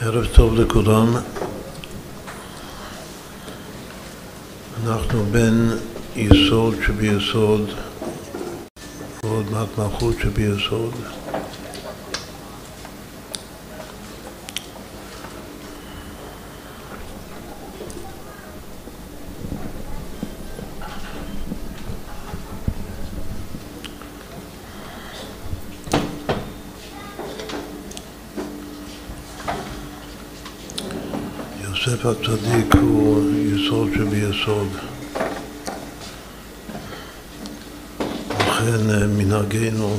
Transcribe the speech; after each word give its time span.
ערב 0.00 0.26
טוב 0.26 0.54
לכולם. 0.54 1.16
אנחנו 4.86 5.24
בין 5.24 5.70
יסוד 6.16 6.74
שביסוד 6.86 7.70
ועוד 9.24 9.50
מעט 9.50 9.78
מלכות 9.78 10.14
שביסוד. 10.22 10.94
יוסף 31.86 31.93
הצדיק 32.06 32.74
הוא 32.74 33.30
יסוד 33.34 33.88
שביסוד. 33.94 34.68
לכן 38.30 38.90
אה, 38.90 39.06
מנהגנו 39.06 39.96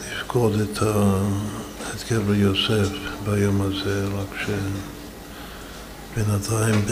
לפקוד 0.00 0.60
את, 0.60 0.82
ה... 0.82 1.22
את 1.94 2.02
קבר 2.08 2.34
יוסף 2.34 2.88
ביום 3.24 3.60
הזה, 3.60 4.06
רק 4.06 4.46
שבינתיים 6.16 6.84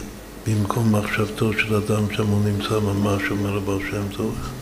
במקום 0.46 0.94
מחשבתו 0.94 1.52
של 1.52 1.74
אדם 1.74 2.12
שם 2.12 2.26
הוא 2.26 2.44
נמצא 2.44 2.78
ממש, 2.78 3.22
אומר 3.30 3.56
הבעל 3.56 3.78
שם 3.90 4.08
טוב. 4.16 4.61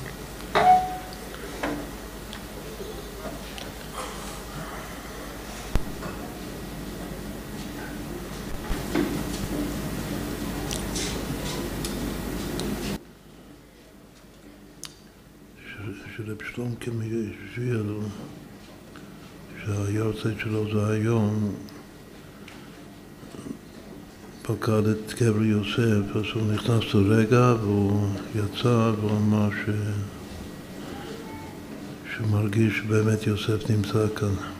שלו 20.43 20.65
זה 20.73 20.93
היום, 20.93 21.55
פקד 24.43 24.87
את 24.87 25.13
קבר 25.13 25.43
יוסף, 25.43 26.17
אז 26.17 26.25
הוא 26.35 26.53
נכנס 26.53 26.95
לרגע 26.95 27.55
והוא 27.61 28.09
יצא 28.35 28.93
והוא 29.01 29.11
אמר 29.11 29.51
ש... 29.51 29.71
שהוא 32.15 32.27
מרגיש 32.27 32.79
שבאמת 32.79 33.27
יוסף 33.27 33.71
נמצא 33.71 34.07
כאן. 34.17 34.60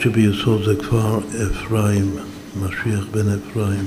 מלכות 0.00 0.12
שביסוד 0.14 0.64
זה 0.64 0.76
כבר 0.76 1.18
אפרים, 1.18 2.16
משיח 2.56 3.06
בן 3.12 3.28
אפרים. 3.28 3.84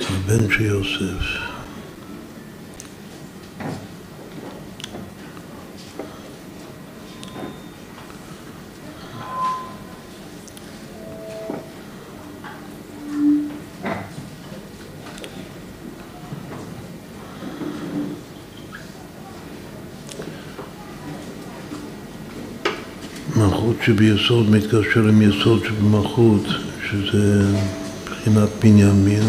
הבן 0.00 0.50
של 0.50 0.64
יוסף. 0.64 1.50
מלכות 23.40 23.79
שביסוד 23.90 24.50
מתקשר 24.50 25.08
עם 25.08 25.22
יסוד 25.22 25.64
שבמלכות, 25.64 26.42
שזה 26.90 27.56
מבחינת 28.04 28.48
בנימין, 28.62 29.22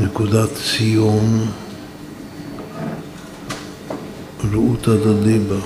נקודת 0.00 0.48
ציון, 0.54 1.46
רעותא 4.52 4.96
דליבה. 4.96 5.60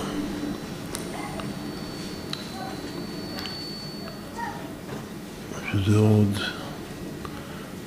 שזה 5.73 5.99
עוד 5.99 6.39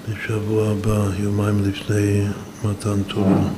בשבוע 0.09 0.69
הבא, 0.71 1.05
יומיים 1.19 1.63
לפני 1.65 2.27
מתן 2.63 3.03
תורה. 3.03 3.49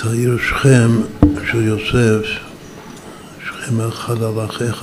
את 0.00 0.06
העיר 0.06 0.38
שכם 0.60 0.90
של 1.50 1.62
יוסף, 1.62 2.26
שכם 3.44 3.80
אחד 3.80 4.22
על 4.22 4.44
אחיך, 4.44 4.82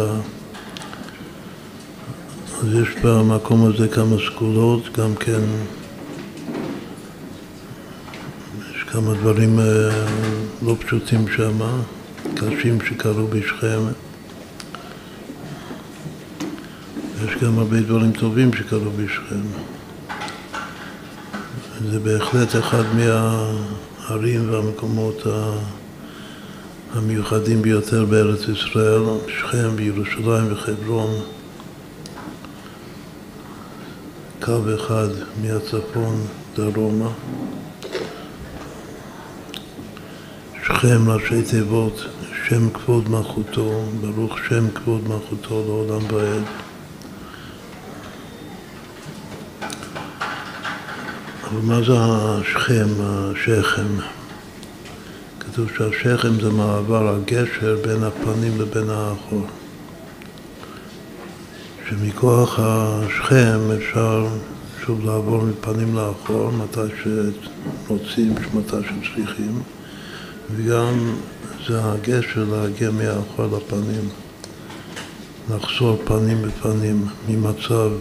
אז 2.60 2.74
יש 2.74 2.88
במקום 3.04 3.66
הזה 3.66 3.88
כמה 3.88 4.16
סגולות, 4.28 4.98
גם 4.98 5.16
כן 5.16 5.40
יש 8.76 8.84
כמה 8.84 9.14
דברים 9.14 9.60
לא 10.62 10.76
פשוטים 10.80 11.26
שם, 11.36 11.60
קשים 12.36 12.82
שקרו 12.82 13.28
בשכם. 13.28 13.80
יש 17.26 17.44
גם 17.44 17.60
הרבה 17.60 17.82
דברים 17.82 18.12
טובים 18.12 18.54
שקרו 18.54 18.92
בשכם. 18.98 19.42
זה 21.92 22.00
בהחלט 22.00 22.56
אחד 22.56 22.84
מה... 22.96 23.52
הערים 24.08 24.54
והמקומות 24.54 25.24
המיוחדים 26.94 27.62
ביותר 27.62 28.06
בארץ 28.06 28.40
ישראל, 28.48 29.02
שכם 29.28 29.70
וירושלים 29.76 30.54
וחברון, 30.54 31.10
קו 34.42 34.60
אחד 34.76 35.08
מהצפון 35.42 36.26
דרומה. 36.56 37.10
שכם 40.64 41.10
ראשי 41.10 41.42
תיבות, 41.42 42.06
שם 42.48 42.70
כבוד 42.70 43.10
מלכותו, 43.10 43.84
ברוך 44.02 44.38
שם 44.50 44.72
כבוד 44.72 45.08
מלכותו 45.08 45.64
לעולם 45.68 46.14
ועד. 46.14 46.67
מה 51.64 51.82
זה 51.84 51.94
השכם, 51.98 52.88
השכם? 53.00 53.88
כתוב 55.40 55.68
שהשכם 55.78 56.40
זה 56.42 56.50
מעבר 56.50 57.16
הגשר 57.16 57.78
בין 57.86 58.04
הפנים 58.04 58.62
לבין 58.62 58.90
האחור. 58.90 59.46
שמכוח 61.90 62.60
השכם 62.60 63.60
אפשר 63.78 64.28
שוב 64.86 65.06
לעבור 65.06 65.44
מפנים 65.44 65.96
לאחור, 65.96 66.52
מתי 66.52 66.96
שרוצים, 67.04 68.36
מתי 68.54 68.76
שצריכים, 68.88 69.62
וגם 70.56 71.16
זה 71.68 71.80
הגשר 71.84 72.46
להגיע 72.52 72.92
מהאחור 72.92 73.46
לפנים, 73.58 74.10
לחזור 75.56 76.02
פנים 76.06 76.42
בפנים 76.42 77.06
ממצב 77.30 77.92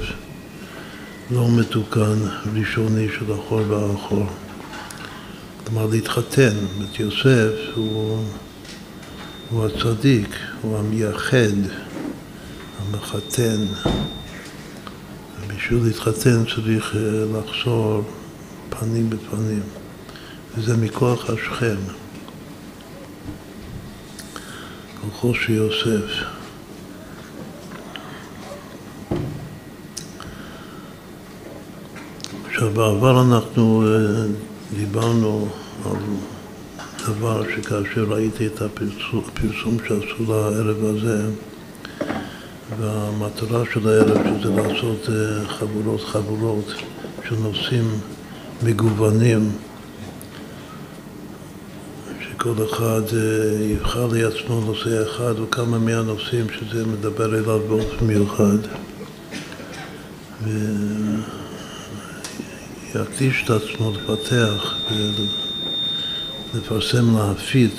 לא 1.30 1.48
מתוקן, 1.50 2.18
ראשוני 2.54 3.08
של 3.18 3.34
אחור 3.34 3.60
ואחור. 3.68 4.26
כלומר 5.64 5.86
להתחתן. 5.86 6.54
זאת 6.80 7.00
יוסף 7.00 7.52
הוא, 7.74 8.24
הוא 9.50 9.66
הצדיק, 9.66 10.28
הוא 10.62 10.78
המייחד, 10.78 11.56
המחתן. 12.80 13.66
בשביל 15.46 15.84
להתחתן 15.84 16.44
צריך 16.54 16.96
לחזור 17.34 18.02
פנים 18.68 19.10
בפנים, 19.10 19.62
וזה 20.56 20.76
מכוח 20.76 21.30
השכם, 21.30 21.76
כוחו 25.00 25.34
של 25.34 25.52
יוסף. 25.52 26.35
עכשיו, 32.66 32.92
בעבר 32.92 33.22
אנחנו 33.22 33.82
אה, 33.86 34.26
דיברנו 34.76 35.48
על 35.84 35.96
דבר 37.08 37.42
שכאשר 37.56 38.04
ראיתי 38.08 38.46
את 38.46 38.62
הפרסום, 38.62 39.76
שעשו 39.88 40.24
לערב 40.28 40.84
הזה, 40.84 41.22
והמטרה 42.80 43.62
של 43.72 43.88
הערב 43.88 44.18
שזה 44.24 44.50
לעשות 44.50 45.08
אה, 45.08 45.48
חבורות 45.48 46.00
חבורות 46.00 46.74
של 47.28 47.34
נושאים 47.42 47.84
מגוונים 48.62 49.50
שכל 52.20 52.54
אחד 52.70 53.02
אה, 53.16 53.64
יבחר 53.64 54.06
לעצמו 54.12 54.60
נושא 54.60 55.02
אחד 55.02 55.38
או 55.38 55.50
כמה 55.50 55.78
מהנושאים 55.78 56.46
שזה 56.48 56.86
מדבר 56.86 57.38
אליו 57.38 57.60
באופן 57.68 58.06
מיוחד 58.06 58.58
ויקדיש 62.96 63.44
את 63.44 63.50
עצמו 63.50 63.92
לפתח 63.92 64.74
ולפרסם, 66.54 67.16
להפיץ 67.16 67.72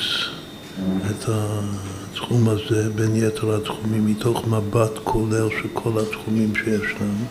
את 1.11 1.29
התחום 1.29 2.49
הזה 2.49 2.89
בין 2.89 3.15
יתר 3.15 3.55
התחומים 3.55 4.05
מתוך 4.05 4.47
מבט 4.47 4.91
כולל 5.03 5.49
של 5.49 5.67
כל 5.73 5.91
התחומים 5.99 6.53
שישנם. 6.55 7.25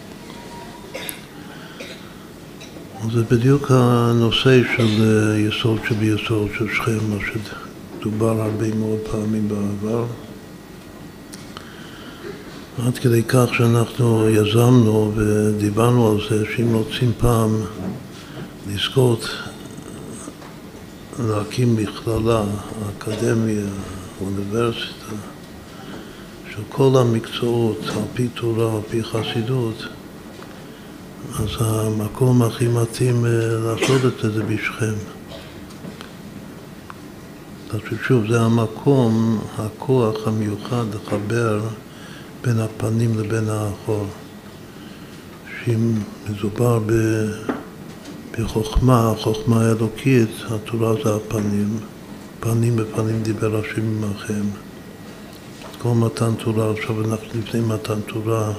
זה 3.12 3.22
בדיוק 3.30 3.70
הנושא 3.70 4.60
של 4.76 5.04
יסוד 5.36 5.78
שביסוד 5.88 6.48
של 6.58 6.68
שכם, 6.74 6.98
מה 7.10 7.16
שדובר 8.00 8.42
הרבה 8.42 8.74
מאוד 8.74 8.98
פעמים 9.10 9.48
בעבר. 9.48 10.06
עד 12.84 12.98
כדי 12.98 13.22
כך 13.28 13.54
שאנחנו 13.58 14.28
יזמנו 14.28 15.12
ודיברנו 15.14 16.10
על 16.10 16.18
זה 16.30 16.44
שאם 16.56 16.74
רוצים 16.74 17.12
פעם 17.18 17.60
לזכות 18.68 19.28
להקים 21.18 21.76
מכללה, 21.76 22.42
אקדמיה, 22.88 23.66
אוניברסיטה, 24.20 25.12
של 26.50 26.62
כל 26.68 26.90
המקצועות, 27.00 27.78
על 27.88 28.02
פי 28.14 28.28
תורה, 28.28 28.74
על 28.74 28.80
פי 28.90 29.02
חסידות, 29.04 29.82
אז 31.38 31.48
המקום 31.60 32.42
הכי 32.42 32.68
מתאים 32.68 33.26
אה, 33.26 33.30
לעשות 33.64 34.00
את 34.24 34.32
זה 34.32 34.42
בשכם. 34.42 34.94
אז 37.70 37.80
שוב, 38.06 38.26
זה 38.30 38.40
המקום, 38.40 39.40
הכוח 39.58 40.26
המיוחד 40.26 40.84
לחבר 40.94 41.60
בין 42.46 42.60
הפנים 42.60 43.18
לבין 43.18 43.48
האחור. 43.48 44.06
שאם 45.64 45.94
מדובר 46.28 46.78
ב... 46.86 46.92
בחוכמה, 48.38 49.12
חוכמה 49.18 49.70
אלוקית, 49.70 50.30
התורה 50.50 50.94
זה 51.04 51.16
הפנים. 51.16 51.78
פנים 52.40 52.76
בפנים 52.76 53.22
דיבר 53.22 53.60
השם 53.60 54.04
עמכם. 54.04 54.42
כל 55.78 55.88
מתן 55.88 56.34
תורה, 56.34 56.70
עכשיו 56.70 57.04
אנחנו 57.04 57.40
לפני 57.40 57.60
מתן 57.60 58.00
תורה, 58.00 58.52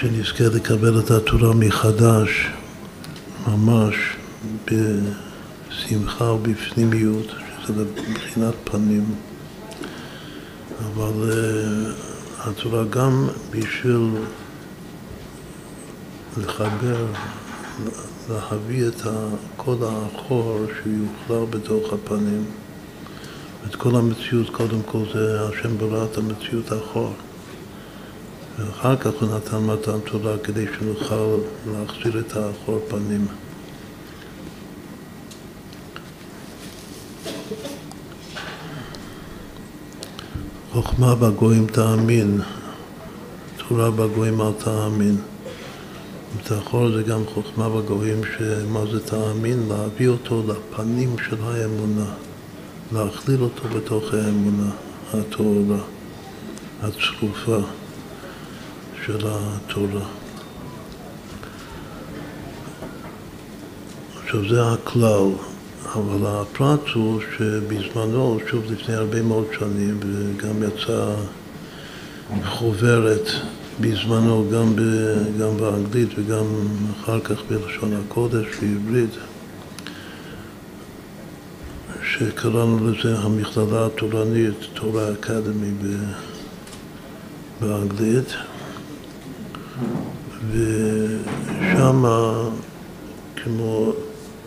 שנזכה 0.00 0.44
לקבל 0.44 1.00
את 1.00 1.10
התורה 1.10 1.54
מחדש, 1.54 2.48
ממש 3.48 3.94
בשמחה 4.64 6.24
ובפנימיות, 6.24 7.26
שזה 7.66 7.84
מבחינת 8.10 8.54
פנים. 8.64 9.27
אבל 10.86 11.30
התורה 12.38 12.84
גם 12.84 13.28
בשביל 13.50 14.10
לחבר, 16.38 17.06
להביא 18.30 18.88
את 18.88 19.02
הקוד 19.04 19.82
האחור 19.82 20.60
שיוכלל 20.66 21.44
בתוך 21.50 21.92
הפנים. 21.92 22.44
את 23.66 23.74
כל 23.74 23.96
המציאות, 23.96 24.50
קודם 24.50 24.82
כל 24.82 25.02
זה 25.14 25.48
השם 25.48 25.78
ברא 25.78 26.04
את 26.04 26.18
המציאות 26.18 26.72
האחור. 26.72 27.12
ואחר 28.58 28.96
כך 28.96 29.10
הוא 29.20 29.36
נתן 29.36 29.56
מתן 29.56 30.00
תורה 30.10 30.38
כדי 30.38 30.66
שנוכל 30.78 31.36
להחזיר 31.72 32.18
את 32.18 32.36
האחור 32.36 32.80
פנים. 32.88 33.26
חוכמה 40.82 41.14
בגויים 41.14 41.66
תאמין, 41.66 42.40
תורה 43.56 43.90
בגויים 43.90 44.40
אל 44.40 44.52
תאמין. 44.58 45.16
תאכול 46.44 46.92
זה 46.92 47.02
גם 47.02 47.20
חוכמה 47.34 47.68
בגויים, 47.68 48.20
שמה 48.24 48.80
זה 48.92 49.00
תאמין? 49.00 49.68
להביא 49.68 50.08
אותו 50.08 50.42
לפנים 50.48 51.16
של 51.28 51.36
האמונה, 51.42 52.10
להכליל 52.92 53.42
אותו 53.42 53.68
בתוך 53.68 54.14
האמונה, 54.14 54.70
התורה, 55.14 55.78
הצרופה 56.82 57.58
של 59.06 59.26
התורה. 59.26 60.06
עכשיו 64.24 64.48
זה 64.48 64.72
הכלל. 64.72 65.47
אבל 65.94 66.26
הפרט 66.26 66.88
הוא 66.94 67.20
שבזמנו, 67.36 68.38
שוב 68.50 68.64
לפני 68.72 68.94
הרבה 68.94 69.22
מאוד 69.22 69.46
שנים, 69.58 70.00
וגם 70.00 70.62
יצאה 70.62 71.14
חוברת 72.44 73.28
בזמנו 73.80 74.46
גם, 74.52 74.76
ב, 74.76 74.80
גם 75.40 75.56
באנגלית 75.56 76.08
וגם 76.18 76.44
אחר 77.00 77.20
כך 77.20 77.42
בלשון 77.48 77.92
הקודש 77.92 78.46
בעברית, 78.60 79.10
שקראנו 82.02 82.90
לזה 82.90 83.18
המכללה 83.18 83.86
התורנית, 83.86 84.54
תורה 84.74 85.12
אקדמי 85.12 85.70
באנגלית, 87.60 88.28
ושם 90.52 92.04
כמו 93.36 93.92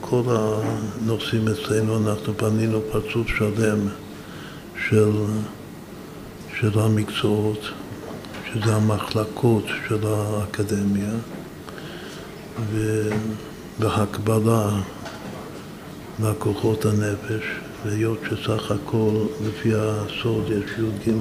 כל 0.02 0.24
הנושאים 0.28 1.48
אצלנו 1.48 1.98
אנחנו 1.98 2.34
בנינו 2.34 2.82
פרצוף 2.92 3.28
שלם 3.28 3.88
של, 4.90 5.12
של 6.60 6.80
המקצועות, 6.80 7.60
שזה 8.54 8.76
המחלקות 8.76 9.64
של 9.88 10.00
האקדמיה, 10.08 11.12
והקבלה 13.80 14.70
לכוחות 16.24 16.86
הנפש, 16.86 17.44
והיות 17.86 18.20
שסך 18.30 18.72
הכל 18.72 19.26
לפי 19.48 19.72
הסוד 19.76 20.50
יש 20.50 20.72
י"ג 20.80 21.12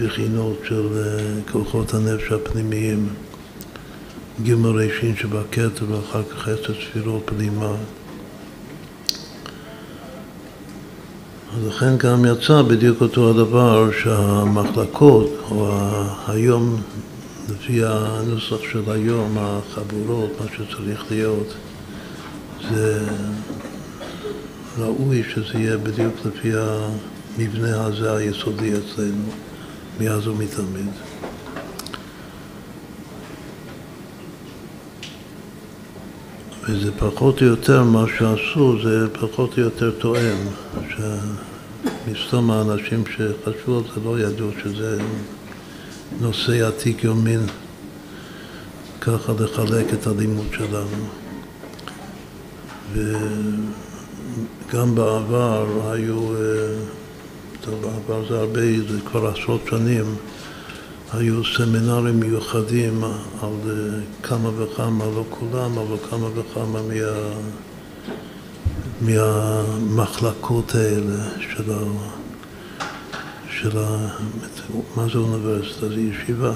בחינות 0.00 0.56
של 0.64 0.86
אה, 0.96 1.52
כוחות 1.52 1.94
הנפש 1.94 2.32
הפנימיים 2.32 3.08
ג' 4.44 4.64
ראשין 4.64 5.16
שבכתר 5.16 5.84
ואחר 5.88 6.22
כך 6.22 6.48
עשר 6.48 6.74
ספירות 6.74 7.22
פנימה. 7.24 7.74
אז 11.56 11.66
לכן 11.66 11.96
גם 11.96 12.24
יצא 12.24 12.62
בדיוק 12.62 13.00
אותו 13.00 13.30
הדבר 13.30 13.90
שהמחלקות, 14.02 15.30
או 15.50 15.70
היום, 16.28 16.82
לפי 17.48 17.80
הנוסח 17.84 18.56
של 18.72 18.82
היום, 18.86 19.36
החבורות, 19.40 20.30
מה 20.40 20.46
שצריך 20.56 21.04
להיות, 21.10 21.54
זה 22.70 23.06
ראוי 24.78 25.22
שזה 25.34 25.58
יהיה 25.58 25.76
בדיוק 25.76 26.14
לפי 26.24 26.52
המבנה 26.54 27.84
הזה 27.84 28.16
היסודי 28.16 28.72
אצלנו, 28.72 29.30
מאז 30.00 30.26
ומתמיד. 30.26 31.11
וזה 36.68 36.92
פחות 36.98 37.42
או 37.42 37.46
יותר, 37.46 37.82
מה 37.82 38.04
שעשו 38.18 38.82
זה 38.82 39.08
פחות 39.12 39.58
או 39.58 39.62
יותר 39.62 39.90
תואם, 39.90 40.36
שמסתום 42.06 42.50
האנשים 42.50 43.04
שחשבו 43.06 43.76
על 43.76 43.82
זה 43.94 44.00
לא 44.04 44.20
ידעו 44.20 44.48
שזה 44.62 44.98
נושא 46.20 46.68
עתיק 46.68 47.04
יומין, 47.04 47.40
ככה 49.00 49.32
לחלק 49.40 49.94
את 49.94 50.06
הלימוד 50.06 50.46
שלנו. 50.52 51.06
וגם 52.92 54.94
בעבר 54.94 55.90
היו, 55.90 56.34
אה, 56.34 56.38
טוב, 57.60 57.74
בעבר 57.82 58.28
זה 58.28 58.38
הרבה, 58.38 58.60
זה 58.88 59.00
כבר 59.04 59.26
עשרות 59.26 59.60
שנים, 59.70 60.04
היו 61.12 61.44
סמינרים 61.44 62.20
מיוחדים 62.20 63.04
על 63.42 63.70
אה, 63.70 63.98
כמה 64.22 64.48
וכמה, 64.48 65.04
לא 65.04 65.24
כולם, 65.30 65.78
אבל 65.78 65.96
כמה 66.10 66.26
וכמה 66.34 66.80
מה, 66.82 66.92
מהמחלקות 69.00 70.74
האלה 70.74 71.24
של, 71.40 71.72
ה, 71.72 71.78
של 73.50 73.78
ה, 73.78 74.08
מה 74.96 75.06
זה 75.12 75.18
אוניברסיטה? 75.18 75.88
זה 75.88 76.00
ישיבה. 76.00 76.52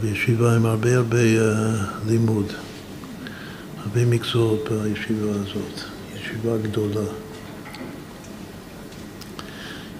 בישיבה 0.00 0.56
עם 0.56 0.66
הרבה 0.66 0.96
הרבה 0.96 1.18
uh, 1.18 2.08
לימוד, 2.08 2.52
הרבה 3.78 4.04
מקצועות 4.04 4.68
בישיבה 4.68 5.30
הזאת, 5.30 5.80
ישיבה 6.16 6.58
גדולה, 6.58 7.10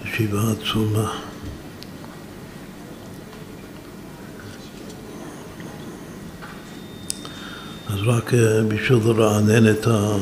ישיבה 0.05 0.41
עצומה. 0.51 1.32
אז 7.93 7.99
רק 8.05 8.33
uh, 8.33 8.35
בשביל 8.67 8.99
לרענן 9.05 9.71
את, 9.71 9.87
ה, 9.87 10.17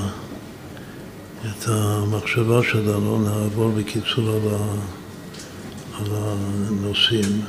את 1.45 1.67
המחשבה 1.67 2.63
שלנו, 2.63 3.19
נעבור 3.23 3.71
בקיצור 3.71 4.29
על, 4.29 4.55
ה, 4.55 4.57
על 5.99 6.07
הנושאים. 6.11 7.41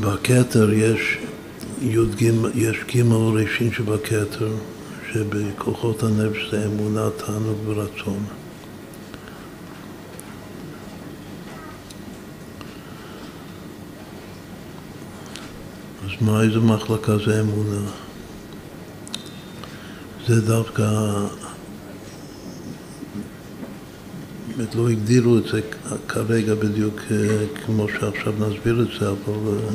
בכתר 0.00 0.72
יש 0.72 1.18
י"ג, 1.82 2.32
יש 2.54 2.76
ג' 2.94 3.12
ראשין 3.12 3.72
שבכתר, 3.72 4.52
שבכוחות 5.12 6.02
הנפש 6.02 6.50
זה 6.50 6.66
אמונה, 6.66 7.08
תענוג 7.16 7.58
ורצון. 7.66 8.39
אז 16.10 16.22
מה, 16.22 16.42
איזה 16.42 16.58
מחלקה 16.58 17.18
זה 17.18 17.40
אמונה? 17.40 17.90
זה 20.26 20.40
דווקא 20.46 20.84
באמת 24.48 24.74
לא 24.74 24.88
הגדירו 24.88 25.38
את 25.38 25.44
זה 25.44 25.60
כרגע 26.08 26.54
בדיוק 26.54 27.00
אה, 27.10 27.44
כמו 27.66 27.86
שעכשיו 27.88 28.32
נסביר 28.38 28.82
את 28.82 29.00
זה, 29.00 29.08
אבל 29.08 29.34
אה, 29.34 29.68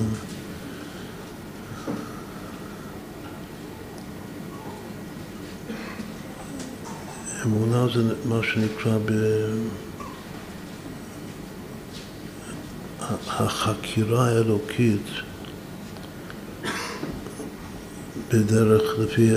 אמונה 7.46 7.88
זה 7.94 8.14
מה 8.26 8.40
שנקרא 8.44 8.98
ב... 9.06 9.12
החקירה 13.28 14.28
האלוקית 14.28 15.08
בדרך, 18.34 19.00
לפי, 19.00 19.30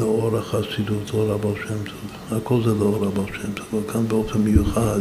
לאור 0.00 0.38
החסידות, 0.38 1.10
לאור 1.14 1.32
הבעל 1.32 1.54
שם 1.68 1.74
טוב. 1.84 2.38
הכל 2.38 2.60
זה 2.64 2.74
לאור 2.74 3.06
הבעל 3.06 3.26
שם 3.42 3.52
טוב, 3.52 3.66
אבל 3.72 3.92
כאן 3.92 4.08
באופן 4.08 4.38
מיוחד, 4.38 5.00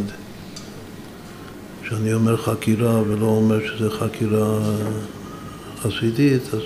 כשאני 1.83 2.13
אומר 2.13 2.37
חקירה 2.37 3.01
ולא 3.01 3.25
אומר 3.25 3.59
שזה 3.67 3.89
חקירה 3.89 4.59
חסידית, 5.81 6.41
אז, 6.53 6.61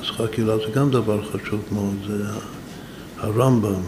אז 0.00 0.06
חקירה 0.06 0.56
זה 0.56 0.72
גם 0.74 0.90
דבר 0.90 1.20
חשוב 1.32 1.60
מאוד, 1.72 1.94
זה 2.06 2.24
הרמב"ם, 3.18 3.82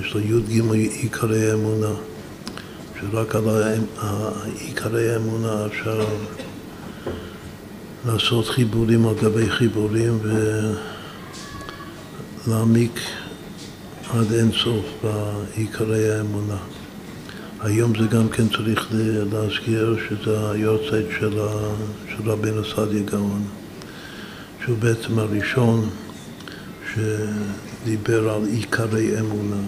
יש 0.00 0.14
לו 0.14 0.20
י"ג 0.20 0.62
עיקרי 0.72 1.52
אמונה, 1.52 1.92
שרק 3.00 3.34
על 3.36 3.44
עיקרי 4.60 5.12
האמונה 5.12 5.66
אפשר 5.66 6.04
לעשות 8.06 8.48
חיבורים 8.48 9.06
על 9.06 9.14
גבי 9.14 9.50
חיבורים 9.50 10.18
ו... 10.22 10.72
להעמיק 12.46 13.00
עד 14.10 14.32
אין 14.32 14.52
סוף 14.52 14.84
בעיקרי 15.02 16.14
האמונה. 16.14 16.56
היום 17.60 17.92
זה 17.98 18.06
גם 18.06 18.28
כן 18.28 18.48
צריך 18.48 18.88
להזכיר 19.32 19.96
שזה 20.08 20.50
היורצייט 20.50 21.06
של, 21.20 21.38
של 22.08 22.30
רבינו 22.30 22.64
סעדיה 22.64 23.02
גאון, 23.02 23.42
שהוא 24.64 24.78
בעצם 24.78 25.18
הראשון 25.18 25.88
שדיבר 26.94 28.30
על 28.30 28.44
עיקרי 28.46 29.20
אמונה. 29.20 29.62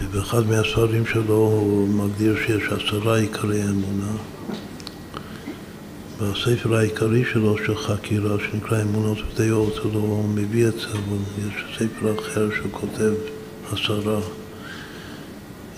ובאחד 0.00 0.46
מהספרים 0.46 1.06
שלו 1.06 1.34
הוא 1.34 1.88
מגדיר 1.88 2.36
שיש 2.46 2.62
עשרה 2.72 3.18
עיקרי 3.18 3.62
אמונה. 3.62 4.12
בספר 6.20 6.76
העיקרי 6.76 7.24
שלו 7.32 7.56
של 7.58 7.76
חקירה, 7.76 8.36
שנקרא 8.38 8.82
אמונות 8.82 9.18
ודעות, 9.32 9.78
הוא 9.78 9.94
לא 9.94 10.22
מביא 10.34 10.68
את 10.68 10.74
זה, 10.74 10.86
אבל 10.92 11.46
יש 11.48 11.64
ספר 11.78 12.14
אחר 12.18 12.48
שהוא 12.54 12.72
כותב 12.72 13.12
עשרה 13.72 14.20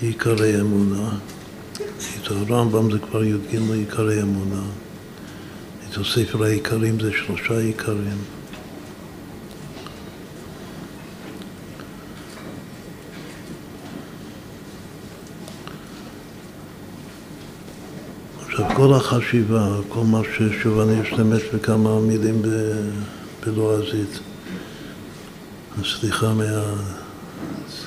עיקרי 0.01 0.61
אמונה. 0.61 1.09
את 2.23 2.31
הרמב"ם 2.31 2.91
זה 2.91 2.99
כבר 2.99 3.25
י"ג 3.25 3.71
עיקרי 3.73 4.23
אמונה. 4.23 4.63
את 5.91 5.97
הספר 5.97 6.45
העיקרים 6.45 7.01
זה 7.01 7.11
שלושה 7.13 7.59
עיקרים. 7.59 8.36
עכשיו, 18.59 18.77
כל 18.77 18.95
החשיבה, 18.95 19.77
כל 19.89 20.05
מה 20.05 20.21
ששוב 20.37 20.79
אני 20.79 21.03
אשתמש 21.03 21.43
בכמה 21.55 22.01
מילים 22.01 22.43
בלועזית, 23.47 24.19
סליחה 25.85 26.33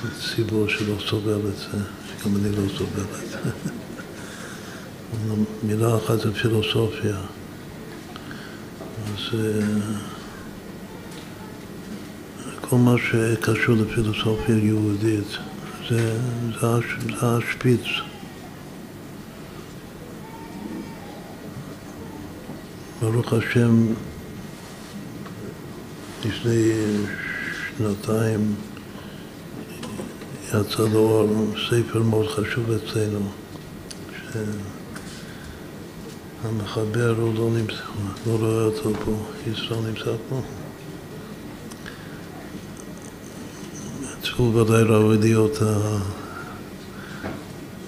מהציבור 0.02 0.68
שלא 0.68 0.94
סובל 1.08 1.32
את 1.32 1.56
זה, 1.56 1.78
שגם 2.20 2.36
אני 2.36 2.50
לא 2.52 2.62
סובל 2.78 3.02
את 3.02 3.30
זה. 3.30 3.38
מילה 5.66 5.96
אחת 5.96 6.20
זה 6.20 6.34
פילוסופיה. 6.34 7.16
אז 9.04 9.34
אה, 9.34 9.38
כל 12.60 12.76
מה 12.76 12.94
שקשור 13.10 13.76
לפילוסופיה 13.76 14.56
יהודית 14.56 15.38
זה, 15.90 16.16
זה, 16.60 16.68
זה 17.20 17.36
השפיץ. 17.36 17.86
ברוך 23.00 23.32
השם, 23.32 23.86
לפני 26.24 26.72
שנתיים 27.76 28.54
יצא 30.48 30.82
לאור 30.92 31.28
ספר 31.70 32.02
מאוד 32.02 32.26
חשוב 32.26 32.70
אצלנו, 32.70 33.30
שהמחבר 36.42 37.14
הוא 37.18 37.34
לא 37.34 37.50
נמצא, 37.50 37.74
לא 38.26 38.32
רואה 38.32 38.64
אותו 38.64 38.92
פה, 39.04 39.16
ישראל 39.46 39.80
נמצא 39.80 40.12
פה. 40.28 40.40
הוא 44.36 44.60
ודאי 44.60 44.82
ראוי 44.82 45.18
להיות 45.18 45.58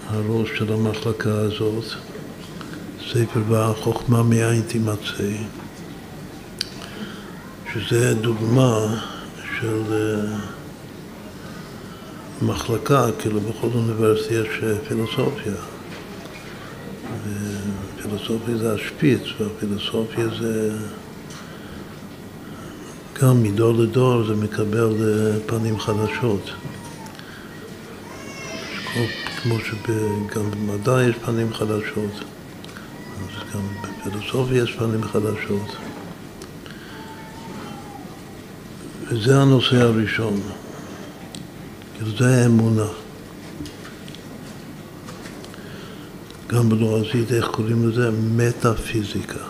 הראש 0.08 0.50
של 0.58 0.72
המחלקה 0.72 1.34
הזאת. 1.34 1.84
ספר 3.12 3.40
והחוכמה 3.48 4.22
מאין 4.22 4.62
תימצא, 4.62 5.32
שזה 7.72 8.14
דוגמה 8.14 9.02
של 9.58 9.82
אה, 9.92 10.36
מחלקה, 12.42 13.06
כאילו 13.18 13.40
בכל 13.40 13.68
אוניברסיטה 13.74 14.34
יש 14.34 14.48
אה, 14.62 14.74
פילוסופיה. 14.88 15.52
פילוסופיה 18.02 18.56
זה 18.56 18.74
השפיץ, 18.74 19.22
והפילוסופיה 19.40 20.24
זה 20.40 20.72
גם 23.20 23.42
מדור 23.42 23.72
לדור 23.72 24.24
זה 24.24 24.34
מקבל 24.34 24.94
אה, 25.00 25.40
פנים 25.46 25.80
חדשות. 25.80 26.50
כמו 29.42 29.54
שגם 29.60 30.50
במדע 30.50 31.02
יש 31.02 31.16
פנים 31.24 31.54
חדשות. 31.54 32.24
גם 33.54 33.60
בפילוסופיה 33.82 34.62
יש 34.62 34.72
פנים 34.72 35.04
חדשות. 35.04 35.76
וזה 39.08 39.40
הנושא 39.40 39.76
הראשון. 39.76 40.40
זה 42.18 42.42
האמונה. 42.42 42.86
גם 46.46 46.68
בלועזית, 46.68 47.32
איך 47.32 47.46
קוראים 47.46 47.88
לזה? 47.88 48.10
מטאפיזיקה. 48.10 49.44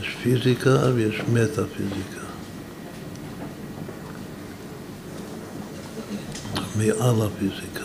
יש 0.00 0.16
פיזיקה 0.22 0.78
ויש 0.94 1.20
מטאפיזיקה. 1.32 2.24
מעל 6.76 7.22
הפיזיקה. 7.22 7.83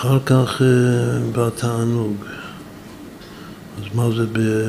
אחר 0.00 0.18
כך 0.26 0.62
אה, 0.62 0.66
בתענוג. 1.32 2.16
אז 3.78 3.84
מה 3.94 4.10
זה 4.16 4.26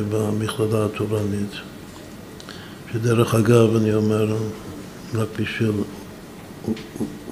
במכללה 0.10 0.86
התורנית? 0.86 1.52
שדרך 2.94 3.36
אגב, 3.36 3.76
אני 3.76 3.94
אומר, 3.94 4.36
רק 5.14 5.28
בשביל 5.40 5.72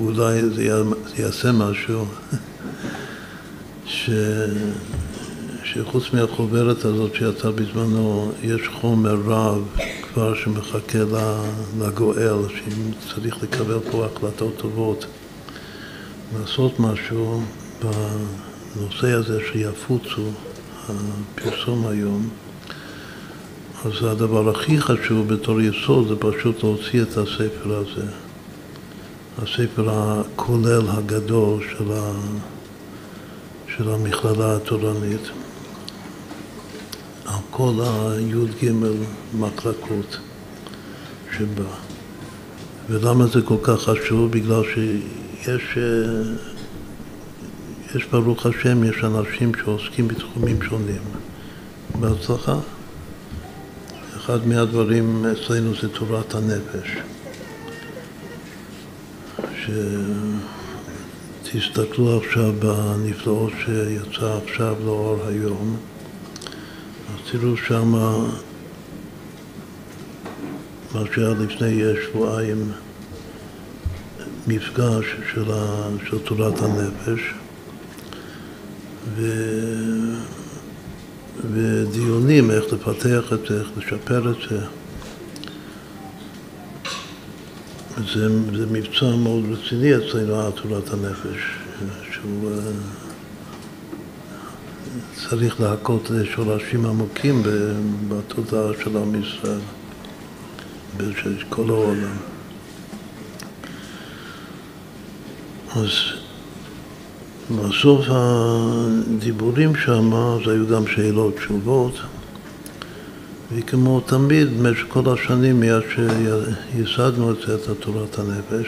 אולי 0.02 0.42
זה 0.50 0.82
יעשה 1.18 1.52
משהו, 1.52 2.06
ש... 3.86 4.10
שחוץ 5.64 6.04
מהחוברת 6.14 6.86
הזאת 6.86 7.16
שיצאה 7.16 7.52
בזמנו, 7.52 8.32
יש 8.44 8.62
חומר 8.82 9.16
רב 9.26 9.64
כבר 10.02 10.36
שמחכה 10.36 11.00
לגואל, 11.80 12.38
שאם 12.50 12.92
צריך 13.14 13.44
לקבל 13.44 13.80
פה 13.92 14.06
החלטות 14.06 14.54
טובות, 14.58 15.06
לעשות 16.40 16.80
משהו 16.80 17.42
בנושא 17.80 19.12
הזה 19.12 19.40
שיפוצו 19.52 20.30
הפרסום 20.90 21.88
היום, 21.88 22.30
אז 23.86 23.92
הדבר 24.04 24.50
הכי 24.50 24.82
חשוב 24.82 25.34
בתור 25.34 25.62
יסוד 25.62 26.08
זה 26.08 26.16
פשוט 26.16 26.64
להוציא 26.64 27.02
את 27.02 27.18
הספר 27.18 27.76
הזה. 27.76 28.06
הספר 29.42 29.90
הכולל 29.90 30.90
הגדול 30.90 31.64
של, 31.70 31.92
ה, 31.92 32.12
של 33.68 33.90
המכללה 33.90 34.56
התורנית, 34.56 35.22
על 37.26 37.36
כל 37.50 37.74
הי"ג 37.82 38.72
מחלקות 39.34 40.18
שבה. 41.38 41.72
ולמה 42.90 43.28
זה 43.28 43.42
כל 43.42 43.58
כך 43.64 43.80
חשוב? 43.80 44.32
בגלל 44.32 44.64
שיש, 44.64 45.78
יש 47.96 48.06
ברוך 48.06 48.46
השם, 48.46 48.84
יש 48.84 49.04
אנשים 49.04 49.52
שעוסקים 49.56 50.08
בתחומים 50.08 50.62
שונים. 50.62 51.02
בהצלחה. 52.00 52.60
אחד 54.18 54.48
מהדברים 54.48 55.26
אצלנו 55.26 55.74
זה 55.82 55.90
תורת 55.90 56.36
הנפש. 56.36 56.98
שתסתכלו 61.44 62.18
עכשיו 62.18 62.54
בנפלאות 62.60 63.54
שיצא 63.66 64.38
עכשיו 64.44 64.76
לאור 64.86 65.18
היום, 65.28 65.78
אז 67.08 67.32
תראו 67.32 67.58
שמה 67.58 68.18
מה 70.96 71.02
שהיה 71.14 71.30
לפני 71.30 71.84
שבועיים 72.06 72.72
מפגש 74.48 75.06
של, 75.34 75.52
ה, 75.52 75.88
של 76.10 76.20
תורת 76.20 76.62
הנפש 76.62 77.34
ו, 79.16 79.24
ודיונים 81.52 82.52
איך 82.52 82.64
לפתח 82.74 83.34
את 83.34 83.40
זה, 83.50 83.60
איך 83.60 83.68
לשפר 83.78 84.32
את 84.32 84.50
זה. 84.50 84.60
זה, 88.14 88.28
זה 88.58 88.66
מבצע 88.72 89.16
מאוד 89.16 89.44
רציני 89.52 89.96
אצלנו, 89.96 90.52
תורת 90.52 90.94
הנפש, 90.94 91.40
שהוא 92.12 92.52
אה, 92.52 92.72
צריך 95.30 95.62
להכות 95.62 96.12
שורשים 96.36 96.86
עמוקים 96.86 97.44
בתודעה 98.08 98.72
של 98.84 98.98
עם 98.98 99.24
ישראל, 99.24 99.60
של 101.22 101.44
כל 101.50 101.70
העולם. 101.70 102.18
אז 105.76 105.90
בסוף 107.58 108.06
הדיבורים 108.10 109.76
שם, 109.76 110.14
אז 110.14 110.48
היו 110.48 110.68
גם 110.68 110.88
שאלות 110.88 111.36
תשובות. 111.36 111.94
וכמו 113.56 114.00
תמיד, 114.00 114.48
במשך 114.60 114.86
כל 114.88 115.14
השנים, 115.14 115.60
מאז 115.60 115.84
זה, 117.46 117.56
את 117.56 117.70
תורת 117.80 118.20
הנפש, 118.20 118.68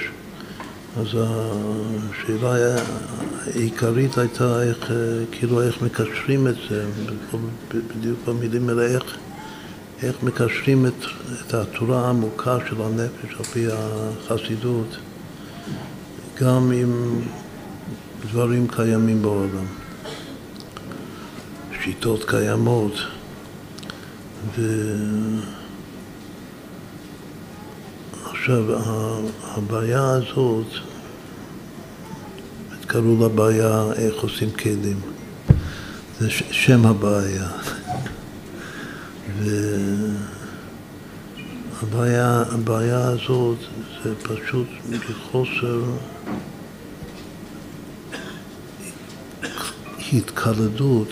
אז 0.97 1.07
השאלה 1.13 2.75
העיקרית 3.45 4.17
הייתה 4.17 4.63
איך, 4.63 4.91
כאילו 5.31 5.61
איך 5.61 5.81
מקשרים 5.81 6.47
את 6.47 6.55
זה, 6.69 6.85
בדיוק 7.97 8.19
במילים 8.27 8.69
האלה, 8.69 8.85
איך, 8.85 9.03
איך 10.03 10.23
מקשרים 10.23 10.85
את, 10.85 11.05
את 11.47 11.53
התורה 11.53 12.05
העמוקה 12.05 12.57
של 12.69 12.81
הנפש 12.81 13.35
על 13.37 13.43
פי 13.43 13.65
החסידות, 13.71 14.97
גם 16.41 16.71
עם 16.71 17.21
דברים 18.23 18.67
קיימים 18.67 19.21
בעולם, 19.21 19.65
שיטות 21.83 22.23
קיימות. 22.23 22.93
ועכשיו, 28.23 28.63
הבעיה 29.43 30.09
הזאת, 30.09 30.67
קראו 32.87 33.29
בעיה 33.29 33.93
איך 33.95 34.15
עושים 34.15 34.51
כלים. 34.51 34.99
זה 36.19 36.29
שם 36.29 36.85
הבעיה. 36.85 37.47
והבעיה 41.81 42.43
הבעיה 42.51 43.07
הזאת 43.07 43.57
זה 44.03 44.15
פשוט 44.15 44.67
מחוסר 44.89 45.81
התקלדות 50.13 51.09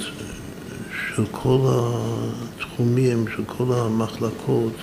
של 1.16 1.26
כל 1.32 1.60
התחומים, 1.68 3.26
של 3.36 3.44
כל 3.46 3.74
המחלקות 3.74 4.74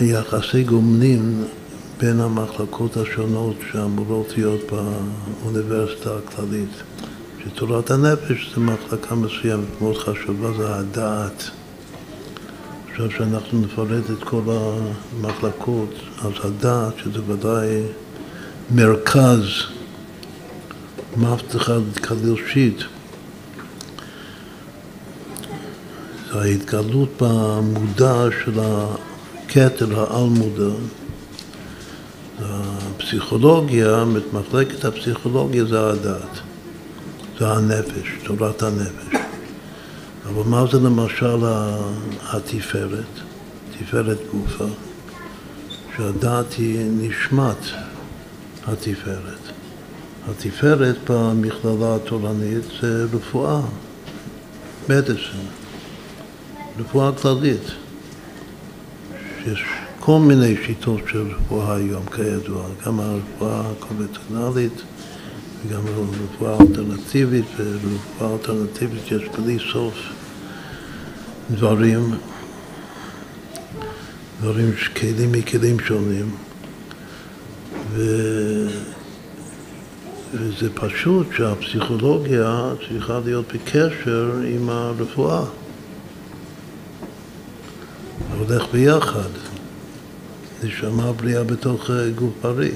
והיחסי 0.00 0.64
גומלין 0.64 1.44
בין 1.98 2.20
המחלקות 2.20 2.96
השונות 2.96 3.56
שאמורות 3.72 4.26
להיות 4.36 4.60
באוניברסיטה 4.70 6.10
הכללית. 6.16 6.82
שתורת 7.44 7.90
הנפש 7.90 8.54
זה 8.54 8.60
מחלקה 8.60 9.14
מסוימת 9.14 9.80
מאוד 9.80 9.96
חשובה, 9.96 10.52
זה 10.52 10.74
הדעת. 10.74 11.50
עכשיו 12.90 13.10
שאנחנו 13.10 13.60
נפרט 13.60 14.04
את 14.10 14.24
כל 14.24 14.42
המחלקות, 14.46 15.94
אז 16.18 16.32
הדעת, 16.44 16.92
שזה 16.98 17.20
ודאי 17.26 17.82
מרכז 18.70 19.44
מבטחה 21.16 21.76
קדושית. 21.94 22.78
זה 26.32 26.40
ההתגלות 26.40 27.08
במודע 27.20 28.14
של 28.44 28.60
הכתר 28.60 30.00
העל-מודע. 30.00 30.74
הפסיכולוגיה, 32.40 34.04
מחלקת 34.32 34.84
הפסיכולוגיה 34.84 35.64
זה 35.64 35.80
הדת, 35.90 36.40
זה 37.38 37.48
הנפש, 37.48 38.08
תורת 38.24 38.62
הנפש. 38.62 39.14
אבל 40.26 40.42
מה 40.46 40.64
זה 40.72 40.78
למשל 40.78 41.44
התפארת, 42.32 43.20
תפארת 43.78 44.18
גופה, 44.32 44.64
שהדת 45.96 46.52
היא 46.52 46.90
נשמת 46.90 47.56
התפארת. 48.66 49.52
התפארת 50.28 50.96
במכללה 51.10 51.96
התורנית 51.96 52.64
זה 52.80 53.04
רפואה, 53.12 53.60
מדיסין, 54.88 55.46
רפואה 56.78 57.12
כללית. 57.12 57.62
יש 59.46 59.64
כל 60.00 60.18
מיני 60.18 60.56
שיטות 60.66 61.00
של 61.08 61.26
רפואה 61.34 61.76
היום, 61.76 62.06
כידוע, 62.06 62.66
גם 62.86 63.00
הרפואה 63.00 63.62
הקונבנציונלית 63.70 64.82
וגם 65.66 65.82
רפואה 66.24 66.56
אלטרנטיבית, 66.60 67.44
ורפואה 67.56 68.32
אלטרנטיבית 68.32 69.10
יש 69.10 69.22
בלי 69.38 69.58
סוף 69.72 69.94
דברים, 71.50 72.14
דברים, 74.40 74.72
כלים 74.96 75.32
מכלים 75.32 75.80
שונים. 75.80 76.43
ו... 77.94 78.00
וזה 80.32 80.68
פשוט 80.74 81.26
שהפסיכולוגיה 81.36 82.72
צריכה 82.88 83.20
להיות 83.24 83.52
בקשר 83.54 84.32
עם 84.46 84.68
הרפואה. 84.68 85.44
הולך 88.38 88.62
ביחד. 88.72 89.28
נשמה 90.64 91.12
בריאה 91.12 91.44
בתוך 91.44 91.90
אה, 91.90 92.10
גוף 92.10 92.32
בריא. 92.42 92.72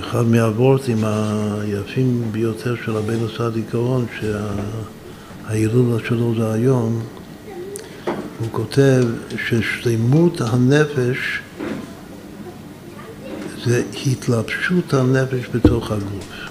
אחד 0.00 0.26
מהוורטים 0.26 1.04
היפים 1.04 2.22
ביותר 2.32 2.76
של 2.84 2.92
רבנו 2.92 3.28
סעדי 3.36 3.62
גאון, 3.72 4.06
שההילולה 4.20 6.04
שלו 6.08 6.34
זה 6.38 6.52
היום, 6.52 7.02
הוא 8.38 8.48
כותב 8.50 9.04
ששלמות 9.36 10.40
הנפש 10.40 11.40
זה 13.64 13.82
התלבשות 14.06 14.94
הנפש 14.94 15.48
בתוך 15.54 15.90
הגוף. 15.90 16.48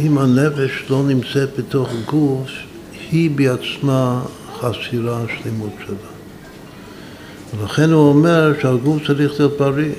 אם 0.00 0.18
הנפש 0.18 0.84
לא 0.90 1.02
נמצאת 1.02 1.48
בתוך 1.58 1.88
גוף, 2.06 2.48
היא 3.10 3.30
בעצמה 3.30 4.22
חסירה 4.60 5.22
השלימות 5.22 5.72
שלה. 5.86 5.96
ולכן 7.58 7.90
הוא 7.90 8.08
אומר 8.08 8.52
שהגוף 8.62 9.06
צריך 9.06 9.40
להיות 9.40 9.58
בריא. 9.58 9.92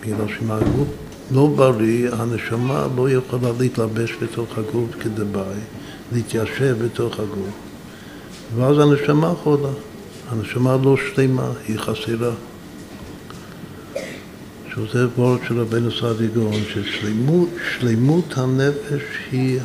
בגלל 0.00 0.28
שאם 0.28 0.50
הגוף 0.50 0.88
לא 1.32 1.46
בריא, 1.56 2.10
הנשמה 2.12 2.86
לא 2.96 3.10
יכולה 3.10 3.48
להתלבש 3.60 4.12
בתוך 4.22 4.58
הגוף 4.58 4.90
כדבעי, 5.00 5.60
להתיישב 6.12 6.76
בתוך 6.84 7.14
הגוף. 7.14 7.54
ואז 8.56 8.78
הנשמה 8.78 9.34
חולה. 9.42 9.93
הנשמה 10.28 10.76
לא 10.84 10.96
שלמה, 10.96 11.50
היא 11.68 11.78
חסרה. 11.78 12.32
שזה 14.74 15.06
וורד 15.16 15.38
של 15.48 15.60
רבנו 15.60 15.90
סעדי 15.92 16.28
גאון, 16.28 16.60
ששלמות 16.72 18.38
הנפש 18.38 19.02
היא 19.32 19.60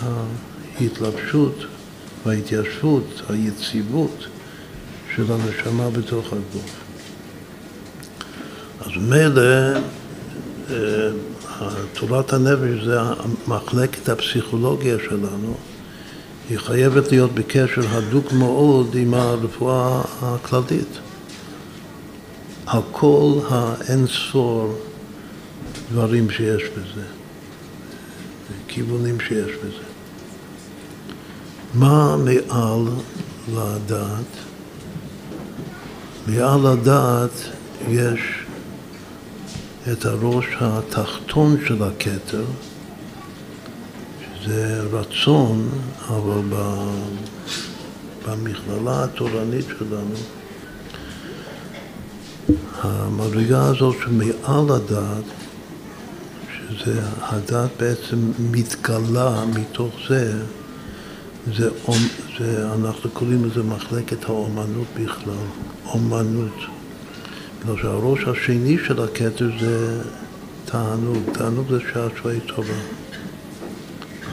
ההתלבשות 0.80 1.56
וההתיישבות, 2.26 3.22
היציבות 3.30 4.28
של 5.15 5.24
הנשמה 5.30 5.89
בתוך 5.89 6.34
הגוף. 6.34 6.72
אז 8.82 8.91
מילא, 9.02 9.80
אה, 10.69 11.10
תורת 11.93 12.34
הנפש 12.34 12.86
זה 12.86 12.98
מחלקת 13.48 14.10
הפסיכולוגיה 14.10 14.98
שלנו, 15.10 15.58
היא 16.49 16.57
חייבת 16.57 17.12
להיות 17.12 17.33
בקשר 17.33 17.81
הדוק 17.89 18.31
מאוד 18.31 18.95
עם 18.95 19.13
הרפואה 19.13 20.01
הכללית. 20.21 20.99
הכל 22.67 23.39
האין-ספור 23.49 24.73
דברים 25.91 26.31
שיש 26.31 26.63
בזה, 26.63 27.05
כיוונים 28.67 29.19
שיש 29.19 29.51
בזה. 29.55 29.83
מה 31.73 32.15
מעל 32.17 32.85
לדעת? 33.47 34.25
מעל 36.27 36.73
לדעת 36.73 37.31
יש 37.89 38.19
את 39.91 40.05
הראש 40.05 40.45
התחתון 40.59 41.57
של 41.67 41.83
הכתר, 41.83 42.43
שזה 44.49 44.81
רצון, 44.91 45.69
אבל 46.07 46.41
במכללה 48.27 49.03
התורנית 49.03 49.65
שלנו, 49.79 50.15
המדרגה 52.81 53.65
הזאת 53.65 53.95
שמעל 54.03 54.65
הדעת, 54.69 55.23
שזה 56.59 57.01
הדעת 57.21 57.69
בעצם 57.79 58.31
מתגלה 58.51 59.45
מתוך 59.45 59.93
זה, 60.09 60.33
זה, 61.57 61.69
זה, 62.39 62.67
אנחנו 62.73 63.09
קוראים 63.09 63.45
לזה 63.45 63.63
מחלקת 63.63 64.25
האומנות 64.25 64.88
בכלל, 64.95 65.33
אומנות. 65.85 66.55
בגלל 67.62 67.77
שהראש 67.81 68.19
השני 68.23 68.77
של 68.88 69.03
הכתר 69.03 69.49
זה 69.59 70.01
תענוג, 70.65 71.23
תענוג 71.33 71.67
זה 71.69 71.79
שעשועי 71.93 72.39
תורה. 72.39 72.79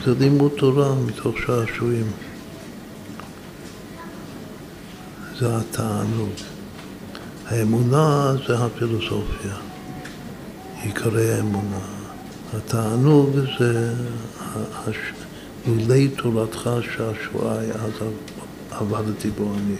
זה 0.05 0.13
לימוד 0.19 0.51
תורה 0.57 0.95
מתוך 0.95 1.35
שעשועים. 1.45 2.11
זה 5.39 5.57
התענוג. 5.57 6.29
האמונה 7.45 8.33
זה 8.47 8.57
הפילוסופיה, 8.57 9.55
עיקרי 10.81 11.33
האמונה. 11.33 11.79
התענוג 12.53 13.29
זה 13.59 13.93
לולי 15.67 16.07
תורתך 16.07 16.69
שעשועי, 16.81 17.71
אז 17.71 17.91
עבדתי 18.71 19.29
בו 19.29 19.53
אני. 19.53 19.75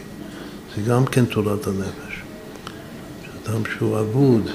זה 0.76 0.82
גם 0.82 1.06
כן 1.06 1.26
תורת 1.26 1.68
הנפש. 1.68 2.22
שאדם 3.26 3.62
שהוא 3.78 4.00
אבוד, 4.00 4.50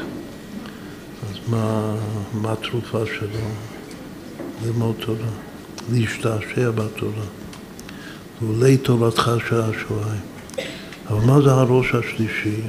אז 1.31 1.37
מה, 1.49 1.95
מה 2.33 2.53
התרופה 2.53 3.03
שלו? 3.07 3.49
ללמוד 4.65 4.95
תורה. 4.99 5.52
להשתעשע 5.91 6.71
בתורה. 6.71 7.25
לולי 8.43 8.77
תורתך 8.77 9.31
שעשועי. 9.49 10.19
אבל 11.09 11.27
מה 11.27 11.43
זה 11.43 11.51
הראש 11.53 11.95
השלישי? 11.95 12.61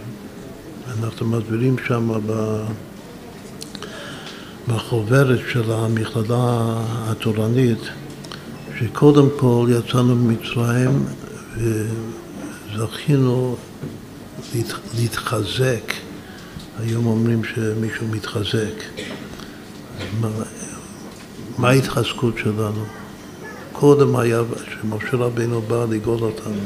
אנחנו 0.99 1.26
מסבירים 1.26 1.76
שם 1.88 2.12
בחוברת 4.67 5.39
של 5.52 5.71
המכללה 5.71 6.78
התורנית 7.08 7.80
שקודם 8.80 9.28
כל 9.38 9.67
יצאנו 9.69 10.15
ממצרים 10.15 11.06
וזכינו 12.76 13.56
להתחזק. 14.97 15.93
היום 16.80 17.06
אומרים 17.06 17.41
שמישהו 17.43 18.08
מתחזק. 18.08 18.84
מה 21.58 21.69
ההתחזקות 21.69 22.38
שלנו? 22.38 23.03
קודם 23.74 24.16
היה, 24.16 24.42
שמשה 24.82 25.18
רבינו 25.18 25.62
בא 25.62 25.86
לגאול 25.90 26.24
אותנו, 26.24 26.62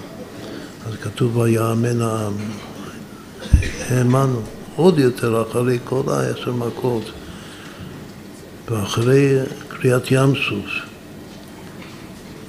אז 0.87 0.95
כתוב 1.01 1.37
ויאמן 1.37 2.01
העם. 2.01 2.33
האמנו 3.89 4.41
עוד 4.75 4.99
יותר 4.99 5.41
אחרי 5.41 5.79
כל 5.83 6.01
העשר 6.07 6.51
מכות 6.51 7.11
ואחרי 8.69 9.35
קריאת 9.69 10.11
ים 10.11 10.33
סוף. 10.35 10.87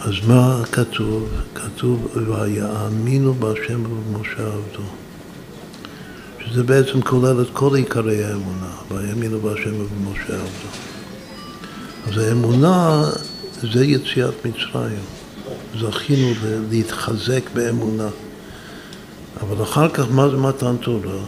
אז 0.00 0.12
מה 0.28 0.62
כתוב? 0.72 1.28
כתוב 1.54 2.16
ויאמינו 2.28 3.34
בהשם 3.34 3.82
ובמשה 3.84 4.46
עבדו. 4.46 4.88
שזה 6.46 6.62
בעצם 6.62 7.02
כולל 7.02 7.42
את 7.42 7.46
כל 7.52 7.74
עיקרי 7.74 8.24
האמונה, 8.24 8.70
ויאמינו 8.90 9.40
בהשם 9.40 9.74
ובמשה 9.80 10.34
עבדו. 10.34 10.68
אז 12.06 12.18
האמונה 12.18 13.04
זה 13.62 13.84
יציאת 13.84 14.34
מצרים. 14.46 15.00
זכינו 15.80 16.32
להתחזק 16.70 17.50
באמונה. 17.54 18.08
אבל 19.40 19.62
אחר 19.62 19.88
כך, 19.88 20.04
מה 20.10 20.28
זה 20.28 20.36
מתן 20.36 20.76
תורה? 20.76 21.18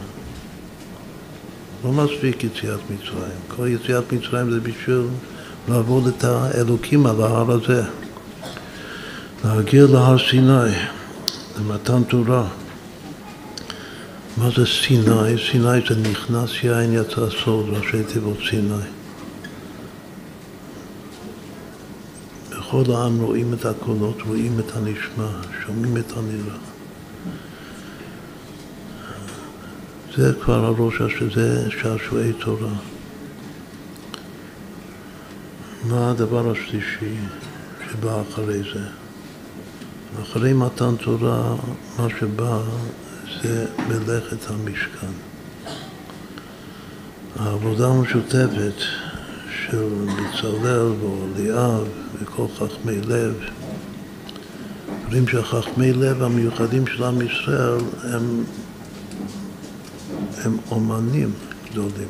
לא 1.84 1.92
מספיק 1.92 2.44
יציאת 2.44 2.80
מצרים. 2.90 3.40
כל 3.48 3.68
יציאת 3.68 4.12
מצרים 4.12 4.50
זה 4.50 4.60
בשביל 4.60 5.02
לעבוד 5.68 6.06
את 6.06 6.24
האלוקים 6.24 7.06
על 7.06 7.22
ההר 7.22 7.50
הזה. 7.50 7.82
להגיע 9.44 9.86
להר 9.86 10.16
סיני, 10.30 10.74
למתן 11.58 12.02
תורה. 12.02 12.46
מה 14.36 14.48
זה 14.56 14.66
סיני? 14.66 15.50
סיני 15.50 15.80
זה 15.88 16.10
נכנס 16.10 16.50
יין 16.62 16.92
יצא 16.92 17.26
סוד, 17.44 17.66
ראשי 17.68 18.04
תיבות 18.12 18.38
סיני. 18.50 18.99
בכל 22.70 22.92
העם 22.92 23.20
רואים 23.20 23.54
את 23.54 23.64
הקולות, 23.64 24.22
רואים 24.26 24.60
את 24.60 24.76
הנשמע, 24.76 25.30
שומעים 25.66 25.96
את 25.96 26.12
הנראה. 26.16 26.56
זה 30.16 30.32
כבר 30.42 30.64
הראש, 30.64 30.94
שזה 31.18 31.70
שעשועי 31.70 32.32
תורה. 32.32 32.72
מה 35.84 36.10
הדבר 36.10 36.50
השלישי 36.50 37.14
שבא 37.90 38.22
אחרי 38.30 38.62
זה? 38.74 38.86
אחרי 40.22 40.52
מתן 40.52 40.96
תורה, 40.96 41.54
מה 41.98 42.06
שבא 42.20 42.60
זה 43.42 43.66
מלאכת 43.88 44.50
המשכן. 44.50 45.12
העבודה 47.36 47.88
המשותפת 47.88 48.74
של 49.70 49.88
בצלאל 50.06 50.92
ואליאב 50.92 51.88
וכל 52.14 52.46
חכמי 52.58 53.00
לב, 53.08 53.34
אומרים 55.04 55.28
שהחכמי 55.28 55.92
לב 55.92 56.22
המיוחדים 56.22 56.86
של 56.86 57.04
עם 57.04 57.22
ישראל 57.22 57.80
הם, 58.02 58.44
הם 60.44 60.56
אומנים 60.70 61.32
גדולים, 61.70 62.08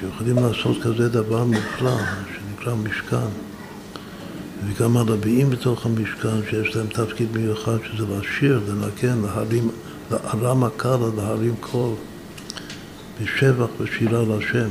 שיכולים 0.00 0.36
לעשות 0.36 0.76
כזה 0.82 1.08
דבר 1.08 1.44
מופלא 1.44 1.96
שנקרא 2.34 2.74
משכן. 2.74 3.28
וגם 4.66 4.96
הרביעים 4.96 5.50
בתוך 5.50 5.86
המשכן 5.86 6.50
שיש 6.50 6.76
להם 6.76 6.86
תפקיד 6.86 7.36
מיוחד 7.36 7.76
שזה 7.84 8.04
לשיר, 8.18 8.60
לנגן, 8.68 9.22
להרים, 9.22 9.70
להרם 10.10 10.64
הקלה, 10.64 11.06
להרים 11.16 11.54
קול 11.60 11.94
בשבח 13.22 13.68
ושירה 13.80 14.22
להשם. 14.22 14.70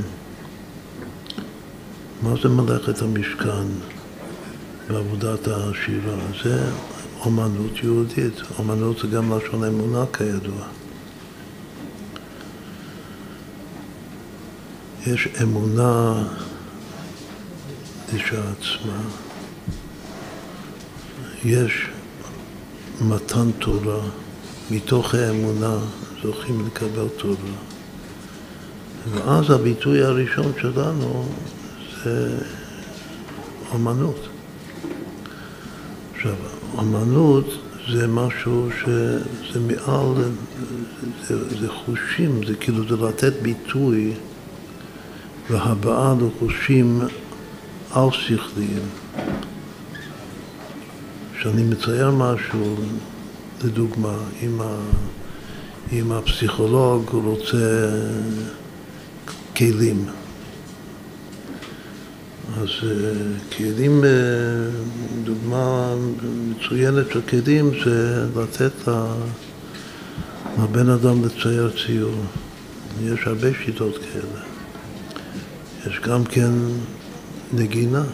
מה 2.22 2.34
זה 2.42 2.48
מלאכת 2.48 3.02
המשכן 3.02 3.66
בעבודת 4.88 5.48
השירה? 5.48 6.16
זה 6.44 6.70
אומנות 7.20 7.72
יהודית. 7.82 8.34
אומנות 8.58 8.98
זה 8.98 9.08
גם 9.08 9.32
לשון 9.32 9.64
אמונה 9.64 10.04
כידוע. 10.12 10.64
יש 15.06 15.28
אמונה 15.42 16.24
הקדשה 18.08 18.40
עצמה. 18.40 19.00
יש 21.44 21.86
מתן 23.00 23.50
תורה, 23.58 24.00
מתוך 24.70 25.14
האמונה 25.14 25.78
זוכים 26.22 26.66
לקבל 26.66 27.08
תורה. 27.16 27.56
ואז 29.10 29.50
הביטוי 29.50 30.02
הראשון 30.02 30.52
שלנו 30.60 31.28
זה 32.04 32.38
אמנות. 33.74 34.28
עכשיו, 36.14 36.34
אמנות 36.78 37.46
זה 37.92 38.06
משהו 38.06 38.68
שזה 38.80 39.60
מעל, 39.60 40.14
זה, 41.26 41.60
זה 41.60 41.68
חושים, 41.68 42.46
זה 42.46 42.54
כאילו 42.54 42.88
זה 42.88 42.96
לתת 43.06 43.32
ביטוי 43.42 44.12
והבעה 45.50 46.14
לחושים 46.20 47.00
על-שכליים. 47.92 48.82
כשאני 51.38 51.62
מצייר 51.62 52.10
משהו, 52.10 52.76
לדוגמה, 53.64 54.16
אם, 54.42 54.60
ה, 54.60 54.76
אם 55.92 56.12
הפסיכולוג 56.12 57.10
רוצה 57.10 57.88
כלים, 59.56 60.04
אז 62.62 62.68
אה, 62.82 63.12
כלים, 63.56 64.04
אה, 64.04 64.10
דוגמה 65.24 65.94
מצוינת 66.50 67.06
של 67.12 67.20
כלים 67.20 67.70
זה 67.84 68.26
לתת 68.36 68.88
לבן 70.62 70.88
אדם 70.88 71.24
לצייר 71.24 71.70
ציור. 71.86 72.14
יש 73.02 73.20
הרבה 73.26 73.48
שיטות 73.64 73.98
כאלה. 73.98 74.42
יש 75.86 76.00
גם 76.00 76.24
כן 76.24 76.50
נגינה, 77.52 78.04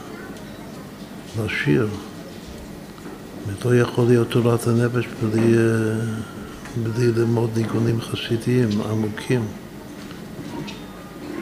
לשיר. 1.44 1.88
זאת 3.46 3.64
לא 3.64 3.74
יכול 3.74 4.07
להיות 4.07 4.30
תורת 4.30 4.66
הנפש 4.66 5.04
בלי, 5.22 5.59
אה, 5.59 5.94
בלי 6.83 7.12
ללמוד 7.12 7.50
ניגונים 7.57 8.00
חסידיים 8.00 8.68
עמוקים. 8.90 9.46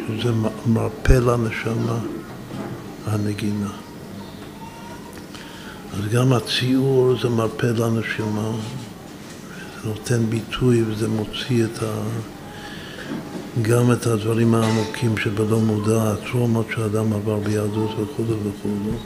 שזה 0.08 0.32
מרפא 0.66 1.12
לנשמה. 1.12 1.98
הנגינה. 3.06 3.70
אז 5.92 6.12
גם 6.12 6.32
הציור 6.32 7.14
זה 7.22 7.28
מרפא 7.28 7.66
לנשמה, 7.66 8.50
זה 9.82 9.88
נותן 9.88 10.26
ביטוי 10.30 10.82
וזה 10.82 11.08
מוציא 11.08 11.64
את 11.64 11.82
ה... 11.82 12.02
גם 13.62 13.92
את 13.92 14.06
הדברים 14.06 14.54
העמוקים 14.54 15.16
שבלא 15.16 15.60
מודע, 15.60 16.12
הטראומות 16.12 16.66
שאדם 16.74 17.12
עבר 17.12 17.38
ביהדות 17.38 17.90
וכו' 17.90 18.24
וכו'. 18.28 18.96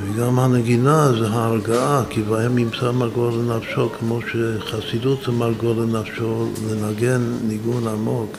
וגם 0.00 0.38
הנגינה 0.38 1.12
זה 1.12 1.28
ההרגעה, 1.28 2.02
כי 2.10 2.22
בהם 2.22 2.58
ימצא 2.58 2.90
מרגוע 2.90 3.30
לנפשו, 3.30 3.88
כמו 3.98 4.18
שחסידות 4.22 5.18
זה 5.26 5.32
מרגוע 5.32 5.74
לנפשו, 5.74 6.48
לנגן 6.70 7.22
ניגון 7.48 7.88
עמוק. 7.88 8.36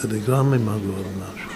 זה 0.00 0.08
לגמרי 0.08 0.58
מגור 0.58 1.04
משהו. 1.16 1.50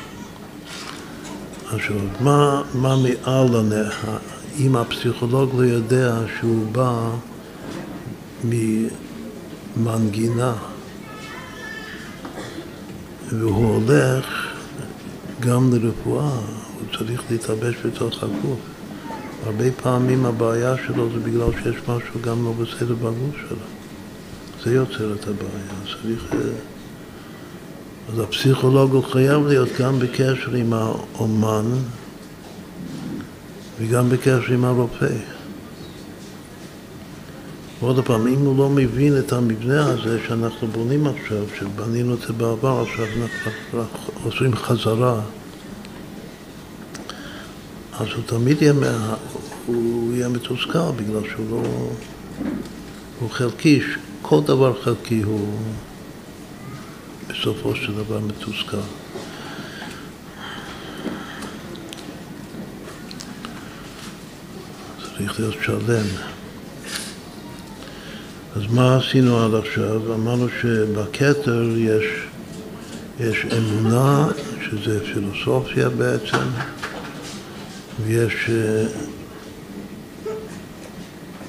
עכשיו, 1.75 1.97
מה, 2.21 2.63
מה 2.75 2.97
מעל 2.97 3.57
לנכה? 3.57 4.17
אם 4.59 4.77
הפסיכולוג 4.77 5.51
לא 5.57 5.63
יודע 5.63 6.17
שהוא 6.41 6.67
בא 6.73 7.11
ממנגינה 9.77 10.55
והוא 13.29 13.75
הולך 13.75 14.27
גם 15.41 15.71
לרפואה, 15.75 16.31
הוא 16.79 16.99
צריך 16.99 17.23
להתלבש 17.31 17.75
בתוך 17.87 18.23
הגוף. 18.23 18.59
הרבה 19.47 19.73
פעמים 19.83 20.27
הבעיה 20.27 20.75
שלו 20.87 21.09
זה 21.13 21.19
בגלל 21.19 21.49
שיש 21.63 21.77
משהו 21.83 22.21
גם 22.21 22.45
לא 22.45 22.53
בסדר 22.53 22.95
בגוף 22.95 23.37
שלו. 23.49 23.57
זה 24.65 24.75
יוצר 24.75 25.15
את 25.15 25.29
הבעיה. 25.29 25.97
צריך... 26.03 26.35
אז 28.09 28.19
הפסיכולוג 28.19 28.93
הוא 28.93 29.05
חייב 29.05 29.47
להיות 29.47 29.69
גם 29.79 29.99
בקשר 29.99 30.55
עם 30.55 30.73
האומן 30.73 31.65
וגם 33.81 34.09
בקשר 34.11 34.53
עם 34.53 34.65
הרופא. 34.65 35.15
ועוד 37.81 38.05
פעם, 38.05 38.27
אם 38.27 38.39
הוא 38.39 38.59
לא 38.59 38.69
מבין 38.69 39.19
את 39.19 39.33
המבנה 39.33 39.87
הזה 39.87 40.19
שאנחנו 40.27 40.69
בונים 40.69 41.07
עכשיו, 41.07 41.45
שבנינו 41.59 42.15
את 42.15 42.19
זה 42.21 42.33
בעבר, 42.33 42.83
עכשיו 42.83 43.07
אנחנו 43.23 43.83
עושים 44.25 44.55
חזרה, 44.55 45.21
אז 47.93 48.07
הוא 48.17 48.23
תמיד 48.27 48.63
יהיה, 48.63 48.73
הוא 49.67 50.15
יהיה 50.15 50.29
מתוסכל 50.29 50.91
בגלל 50.97 51.23
שהוא 51.31 51.47
לא... 51.51 51.63
הוא 53.21 53.31
חלקי, 53.31 53.81
כל 54.23 54.41
דבר 54.47 54.83
חלקי 54.83 55.23
הוא... 55.23 55.57
בסופו 57.29 57.77
של 57.77 57.93
דבר 57.95 58.19
מתוסכל. 58.19 58.77
צריך 65.17 65.41
להיות 65.41 65.55
שלם. 65.63 66.07
אז 68.57 68.63
מה 68.71 68.97
עשינו 68.97 69.45
עד 69.45 69.55
עכשיו? 69.55 70.15
אמרנו 70.15 70.47
שבכתר 70.61 71.65
יש, 71.77 72.05
יש 73.21 73.47
אמונה, 73.59 74.29
שזה 74.63 75.01
פילוסופיה 75.15 75.89
בעצם, 75.89 76.47
ויש 78.05 78.51
אה, 78.51 78.85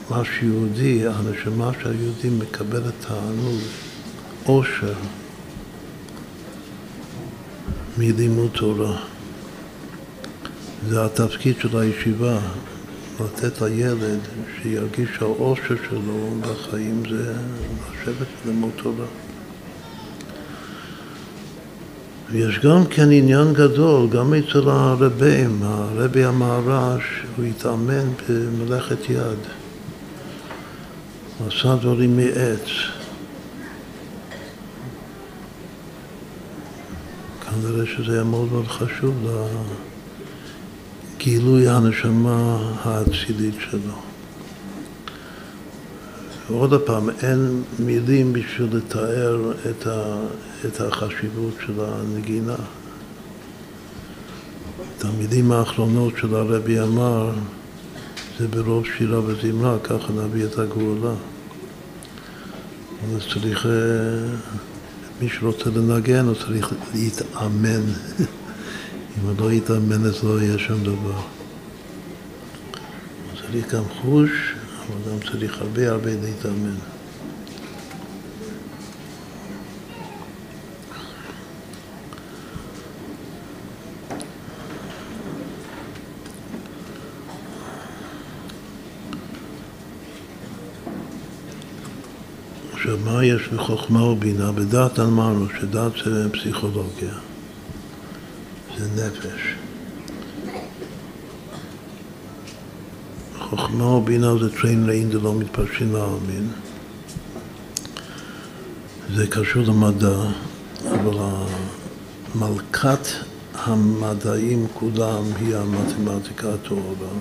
מה 0.09 0.21
שיהודי, 0.25 1.03
הנשמה 1.07 1.71
שהיהודי 1.81 2.29
מקבלת 2.29 2.93
תענוג, 3.07 3.59
עושר. 4.43 4.93
מלימוד 7.97 8.51
תורה. 8.53 8.97
זה 10.89 11.05
התפקיד 11.05 11.55
של 11.59 11.77
הישיבה, 11.77 12.39
לתת 13.19 13.61
לילד 13.61 14.19
שירגיש 14.61 15.09
שהאושר 15.19 15.75
שלו 15.89 16.29
בחיים 16.41 17.03
זה 17.09 17.33
לשבת 17.91 18.27
וללמוד 18.45 18.71
תורה. 18.83 19.05
ויש 22.31 22.59
גם 22.59 22.85
כן 22.85 23.11
עניין 23.11 23.53
גדול, 23.53 24.09
גם 24.09 24.33
אצל 24.33 24.69
הרבים, 24.69 25.59
הרבי 25.63 26.23
המהר"ש, 26.23 27.03
הוא 27.37 27.45
התאמן 27.45 28.07
במלאכת 28.29 29.09
יד. 29.09 29.39
הוא 31.39 31.47
עשה 31.47 31.75
דברים 31.75 32.17
מעץ. 32.17 32.69
כנראה 37.53 37.85
שזה 37.85 38.13
היה 38.13 38.23
מאוד 38.23 38.51
מאוד 38.51 38.67
חשוב 38.67 39.27
לגילוי 41.19 41.67
הנשמה 41.67 42.71
האצילית 42.83 43.55
שלו. 43.59 43.93
ועוד 46.49 46.81
פעם, 46.85 47.09
אין 47.09 47.63
מילים 47.79 48.33
בשביל 48.33 48.77
לתאר 48.77 49.51
את, 49.69 49.87
ה, 49.87 50.15
את 50.65 50.81
החשיבות 50.81 51.53
של 51.65 51.73
הנגינה. 51.79 52.55
את 54.97 55.05
המילים 55.05 55.51
האחרונות 55.51 56.13
של 56.17 56.35
הרבי 56.35 56.79
אמר, 56.79 57.31
זה 58.39 58.47
ברוב 58.47 58.85
שירה 58.97 59.19
וזמרה, 59.25 59.77
ככה 59.83 60.13
נביא 60.13 60.45
את 60.45 60.59
הגאולה. 60.59 61.13
אז 63.15 63.21
צריך... 63.33 63.67
מי 65.23 65.29
שרוצה 65.29 65.69
לנגן 65.69 66.25
הוא 66.25 66.35
צריך 66.35 66.73
להתאמן. 66.93 67.81
אם 69.17 69.27
הוא 69.27 69.33
לא 69.39 69.51
יתאמן 69.51 70.05
אז 70.05 70.23
לא 70.23 70.41
יהיה 70.41 70.57
שום 70.57 70.83
דבר. 70.83 71.21
צריך 73.41 73.73
גם 73.73 73.83
חוש, 74.01 74.29
אבל 74.87 75.11
גם 75.11 75.31
צריך 75.31 75.61
הרבה 75.61 75.91
הרבה 75.91 76.11
להתאמן. 76.23 76.75
עכשיו, 92.83 92.97
מה 93.05 93.25
יש 93.25 93.47
בחוכמה 93.47 94.03
ובינה? 94.03 94.51
בדת 94.51 94.99
אמרנו 94.99 95.45
שדת 95.59 95.91
זה 96.05 96.29
פסיכולוגיה, 96.29 97.13
זה 98.77 99.07
נפש. 99.07 99.41
חוכמה 103.39 103.85
ובינה 103.85 104.37
זה 104.37 104.57
טריין 104.57 104.85
לאין 104.85 105.11
זה 105.11 105.19
לא 105.19 105.35
מתפרשים 105.35 105.93
לעלמין. 105.93 106.47
זה 109.15 109.27
קשור 109.27 109.63
למדע, 109.63 110.17
אבל 110.85 111.19
מלכת 112.35 113.07
המדעים 113.53 114.67
כולם 114.73 115.23
היא 115.39 115.55
המתמטיקה 115.55 116.53
הטהורה. 116.53 117.13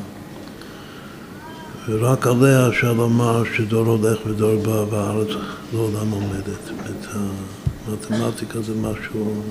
ורק 1.89 2.27
עליה 2.27 2.69
אפשר 2.69 2.93
לומר 2.93 3.43
שדור 3.57 3.87
הולך 3.87 4.19
ודור 4.27 4.63
בא 4.63 4.95
והארץ 4.95 5.29
לעולם 5.73 6.11
עומדת. 6.11 6.71
את 6.91 7.07
המתמטיקה 7.89 8.61
זה 8.61 8.75
משהו 8.75 9.43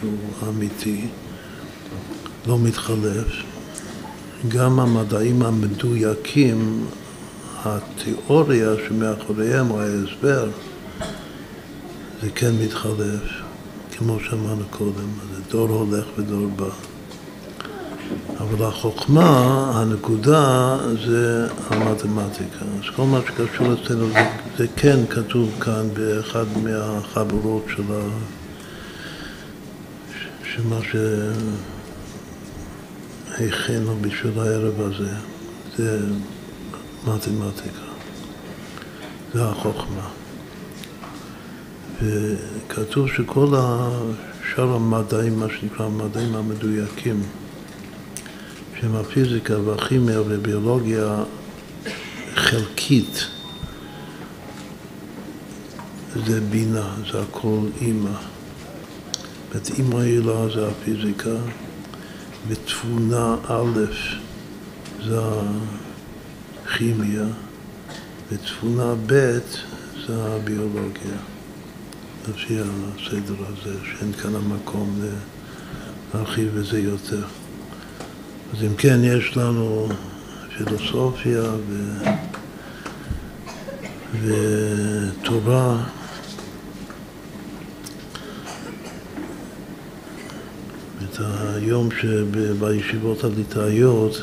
שהוא 0.00 0.48
אמיתי, 0.48 1.06
לא 2.46 2.58
מתחלף. 2.58 3.26
גם 4.48 4.80
המדעים 4.80 5.42
המדויקים, 5.42 6.86
התיאוריה 7.64 8.70
שמאחוריהם 8.88 9.70
או 9.70 9.80
ההסבר, 9.80 10.48
זה 12.22 12.30
כן 12.34 12.52
מתחלף, 12.64 13.22
כמו 13.96 14.18
שאמרנו 14.20 14.64
קודם, 14.70 15.08
זה 15.34 15.40
דור 15.50 15.68
הולך 15.68 16.04
ודור 16.18 16.48
בא. 16.56 16.95
אבל 18.50 18.66
החוכמה, 18.66 19.70
הנקודה, 19.74 20.76
זה 21.06 21.46
המתמטיקה. 21.70 22.64
אז 22.64 22.94
כל 22.96 23.02
מה 23.02 23.20
שקשור 23.26 23.74
אצלנו 23.74 24.06
זה, 24.08 24.28
זה 24.58 24.66
כן 24.76 25.06
כתוב 25.10 25.50
כאן 25.60 25.88
באחד 25.94 26.44
מהחברות 26.62 27.64
של 27.76 27.82
ה... 27.92 28.08
שמה 30.44 30.78
שהכינו 33.38 33.96
בשביל 34.00 34.38
הערב 34.38 34.80
הזה, 34.80 35.14
זה 35.76 36.00
מתמטיקה, 37.06 37.86
זה 39.34 39.44
החוכמה. 39.44 40.08
וכתוב 42.02 43.08
שכל 43.08 43.46
שאר 44.54 44.74
המדעים, 44.74 45.40
מה 45.40 45.46
שנקרא 45.48 45.86
המדעים 45.86 46.34
המדויקים, 46.34 47.22
שהם 48.80 48.96
הפיזיקה 48.96 49.60
והכימיה 49.60 50.20
וביולוגיה 50.20 51.24
חלקית, 52.34 53.26
זה 56.26 56.40
בינה, 56.40 56.94
זה 57.12 57.22
הכל 57.22 57.58
אימא. 57.80 58.10
זאת 59.52 59.70
אימא 59.78 59.96
הילה 59.96 60.48
זה 60.54 60.68
הפיזיקה, 60.68 61.36
ותבונה 62.48 63.36
א' 63.48 63.84
זה 65.04 65.20
הכימיה, 66.64 67.24
ותבונה 68.32 68.94
ב' 69.06 69.38
זה 70.06 70.24
הביולוגיה. 70.24 71.16
לפי 72.28 72.58
הסדר 72.58 73.34
הזה, 73.46 73.76
שאין 73.84 74.12
כאן 74.12 74.34
המקום 74.34 75.00
להרחיב 76.14 76.58
בזה 76.58 76.78
יותר. 76.78 77.24
אז 78.52 78.62
אם 78.62 78.74
כן, 78.74 79.00
יש 79.02 79.36
לנו 79.36 79.88
פילוסופיה 80.56 81.42
ו... 81.42 81.98
ותורה. 84.22 85.82
את 91.04 91.20
היום 91.54 91.88
שבישיבות 92.00 93.24
הליטאיות, 93.24 94.22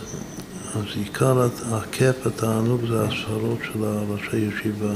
אז 0.76 0.84
עיקר 0.96 1.48
הכיף 1.72 2.28
התענוג 2.28 2.82
זה 2.88 3.04
הספרות 3.04 3.60
של 3.64 3.84
ראשי 4.10 4.38
ישיבה, 4.38 4.94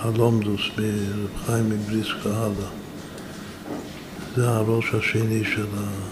הלומדוס 0.00 0.60
מרב 0.78 1.28
חיים 1.46 1.70
מבריסקה 1.70 2.30
הלאה. 2.30 2.70
זה 4.36 4.48
הראש 4.48 4.94
השני 4.94 5.44
של 5.44 5.66
ה... 5.76 6.11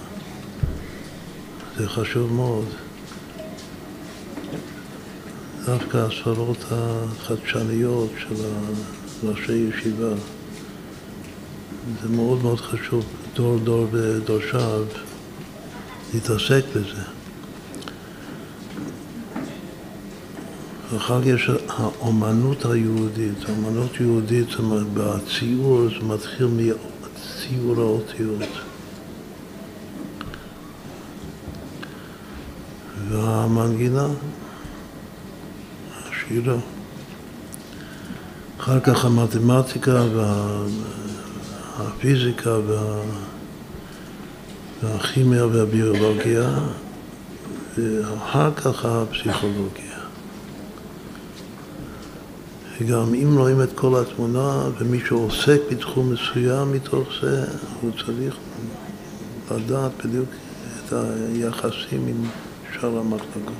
זה 1.78 1.88
חשוב 1.88 2.32
מאוד. 2.32 2.64
דווקא 5.66 5.96
הספרות 5.96 6.64
החדשניות 6.70 8.10
של 8.18 8.34
ראשי 9.22 9.52
ישיבה, 9.52 10.14
זה 12.02 12.08
מאוד 12.08 12.42
מאוד 12.42 12.60
חשוב, 12.60 13.04
דור 13.34 13.58
דור 13.58 13.86
ודורשיו, 13.90 14.84
להתעסק 16.14 16.64
בזה. 16.76 17.02
ואחר 20.92 21.28
יש 21.28 21.50
האומנות 21.68 22.64
היהודית, 22.64 23.48
האומנות 23.48 23.90
היהודית 23.98 24.48
בציור 24.94 25.88
זה 25.88 26.06
מתחיל 26.06 26.46
מציור 26.46 27.80
האותיות. 27.80 28.69
והמנגינה, 33.10 34.06
השירה. 36.08 36.56
אחר 38.60 38.80
כך 38.80 39.04
המתמטיקה 39.04 40.04
והפיזיקה 41.78 42.58
וה... 42.66 43.00
והכימיה 44.82 45.46
והביולוגיה, 45.46 46.58
ואחר 47.78 48.54
כך 48.54 48.84
הפסיכולוגיה. 48.84 49.98
וגם 52.80 53.14
אם 53.14 53.38
רואים 53.38 53.62
את 53.62 53.68
כל 53.74 54.02
התמונה 54.02 54.62
ומישהו 54.78 55.22
עוסק 55.22 55.60
בתחום 55.70 56.12
מסוים 56.12 56.72
מתוך 56.72 57.08
זה, 57.22 57.44
הוא 57.80 57.90
צריך 58.04 58.36
לדעת 59.50 59.90
בדיוק 60.04 60.28
את 60.86 60.92
היחסים 60.92 62.06
עם 62.06 62.24
שאר 62.80 62.98
המחלקות. 62.98 63.54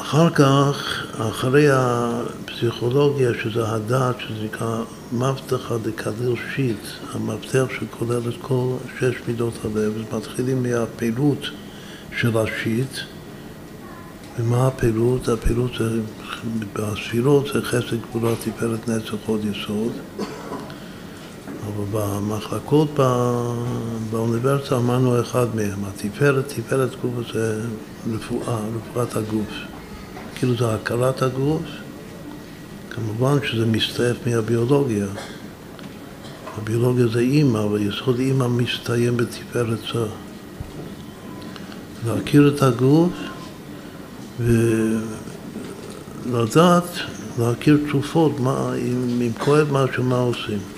אחר 0.00 0.30
כך, 0.30 1.06
אחרי 1.18 1.66
הפסיכולוגיה, 1.70 3.30
שזה 3.42 3.68
הדעת, 3.68 4.20
שזה 4.20 4.44
נקרא 4.44 4.82
מבטחה 5.12 5.78
דקדיר 5.78 6.34
שיט, 6.54 6.86
המפתח 7.12 7.64
שכולל 7.78 8.28
את 8.28 8.34
כל 8.42 8.76
שש 8.98 9.14
מידות 9.28 9.54
הלב, 9.64 9.92
אז 9.96 10.18
מתחילים 10.18 10.62
מהפעילות 10.62 11.38
של 12.16 12.38
השיט, 12.38 12.98
ומה 14.38 14.66
הפעילות? 14.66 15.28
הפעילות 15.28 15.72
בספירות 16.72 17.46
זה 17.54 17.62
חסד, 17.62 18.00
גבולה, 18.10 18.34
תפארת, 18.36 18.88
נצח, 18.88 19.14
עוד 19.26 19.44
יסוד. 19.44 19.92
אבל 21.66 21.84
במחלקות 21.92 22.88
באוניברסיטה 24.10 24.76
אמרנו 24.76 25.20
אחד 25.20 25.46
מהם, 25.56 25.84
התפארת, 25.84 26.48
תפארת 26.48 26.90
גוף 27.02 27.32
זה 27.32 27.62
רפואה, 28.14 28.58
רפואת 28.76 29.16
הגוף. 29.16 29.50
כאילו 30.34 30.56
זה 30.56 30.74
הכרת 30.74 31.22
הגוף, 31.22 31.62
כמובן 32.90 33.36
שזה 33.46 33.66
מסתעף 33.66 34.16
מהביולוגיה. 34.26 35.06
הביולוגיה 36.58 37.06
זה 37.06 37.20
אימא, 37.20 37.58
אבל 37.58 37.82
יסוד 37.82 38.18
אימא 38.18 38.48
מסתיים 38.48 39.16
בתפארת 39.16 39.78
זו. 39.92 40.06
להכיר 42.06 42.54
את 42.56 42.62
הגוף 42.62 43.12
ולדעת, 46.26 46.98
להכיר 47.38 47.78
תרופות, 47.90 48.40
מה, 48.40 48.74
אם, 48.74 49.20
אם 49.20 49.32
כואב 49.38 49.72
משהו, 49.72 50.04
מה 50.04 50.18
עושים. 50.18 50.73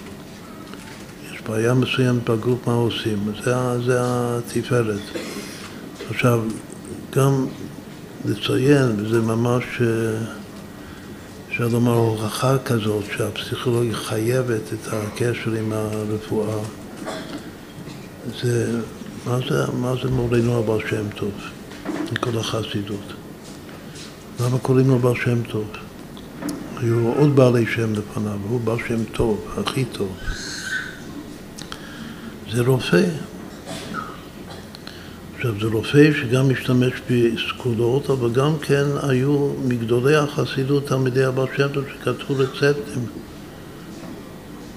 בעיה 1.48 1.74
מסוימת 1.74 2.30
בגוף, 2.30 2.66
מה 2.66 2.72
עושים. 2.72 3.32
זה, 3.44 3.54
זה 3.86 3.98
התפארת. 4.38 5.00
עכשיו, 6.10 6.40
גם 7.16 7.46
לציין, 8.24 8.96
וזה 8.98 9.20
ממש, 9.20 9.64
אפשר 11.48 11.68
לומר, 11.68 11.92
הוכחה 11.92 12.58
כזאת 12.58 13.04
שהפסיכולוגיה 13.16 13.94
חייבת 13.94 14.72
את 14.72 14.92
הקשר 14.92 15.52
עם 15.52 15.72
הרפואה. 15.72 16.58
זה, 18.42 18.80
מה 19.26 19.38
זה, 19.48 19.64
מה 19.80 19.94
זה 20.02 20.10
מורנו 20.10 20.58
הבעל 20.58 20.80
שם 20.88 21.08
טוב, 21.16 21.32
מכל 22.12 22.38
החסידות. 22.38 23.12
למה 24.40 24.58
קוראים 24.58 24.88
לו 24.88 24.98
בעל 24.98 25.14
שם 25.24 25.42
טוב? 25.42 25.66
היו 26.76 27.12
עוד 27.12 27.36
בעלי 27.36 27.66
שם 27.66 27.92
לפניו, 27.92 28.38
הוא 28.48 28.60
בעל 28.60 28.78
שם 28.88 29.04
טוב, 29.04 29.44
הכי 29.56 29.84
טוב. 29.84 30.16
זה 32.52 32.62
רופא. 32.62 33.04
עכשיו, 35.36 35.60
זה 35.60 35.66
רופא 35.66 36.10
שגם 36.20 36.50
משתמש 36.50 36.92
בסקולות, 37.10 38.10
אבל 38.10 38.32
גם 38.32 38.58
כן 38.58 38.84
היו 39.02 39.52
מגדולי 39.64 40.16
החסידות 40.16 40.86
תלמידי 40.86 41.24
הבעל 41.24 41.46
שם 41.56 41.68
שכתבו 41.72 42.34
רצפטים 42.36 43.06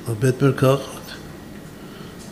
על 0.08 0.14
בית 0.20 0.42
מרקחת. 0.42 1.00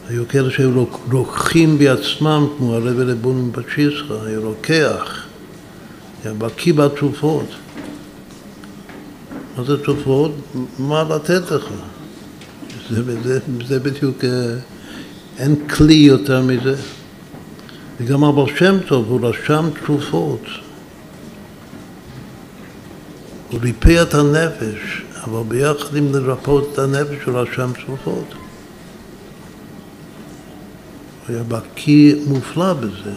היו 0.09 0.27
כאלה 0.27 0.51
שהיו 0.51 0.85
רוקחים 1.11 1.77
בעצמם, 1.77 2.47
כמו 2.57 2.73
הרב 2.73 2.99
לבון 2.99 3.45
מבצ'יסחה, 3.45 4.13
היה 4.25 4.39
רוקח. 4.39 5.27
בקיא 6.25 6.73
בתרופות. 6.73 7.45
מה 9.57 9.63
זה 9.63 9.83
תרופות? 9.83 10.31
מה 10.79 11.03
לתת 11.09 11.51
לך? 11.51 11.63
זה, 12.89 13.21
זה, 13.23 13.39
זה 13.67 13.79
בדיוק, 13.79 14.23
אה, 14.23 14.53
אין 15.39 15.67
כלי 15.67 15.93
יותר 15.93 16.41
מזה. 16.41 16.75
וגם 17.99 18.23
אבא 18.23 18.43
שם 18.55 18.77
טוב, 18.87 19.05
הוא 19.09 19.29
רשם 19.29 19.69
תרופות. 19.85 20.43
הוא 23.51 23.59
ריפא 23.61 24.01
את 24.01 24.13
הנפש, 24.13 25.01
אבל 25.23 25.43
ביחד 25.47 25.95
עם 25.95 26.13
לרפאות 26.13 26.69
את 26.73 26.79
הנפש 26.79 27.23
הוא 27.25 27.39
רשם 27.39 27.71
תרופות. 27.85 28.33
הוא 31.27 31.35
היה 31.35 31.43
בקיא 31.43 32.15
מופלא 32.27 32.73
בזה. 32.73 33.13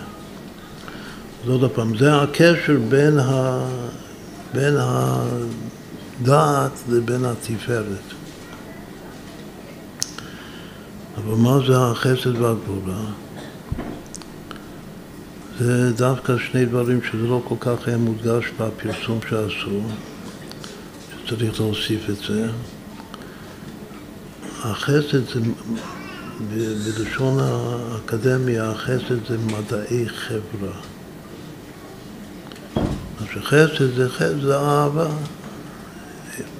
אז 1.45 1.49
עוד 1.49 1.71
פעם, 1.71 1.99
זה 1.99 2.23
הקשר 2.23 2.79
בין, 2.89 3.19
ה, 3.19 3.65
בין 4.55 4.75
הדעת 4.79 6.73
לבין 6.89 7.25
התפארת. 7.25 8.20
אבל 11.25 11.35
מה 11.35 11.59
זה 11.67 11.79
החסד 11.79 12.41
והגבולה? 12.41 13.01
זה 15.59 15.93
דווקא 15.93 16.39
שני 16.39 16.65
דברים 16.65 17.01
שזה 17.03 17.27
לא 17.27 17.43
כל 17.49 17.55
כך 17.61 17.89
היה 17.89 17.97
מודגש 17.97 18.45
בפרסום 18.59 19.19
שעשו, 19.31 19.81
שצריך 21.25 21.61
להוסיף 21.61 22.11
את 22.11 22.17
זה. 22.17 22.49
החסד 24.63 25.29
זה, 25.29 25.41
בלשון 26.51 27.39
האקדמיה, 27.41 28.71
החסד 28.71 29.27
זה 29.29 29.39
מדעי 29.39 30.09
חברה. 30.09 30.73
אז 33.21 33.27
שחסד 33.35 33.95
זה 33.97 34.09
חסד, 34.09 34.41
זה 34.41 34.57
אהבה. 34.57 35.09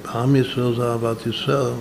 בעם 0.05 0.35
ישראל 0.35 0.75
זה 0.75 0.83
אהבת 0.83 1.27
ישראל, 1.27 1.73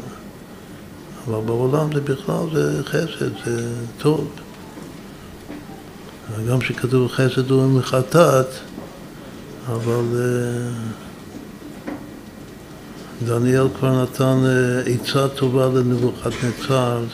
אבל 1.30 1.46
בעולם 1.46 1.92
זה 1.94 2.00
בכלל 2.00 2.44
זה 2.52 2.82
חסד, 2.84 3.44
זה 3.44 3.72
טוב. 3.98 4.30
גם 6.48 6.60
שכתוב 6.60 7.08
חסד 7.08 7.50
הוא 7.50 7.78
מחטאת, 7.78 8.46
אבל 9.66 10.04
אה, 10.14 10.70
דניאל 13.26 13.68
כבר 13.78 14.02
נתן 14.02 14.38
אה, 14.46 14.80
עצה 14.80 15.28
טובה 15.28 15.66
לנבוכדנצר, 15.66 17.04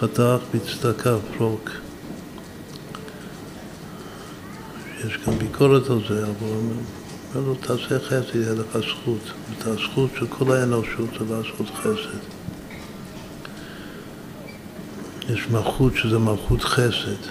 חתך 0.00 0.38
בצדקה 0.54 1.16
פרוק. 1.36 1.70
יש 5.06 5.16
כאן 5.16 5.38
ביקורת 5.38 5.90
על 5.90 6.00
זה, 6.08 6.24
אבל 6.24 6.32
הוא 6.40 6.72
אומר 7.34 7.48
לו, 7.48 7.54
תעשה 7.54 7.98
חסד, 8.00 8.34
יהיה 8.34 8.54
לך 8.54 8.78
זכות. 8.78 9.20
את 9.58 9.66
הזכות 9.66 10.10
של 10.18 10.26
כל 10.26 10.52
האנושות 10.52 11.08
זה 11.18 11.34
לעשות 11.34 11.66
חסד. 11.76 12.35
יש 15.30 15.48
מלכות 15.50 15.92
שזה 15.96 16.18
מלכות 16.18 16.62
חסד. 16.62 17.22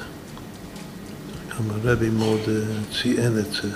גם 1.49 1.69
הרבי 1.69 2.09
מאוד 2.09 2.39
אה, 2.47 2.61
ציין 3.01 3.39
את 3.39 3.51
זה, 3.51 3.69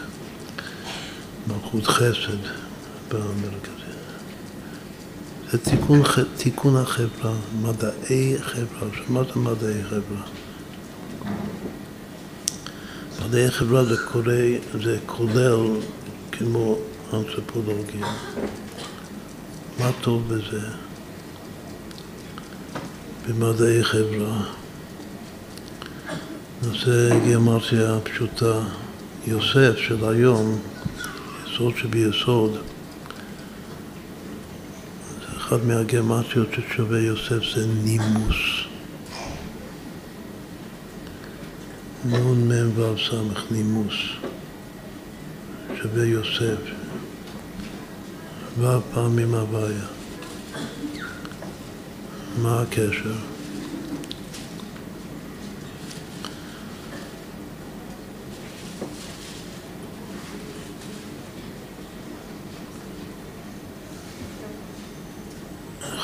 מלכות 1.47 1.87
חסד 1.87 2.37
במרכזי. 3.09 3.79
זה 5.51 5.57
תיקון, 5.57 6.01
תיקון 6.37 6.77
החברה, 6.77 7.33
מדעי 7.61 8.37
חברה. 8.39 8.89
מה 9.09 9.23
זה 9.23 9.39
מדעי 9.39 9.83
חברה? 9.83 10.23
מדעי 13.25 13.51
חברה 13.51 13.85
זה, 13.85 13.97
קורא, 13.97 14.33
זה 14.83 14.97
כולל 15.05 15.67
כמו 16.31 16.77
אנתרופולוגיה. 17.13 18.07
מה 19.79 19.91
טוב 20.01 20.33
בזה? 20.33 20.88
במדעי 23.29 23.83
חברה. 23.83 24.43
נושא 26.63 27.19
גיאומטיה 27.23 27.99
פשוטה. 28.03 28.61
יוסף 29.27 29.77
של 29.77 30.09
היום, 30.09 30.59
יסוד 31.45 31.73
שביסוד, 31.77 32.57
אחד 35.37 35.65
מהגיאומטיות 35.65 36.47
ששווה 36.53 36.99
יוסף 36.99 37.55
זה 37.55 37.67
נימוס. 37.83 38.35
נון 42.05 42.51
מ"ו 42.51 42.97
ס 42.97 43.09
נימוס, 43.51 43.95
שווה 45.81 46.05
יוסף, 46.05 46.59
ו' 48.59 48.93
פעמים 48.93 49.35
הוויה. 49.35 49.98
מה 52.37 52.61
הקשר? 52.61 53.13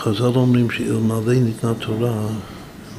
חז"ל 0.05 0.23
אומרים 0.23 0.69
שאלמלא 0.69 1.33
ניתנה 1.33 1.73
תורה, 1.73 2.27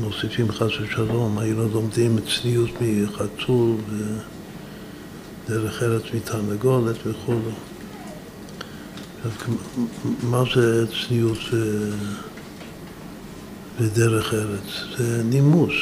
מוסיפים 0.01 0.53
חס 0.53 0.70
ושלום, 0.81 1.39
היינו 1.39 1.68
לומדים 1.68 2.16
צניעות 2.20 2.70
מחתול 2.81 3.77
ודרך 5.49 5.83
ארץ 5.83 6.03
מתרנגולת 6.14 6.97
וכו'. 7.07 7.35
מה 10.22 10.43
זה 10.55 10.87
צניעות 10.87 11.39
ודרך 13.81 14.35
ארץ? 14.35 14.97
זה 14.99 15.22
נימוס, 15.24 15.74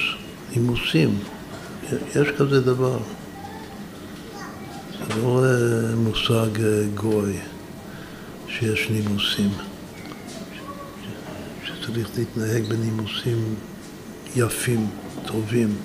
נימוסים. 0.57 1.19
יש 1.93 2.29
כזה 2.39 2.61
דבר. 2.61 2.99
זה 4.99 5.23
לא 5.23 5.43
מושג 5.97 6.61
אה, 6.63 6.83
גוי 6.95 7.39
שיש 8.49 8.89
נימוסים. 8.91 9.51
צריך 11.87 12.09
להתנהג 12.19 12.65
בנימוסים 12.69 13.55
יפים, 14.37 14.87
טובים, 15.27 15.77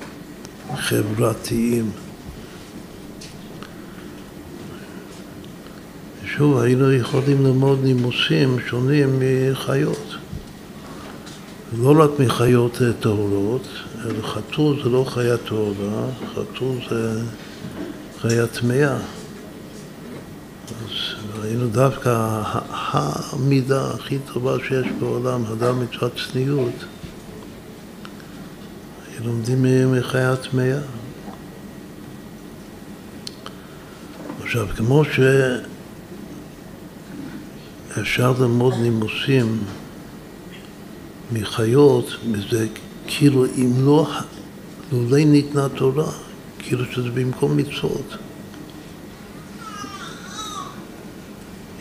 חברתיים. 0.75 1.91
שוב, 6.25 6.57
היינו 6.57 6.93
יכולים 6.93 7.45
ללמוד 7.45 7.83
נימוסים 7.83 8.57
שונים 8.69 9.19
מחיות. 9.19 10.08
לא 11.77 12.03
רק 12.03 12.09
מחיות 12.19 12.81
טהורות, 12.99 13.67
אלא 14.05 14.21
חתול 14.21 14.83
זה 14.83 14.89
לא 14.89 15.05
חיה 15.09 15.37
טהורה, 15.37 16.05
חתול 16.33 16.75
זה 16.89 17.21
חיה 18.21 18.47
טמאה. 18.47 18.97
ראינו 21.41 21.67
דווקא 21.67 22.41
המידה 22.91 23.91
הכי 23.91 24.17
טובה 24.33 24.57
שיש 24.67 24.87
בעולם, 24.99 25.43
הדר 25.45 25.73
מצוות 25.73 26.11
צניעות, 26.31 26.85
לומדים 29.25 29.91
מחיי 29.91 30.25
הטמאה. 30.25 30.79
עכשיו, 34.43 34.67
כמו 34.75 35.03
שאפשר 37.95 38.33
ללמוד 38.39 38.73
נימוסים 38.81 39.59
מחיות, 41.31 42.15
מזה 42.31 42.67
כאילו 43.07 43.45
אם 43.45 43.71
לא, 43.85 44.07
לולא 44.91 45.17
ניתנה 45.17 45.69
תורה, 45.69 46.11
כאילו 46.59 46.85
שזה 46.85 47.09
במקום 47.09 47.57
מצוות. 47.57 48.15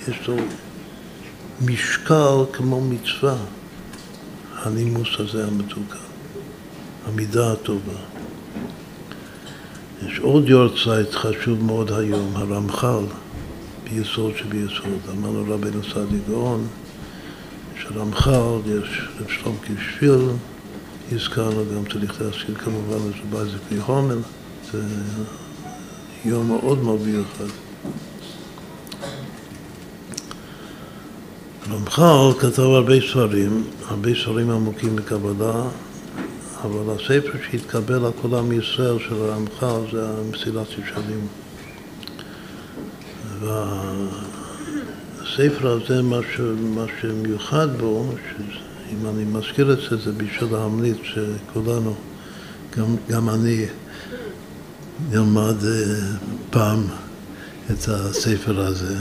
יש 0.09 0.29
לו 0.29 0.37
משקל 1.65 2.45
כמו 2.53 2.81
מצווה, 2.81 3.37
הנימוס 4.55 5.09
הזה 5.19 5.47
המתוקן, 5.47 5.99
המידה 7.07 7.53
הטובה. 7.53 7.99
יש 10.07 10.19
עוד 10.19 10.49
יורצייט 10.49 11.11
חשוב 11.13 11.65
מאוד 11.65 11.93
היום, 11.93 12.37
הרמח"ל, 12.37 13.05
ביסוד 13.85 14.33
שביסוד. 14.37 15.01
אמרנו 15.11 15.55
רבינו 15.55 15.81
סעדי 15.95 16.19
גאון, 16.29 16.67
רמח"ל, 17.97 18.61
יש 18.67 19.09
רב 19.21 19.29
שלום 19.29 19.57
קישפיל, 19.65 20.29
הזכרנו 21.13 21.65
גם 21.75 21.93
צריך 21.93 22.21
להזכיר 22.21 22.55
כמובן 22.55 22.97
את 22.97 23.35
רבי 23.35 23.51
זקני 23.51 23.79
הומל, 23.87 24.19
זה 24.73 24.83
יום 26.25 26.49
מאוד 26.49 26.83
מאוד 26.83 27.01
מיוחד. 27.01 27.45
רמח"ל 31.71 32.39
כתב 32.39 32.63
הרבה 32.63 32.95
ספרים, 33.11 33.65
הרבה 33.89 34.11
ספרים 34.15 34.51
עמוקים 34.51 34.97
בקבלה, 34.97 35.63
אבל 36.63 36.95
הספר 36.95 37.39
שהתקבל 37.51 38.05
על 38.05 38.13
כל 38.23 38.35
עם 38.35 38.53
ישראל 38.53 38.99
של 38.99 39.15
הרמח"ל 39.15 39.81
זה 39.93 40.09
המסילת 40.09 40.67
ישרים. 40.69 41.27
והספר 45.39 45.69
הזה, 45.69 46.03
מה, 46.03 46.21
שמיוחד 47.01 47.69
בו, 47.81 48.13
אם 48.93 49.07
אני 49.07 49.25
מזכיר 49.25 49.73
את 49.73 49.79
זה, 49.91 49.97
זה 49.97 50.13
בשביל 50.13 50.53
להמליץ 50.53 50.97
שכולנו, 51.03 51.95
גם, 52.77 52.97
גם 53.09 53.29
אני, 53.29 53.67
נלמד 55.11 55.65
אה, 55.65 55.95
פעם 56.51 56.83
את 57.71 57.89
הספר 57.89 58.61
הזה, 58.61 58.97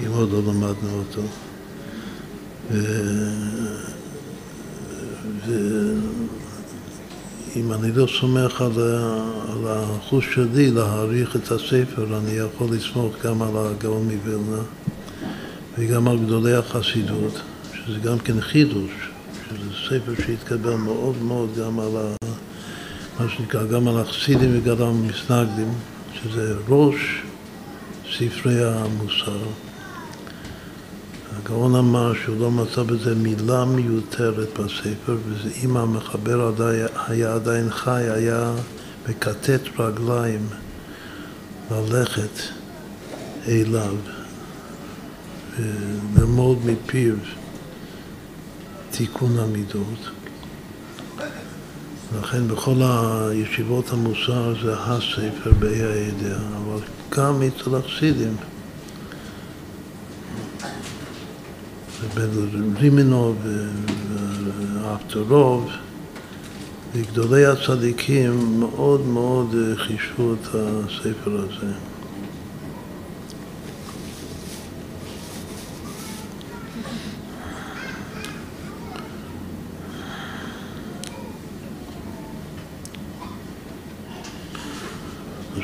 אם 0.00 0.10
עוד 0.12 0.30
לא 0.32 0.38
למדנו 0.38 0.98
אותו. 0.98 1.22
ואם 7.56 7.72
אני 7.72 7.92
לא 7.92 8.06
סומך 8.20 8.60
על, 8.60 8.72
על 9.48 9.66
האחוז 9.66 10.22
שלי 10.34 10.70
להעריך 10.70 11.36
את 11.36 11.52
הספר, 11.52 12.18
אני 12.18 12.32
יכול 12.32 12.68
לסמוך 12.70 13.14
גם 13.24 13.42
על 13.42 13.56
הגאון 13.56 14.02
מווילנה 14.02 14.62
וגם 15.78 16.08
על 16.08 16.18
גדולי 16.18 16.54
החסידות, 16.54 17.40
שזה 17.72 17.98
גם 17.98 18.18
כן 18.18 18.40
חידוש, 18.40 18.90
שזה 19.48 19.70
ספר 19.88 20.22
שהתקבל 20.26 20.74
מאוד 20.74 21.22
מאוד 21.22 21.48
גם 21.58 21.80
על 21.80 21.96
ה... 21.96 22.14
מה 23.20 23.28
שנקרא, 23.28 23.64
גם 23.66 23.88
על 23.88 24.00
החסידים 24.00 24.58
וגם 24.58 24.76
על 24.76 24.82
המסנגדים, 24.82 25.72
שזה 26.14 26.54
ראש 26.68 27.22
ספרי 28.18 28.64
המוסר. 28.64 29.38
הגאון 31.36 31.74
אמר 31.74 32.12
שהוא 32.14 32.40
לא 32.40 32.50
מצא 32.50 32.82
בזה 32.82 33.14
מילה 33.14 33.64
מיותרת 33.64 34.58
בספר, 34.58 35.16
ואם 35.28 35.76
המחבר 35.76 36.52
היה 37.08 37.34
עדיין 37.34 37.70
חי, 37.70 38.02
היה 38.10 38.52
מכתת 39.08 39.60
רגליים 39.78 40.46
ללכת 41.70 42.42
אליו 43.48 43.94
וללמוד 45.58 46.58
מפיו 46.66 47.14
תיקון 48.90 49.38
המידות. 49.38 50.10
לכן 52.20 52.48
בכל 52.48 52.74
הישיבות 52.82 53.90
המוסר 53.92 54.54
זה 54.62 54.74
הספר 54.78 55.52
באי 55.58 55.82
הידיעה, 55.82 56.40
אבל 56.56 56.80
גם 57.10 57.42
אצל 57.42 57.74
החסידים 57.76 58.36
רבנו 62.02 62.42
רימנוב 62.80 63.36
ואפטרוב 64.74 65.70
וגדולי 66.94 67.46
הצדיקים 67.46 68.60
מאוד 68.60 69.06
מאוד 69.06 69.54
חישבו 69.76 70.34
את 70.34 70.46
הספר 70.54 71.40
הזה. 71.40 71.72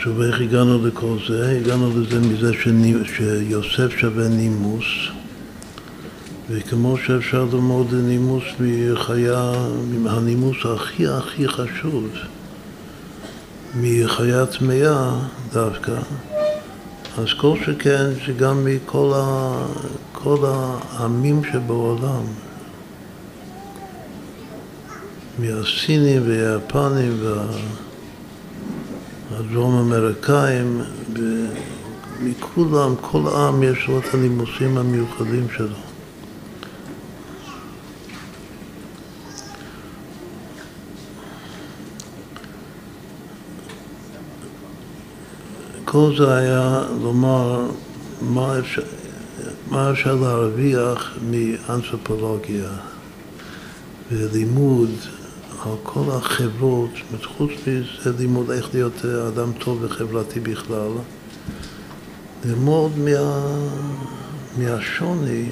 עכשיו 0.04 0.22
איך 0.22 0.40
הגענו 0.40 0.86
לכל 0.86 1.16
זה? 1.28 1.50
הגענו 1.50 2.00
לזה 2.00 2.20
מזה 2.20 2.52
שיוסף 3.16 3.98
שווה 3.98 4.28
נימוס 4.28 4.84
וכמו 6.50 6.96
שאפשר 6.98 7.44
ללמוד 7.52 7.94
נימוס 7.94 8.44
מחיה, 8.60 9.52
הנימוס 10.06 10.56
הכי 10.74 11.06
הכי 11.06 11.48
חשוב, 11.48 12.08
מחיה 13.80 14.46
טמאה 14.46 15.10
דווקא, 15.52 15.96
אז 17.18 17.26
כל 17.36 17.56
שכן 17.66 18.10
שגם 18.24 18.64
מכל 18.64 19.12
ה, 19.16 19.52
כל 20.12 20.38
העמים 20.46 21.42
שבעולם, 21.52 22.24
מהסינים 25.38 26.22
והיפנים 26.26 27.16
והדרום 29.36 29.78
אמריקאים, 29.78 30.82
מכולם, 32.20 32.94
כל 33.00 33.36
עם 33.36 33.62
יש 33.62 33.86
לו 33.88 33.98
את 33.98 34.14
הנימוסים 34.14 34.78
המיוחדים 34.78 35.46
שלו. 35.56 35.76
כל 45.84 46.14
זה 46.18 46.34
היה 46.34 46.82
לומר 47.02 47.66
מה 48.20 48.58
אפשר, 48.58 48.82
מה 49.70 49.90
אפשר 49.90 50.14
להרוויח 50.14 51.18
מאנתרופולוגיה 51.30 52.70
ולימוד 54.12 54.90
על 55.64 55.76
כל 55.82 56.10
החברות, 56.10 56.90
חוץ 57.24 57.50
מזה 57.66 58.12
לימוד 58.18 58.50
איך 58.50 58.68
להיות 58.74 59.04
אדם 59.04 59.52
טוב 59.58 59.78
וחברתי 59.82 60.40
בכלל, 60.40 60.90
ללמוד 62.44 62.98
מה, 62.98 63.46
מהשוני 64.58 65.50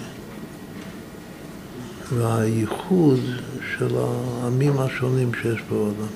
והייחוד 2.16 3.20
של 3.76 3.96
העמים 3.96 4.78
השונים 4.78 5.30
שיש 5.42 5.60
בעולם. 5.70 6.06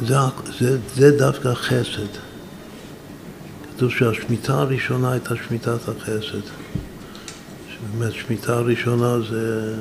זה, 0.00 0.16
זה, 0.58 0.78
זה 0.94 1.18
דווקא 1.18 1.54
חסד. 1.54 2.12
כתוב 3.76 3.90
שהשמיטה 3.90 4.54
הראשונה 4.54 5.12
הייתה 5.12 5.34
שמיטת 5.36 5.88
החסד. 5.88 6.48
שבאמת 7.98 8.12
שמיטה 8.12 8.54
הראשונה 8.54 9.20
זה, 9.20 9.74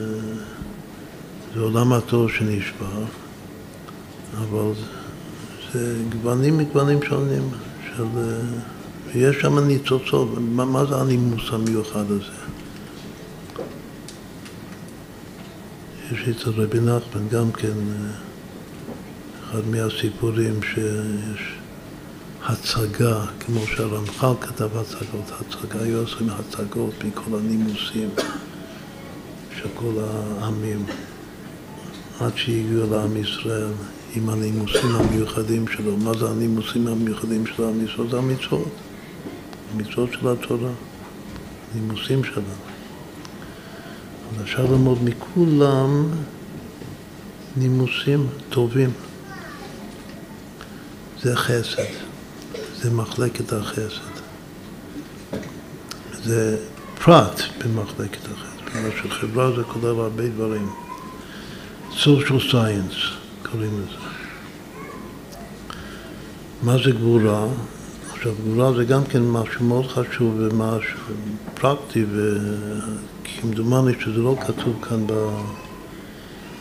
זה 1.56 1.60
עולם 1.60 1.94
התור 1.94 2.30
שנשבר, 2.30 3.04
אבל 4.38 4.72
זה 5.74 5.96
גוונים 6.10 6.58
מגוונים 6.58 7.04
שונים 7.04 7.50
של... 7.86 8.04
ויש 9.14 9.36
שם 9.42 9.60
ניצוצות, 9.60 10.30
מה, 10.38 10.66
מה 10.66 10.86
זה 10.86 10.96
הנימוס 10.96 11.44
המיוחד 11.52 12.06
הזה? 12.12 12.38
יש 16.12 16.28
אצל 16.30 16.50
רבי 16.50 16.80
נחמן 16.80 17.28
גם 17.32 17.52
כן 17.52 17.78
אחד 19.44 19.62
מהסיפורים 19.72 20.60
שיש 20.64 21.57
הצגה, 22.50 23.26
כמו 23.40 23.68
שהרמח"ל 23.68 24.34
כתב 24.42 24.78
הצגות, 24.78 25.32
הצגה, 25.40 25.80
היו 25.84 26.00
עושים 26.00 26.30
הצגות 26.30 27.04
מכל 27.04 27.38
הנימוסים 27.38 28.10
של 29.58 29.68
כל 29.76 29.94
העמים, 30.00 30.86
עד 32.20 32.32
שהגיעו 32.36 32.92
לעם 32.92 33.18
ישראל 33.18 33.72
עם 34.16 34.30
הנימוסים 34.30 34.96
המיוחדים 34.96 35.68
שלו. 35.68 35.98
מה 35.98 36.12
זה 36.18 36.30
הנימוסים 36.30 36.88
המיוחדים 36.88 37.46
של 37.46 37.64
עם 37.64 37.86
ישראל? 37.86 38.10
זה 38.10 38.18
המצוות, 38.18 38.68
המצוות 39.74 40.10
של 40.14 40.28
התורה, 40.28 40.70
הנימוסים 41.74 42.24
שלה. 42.24 42.44
אז 44.36 44.44
אפשר 44.44 44.64
ללמוד 44.64 44.98
מכולם 45.04 46.10
נימוסים 47.58 48.28
טובים. 48.50 48.90
זה 51.22 51.36
חסד, 51.36 52.07
זה 52.82 52.92
מחלקת 52.92 53.54
החסד. 53.54 54.18
זה 56.24 56.58
פרט 57.04 57.42
במחלקת 57.64 58.20
החסד, 58.26 58.78
בגלל 58.80 58.92
שחברה 59.04 59.52
זה 59.52 59.64
כולל 59.64 60.00
הרבה 60.00 60.28
דברים. 60.28 60.70
social 61.92 62.52
science 62.52 62.98
קוראים 63.52 63.82
לזה. 63.82 63.98
מה 66.64 66.78
זה 66.84 66.92
גבורה? 66.92 67.48
עכשיו, 68.12 68.34
גבורה 68.36 68.74
זה 68.74 68.86
גם 68.86 69.06
כן 69.06 69.22
משהו 69.22 69.66
מאוד 69.66 69.88
חשוב 69.88 70.36
ומשהו 70.38 71.00
פרקטי, 71.54 72.06
וכמדומני 72.12 73.94
שזה 74.00 74.20
לא 74.20 74.36
כתוב 74.48 74.86
כאן 74.90 75.06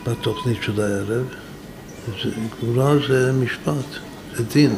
בתוכנית 0.05 0.57
של 0.61 0.81
הערב. 0.81 1.25
גבורה 2.61 2.93
זה 3.07 3.31
משפט. 3.33 3.85
דין. 4.53 4.75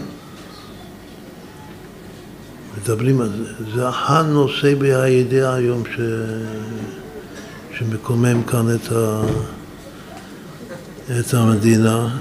מדברים 2.84 3.22
על 3.22 3.30
זה. 3.30 3.72
זה 3.76 3.90
הנושא 3.90 4.76
בהידיעה 4.76 5.54
היום 5.56 5.84
ש... 5.96 6.00
שמקומם 7.78 8.44
כאן 8.44 8.76
את, 8.76 8.92
ה... 8.92 9.22
את 11.20 11.34
המדינה, 11.34 12.18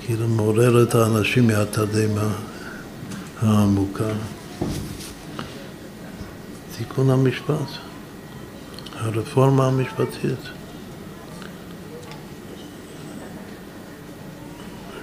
כאילו 0.00 0.28
מעורר 0.28 0.82
את 0.82 0.94
האנשים 0.94 1.46
מהתדהמה 1.46 2.32
העמוקה. 3.42 4.04
תיקון 6.76 7.10
המשפט, 7.10 7.68
הרפורמה 8.94 9.66
המשפטית. 9.66 10.38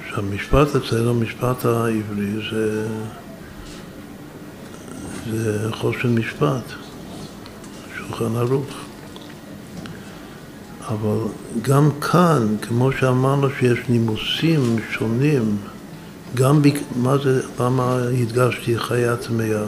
שהמשפט 0.09 0.75
אצלנו, 0.75 1.09
המשפט 1.09 1.65
העברי, 1.65 2.49
זה, 2.51 2.87
זה 5.31 5.67
חושן 5.71 6.15
משפט. 6.15 6.63
בשולחן 7.93 8.35
ערוך. 8.35 8.65
אבל 10.87 11.17
גם 11.61 11.89
כאן, 12.01 12.55
כמו 12.61 12.91
שאמרנו 12.91 13.47
שיש 13.59 13.79
נימוסים 13.89 14.79
שונים, 14.91 15.57
גם, 16.35 16.61
ב... 16.61 16.67
מה 16.95 17.17
זה, 17.17 17.41
למה 17.59 17.97
הדגשתי 18.21 18.79
חיי 18.79 19.17
טמאה? 19.27 19.63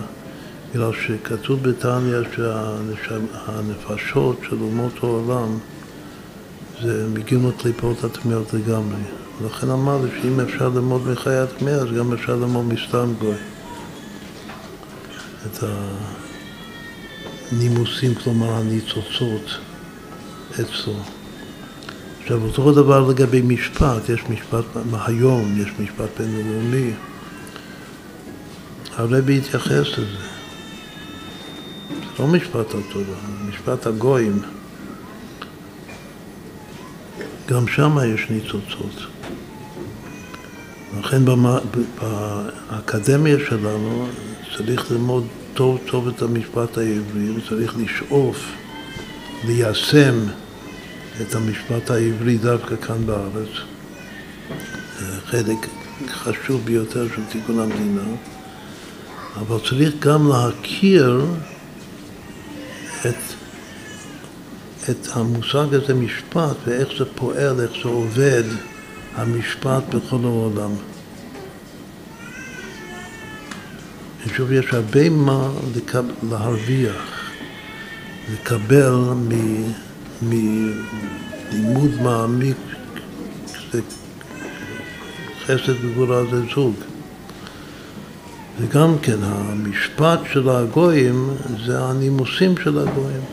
בגלל 0.73 0.91
שכתוב 0.93 1.63
בתניא 1.63 2.17
שהנפשות 3.05 4.39
של 4.49 4.61
אומות 4.61 4.93
העולם 5.03 5.57
זה 6.81 7.07
מגיעים 7.13 7.49
לקליפות 7.49 8.03
הטמאות 8.03 8.53
לגמרי. 8.53 9.01
ולכן 9.41 9.69
אמרתי 9.69 10.07
שאם 10.21 10.39
אפשר 10.39 10.69
ללמוד 10.69 11.07
מחיי 11.07 11.37
הטמאה, 11.37 11.73
אז 11.73 11.87
גם 11.97 12.13
אפשר 12.13 12.35
ללמוד 12.35 12.65
מסתם 12.65 13.13
גוי. 13.19 13.52
את 15.45 15.63
הנימוסים, 17.51 18.15
כלומר 18.15 18.53
הניצוצות 18.53 19.57
אצלו. 20.51 20.93
עכשיו, 22.21 22.43
אותו 22.43 22.71
דבר 22.71 23.09
לגבי 23.09 23.41
משפט, 23.41 24.09
יש 24.09 24.23
משפט, 24.29 24.65
היום 25.05 25.61
יש 25.61 25.69
משפט 25.79 26.19
בינלאומי, 26.19 26.91
הרבי 28.95 29.37
התייחס 29.37 29.87
לזה. 29.97 30.17
זה 31.99 32.05
לא 32.19 32.27
משפט 32.27 32.67
התורה, 32.67 33.17
משפט 33.49 33.87
הגויים. 33.87 34.41
גם 37.49 37.67
שם 37.67 37.97
יש 38.15 38.29
ניצוצות. 38.29 39.07
לכן 40.99 41.21
באקדמיה 41.25 43.37
שלנו 43.49 44.07
צריך 44.57 44.91
ללמוד 44.91 45.27
טוב 45.53 45.79
טוב 45.85 46.07
את 46.07 46.21
המשפט 46.21 46.77
העברי 46.77 47.29
וצריך 47.37 47.75
לשאוף, 47.77 48.51
ליישם 49.47 50.15
את 51.21 51.35
המשפט 51.35 51.91
העברי 51.91 52.37
דווקא 52.37 52.75
כאן 52.75 53.05
בארץ. 53.05 53.49
זה 54.99 55.21
חלק 55.25 55.57
חשוב 56.07 56.61
ביותר 56.65 57.07
של 57.15 57.21
תיקון 57.31 57.59
המדינה, 57.59 58.15
אבל 59.35 59.57
צריך 59.69 59.93
גם 59.99 60.27
להכיר 60.27 61.25
את, 63.01 63.15
את 64.89 65.07
המושג 65.13 65.73
הזה 65.73 65.93
משפט 65.93 66.55
ואיך 66.65 66.89
זה 66.97 67.05
פועל, 67.15 67.61
איך 67.61 67.71
זה 67.83 67.89
עובד, 67.89 68.43
המשפט 69.15 69.83
בכל 69.95 70.19
העולם. 70.23 70.71
שוב, 74.27 74.51
יש 74.51 74.73
הרבה 74.73 75.09
מה 75.09 75.49
להרוויח, 76.29 77.31
לקבל 78.33 78.95
מלימוד 80.21 81.91
מעמיק, 82.01 82.57
זה 83.71 83.81
חסד 85.45 85.85
וגבורה 85.85 86.23
זה 86.31 86.41
זוג. 86.55 86.73
וגם 88.59 88.95
כן, 89.01 89.17
המשפט 89.21 90.19
של 90.33 90.49
הגויים 90.49 91.29
זה 91.65 91.79
הנימוסים 91.79 92.57
של 92.63 92.79
הגויים. 92.79 93.23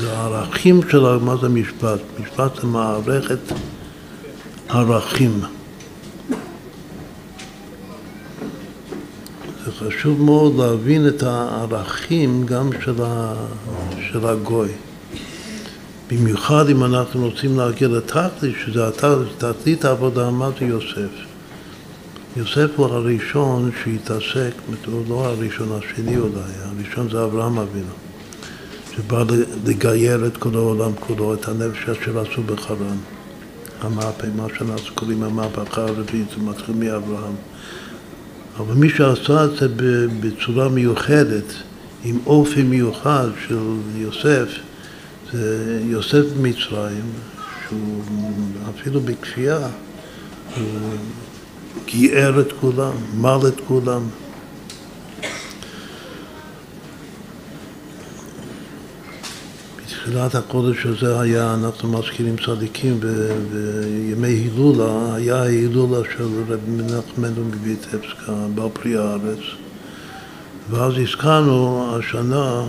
זה 0.00 0.18
הערכים 0.18 0.80
של, 0.90 1.18
מה 1.18 1.36
זה 1.36 1.48
משפט? 1.48 2.00
משפט 2.20 2.60
זה 2.60 2.66
מערכת 2.66 3.38
ערכים. 4.68 5.55
חשוב 9.86 10.22
מאוד 10.22 10.56
להבין 10.58 11.08
את 11.08 11.22
הערכים 11.22 12.46
גם 12.46 12.70
של, 12.84 13.02
ה, 13.02 13.34
של 14.10 14.26
הגוי. 14.26 14.68
במיוחד 16.10 16.68
אם 16.68 16.84
אנחנו 16.84 17.28
רוצים 17.28 17.58
להגיע 17.58 17.88
לתכלית, 17.88 18.54
שזה 18.64 18.90
תכלית 19.38 19.84
העבודה, 19.84 20.30
מה 20.30 20.50
זה 20.58 20.66
יוסף? 20.66 21.10
יוסף 22.36 22.70
הוא 22.76 22.86
הראשון 22.86 23.70
שהתעסק, 23.84 24.52
הוא 24.86 25.04
לא 25.08 25.26
הראשון, 25.26 25.68
השני 25.78 26.16
אולי, 26.16 26.40
הראשון 26.62 27.08
זה 27.10 27.24
אברהם 27.24 27.58
אבינו, 27.58 27.92
שבא 28.96 29.24
לגייר 29.66 30.26
את 30.26 30.36
כל 30.36 30.54
העולם 30.54 30.90
כולו, 31.00 31.34
את 31.34 31.48
הנפש 31.48 31.88
אשר 31.88 32.18
עשו 32.20 32.42
בחרן. 32.42 32.96
המהפך, 33.80 34.28
מה 34.36 34.46
שאנחנו 34.58 34.94
קוראים 34.94 35.22
המהפכה 35.22 35.82
הרביעית, 35.82 36.26
זה 36.30 36.42
מתחיל 36.42 36.74
מאברהם. 36.74 37.34
אבל 38.58 38.74
מי 38.74 38.88
שעשה 38.88 39.44
את 39.44 39.50
זה 39.58 40.06
בצורה 40.20 40.68
מיוחדת, 40.68 41.54
עם 42.04 42.18
אופי 42.26 42.62
מיוחד 42.62 43.28
של 43.48 43.58
יוסף, 43.96 44.48
זה 45.32 45.80
יוסף 45.84 46.24
במצרים, 46.36 47.04
שהוא 47.68 48.02
אפילו 48.74 49.00
בכפייה, 49.00 49.58
הוא 50.56 50.64
גיער 51.86 52.40
את 52.40 52.52
כולם, 52.60 52.92
מל 53.14 53.38
את 53.48 53.60
כולם. 53.68 54.02
בתחילת 60.06 60.34
החודש 60.34 60.86
הזה 60.86 61.20
היה, 61.20 61.54
אנחנו 61.54 61.98
מזכירים 61.98 62.36
צדיקים, 62.46 63.00
בימי 63.00 64.28
הילולה, 64.28 65.14
היה 65.14 65.36
ההילולה 65.36 65.98
של 66.16 66.24
רב 66.48 66.60
מנחמנו 66.68 67.44
מביטבסקה, 67.44 68.32
בעל 68.54 68.68
פרי 68.72 68.96
הארץ. 68.96 69.38
ואז 70.70 70.92
הזכרנו 71.02 71.86
השנה 71.96 72.64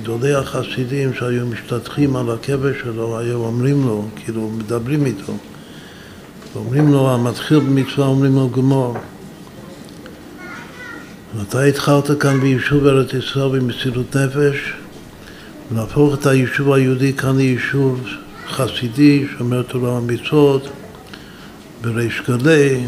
שגדולי 0.00 0.34
החסידים 0.34 1.14
שהיו 1.14 1.46
משתטחים 1.46 2.16
על 2.16 2.30
הקבר 2.30 2.72
שלו, 2.82 3.18
היו 3.18 3.44
אומרים 3.44 3.86
לו, 3.86 4.04
כאילו 4.16 4.50
מדברים 4.50 5.06
איתו. 5.06 5.32
ואומרים 6.54 6.92
לו, 6.92 7.10
המתחיל 7.10 7.58
במצווה 7.58 8.06
אומרים 8.06 8.34
לו 8.34 8.50
גמור. 8.50 8.96
ואתה 11.36 11.62
התחלת 11.62 12.10
כאן 12.20 12.40
ביישוב 12.40 12.86
ארץ 12.86 13.12
ישראל 13.14 13.48
במסירות 13.48 14.16
נפש, 14.16 14.72
ולהפוך 15.72 16.14
את 16.14 16.26
היישוב 16.26 16.72
היהודי 16.72 17.12
כאן 17.12 17.36
ליישוב 17.36 18.00
חסידי, 18.48 19.26
שומר 19.38 19.62
תורה 19.62 19.92
ומצוות, 19.92 20.68
בריש 21.80 22.22
גלי, 22.28 22.84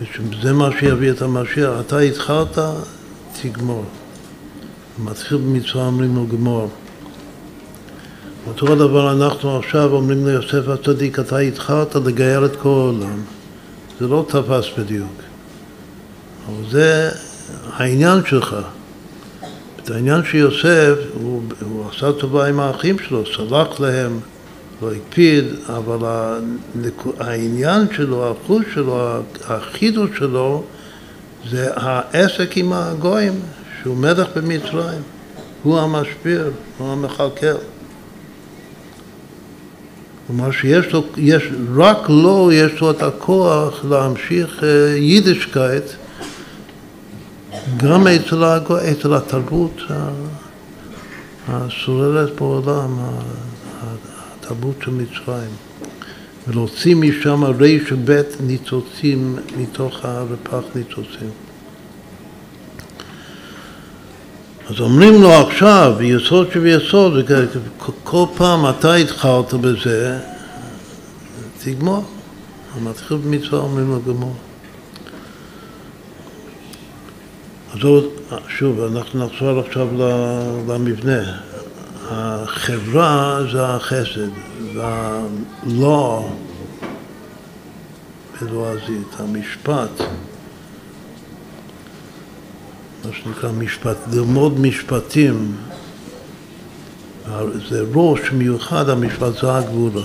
וזה 0.00 0.52
מה 0.52 0.68
שיביא 0.80 1.10
את 1.10 1.22
המשיח. 1.22 1.70
אתה 1.80 1.98
התחלת, 1.98 2.58
תגמור. 3.42 3.84
מתחיל 4.98 5.38
במצווה 5.38 5.86
אומרים 5.86 6.16
לו 6.16 6.26
גמור. 6.26 6.70
אותו 8.46 8.72
הדבר 8.72 9.12
אנחנו 9.12 9.58
עכשיו 9.58 9.92
אומרים 9.92 10.26
ליוסף 10.26 10.68
הצדיק, 10.68 11.18
אתה 11.18 11.38
התחלת 11.38 11.94
לגייר 11.94 12.44
את 12.44 12.56
כל 12.56 12.68
העולם. 12.68 13.22
זה 14.00 14.08
לא 14.08 14.26
תפס 14.28 14.78
בדיוק. 14.78 15.22
אבל 16.46 16.70
זה 16.70 17.10
העניין 17.72 18.20
שלך. 18.26 18.56
את 19.82 19.90
העניין 19.90 20.20
של 20.30 20.36
יוסף, 20.36 20.94
הוא, 21.14 21.42
הוא 21.60 21.84
עשה 21.90 22.12
טובה 22.12 22.46
עם 22.46 22.60
האחים 22.60 22.96
שלו, 22.98 23.24
סלח 23.36 23.80
להם, 23.80 24.20
לא 24.82 24.92
הקפיד, 24.92 25.44
אבל 25.68 25.98
העניין 27.20 27.86
שלו, 27.96 28.30
החוש 28.30 28.64
שלו, 28.74 29.20
החידוש 29.48 30.10
שלו, 30.18 30.64
זה 31.50 31.68
העסק 31.74 32.56
עם 32.56 32.72
הגויים, 32.72 33.40
שהוא 33.82 33.96
מלך 33.96 34.28
במצרים. 34.36 35.02
הוא 35.62 35.78
המשפיר, 35.78 36.50
הוא 36.78 36.92
המכלכל. 36.92 37.46
כלומר 40.26 40.50
שיש 40.50 40.92
לו, 40.92 41.04
יש, 41.16 41.42
רק 41.76 42.08
לו 42.08 42.52
יש 42.52 42.80
לו 42.80 42.90
את 42.90 43.02
הכוח 43.02 43.84
להמשיך 43.84 44.64
אה, 44.64 44.96
יידישקייט 44.96 45.84
גם 47.76 48.06
אצל, 48.06 48.44
אצל 48.92 49.14
התרבות 49.14 49.82
השוררת 51.48 52.36
בעולם, 52.36 52.98
התרבות 53.80 54.74
של 54.84 54.90
מצרים, 54.90 55.50
ולהוציא 56.48 56.96
משם 56.96 57.44
ריש 57.44 57.92
ובית 57.92 58.26
ניצוצים 58.40 59.36
מתוך 59.56 60.04
הרפ"ח 60.04 60.64
ניצוצים. 60.74 61.30
אז 64.70 64.80
אומרים 64.80 65.22
לו 65.22 65.32
עכשיו, 65.32 65.94
ביסוד 65.98 66.48
שביסוד, 66.52 67.30
כל 68.04 68.24
פעם 68.36 68.70
אתה 68.70 68.94
התחלת 68.94 69.54
בזה, 69.54 70.18
תגמור. 71.64 72.04
המתחיל 72.76 73.16
במצווה 73.16 73.58
אומרים 73.60 73.90
לו 73.90 74.00
גמור. 74.02 74.34
עוד, 77.82 78.04
שוב, 78.48 78.80
אנחנו 78.80 79.26
נחזור 79.26 79.60
עכשיו 79.60 79.88
למבנה. 80.68 81.40
החברה 82.10 83.40
זה 83.52 83.66
החסד, 83.66 84.30
והלא 84.74 86.28
בלועזית, 88.40 89.06
המשפט, 89.18 90.00
מה 93.04 93.10
שנקרא 93.12 93.52
משפט, 93.52 93.96
ללמוד 94.12 94.60
משפטים, 94.60 95.56
זה 97.68 97.82
ראש 97.94 98.32
מיוחד, 98.32 98.88
המשפט 98.88 99.32
זה 99.42 99.56
הגבורה. 99.56 100.02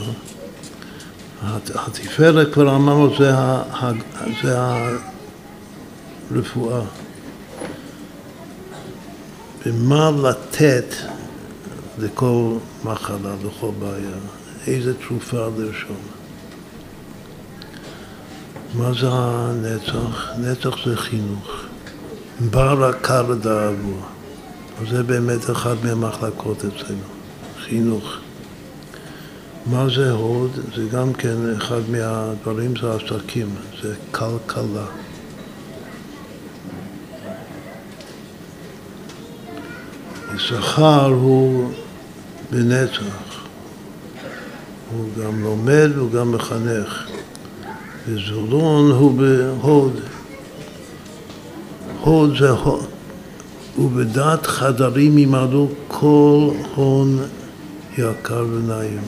התפארת 1.76 2.54
כבר 2.54 2.76
אמרנו 2.76 3.16
זה 4.44 4.58
הרפואה. 6.32 6.82
ומה 9.66 10.12
לתת 10.24 10.96
לכל 12.00 12.58
מחלה, 12.84 13.36
לכל 13.46 13.72
בעיה, 13.80 14.18
איזה 14.68 14.94
תרופה 14.94 15.48
לרשום. 15.58 15.98
מה 18.76 18.92
זה 18.94 19.08
הנצח? 19.12 20.30
נצח 20.38 20.86
זה 20.86 20.98
חינוך. 20.98 21.52
בר 22.50 22.86
עקר 22.86 23.34
דאבו. 23.34 23.98
זה 24.90 25.04
באמת 25.04 25.50
אחד 25.50 25.76
מהמחלקות 25.84 26.58
אצלנו, 26.58 27.08
חינוך. 27.60 28.18
מה 29.66 29.88
זה 29.96 30.12
הוד? 30.12 30.52
זה 30.76 30.86
גם 30.92 31.14
כן 31.14 31.36
אחד 31.58 31.82
מהדברים, 31.90 32.74
זה 32.82 32.94
עסקים, 32.94 33.50
זה 33.82 33.96
כלכלה. 34.12 34.86
יששכר 40.36 41.06
הוא 41.06 41.72
בנצח, 42.52 43.46
הוא 44.92 45.06
גם 45.20 45.44
לומד 45.44 45.90
והוא 45.96 46.12
גם 46.12 46.32
מחנך, 46.32 47.08
וזולון 48.08 48.92
הוא 48.92 49.12
בהוד. 49.18 50.00
הוד 52.02 52.38
זה 52.40 52.50
הוד, 52.50 52.86
ובדעת 53.80 54.46
חדרים 54.46 55.18
ימלאו 55.18 55.68
כל 55.88 56.50
הון 56.76 57.20
יקר 57.98 58.46
ונעים. 58.52 59.02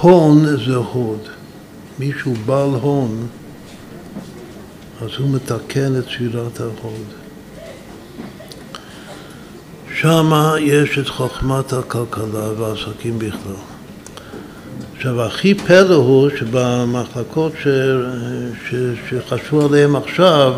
הון 0.00 0.46
זה 0.66 0.76
הוד. 0.76 1.28
מישהו 1.98 2.34
בעל 2.46 2.70
הון, 2.70 3.26
אז 5.02 5.10
הוא 5.18 5.30
מתקן 5.30 5.98
את 5.98 6.04
ספירת 6.04 6.60
ההוד. 6.60 7.23
שמה 10.00 10.54
יש 10.60 10.98
את 10.98 11.08
חוכמת 11.08 11.72
הכלכלה 11.72 12.52
והעסקים 12.58 13.18
בכלל. 13.18 13.56
עכשיו, 14.96 15.22
הכי 15.22 15.54
פלא 15.54 15.94
הוא 15.94 16.30
שבמחלקות 16.38 17.52
ש, 17.62 17.68
ש, 18.68 18.74
שחשבו 19.08 19.64
עליהן 19.64 19.96
עכשיו, 19.96 20.52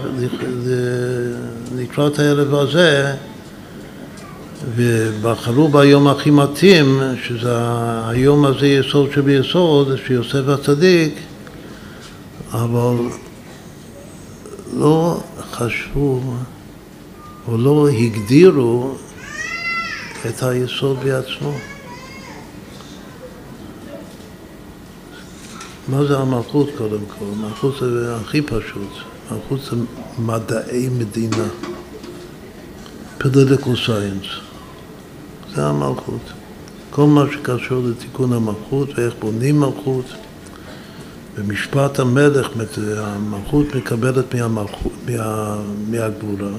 לקראת 1.77 2.19
הערב 2.19 2.55
הזה, 2.55 3.15
ובחרו 4.77 5.69
ביום 5.69 6.09
הכי 6.09 6.31
מתאים, 6.31 7.01
שזה 7.25 7.57
היום 8.07 8.45
הזה 8.45 8.67
יסוד 8.67 9.11
שביסוד, 9.15 9.97
שיוסף 10.07 10.49
הצדיק, 10.49 11.15
אבל 12.53 12.97
לא 14.77 15.21
חשבו 15.53 16.21
או 17.49 17.59
לא 17.59 17.89
הגדירו 17.89 18.95
את 20.29 20.43
היסוד 20.43 20.99
בעצמו. 21.05 21.53
מה 25.89 26.05
זה 26.05 26.19
המלכות 26.19 26.69
קודם 26.79 27.07
כל? 27.19 27.25
מלכות 27.25 27.75
זה 27.81 28.17
הכי 28.17 28.43
פשוט. 28.43 28.91
מלכות 29.31 29.61
זה 29.61 29.77
מדעי 30.19 30.89
מדינה. 30.89 31.47
political 33.21 33.87
science. 33.87 34.29
זה 35.55 35.67
המלכות. 35.67 36.33
כל 36.91 37.07
מה 37.07 37.25
שקשור 37.33 37.83
לתיקון 37.85 38.33
המלכות 38.33 38.89
ואיך 38.99 39.15
בונים 39.21 39.61
מלכות. 39.61 40.05
במשפט 41.39 41.99
המלך, 41.99 42.49
המלכות 42.97 43.75
מקבלת 43.75 44.35
מהמלכות, 44.35 44.93
מה, 45.09 45.57
מהגבורה. 45.91 46.51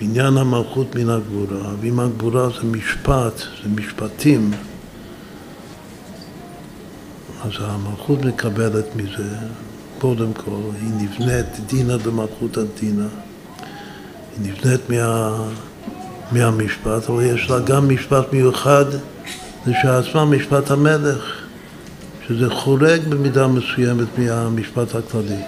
בניין 0.00 0.36
המלכות 0.36 0.96
מן 0.96 1.10
הגבורה, 1.10 1.70
ואם 1.80 2.00
הגבורה 2.00 2.48
זה 2.48 2.66
משפט, 2.66 3.38
זה 3.38 3.68
משפטים, 3.76 4.50
אז 7.44 7.50
המלכות 7.60 8.24
מקבלת 8.24 8.96
מזה, 8.96 9.36
קודם 9.98 10.32
כל, 10.32 10.60
היא 10.80 10.90
נבנית 10.90 11.46
דינא 11.66 11.96
דמלכות 11.96 12.56
הדינא, 12.56 13.06
היא 14.36 14.52
נבנית 14.52 14.80
מה, 14.90 15.36
מהמשפט, 16.32 17.10
אבל 17.10 17.24
יש 17.24 17.50
לה 17.50 17.58
גם 17.58 17.88
משפט 17.88 18.32
מיוחד 18.32 18.84
לשעצמה, 19.66 20.24
משפט 20.24 20.70
המלך, 20.70 21.22
שזה 22.28 22.50
חורג 22.50 23.00
במידה 23.08 23.46
מסוימת 23.46 24.18
מהמשפט 24.18 24.94
הכללי. 24.94 25.42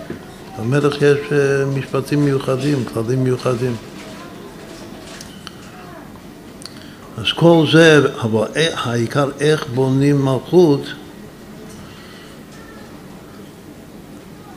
למלך 0.59 0.94
יש 0.96 1.18
אה, 1.32 1.64
משפטים 1.78 2.24
מיוחדים, 2.24 2.84
כללים 2.84 3.24
מיוחדים. 3.24 3.76
אז 7.23 7.33
כל 7.35 7.66
זה, 7.73 8.12
אבל 8.20 8.47
העיקר 8.75 9.31
איך 9.41 9.66
בונים 9.75 10.25
מלכות 10.25 10.81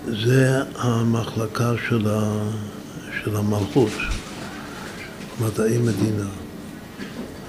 זה 0.08 0.62
המחלקה 0.78 1.72
של, 1.90 2.08
ה, 2.10 2.50
של 3.24 3.36
המלכות, 3.36 3.92
מדעי 5.42 5.78
מדינה. 5.78 6.30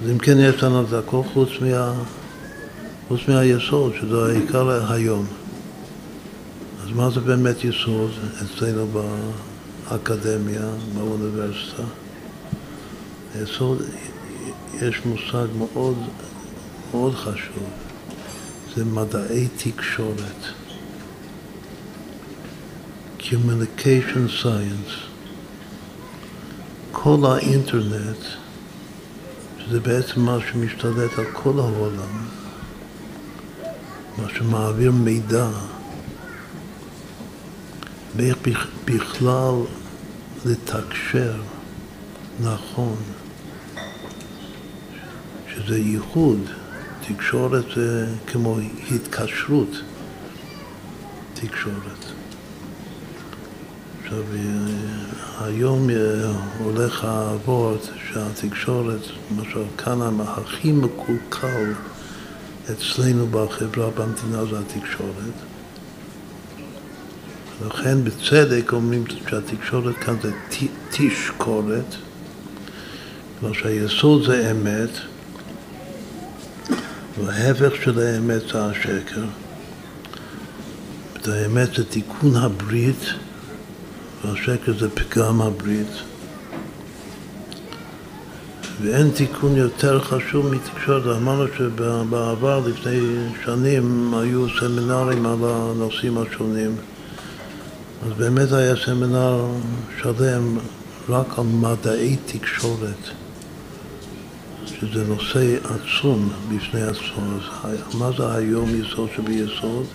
אז 0.03 0.11
אם 0.11 0.17
כן 0.17 0.37
יש 0.39 0.63
לנו 0.63 0.81
את 0.81 0.93
הכל 0.93 1.21
חוץ, 1.33 1.49
מה, 1.61 1.93
חוץ 3.07 3.19
מהיסוד, 3.27 3.93
שזה 3.99 4.25
העיקר 4.25 4.93
היום. 4.93 5.25
אז 6.83 6.89
מה 6.95 7.09
זה 7.09 7.19
באמת 7.19 7.63
יסוד 7.63 8.11
אצלנו 8.43 8.87
באקדמיה, 9.89 10.69
באוניברסיטה? 10.95 11.83
יסוד, 13.41 13.81
יש 14.81 15.05
מושג 15.05 15.47
מאוד, 15.57 15.97
מאוד 16.91 17.15
חשוב, 17.15 17.63
זה 18.75 18.85
מדעי 18.85 19.47
תקשורת. 19.57 20.43
Communication 23.19 24.43
Science. 24.43 25.07
כל 26.91 27.17
האינטרנט, 27.25 28.17
שזה 29.59 29.79
בעצם 29.79 30.21
מה 30.21 30.37
שמשתלט 30.51 31.19
על 31.19 31.25
כל 31.33 31.59
העולם, 31.59 32.27
מה 34.17 34.29
שמעביר 34.29 34.91
מידע, 34.91 35.49
ואיך 38.15 38.37
בכלל 38.85 39.55
לתקשר 40.45 41.33
נכון, 42.39 42.97
שזה 45.67 45.77
ייחוד, 45.77 46.39
תקשורת 47.07 47.65
זה 47.75 48.07
כמו 48.27 48.57
התקשרות, 48.91 49.81
תקשורת. 51.33 52.05
עכשיו, 54.03 54.23
היום 55.41 55.89
אה, 55.89 55.95
הולך 56.59 57.03
האבות 57.03 57.89
שהתקשורת, 58.11 58.99
למשל 59.31 59.63
כאן 59.77 60.19
הכי 60.19 60.71
מקולקל 60.71 61.73
אצלנו 62.71 63.27
בחברה, 63.27 63.89
במדינה, 63.89 64.45
זה 64.45 64.59
התקשורת. 64.59 65.37
לכן 67.65 68.03
בצדק 68.03 68.73
אומרים 68.73 69.03
שהתקשורת 69.29 69.95
כאן 69.95 70.15
זה 70.21 70.31
תשקורת, 70.91 71.95
כלומר 73.39 73.53
שהיסוד 73.53 74.25
זה 74.25 74.51
אמת, 74.51 74.89
וההפך 77.25 77.83
של 77.83 77.99
האמת 77.99 78.41
זה 78.53 78.65
השקר. 78.65 79.23
האמת 81.27 81.69
זה 81.75 81.83
תיקון 81.85 82.35
הברית 82.35 83.05
והשקר 84.25 84.73
זה 84.79 84.89
פגם 84.89 85.41
הברית. 85.41 85.87
ואין 88.81 89.09
תיקון 89.09 89.55
יותר 89.55 89.99
חשוב 89.99 90.53
מתקשורת. 90.53 91.17
אמרנו 91.17 91.45
שבעבר, 91.57 92.67
לפני 92.67 92.99
שנים, 93.45 94.13
היו 94.13 94.45
סמינרים 94.59 95.25
על 95.25 95.37
הנושאים 95.43 96.17
השונים. 96.17 96.75
אז 98.05 98.13
באמת 98.17 98.51
היה 98.51 98.75
סמינר 98.85 99.47
שלם 100.01 100.57
רק 101.09 101.39
על 101.39 101.43
מדעי 101.43 102.15
תקשורת, 102.25 103.09
שזה 104.79 105.03
נושא 105.03 105.55
עצום 105.63 106.29
בפני 106.49 106.81
עצמו. 106.81 107.23
מה 107.93 108.11
זה 108.17 108.35
היום 108.35 108.69
יסוד 108.75 109.09
שביסוד? 109.15 109.85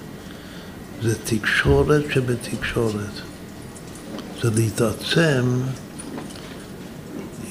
זה 1.03 1.14
תקשורת 1.24 2.03
שבתקשורת. 2.14 3.20
זה 4.43 4.51
להתעצם 4.55 5.61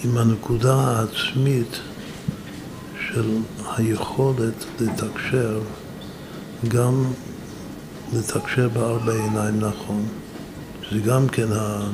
עם 0.04 0.18
הנקודה 0.18 0.76
העצמית 0.76 1.80
של 3.08 3.38
היכולת 3.78 4.66
לתקשר, 4.80 5.60
גם 6.68 7.06
לתקשר 8.14 8.70
בארבע 8.70 9.14
עיניים 9.14 9.60
נכון. 9.60 10.06
זה 10.92 11.00
גם 11.00 11.28
כן, 11.28 11.52
ה... 11.52 11.90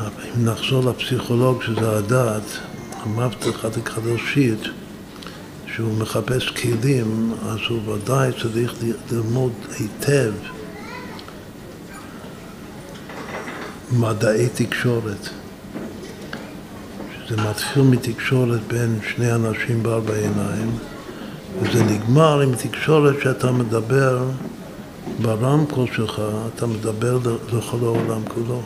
אם 0.00 0.44
נחזור 0.44 0.84
לפסיכולוג 0.84 1.62
שזה 1.62 1.96
הדעת, 1.96 2.58
המבטח 3.04 3.64
הקדושית, 3.64 4.60
שהוא 5.74 5.98
מחפש 5.98 6.50
כלים, 6.50 7.32
אז 7.48 7.58
הוא 7.68 7.94
ודאי 7.94 8.30
צריך 8.42 8.74
ללמוד 9.10 9.52
היטב 9.78 10.32
מדעי 13.92 14.48
תקשורת. 14.54 15.28
שזה 17.26 17.36
מתחיל 17.36 17.82
מתקשורת 17.82 18.60
בין 18.68 18.98
שני 19.14 19.34
אנשים 19.34 19.82
בארבע 19.82 20.14
עיניים, 20.14 20.70
וזה 21.62 21.84
נגמר 21.84 22.40
עם 22.40 22.54
תקשורת 22.54 23.14
שאתה 23.22 23.52
מדבר 23.52 24.24
ברמקול 25.22 25.86
שלך, 25.96 26.22
אתה 26.54 26.66
מדבר 26.66 27.18
לכל 27.52 27.76
העולם 27.82 28.22
כולו, 28.28 28.62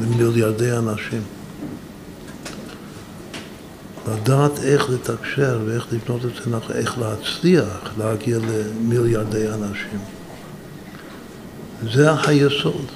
למיליארדי 0.00 0.72
אנשים. 0.72 1.22
לדעת 4.08 4.58
איך 4.62 4.90
לתקשר 4.90 5.60
ואיך 5.66 5.86
לבנות 5.92 6.24
את 6.24 6.30
זה, 6.44 6.74
איך 6.74 6.98
להצליח 6.98 7.92
להגיע 7.98 8.38
למיליארדי 8.38 9.48
אנשים. 9.48 9.98
זה 11.92 12.10
היסוד. 12.26 12.86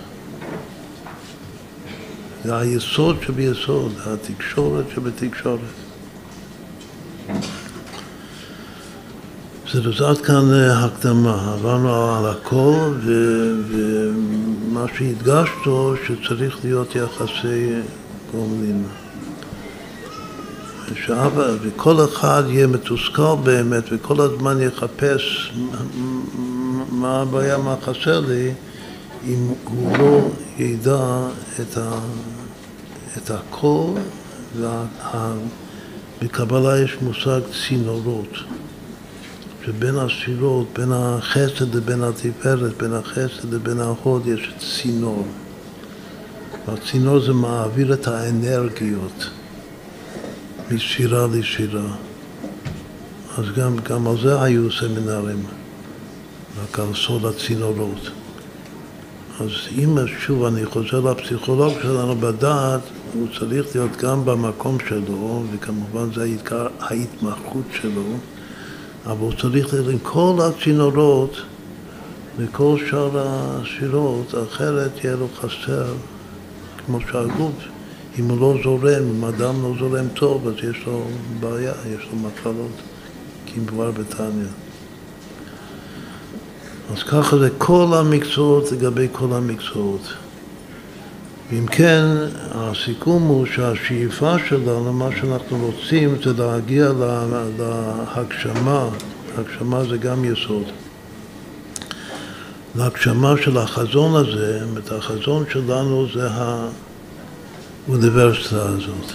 זה 2.44 2.56
היסוד 2.56 3.16
שביסוד, 3.22 3.92
התקשורת 4.06 4.84
שבתקשורת. 4.94 5.60
בסדר, 9.66 10.08
עד 10.08 10.18
כאן 10.18 10.52
הקדמה, 10.52 11.52
עברנו 11.52 12.16
על 12.16 12.26
הכל 12.26 12.94
ומה 13.68 14.84
שהדגשנו 14.98 15.94
שצריך 16.06 16.58
להיות 16.64 16.94
יחסי 16.96 17.74
גומלין. 18.32 18.84
שאבא, 21.08 21.46
וכל 21.62 22.04
אחד 22.04 22.42
יהיה 22.48 22.66
מתוסכל 22.66 23.36
באמת 23.44 23.84
וכל 23.92 24.20
הזמן 24.20 24.60
יחפש 24.60 25.52
מה 26.90 27.20
הבעיה, 27.20 27.58
מה 27.58 27.74
חסר 27.82 28.20
לי, 28.20 28.52
אם 29.26 29.48
הוא 29.64 29.98
לא 29.98 30.28
ידע 30.58 31.26
את, 31.60 31.78
ה, 31.78 31.90
את 33.16 33.30
הכל, 33.30 33.86
בקבלה 36.22 36.80
יש 36.80 36.96
מושג 37.02 37.40
צינורות, 37.68 38.32
שבין 39.64 39.94
הספירות, 39.98 40.66
בין 40.78 40.92
החסד 40.92 41.74
לבין 41.74 42.02
התפארת, 42.02 42.82
בין 42.82 42.92
החסד 42.94 43.54
לבין 43.54 43.80
ההוד 43.80 44.26
יש 44.26 44.52
צינור. 44.58 45.26
והצינור 46.68 47.20
זה 47.20 47.32
מעביר 47.32 47.92
את 47.92 48.08
האנרגיות 48.08 49.30
משירה 50.70 51.26
לשירה. 51.26 51.96
אז 53.38 53.44
גם, 53.56 53.76
גם 53.76 54.06
על 54.06 54.16
זה 54.22 54.42
היו 54.42 54.72
סמינרים, 54.72 55.42
רק 56.62 56.78
על 56.78 56.94
סוד 56.94 57.24
הצינורות. 57.24 58.10
אז 59.40 59.50
אם 59.78 59.96
שוב 60.18 60.44
אני 60.44 60.66
חוזר 60.66 61.00
לפסיכולוג 61.00 61.72
שלנו 61.82 62.16
בדעת, 62.16 62.80
הוא 63.14 63.26
צריך 63.38 63.66
להיות 63.74 63.96
גם 63.96 64.24
במקום 64.24 64.78
שלו, 64.88 65.42
וכמובן 65.52 66.14
זה 66.14 66.22
העיקר 66.22 66.66
ההתמחות 66.80 67.64
שלו, 67.82 68.16
אבל 69.06 69.20
הוא 69.20 69.32
צריך 69.32 69.74
להיות 69.74 69.88
עם 69.88 69.98
כל 69.98 70.38
הצינורות 70.40 71.36
וכל 72.38 72.76
שאר 72.90 73.10
השירות, 73.14 74.34
אחרת 74.48 75.04
יהיה 75.04 75.16
לו 75.16 75.28
חסר, 75.40 75.92
כמו 76.86 76.98
שהגוף, 77.00 77.52
אם 78.18 78.28
הוא 78.28 78.40
לא 78.40 78.62
זורם, 78.62 79.02
אם 79.16 79.24
אדם 79.24 79.62
לא 79.62 79.72
זורם 79.78 80.08
טוב, 80.14 80.48
אז 80.48 80.54
יש 80.54 80.86
לו 80.86 81.02
בעיה, 81.40 81.72
יש 81.86 82.08
לו 82.12 82.18
מחלות, 82.18 82.70
כי 83.46 83.60
כבר 83.66 83.90
בתניא. 83.90 84.46
אז 86.92 87.02
ככה 87.02 87.38
זה 87.38 87.48
כל 87.58 87.86
המקצועות 87.94 88.72
לגבי 88.72 89.08
כל 89.12 89.32
המקצועות. 89.32 90.12
ואם 91.50 91.66
כן, 91.66 92.04
הסיכום 92.50 93.22
הוא 93.22 93.46
שהשאיפה 93.46 94.34
שלנו, 94.48 94.92
מה 94.92 95.08
שאנחנו 95.20 95.58
רוצים 95.66 96.16
זה 96.24 96.32
להגיע 96.42 96.92
להגשמה, 97.58 98.88
הגשמה 99.38 99.84
זה 99.84 99.96
גם 99.96 100.24
יסוד. 100.24 100.64
להגשמה 102.74 103.34
של 103.44 103.58
החזון 103.58 104.16
הזה, 104.16 104.60
את 104.78 104.92
החזון 104.92 105.44
שלנו 105.52 106.06
זה 106.14 106.28
האוניברסיטה 107.88 108.62
הזאת. 108.62 109.12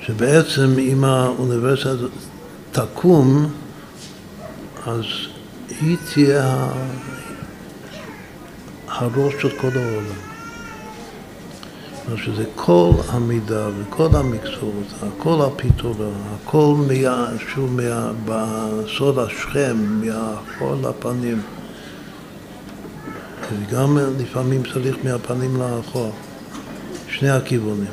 שבעצם 0.00 0.78
אם 0.78 1.04
האוניברסיטה 1.04 1.90
הזאת 1.90 2.10
תקום, 2.72 3.50
אז 4.86 5.04
היא 5.80 5.96
תהיה 6.14 6.68
הראש 8.88 9.34
של 9.42 9.50
כל 9.60 9.70
העולם. 9.74 10.28
שזה 12.16 12.44
כל 12.54 12.90
המידע 13.08 13.68
וכל 13.78 14.08
המקצועות, 14.12 14.86
הכל 15.02 15.42
הפתרון, 15.42 16.14
הכל 16.34 16.74
מה, 16.76 17.26
שוב 17.54 17.80
מה, 17.80 18.10
בסוד 18.24 19.18
השכם, 19.18 19.76
מהחול 20.00 20.78
לפנים. 20.82 21.40
וגם 23.52 23.98
לפעמים 24.18 24.62
צריך 24.72 24.96
מהפנים 25.04 25.56
לאחור, 25.56 26.12
שני 27.08 27.30
הכיוונים. 27.30 27.90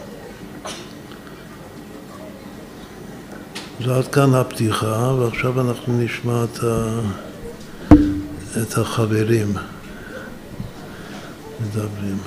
אז 3.82 3.88
עד 3.88 4.08
כאן 4.08 4.34
הפתיחה, 4.34 5.14
ועכשיו 5.20 5.62
אנחנו 5.62 6.02
נשמע 6.02 6.44
את 6.44 6.64
ה... 6.64 7.00
את 8.62 8.78
החברים 8.78 9.54
מדברים. 11.62 12.18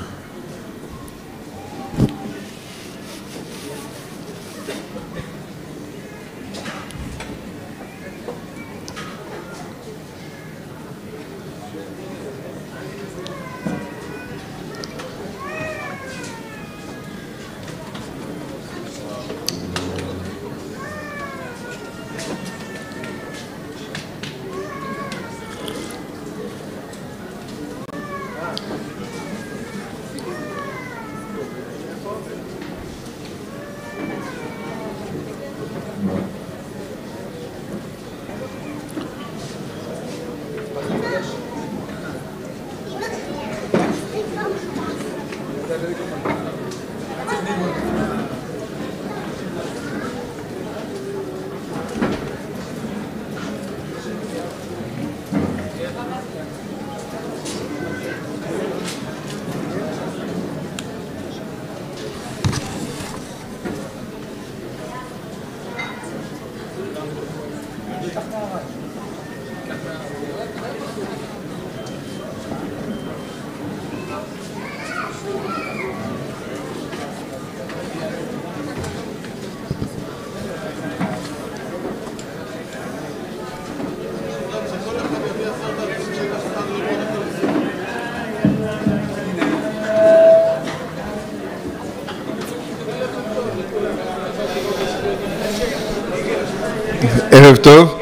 ערב 97.49 97.57
טוב. 97.57 98.01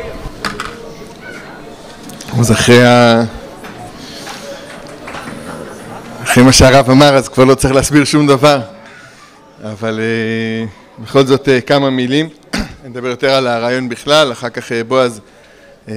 אז 2.39 2.53
אחרי 2.53 2.87
ה... 2.87 3.25
אחרי 6.23 6.43
מה 6.43 6.53
שהרב 6.53 6.91
אמר 6.91 7.17
אז 7.17 7.29
כבר 7.29 7.45
לא 7.45 7.55
צריך 7.55 7.75
להסביר 7.75 8.05
שום 8.05 8.27
דבר. 8.27 8.61
אבל 9.65 10.01
uh, 10.01 11.03
בכל 11.03 11.27
זאת 11.27 11.49
uh, 11.49 11.61
כמה 11.67 11.91
מילים. 11.91 12.29
נדבר 12.85 13.09
יותר 13.09 13.31
על 13.31 13.47
הרעיון 13.47 13.89
בכלל, 13.89 14.33
אחר 14.33 14.49
כך 14.49 14.69
uh, 14.69 14.75
בועז 14.89 15.21
uh, 15.87 15.91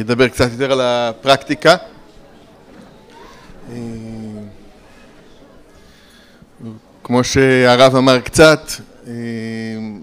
ידבר 0.00 0.28
קצת 0.28 0.50
יותר 0.52 0.72
על 0.72 0.80
הפרקטיקה. 0.82 1.76
uh, 3.68 3.72
כמו 7.04 7.24
שהרב 7.24 7.96
אמר 7.96 8.20
קצת, 8.20 8.70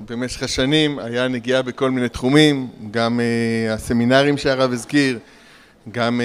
במשך 0.06 0.44
השנים 0.44 1.00
היה 1.00 1.28
נגיעה 1.28 1.62
בכל 1.62 1.92
מיני 1.92 2.10
תחומים, 2.10 2.68
גם 2.92 3.20
הסמינרים 3.70 4.38
שהרב 4.38 4.72
הזכיר, 4.72 5.20
גם 5.92 6.22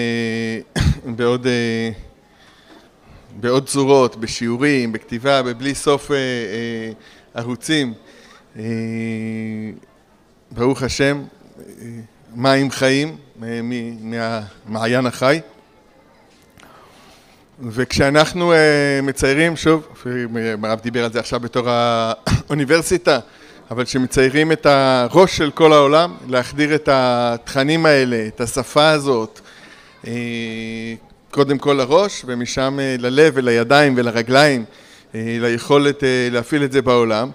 בעוד, 1.16 1.46
בעוד 3.40 3.66
צורות, 3.66 4.16
בשיעורים, 4.16 4.92
בכתיבה, 4.92 5.42
בבלי 5.42 5.74
סוף 5.74 6.10
ערוצים. 7.34 7.94
ברוך 10.50 10.82
השם, 10.82 11.22
מים 12.34 12.70
חיים 12.70 13.16
מהמעיין 14.00 15.06
החי. 15.06 15.40
וכשאנחנו 17.70 18.52
uh, 18.52 18.56
מציירים, 19.02 19.56
שוב, 19.56 19.88
הרב 20.62 20.80
דיבר 20.80 21.04
על 21.04 21.12
זה 21.12 21.20
עכשיו 21.20 21.40
בתור 21.40 21.68
האוניברסיטה, 21.68 23.18
אבל 23.70 23.84
כשמציירים 23.84 24.52
את 24.52 24.66
הראש 24.66 25.36
של 25.36 25.50
כל 25.50 25.72
העולם, 25.72 26.14
להחדיר 26.28 26.74
את 26.74 26.88
התכנים 26.92 27.86
האלה, 27.86 28.26
את 28.26 28.40
השפה 28.40 28.90
הזאת, 28.90 29.40
uh, 30.02 30.06
קודם 31.30 31.58
כל 31.58 31.72
לראש, 31.72 32.22
ומשם 32.26 32.78
ללב 32.98 33.32
ולידיים 33.36 33.94
ולרגליים, 33.96 34.64
uh, 34.64 35.14
ליכולת 35.14 36.02
להפעיל 36.30 36.64
את 36.64 36.72
זה 36.72 36.82
בעולם. 36.82 37.30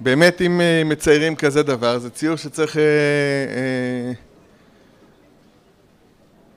באמת 0.00 0.42
אם 0.42 0.60
מציירים 0.84 1.36
כזה 1.36 1.62
דבר, 1.62 1.98
זה 1.98 2.10
ציור 2.10 2.36
שצריך... 2.36 2.76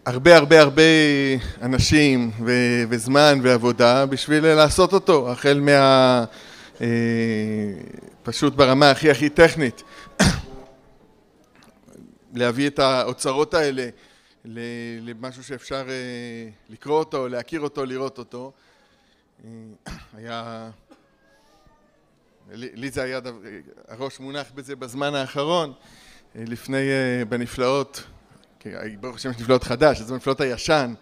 הרבה 0.05 0.37
הרבה 0.37 0.61
הרבה 0.61 0.81
אנשים 1.61 2.31
ו- 2.45 2.83
וזמן 2.89 3.39
ועבודה 3.41 4.05
בשביל 4.05 4.53
לעשות 4.53 4.93
אותו, 4.93 5.31
החל 5.31 5.59
מה... 5.59 6.25
אה, 6.81 6.87
פשוט 8.23 8.53
ברמה 8.53 8.91
הכי 8.91 9.11
הכי 9.11 9.29
טכנית. 9.29 9.83
להביא 12.33 12.67
את 12.67 12.79
האוצרות 12.79 13.53
האלה 13.53 13.89
למשהו 15.01 15.43
שאפשר 15.43 15.85
אה, 15.89 16.49
לקרוא 16.69 16.99
אותו, 16.99 17.27
להכיר 17.27 17.61
אותו, 17.61 17.85
לראות 17.85 18.17
אותו. 18.17 18.51
אה, 19.45 19.49
היה... 20.17 20.69
לי 22.51 22.89
זה 22.89 23.03
היה 23.03 23.19
הראש 23.87 24.19
מונח 24.19 24.47
בזה 24.55 24.75
בזמן 24.75 25.15
האחרון 25.15 25.73
לפני 26.35 26.89
בנפלאות 27.29 28.03
ברוך 28.99 29.15
השם 29.15 29.29
יש 29.29 29.39
נפלאות 29.39 29.63
חדש, 29.63 30.01
זה 30.01 30.15
נפלאות 30.15 30.41
הישן, 30.41 30.93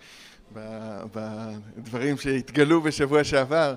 בדברים 1.76 2.18
שהתגלו 2.18 2.82
בשבוע 2.82 3.24
שעבר, 3.24 3.76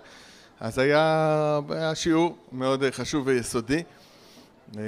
אז 0.61 0.79
היה, 0.79 1.61
היה 1.69 1.95
שיעור 1.95 2.39
מאוד 2.53 2.85
חשוב 2.91 3.27
ויסודי. 3.27 3.83
אה, 4.79 4.83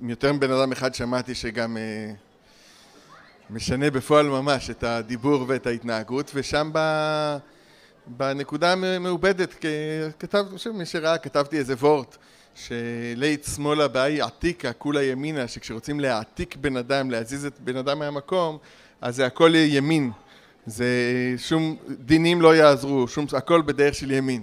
מיותר 0.00 0.32
מבן 0.32 0.50
אדם 0.50 0.72
אחד 0.72 0.94
שמעתי 0.94 1.34
שגם 1.34 1.76
אה, 1.76 2.12
משנה 3.50 3.90
בפועל 3.90 4.26
ממש 4.26 4.70
את 4.70 4.84
הדיבור 4.84 5.44
ואת 5.48 5.66
ההתנהגות, 5.66 6.30
ושם 6.34 6.70
בנקודה 8.06 8.72
המעובדת, 8.72 9.64
כתב, 10.18 10.44
מי 10.74 10.86
שראה, 10.86 11.18
כתבתי 11.18 11.58
איזה 11.58 11.74
וורט 11.74 12.16
שלית 12.54 13.44
שמאלה 13.54 13.88
באי 13.88 14.20
עתיקה 14.20 14.72
כולה 14.72 15.02
ימינה, 15.02 15.48
שכשרוצים 15.48 16.00
להעתיק 16.00 16.56
בן 16.56 16.76
אדם, 16.76 17.10
להזיז 17.10 17.46
את 17.46 17.60
בן 17.60 17.76
אדם 17.76 17.98
מהמקום, 17.98 18.58
אז 19.00 19.16
זה 19.16 19.26
הכל 19.26 19.52
ימין. 19.54 20.10
זה 20.66 20.86
שום 21.36 21.76
דינים 21.88 22.42
לא 22.42 22.56
יעזרו, 22.56 23.08
שום, 23.08 23.26
הכל 23.32 23.62
בדרך 23.62 23.94
של 23.94 24.10
ימין. 24.10 24.42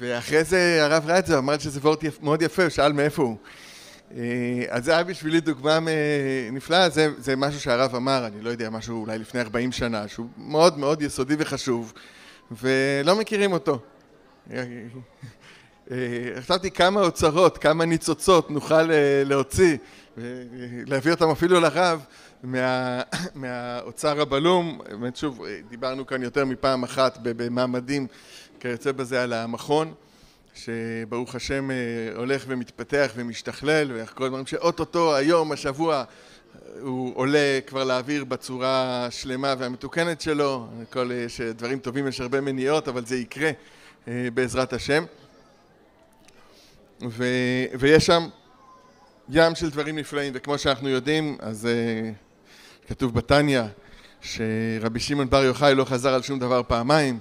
ואחרי 0.00 0.44
זה 0.44 0.78
הרב 0.84 1.06
ראה 1.06 1.18
את 1.18 1.26
זה, 1.26 1.38
אמר 1.38 1.58
שזה 1.58 1.80
וורט 1.80 2.04
יפ, 2.04 2.22
מאוד 2.22 2.42
יפה, 2.42 2.62
הוא 2.62 2.70
שאל 2.70 2.92
מאיפה 2.92 3.22
הוא. 3.22 3.36
אה, 4.16 4.64
אז 4.68 4.84
זה 4.84 4.92
היה 4.92 5.04
בשבילי 5.04 5.40
דוגמה 5.40 5.78
נפלאה, 6.52 6.88
זה, 6.88 7.08
זה 7.18 7.36
משהו 7.36 7.60
שהרב 7.60 7.94
אמר, 7.94 8.26
אני 8.26 8.42
לא 8.42 8.50
יודע, 8.50 8.70
משהו 8.70 9.00
אולי 9.00 9.18
לפני 9.18 9.40
40 9.40 9.72
שנה, 9.72 10.08
שהוא 10.08 10.26
מאוד 10.36 10.78
מאוד 10.78 11.02
יסודי 11.02 11.34
וחשוב, 11.38 11.92
ולא 12.50 13.16
מכירים 13.16 13.52
אותו. 13.52 13.78
אה, 15.90 15.96
חשבתי 16.40 16.70
כמה 16.70 17.00
אוצרות, 17.00 17.58
כמה 17.58 17.84
ניצוצות 17.84 18.50
נוכל 18.50 18.90
אה, 18.90 19.22
להוציא, 19.26 19.76
להביא 20.86 21.12
אותם 21.12 21.30
אפילו 21.30 21.60
לרב 21.60 22.04
מה, 22.42 23.02
מהאוצר 23.34 24.20
הבלום, 24.20 24.80
באמת 24.88 25.16
שוב 25.16 25.44
דיברנו 25.68 26.06
כאן 26.06 26.22
יותר 26.22 26.44
מפעם 26.44 26.82
אחת 26.82 27.18
במעמדים 27.22 28.06
כיוצא 28.60 28.92
בזה 28.92 29.22
על 29.22 29.32
המכון 29.32 29.94
שברוך 30.54 31.34
השם 31.34 31.70
אה, 31.70 31.76
הולך 32.16 32.44
ומתפתח 32.48 33.12
ומשתכלל 33.16 33.92
ואיך 33.92 34.12
כל 34.14 34.24
הדברים 34.24 34.46
שאו-טו-טו 34.46 35.14
היום 35.14 35.52
השבוע 35.52 36.04
הוא 36.80 37.12
עולה 37.16 37.58
כבר 37.66 37.84
לאוויר 37.84 38.24
בצורה 38.24 39.06
השלמה 39.06 39.54
והמתוקנת 39.58 40.20
שלו, 40.20 40.66
כל 40.90 41.10
דברים 41.56 41.78
טובים 41.78 42.08
יש 42.08 42.20
הרבה 42.20 42.40
מניעות 42.40 42.88
אבל 42.88 43.06
זה 43.06 43.16
יקרה 43.16 43.50
בעזרת 44.06 44.72
השם 44.72 45.04
ו, 47.08 47.24
ויש 47.78 48.06
שם 48.06 48.28
ים 49.28 49.54
של 49.54 49.70
דברים 49.70 49.98
נפלאים, 49.98 50.32
וכמו 50.36 50.58
שאנחנו 50.58 50.88
יודעים, 50.88 51.36
אז 51.40 51.68
uh, 51.68 52.88
כתוב 52.88 53.14
בתניא 53.14 53.62
שרבי 54.20 55.00
שמעון 55.00 55.30
בר 55.30 55.44
יוחאי 55.44 55.74
לא 55.74 55.84
חזר 55.84 56.14
על 56.14 56.22
שום 56.22 56.38
דבר 56.38 56.62
פעמיים, 56.68 57.18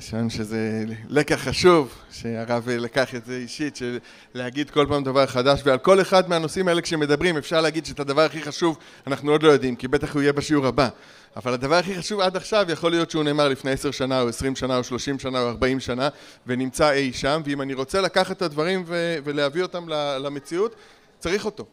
שם 0.00 0.30
שזה 0.30 0.84
לקח 1.08 1.34
חשוב, 1.48 1.94
שהרב 2.10 2.68
לקח 2.68 3.14
את 3.14 3.24
זה 3.24 3.36
אישית, 3.36 3.76
של 3.76 3.98
להגיד 4.34 4.70
כל 4.70 4.86
פעם 4.88 5.04
דבר 5.04 5.26
חדש, 5.26 5.60
ועל 5.64 5.78
כל 5.78 6.00
אחד 6.00 6.28
מהנושאים 6.28 6.68
האלה 6.68 6.82
כשמדברים 6.82 7.36
אפשר 7.36 7.60
להגיד 7.60 7.86
שאת 7.86 8.00
הדבר 8.00 8.22
הכי 8.22 8.42
חשוב 8.42 8.78
אנחנו 9.06 9.32
עוד 9.32 9.42
לא 9.42 9.48
יודעים, 9.48 9.76
כי 9.76 9.88
בטח 9.88 10.14
הוא 10.14 10.22
יהיה 10.22 10.32
בשיעור 10.32 10.66
הבא. 10.66 10.88
אבל 11.36 11.52
הדבר 11.52 11.74
הכי 11.74 11.98
חשוב 11.98 12.20
עד 12.20 12.36
עכשיו 12.36 12.66
יכול 12.68 12.90
להיות 12.90 13.10
שהוא 13.10 13.24
נאמר 13.24 13.48
לפני 13.48 13.70
עשר 13.70 13.90
שנה 13.90 14.20
או 14.20 14.28
עשרים 14.28 14.56
שנה 14.56 14.76
או 14.76 14.84
שלושים 14.84 15.18
שנה 15.18 15.42
או 15.42 15.48
ארבעים 15.48 15.80
שנה 15.80 16.08
ונמצא 16.46 16.90
אי 16.90 17.12
שם 17.12 17.42
ואם 17.44 17.62
אני 17.62 17.74
רוצה 17.74 18.00
לקחת 18.00 18.36
את 18.36 18.42
הדברים 18.42 18.84
ו- 18.86 19.18
ולהביא 19.24 19.62
אותם 19.62 19.88
למציאות 20.18 20.74
צריך 21.18 21.44
אותו. 21.44 21.66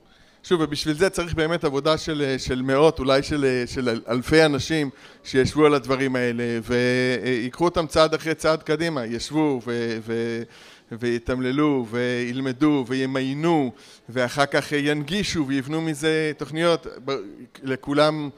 שוב 0.44 0.62
ובשביל 0.62 0.96
זה 0.96 1.10
צריך 1.10 1.34
באמת 1.34 1.64
עבודה 1.64 1.98
של, 1.98 2.36
של 2.38 2.62
מאות 2.62 3.00
אולי 3.00 3.24
של, 3.24 3.64
של 3.66 4.02
אלפי 4.10 4.46
אנשים 4.46 4.90
שישבו 5.24 5.66
על 5.66 5.74
הדברים 5.74 6.16
האלה 6.16 6.44
ויקחו 6.64 7.66
אותם 7.66 7.88
צעד 7.88 8.14
אחרי 8.14 8.36
צעד 8.36 8.64
קדימה. 8.64 9.06
ישבו 9.06 9.62
ו... 9.66 9.98
ו- 10.06 10.44
ויתמללו 10.92 11.86
וילמדו 11.90 12.86
וימיינו 12.88 13.72
ואחר 14.10 14.46
כך 14.46 14.72
ינגישו 14.72 15.48
ויבנו 15.48 15.82
מזה 15.82 16.32
תוכניות. 16.38 16.88
לכולם 17.64 18.30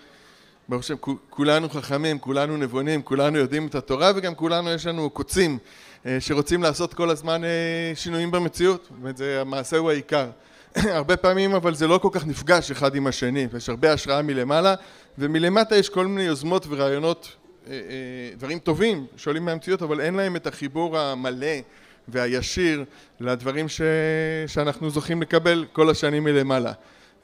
ברוך 0.70 0.84
השם, 0.84 0.96
כולנו 1.30 1.70
חכמים, 1.70 2.20
כולנו 2.20 2.58
נבונים, 2.58 3.02
כולנו 3.02 3.38
יודעים 3.38 3.68
את 3.68 3.76
התורה 3.76 4.12
וגם 4.16 4.36
כולנו 4.36 4.72
יש 4.72 4.86
לנו 4.86 5.10
קוצים 5.10 5.58
אה, 6.06 6.18
שרוצים 6.20 6.64
לעשות 6.64 6.94
כל 6.94 7.10
הזמן 7.10 7.44
אה, 7.44 7.92
שינויים 7.96 8.32
במציאות, 8.32 8.82
זאת 8.84 8.92
אומרת, 9.00 9.22
המעשה 9.42 9.78
הוא 9.78 9.92
העיקר. 9.92 10.30
הרבה 10.76 11.18
פעמים 11.18 11.56
אבל 11.56 11.76
זה 11.76 11.88
לא 11.88 11.98
כל 11.98 12.10
כך 12.12 12.28
נפגש 12.28 12.72
אחד 12.72 12.96
עם 12.96 13.08
השני, 13.08 13.48
ויש 13.52 13.70
הרבה 13.70 13.94
השראה 13.94 14.22
מלמעלה 14.22 14.76
ומלמטה 15.18 15.76
יש 15.76 15.90
כל 15.90 16.08
מיני 16.08 16.24
יוזמות 16.24 16.66
ורעיונות, 16.70 17.36
אה, 17.70 17.74
דברים 18.38 18.60
טובים 18.60 19.06
שעולים 19.18 19.46
מהמציאות 19.46 19.82
אבל 19.82 20.02
אין 20.02 20.14
להם 20.14 20.36
את 20.36 20.48
החיבור 20.48 20.98
המלא 20.98 21.56
והישיר 22.08 22.86
לדברים 23.20 23.70
ש... 23.70 23.82
שאנחנו 24.48 24.90
זוכים 24.90 25.22
לקבל 25.22 25.66
כל 25.74 25.90
השנים 25.90 26.24
מלמעלה. 26.24 26.74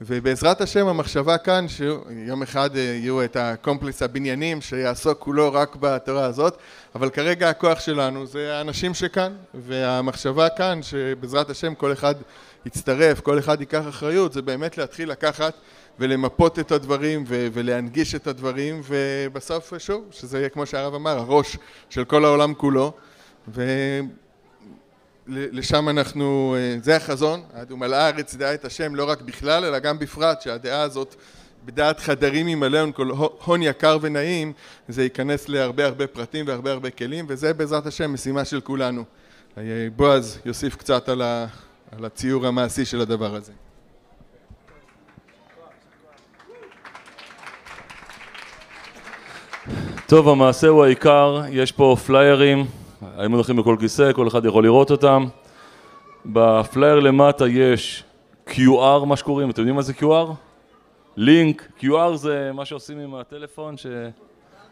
ובעזרת 0.02 0.62
השם 0.62 0.88
המחשבה 0.88 1.38
כאן 1.38 1.66
שיום 1.68 2.42
אחד 2.44 2.76
אה, 2.76 2.82
יהיו 2.82 3.24
את 3.24 3.36
הקומפלקס 3.36 4.02
הבניינים 4.02 4.62
שיעסוק 4.62 5.20
כולו 5.20 5.54
רק 5.54 5.76
בתורה 5.80 6.26
הזאת 6.26 6.58
אבל 6.96 7.10
כרגע 7.10 7.50
הכוח 7.50 7.80
שלנו 7.80 8.26
זה 8.26 8.58
האנשים 8.58 8.94
שכאן 8.94 9.34
והמחשבה 9.54 10.50
כאן 10.50 10.80
שבעזרת 10.84 11.50
השם 11.50 11.76
כל 11.76 11.94
אחד 11.94 12.16
יצטרף, 12.66 13.20
כל 13.20 13.40
אחד 13.40 13.60
ייקח 13.60 13.84
אחריות 13.90 14.34
זה 14.34 14.42
באמת 14.42 14.78
להתחיל 14.78 15.12
לקחת 15.12 15.54
ולמפות 16.00 16.60
את 16.60 16.72
הדברים 16.72 17.24
ולהנגיש 17.28 18.16
את 18.16 18.28
הדברים 18.28 18.82
ובסוף 18.88 19.74
שוב 19.78 20.06
שזה 20.12 20.38
יהיה 20.38 20.50
כמו 20.50 20.66
שהרב 20.66 20.96
אמר 20.96 21.18
הראש 21.18 21.58
של 21.90 22.06
כל 22.06 22.26
העולם 22.26 22.54
כולו 22.54 22.94
לשם 25.28 25.90
אנחנו, 25.90 26.56
אה, 26.58 26.78
זה 26.82 26.96
החזון, 26.96 27.42
ומלאה 27.70 28.06
הארץ 28.06 28.36
דעה 28.36 28.54
את 28.54 28.66
השם 28.66 28.96
לא 28.96 29.10
רק 29.10 29.22
בכלל 29.22 29.66
אלא 29.66 29.80
גם 29.80 30.00
בפרט 30.00 30.42
שהדעה 30.42 30.82
הזאת 30.82 31.16
בדעת 31.66 32.00
חדרים 32.00 32.48
ימלאון 32.48 32.92
כל 32.92 33.10
הון 33.46 33.62
יקר 33.62 33.98
ונעים 34.02 34.54
זה 34.88 35.04
ייכנס 35.04 35.50
להרבה 35.50 35.86
הרבה 35.86 36.08
פרטים 36.08 36.48
והרבה 36.48 36.72
הרבה 36.72 36.90
כלים 36.90 37.26
וזה 37.30 37.54
בעזרת 37.54 37.86
השם 37.86 38.14
משימה 38.14 38.46
של 38.46 38.62
כולנו. 38.62 39.04
בועז 39.96 40.40
יוסיף 40.46 40.76
קצת 40.76 41.10
על, 41.10 41.22
ה, 41.22 41.46
על 41.98 42.06
הציור 42.06 42.48
המעשי 42.48 42.86
של 42.86 43.02
הדבר 43.02 43.36
הזה. 43.36 43.52
טוב, 50.08 50.30
המעשה 50.30 50.68
הוא 50.68 50.86
העיקר, 50.86 51.42
יש 51.50 51.72
פה 51.72 51.96
פליירים, 52.06 52.66
הם 53.02 53.32
מונחים 53.32 53.56
בכל 53.56 53.76
כיסא, 53.80 54.12
כל 54.14 54.28
אחד 54.28 54.46
יכול 54.46 54.64
לראות 54.64 54.92
אותם. 54.92 55.26
בפלייר 56.26 57.00
למטה 57.00 57.48
יש 57.48 58.04
QR, 58.48 59.06
מה 59.06 59.16
שקוראים, 59.16 59.50
אתם 59.50 59.62
יודעים 59.62 59.76
מה 59.76 59.82
זה 59.82 59.94
QR? 60.00 60.32
לינק, 61.18 61.68
QR 61.80 62.16
זה 62.16 62.52
מה 62.54 62.66
שעושים 62.66 63.00
עם 63.00 63.16
הטלפון, 63.16 63.76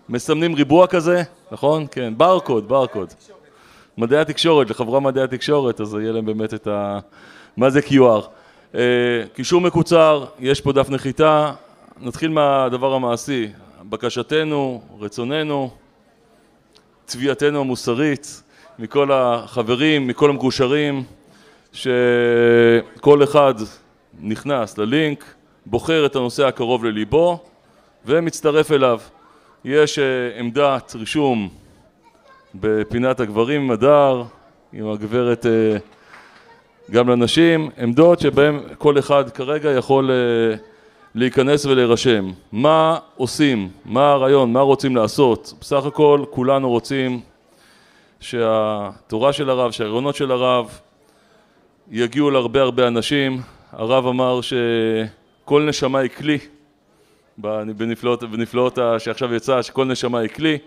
שמסמנים 0.09 0.55
ריבוע 0.55 0.87
כזה, 0.87 1.23
נכון? 1.51 1.85
כן, 1.91 2.13
ברקוד, 2.17 2.67
ברקוד. 2.67 3.13
מדעי 3.97 4.19
התקשורת, 4.19 4.69
לחברה 4.69 4.99
מדעי 4.99 5.23
התקשורת, 5.23 5.81
אז 5.81 5.93
יהיה 5.93 6.11
להם 6.11 6.25
באמת 6.25 6.53
את 6.53 6.67
ה... 6.67 6.99
מה 7.57 7.69
זה 7.69 7.79
QR? 7.79 8.27
אה, 8.75 8.81
קישור 9.33 9.61
מקוצר, 9.61 10.25
יש 10.39 10.61
פה 10.61 10.73
דף 10.73 10.89
נחיתה, 10.89 11.51
נתחיל 12.01 12.31
מהדבר 12.31 12.93
המעשי, 12.93 13.47
בקשתנו, 13.89 14.81
רצוננו, 14.99 15.69
תביעתנו 17.05 17.59
המוסרית, 17.59 18.43
מכל 18.79 19.11
החברים, 19.11 20.07
מכל 20.07 20.29
המקושרים, 20.29 21.03
שכל 21.73 23.23
אחד 23.23 23.53
נכנס 24.21 24.77
ללינק, 24.77 25.23
בוחר 25.65 26.05
את 26.05 26.15
הנושא 26.15 26.45
הקרוב 26.45 26.85
לליבו 26.85 27.43
ומצטרף 28.05 28.71
אליו. 28.71 28.99
יש 29.65 29.99
אה, 29.99 30.03
עמדת 30.39 30.95
רישום 30.95 31.49
בפינת 32.55 33.19
הגברים 33.19 33.61
עם 33.61 33.71
הדר, 33.71 34.23
עם 34.73 34.89
הגברת 34.89 35.45
אה, 35.45 35.77
גם 36.91 37.09
לנשים, 37.09 37.69
עמדות 37.77 38.19
שבהן 38.19 38.59
כל 38.77 38.99
אחד 38.99 39.29
כרגע 39.29 39.71
יכול 39.71 40.11
אה, 40.11 40.55
להיכנס 41.15 41.65
ולהירשם. 41.65 42.31
מה 42.51 42.97
עושים? 43.15 43.69
מה 43.85 44.11
הרעיון? 44.11 44.53
מה 44.53 44.61
רוצים 44.61 44.95
לעשות? 44.95 45.53
בסך 45.61 45.85
הכל 45.85 46.23
כולנו 46.29 46.69
רוצים 46.69 47.21
שהתורה 48.19 49.33
של 49.33 49.49
הרב, 49.49 49.71
שהרעיונות 49.71 50.15
של 50.15 50.31
הרב 50.31 50.79
יגיעו 51.91 52.31
להרבה 52.31 52.61
הרבה 52.61 52.87
אנשים. 52.87 53.41
הרב 53.71 54.07
אמר 54.07 54.39
שכל 54.41 55.61
נשמה 55.61 55.99
היא 55.99 56.09
כלי, 56.09 56.37
בנפלאות, 57.37 58.23
בנפלאות 58.23 58.77
שעכשיו 58.97 59.33
יצא, 59.33 59.61
שכל 59.61 59.85
נשמה 59.85 60.19
היא 60.19 60.29
כלי. 60.29 60.57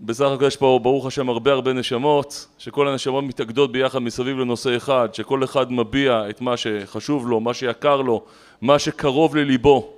בסך 0.00 0.24
הכל 0.24 0.44
יש 0.44 0.56
פה 0.56 0.80
ברוך 0.82 1.06
השם 1.06 1.28
הרבה 1.28 1.52
הרבה 1.52 1.72
נשמות, 1.72 2.46
שכל 2.58 2.88
הנשמות 2.88 3.24
מתאגדות 3.24 3.72
ביחד 3.72 3.98
מסביב 3.98 4.38
לנושא 4.38 4.76
אחד, 4.76 5.08
שכל 5.12 5.44
אחד 5.44 5.72
מביע 5.72 6.24
את 6.30 6.40
מה 6.40 6.56
שחשוב 6.56 7.28
לו, 7.28 7.40
מה 7.40 7.54
שיקר 7.54 8.02
לו, 8.02 8.22
מה 8.60 8.78
שקרוב 8.78 9.36
לליבו, 9.36 9.92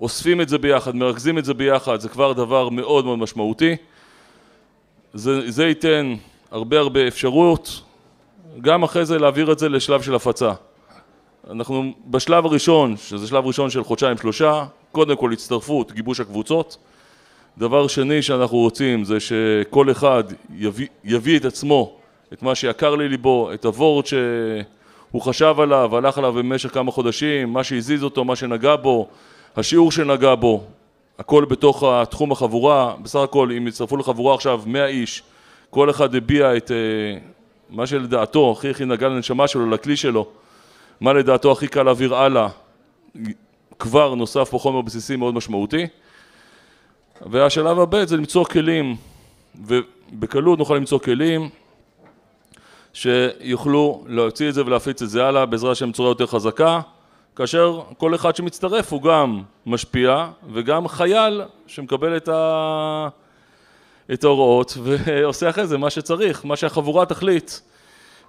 אוספים 0.00 0.40
את 0.40 0.48
זה 0.48 0.58
ביחד, 0.58 0.96
מרכזים 0.96 1.38
את 1.38 1.44
זה 1.44 1.54
ביחד, 1.54 2.00
זה 2.00 2.08
כבר 2.08 2.32
דבר 2.32 2.68
מאוד 2.68 3.04
מאוד 3.04 3.18
משמעותי. 3.18 3.76
זה, 5.14 5.50
זה 5.50 5.66
ייתן 5.66 6.14
הרבה 6.50 6.78
הרבה 6.78 7.08
אפשרות, 7.08 7.80
גם 8.60 8.82
אחרי 8.82 9.06
זה 9.06 9.18
להעביר 9.18 9.52
את 9.52 9.58
זה 9.58 9.68
לשלב 9.68 10.02
של 10.02 10.14
הפצה. 10.14 10.52
אנחנו 11.50 11.92
בשלב 12.06 12.46
הראשון, 12.46 12.96
שזה 12.96 13.26
שלב 13.26 13.46
ראשון 13.46 13.70
של 13.70 13.84
חודשיים 13.84 14.16
שלושה, 14.16 14.64
קודם 14.92 15.16
כל 15.16 15.32
הצטרפות, 15.32 15.92
גיבוש 15.92 16.20
הקבוצות. 16.20 16.76
דבר 17.58 17.88
שני 17.88 18.22
שאנחנו 18.22 18.56
רוצים 18.56 19.04
זה 19.04 19.20
שכל 19.20 19.90
אחד 19.90 20.24
יביא, 20.56 20.86
יביא 21.04 21.38
את 21.38 21.44
עצמו, 21.44 21.96
את 22.32 22.42
מה 22.42 22.54
שיקר 22.54 22.94
לליבו, 22.94 23.52
את 23.52 23.64
הוורד 23.64 24.06
שהוא 24.06 25.22
חשב 25.22 25.54
עליו, 25.58 25.96
הלך 25.96 26.18
עליו 26.18 26.32
במשך 26.32 26.74
כמה 26.74 26.90
חודשים, 26.90 27.52
מה 27.52 27.64
שהזיז 27.64 28.04
אותו, 28.04 28.24
מה 28.24 28.36
שנגע 28.36 28.76
בו, 28.76 29.08
השיעור 29.56 29.92
שנגע 29.92 30.34
בו, 30.34 30.64
הכל 31.18 31.44
בתוך 31.44 31.82
התחום 31.82 32.32
החבורה, 32.32 32.94
בסך 33.02 33.18
הכל 33.18 33.52
אם 33.56 33.66
יצטרפו 33.68 33.96
לחבורה 33.96 34.34
עכשיו 34.34 34.62
100 34.66 34.86
איש, 34.86 35.22
כל 35.70 35.90
אחד 35.90 36.14
הביע 36.14 36.56
את 36.56 36.70
אה, 36.70 36.76
מה 37.70 37.86
שלדעתו 37.86 38.52
הכי 38.52 38.70
הכי 38.70 38.84
נגע 38.84 39.08
לנשמה 39.08 39.48
שלו, 39.48 39.70
לכלי 39.70 39.96
שלו, 39.96 40.26
מה 41.00 41.12
לדעתו 41.12 41.52
הכי 41.52 41.68
קל 41.68 41.82
להעביר 41.82 42.14
הלאה, 42.14 42.48
כבר 43.78 44.14
נוסף 44.14 44.48
פה 44.50 44.58
חומר 44.58 44.80
בסיסי 44.80 45.16
מאוד 45.16 45.34
משמעותי. 45.34 45.86
והשלב 47.26 47.80
הבא 47.80 48.04
זה 48.04 48.16
למצוא 48.16 48.44
כלים, 48.44 48.96
ובקלות 49.66 50.58
נוכל 50.58 50.74
למצוא 50.74 50.98
כלים 50.98 51.48
שיוכלו 52.92 54.04
להוציא 54.06 54.48
את 54.48 54.54
זה 54.54 54.66
ולהפיץ 54.66 55.02
את 55.02 55.10
זה 55.10 55.26
הלאה 55.26 55.46
בעזרת 55.46 55.72
השם 55.72 55.90
בצורה 55.90 56.08
יותר 56.08 56.26
חזקה, 56.26 56.80
כאשר 57.36 57.80
כל 57.98 58.14
אחד 58.14 58.36
שמצטרף 58.36 58.92
הוא 58.92 59.02
גם 59.02 59.42
משפיע 59.66 60.28
וגם 60.52 60.88
חייל 60.88 61.42
שמקבל 61.66 62.16
את, 62.16 62.28
ה... 62.28 63.08
את 64.12 64.24
ההוראות 64.24 64.78
ועושה 64.82 65.50
אחרי 65.50 65.66
זה 65.66 65.78
מה 65.78 65.90
שצריך, 65.90 66.44
מה 66.44 66.56
שהחבורה 66.56 67.06
תחליט 67.06 67.50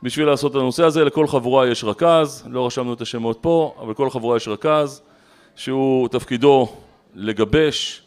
בשביל 0.03 0.27
לעשות 0.27 0.51
את 0.51 0.55
הנושא 0.55 0.83
הזה, 0.83 1.03
לכל 1.03 1.27
חבורה 1.27 1.67
יש 1.67 1.83
רכז, 1.83 2.43
לא 2.49 2.65
רשמנו 2.65 2.93
את 2.93 3.01
השמות 3.01 3.37
פה, 3.41 3.75
אבל 3.79 3.91
לכל 3.91 4.09
חבורה 4.09 4.37
יש 4.37 4.47
רכז 4.47 5.01
שהוא 5.55 6.07
תפקידו 6.07 6.67
לגבש 7.15 8.03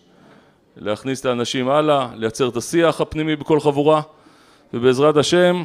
להכניס 0.77 1.21
את 1.21 1.27
האנשים 1.27 1.69
הלאה, 1.69 2.09
לייצר 2.15 2.49
את 2.49 2.57
השיח 2.57 3.01
הפנימי 3.01 3.37
בכל 3.37 3.61
חבורה 3.61 4.03
ובעזרת 4.75 5.17
השם 5.17 5.63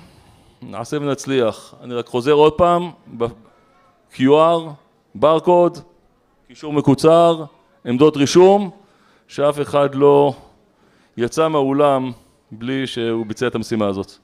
נעשה 0.62 0.98
ונצליח. 0.98 1.76
אני 1.84 1.94
רק 1.94 2.08
חוזר 2.08 2.32
עוד 2.32 2.54
פעם, 2.54 2.92
ב-QR, 3.18 4.60
ברקוד, 5.16 5.78
קישור 6.48 6.74
מקוצר, 6.74 7.44
עמדות 7.86 8.18
רישום, 8.18 8.70
שאף 9.28 9.62
אחד 9.62 9.96
לא 9.96 10.34
יצא 11.18 11.48
מהאולם 11.48 12.12
בלי 12.52 12.88
שהוא 12.88 13.26
ביצע 13.26 13.48
את 13.48 13.56
המשימה 13.56 13.88
הזאת. 13.88 14.18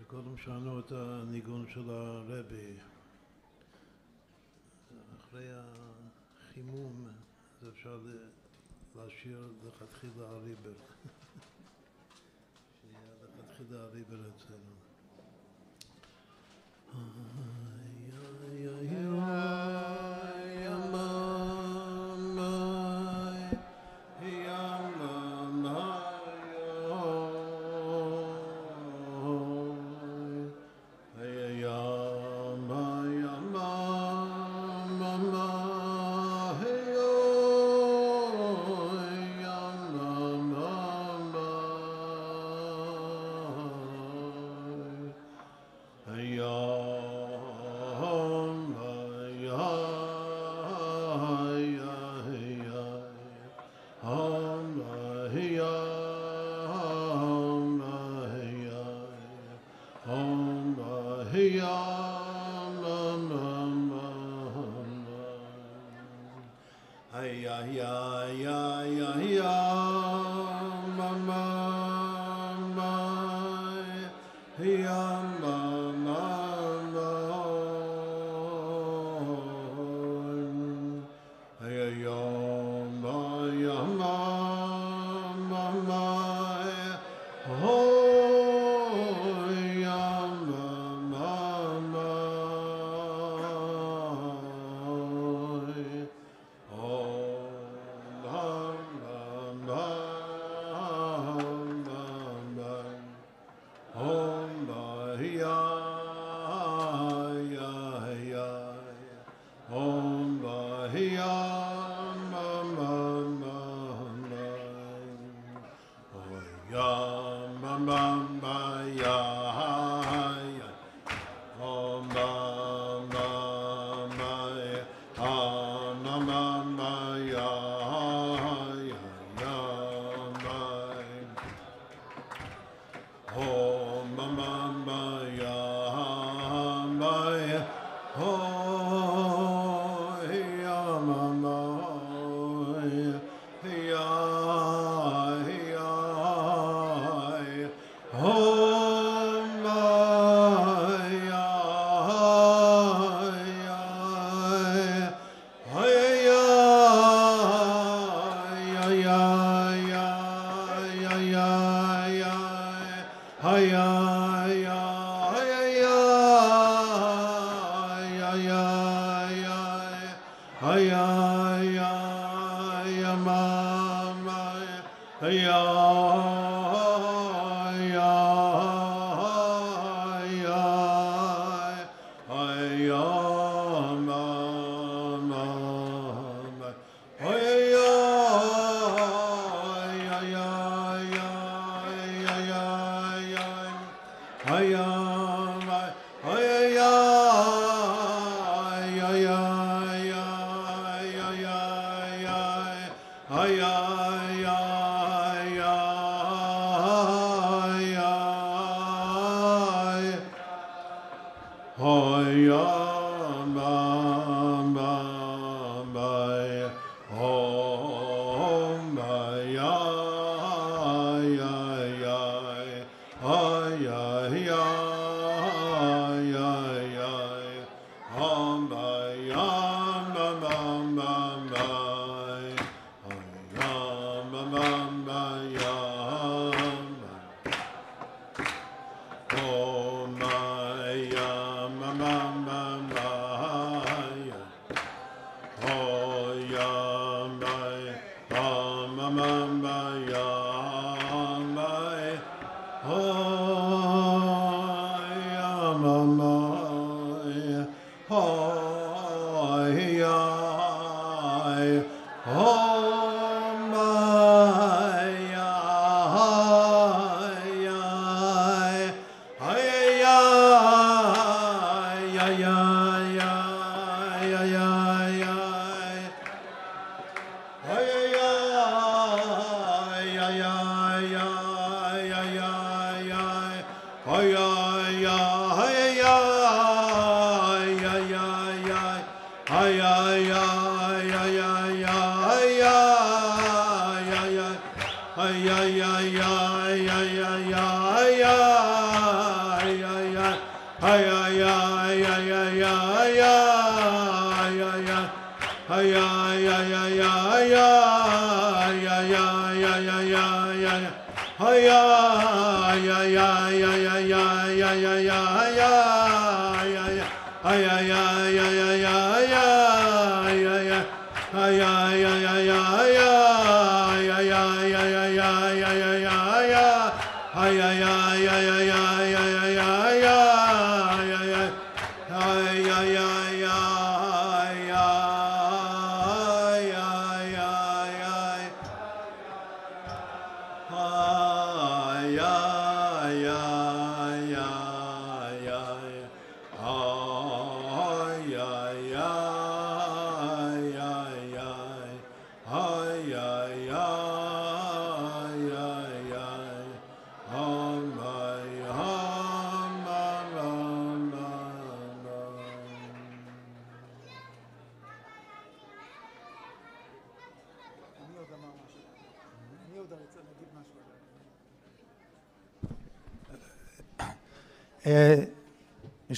קודם 0.09 0.36
שמענו 0.36 0.81
את 0.81 0.93
הניגון 0.93 1.66
של 1.74 1.90
הרבי. 1.90 2.77
אחרי 5.20 5.48
החימום 5.51 7.09
אז 7.62 7.69
אפשר 7.69 8.01
להשאיר 8.97 9.52
לכתחילה 9.66 10.28
הריבר. 10.28 10.73
שיהיה 13.59 13.70
לכתחילה 13.70 13.82
הריבר 13.82 14.20
אצלנו. 14.36 14.78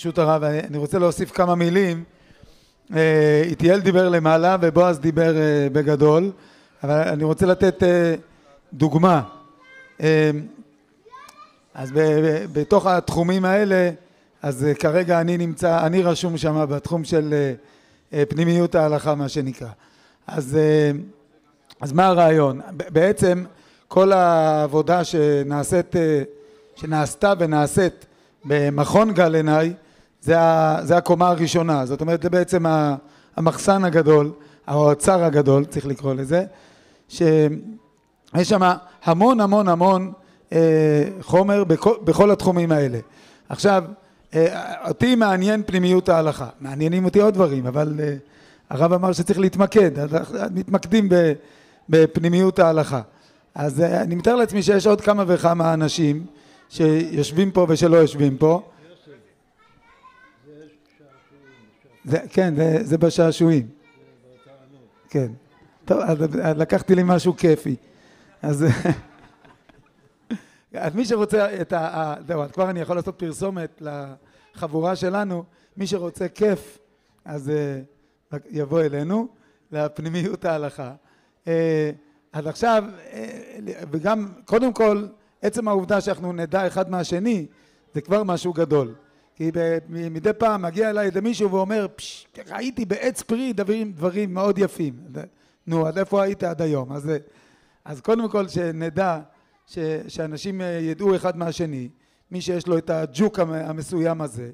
ברשות 0.00 0.18
הרב, 0.18 0.44
אני 0.44 0.78
רוצה 0.78 0.98
להוסיף 0.98 1.30
כמה 1.30 1.54
מילים. 1.54 2.04
איטיאל 3.44 3.80
דיבר 3.80 4.08
למעלה 4.08 4.56
ובועז 4.60 4.98
דיבר 4.98 5.34
בגדול, 5.72 6.30
אבל 6.84 7.08
אני 7.08 7.24
רוצה 7.24 7.46
לתת 7.46 7.82
דוגמה. 8.72 9.22
אז 11.74 11.92
בתוך 12.52 12.86
התחומים 12.86 13.44
האלה, 13.44 13.90
אז 14.42 14.66
כרגע 14.78 15.20
אני 15.20 15.38
נמצא, 15.38 15.86
אני 15.86 16.02
רשום 16.02 16.36
שם 16.36 16.66
בתחום 16.70 17.04
של 17.04 17.34
פנימיות 18.28 18.74
ההלכה 18.74 19.14
מה 19.14 19.28
שנקרא. 19.28 19.68
אז, 20.26 20.58
אז 21.80 21.92
מה 21.92 22.06
הרעיון? 22.06 22.60
בעצם 22.76 23.44
כל 23.88 24.12
העבודה 24.12 25.04
שנעשית, 25.04 25.94
שנעשתה 26.76 27.32
ונעשית 27.38 28.06
במכון 28.44 29.12
גל 29.12 29.34
זה, 30.22 30.36
זה 30.82 30.96
הקומה 30.96 31.28
הראשונה, 31.28 31.86
זאת 31.86 32.00
אומרת 32.00 32.22
זה 32.22 32.30
בעצם 32.30 32.64
המחסן 33.36 33.84
הגדול, 33.84 34.32
האוצר 34.66 35.24
הגדול 35.24 35.64
צריך 35.64 35.86
לקרוא 35.86 36.14
לזה, 36.14 36.44
שיש 37.08 37.22
שם 38.42 38.60
המון 39.04 39.40
המון 39.40 39.68
המון 39.68 40.12
אה, 40.52 41.04
חומר 41.20 41.64
בכל, 41.64 41.94
בכל 42.04 42.30
התחומים 42.30 42.72
האלה. 42.72 42.98
עכשיו, 43.48 43.84
אה, 44.34 44.88
אותי 44.88 45.14
מעניין 45.14 45.62
פנימיות 45.66 46.08
ההלכה, 46.08 46.48
מעניינים 46.60 47.04
אותי 47.04 47.20
עוד 47.20 47.34
דברים, 47.34 47.66
אבל 47.66 48.00
אה, 48.02 48.14
הרב 48.70 48.92
אמר 48.92 49.12
שצריך 49.12 49.38
להתמקד, 49.38 49.98
אז 49.98 50.10
מתמקדים 50.54 51.08
בפנימיות 51.88 52.58
ההלכה. 52.58 53.00
אז 53.54 53.80
אני 53.80 54.14
מתאר 54.14 54.36
לעצמי 54.36 54.62
שיש 54.62 54.86
עוד 54.86 55.00
כמה 55.00 55.24
וכמה 55.26 55.74
אנשים 55.74 56.26
שיושבים 56.68 57.50
פה 57.50 57.66
ושלא 57.68 57.96
יושבים 57.96 58.36
פה. 58.36 58.62
זה, 62.04 62.18
כן, 62.28 62.56
זה, 62.56 62.78
זה 62.82 62.98
בשעשועים. 62.98 63.68
כן. 65.08 65.32
טוב, 65.84 65.98
אז 66.00 66.18
לקחתי 66.56 66.94
לי 66.94 67.02
משהו 67.04 67.36
כיפי. 67.36 67.76
אז... 68.42 68.64
אז 70.74 70.94
מי 70.94 71.04
שרוצה 71.04 71.60
את 71.60 71.72
ה... 71.72 72.14
זהו, 72.26 72.42
אז 72.42 72.50
כבר 72.50 72.70
אני 72.70 72.80
יכול 72.80 72.96
לעשות 72.96 73.18
פרסומת 73.18 73.82
לחבורה 74.54 74.96
שלנו, 74.96 75.44
מי 75.76 75.86
שרוצה 75.86 76.28
כיף, 76.28 76.78
אז 77.24 77.52
uh, 78.32 78.36
יבוא 78.50 78.80
אלינו, 78.80 79.28
לפנימיות 79.72 80.44
ההלכה. 80.44 80.94
Uh, 81.44 81.48
אז 82.32 82.46
עכשיו, 82.46 82.84
uh, 82.86 83.14
וגם, 83.90 84.28
קודם 84.44 84.72
כל, 84.72 85.06
עצם 85.42 85.68
העובדה 85.68 86.00
שאנחנו 86.00 86.32
נדע 86.32 86.66
אחד 86.66 86.90
מהשני, 86.90 87.46
זה 87.94 88.00
כבר 88.00 88.22
משהו 88.22 88.52
גדול. 88.52 88.94
כי 89.40 89.50
מדי 90.10 90.32
פעם 90.38 90.62
מגיע 90.62 90.90
אליי 90.90 91.06
איזה 91.06 91.20
מישהו 91.20 91.52
ואומר, 91.52 91.86
ראיתי 92.48 92.84
בעץ 92.84 93.22
פרי 93.22 93.52
דברים, 93.52 93.92
דברים 93.92 94.34
מאוד 94.34 94.58
יפים. 94.58 94.94
נו, 95.66 95.88
אז 95.88 95.98
איפה 95.98 96.22
היית 96.22 96.42
עד 96.42 96.62
היום? 96.62 96.92
אז, 96.92 97.10
אז 97.84 98.00
קודם 98.00 98.28
כל 98.28 98.48
שנדע 98.48 99.20
ש, 99.66 99.78
שאנשים 100.08 100.60
ידעו 100.80 101.16
אחד 101.16 101.36
מהשני, 101.36 101.88
מי 102.30 102.40
שיש 102.40 102.66
לו 102.66 102.78
את 102.78 102.90
הג'וק 102.90 103.38
המסוים 103.38 104.20
הזה, 104.20 104.50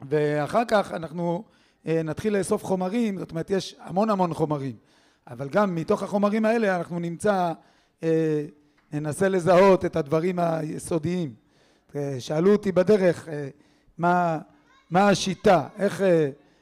ואחר 0.00 0.62
כך 0.68 0.92
אנחנו 0.92 1.44
נתחיל 1.84 2.38
לאסוף 2.38 2.64
חומרים, 2.64 3.18
זאת 3.18 3.30
אומרת 3.30 3.50
יש 3.50 3.76
המון 3.80 4.10
המון 4.10 4.34
חומרים, 4.34 4.76
אבל 5.26 5.48
גם 5.48 5.74
מתוך 5.74 6.02
החומרים 6.02 6.44
האלה 6.44 6.76
אנחנו 6.76 6.98
נמצא, 6.98 7.52
ננסה 8.92 9.28
לזהות 9.28 9.84
את 9.84 9.96
הדברים 9.96 10.38
היסודיים. 10.38 11.34
שאלו 12.18 12.52
אותי 12.52 12.72
בדרך 12.72 13.28
מה, 13.98 14.38
מה 14.90 15.08
השיטה, 15.08 15.68
איך, 15.78 16.02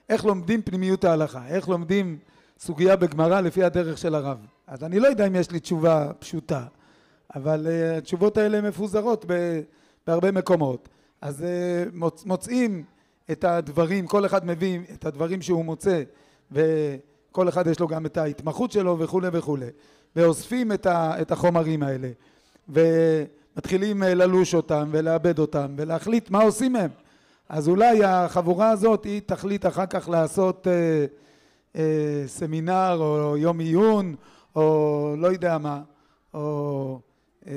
איך 0.09 0.25
לומדים 0.25 0.63
פנימיות 0.63 1.05
ההלכה, 1.05 1.47
איך 1.49 1.69
לומדים 1.69 2.19
סוגיה 2.59 2.97
בגמרא 2.97 3.41
לפי 3.41 3.65
הדרך 3.65 3.99
של 3.99 4.15
הרב. 4.15 4.39
אז 4.67 4.85
אני 4.85 5.01
לא 5.01 5.09
יודע 5.09 5.27
אם 5.27 5.35
יש 5.35 5.51
לי 5.51 5.61
תשובה 5.61 6.13
פשוטה, 6.19 6.65
אבל 7.35 7.67
uh, 7.67 7.99
התשובות 7.99 8.37
האלה 8.37 8.61
מפוזרות 8.61 9.25
בהרבה 10.07 10.33
מקומות. 10.33 10.89
אז 11.21 11.41
uh, 11.41 11.45
מוצ, 11.97 12.25
מוצאים 12.25 12.85
את 13.31 13.45
הדברים, 13.45 14.07
כל 14.07 14.27
אחד 14.27 14.47
מביא 14.47 14.81
את 14.95 15.05
הדברים 15.05 15.43
שהוא 15.43 15.65
מוצא, 15.65 16.03
וכל 16.53 17.49
אחד 17.49 17.67
יש 17.67 17.81
לו 17.81 17.89
גם 17.89 18.07
את 18.07 18.17
ההתמחות 18.17 18.73
שלו 18.73 18.99
וכולי 18.99 19.29
וכולי, 19.33 19.67
ואוספים 20.17 20.73
את, 20.73 20.87
ה, 20.87 21.21
את 21.21 21.31
החומרים 21.31 21.83
האלה, 21.83 22.11
ומתחילים 22.69 24.03
אה, 24.03 24.15
ללוש 24.15 24.55
אותם 24.55 24.89
ולעבד 24.93 25.39
אותם 25.39 25.75
ולהחליט 25.77 26.31
מה 26.31 26.43
עושים 26.43 26.73
מהם. 26.73 26.91
אז 27.51 27.69
אולי 27.69 28.05
החבורה 28.05 28.71
הזאת 28.71 29.05
היא 29.05 29.21
תחליט 29.27 29.67
אחר 29.67 29.87
כך 29.87 30.09
לעשות 30.09 30.67
אה, 30.67 31.07
אה, 31.77 32.23
סמינר 32.27 32.97
או 33.01 33.37
יום 33.37 33.59
עיון 33.59 34.15
או 34.57 35.15
לא 35.19 35.27
יודע 35.27 35.59
מה, 35.59 35.81
או 36.35 37.01
אה, 37.47 37.53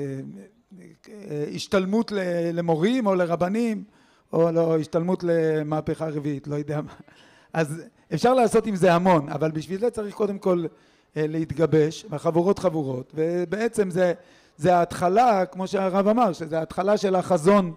אה, 1.08 1.44
השתלמות 1.54 2.12
למורים 2.52 3.06
או 3.06 3.14
לרבנים 3.14 3.84
או 4.32 4.52
לא, 4.52 4.78
השתלמות 4.78 5.24
למהפכה 5.26 6.08
רביעית, 6.08 6.46
לא 6.46 6.54
יודע 6.54 6.80
מה. 6.80 6.92
אז 7.52 7.82
אפשר 8.14 8.34
לעשות 8.34 8.66
עם 8.66 8.76
זה 8.76 8.94
המון, 8.94 9.28
אבל 9.28 9.50
בשביל 9.50 9.80
זה 9.80 9.90
צריך 9.90 10.14
קודם 10.14 10.38
כל 10.38 10.64
אה, 11.16 11.26
להתגבש, 11.28 12.04
בחבורות 12.04 12.58
חבורות, 12.58 13.12
ובעצם 13.14 13.90
זה, 13.90 14.12
זה 14.56 14.76
ההתחלה, 14.76 15.46
כמו 15.46 15.66
שהרב 15.66 16.08
אמר, 16.08 16.32
שזה 16.32 16.58
ההתחלה 16.58 16.96
של 16.96 17.14
החזון 17.14 17.74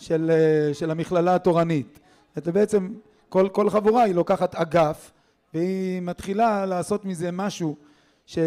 של, 0.00 0.30
של 0.72 0.90
המכללה 0.90 1.34
התורנית. 1.34 2.00
זה 2.36 2.52
בעצם 2.52 2.94
כל, 3.28 3.48
כל 3.52 3.70
חבורה 3.70 4.02
היא 4.02 4.14
לוקחת 4.14 4.54
אגף 4.54 5.10
והיא 5.54 6.02
מתחילה 6.02 6.66
לעשות 6.66 7.04
מזה 7.04 7.30
משהו 7.32 7.76
ש, 8.26 8.38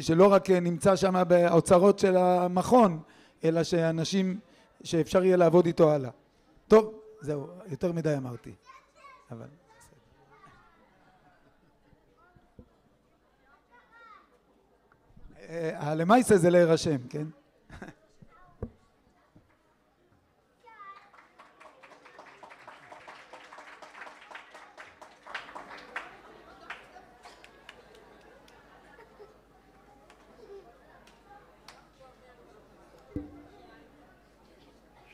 שלא 0.00 0.32
רק 0.32 0.50
נמצא 0.50 0.96
שם 0.96 1.22
באוצרות 1.28 1.98
של 1.98 2.16
המכון, 2.16 3.00
אלא 3.44 3.62
שאנשים, 3.62 4.38
שאפשר 4.82 5.24
יהיה 5.24 5.36
לעבוד 5.36 5.66
איתו 5.66 5.90
הלאה. 5.90 6.10
טוב, 6.68 6.94
זהו, 7.20 7.46
יותר 7.66 7.92
מדי 7.92 8.16
אמרתי. 8.16 8.52
אבל... 9.30 9.46
הלמייסה 15.74 16.36
זה 16.36 16.50
להירשם, 16.50 16.98
כן? 17.08 17.26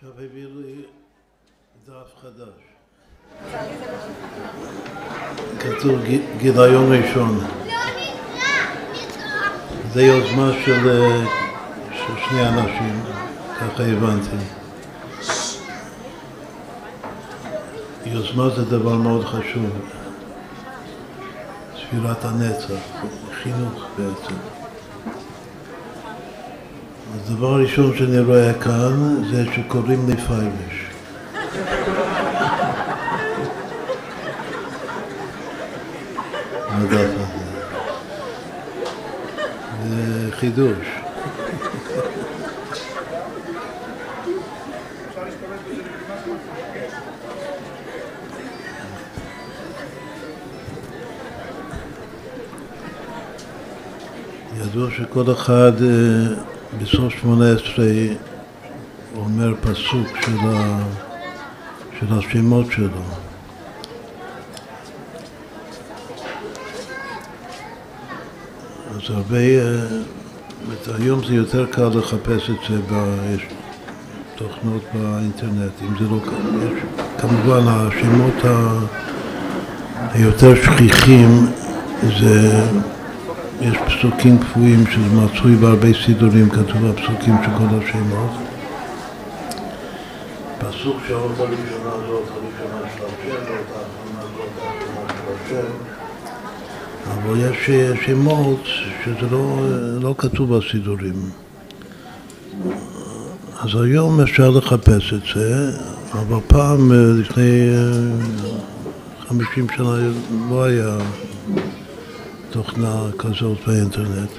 עכשיו 0.09 0.25
הביאו 0.25 0.51
לי 0.61 0.83
דף 1.87 2.15
חדש. 2.23 2.63
כתוב 5.61 6.01
גיליון 6.39 6.93
ראשון. 6.93 7.39
זה 9.93 10.03
יוזמה 10.03 10.53
של, 10.65 11.11
של 11.93 12.15
שני 12.29 12.49
אנשים, 12.49 13.03
ככה 13.61 13.83
הבנתי. 13.83 14.37
יוזמה 18.05 18.51
זה 18.57 18.65
דבר 18.65 18.97
מאוד 18.97 19.25
חשוב. 19.25 19.71
ספירת 21.77 22.25
הנצח, 22.25 23.05
חינוך 23.43 23.85
בעצם. 23.99 24.56
הדבר 27.17 27.47
הראשון 27.47 27.97
שאני 27.97 28.21
רואה 28.21 28.53
כאן 28.55 29.25
זה 29.31 29.45
שקוראים 29.55 30.09
לי 30.09 30.17
פייבש. 30.17 30.87
הדף 36.69 37.11
הזה. 37.15 37.47
זה 39.89 40.33
חידוש. 40.33 40.87
ידוע 54.61 54.91
שכל 54.91 55.33
אחד 55.33 55.73
בסוף 56.83 57.15
שמונה 57.21 57.45
עשרה 57.53 57.87
אומר 59.17 59.55
פסוק 59.61 60.07
של, 60.25 60.37
ה, 60.41 60.83
של 62.01 62.07
השמות 62.11 62.67
שלו. 62.73 63.03
אז 68.91 69.01
הרבה 69.09 69.39
היום 70.99 71.25
זה 71.25 71.35
יותר 71.35 71.67
קל 71.67 71.89
לחפש 71.89 72.51
את 72.51 72.57
זה, 72.69 72.79
ב... 72.91 73.19
יש 73.35 73.47
תוכנות 74.37 74.83
באינטרנט, 74.95 75.73
אם 75.83 75.95
זה 75.99 76.05
לא 76.11 76.21
קל. 76.25 76.67
יש 76.67 76.83
כמובן 77.19 77.63
השמות. 77.67 78.45
היותר 80.13 80.55
שכיחים 80.55 81.47
זה, 82.21 82.67
יש 83.61 83.77
פסוקים 83.87 84.39
קבועים 84.39 84.87
שזה 84.87 85.15
מצוי 85.15 85.57
בהרבה 85.57 85.89
סידורים, 86.07 86.51
כתוב 86.51 86.85
הפסוקים 86.85 87.35
של 87.45 87.51
כל 87.59 87.77
השמות. 87.77 88.31
פסוק 90.59 90.97
שעות 91.09 91.39
הראשונה 91.39 91.91
זאת 92.09 92.25
הראשונה 92.31 92.89
של 92.97 93.05
השם, 93.05 93.31
זאת 93.31 93.67
האחרונה 93.77 94.23
זאת 94.37 94.49
האחרונה 94.59 95.09
של 95.09 95.57
השם. 95.57 95.67
אבל 97.13 97.41
יש 97.41 97.71
שמות 98.07 98.63
שזה 99.05 99.27
לא, 99.31 99.59
לא 100.01 100.15
כתוב 100.19 100.57
בסידורים. 100.57 101.31
אז 103.61 103.83
היום 103.85 104.21
אפשר 104.21 104.51
לחפש 104.51 105.13
את 105.13 105.21
זה, 105.35 105.71
אבל 106.13 106.41
פעם, 106.47 106.93
לפני 106.93 107.71
חמישים 109.29 109.67
שנה, 109.77 109.97
לא 110.51 110.65
היה 110.65 110.99
תוכנה 112.57 113.07
כזאת 113.19 113.59
באינטרנט. 113.67 114.31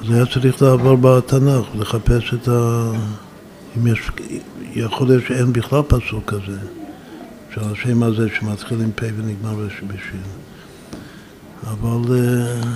אז 0.00 0.10
היה 0.10 0.26
צריך 0.26 0.62
לעבור 0.62 0.96
בתנ"ך 0.96 1.74
ולחפש 1.74 2.34
את 2.34 2.48
ה... 2.48 2.90
אם 3.76 3.86
יש... 3.86 4.10
יכול 4.74 5.06
להיות 5.06 5.24
שאין 5.28 5.52
בכלל 5.52 5.82
פסוק 5.82 6.24
כזה, 6.26 6.58
של 7.54 7.60
השם 7.72 8.02
הזה 8.02 8.28
שמתחיל 8.38 8.80
עם 8.80 8.90
פ' 8.94 9.02
ונגמר 9.02 9.54
בשין. 9.86 10.22
אבל 11.62 12.02
uh, 12.04 12.66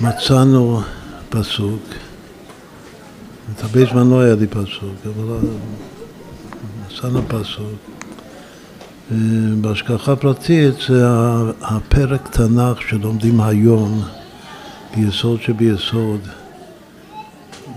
מצאנו 0.00 0.80
פסוק, 1.28 1.82
הרבה 3.62 3.80
זמן 3.92 4.10
לא 4.10 4.20
היה 4.20 4.34
לי 4.34 4.46
פסוק, 4.46 4.96
אבל 5.04 5.34
אה, 5.34 5.38
מצאנו 6.86 7.22
פסוק. 7.28 8.05
אה, 9.12 9.16
בהשגחה 9.60 10.16
פרטית 10.16 10.74
זה 10.88 11.04
הפרק 11.62 12.28
תנ"ך 12.28 12.82
שלומדים 12.82 13.40
היום 13.40 14.02
ביסוד 14.96 15.42
שביסוד, 15.42 16.20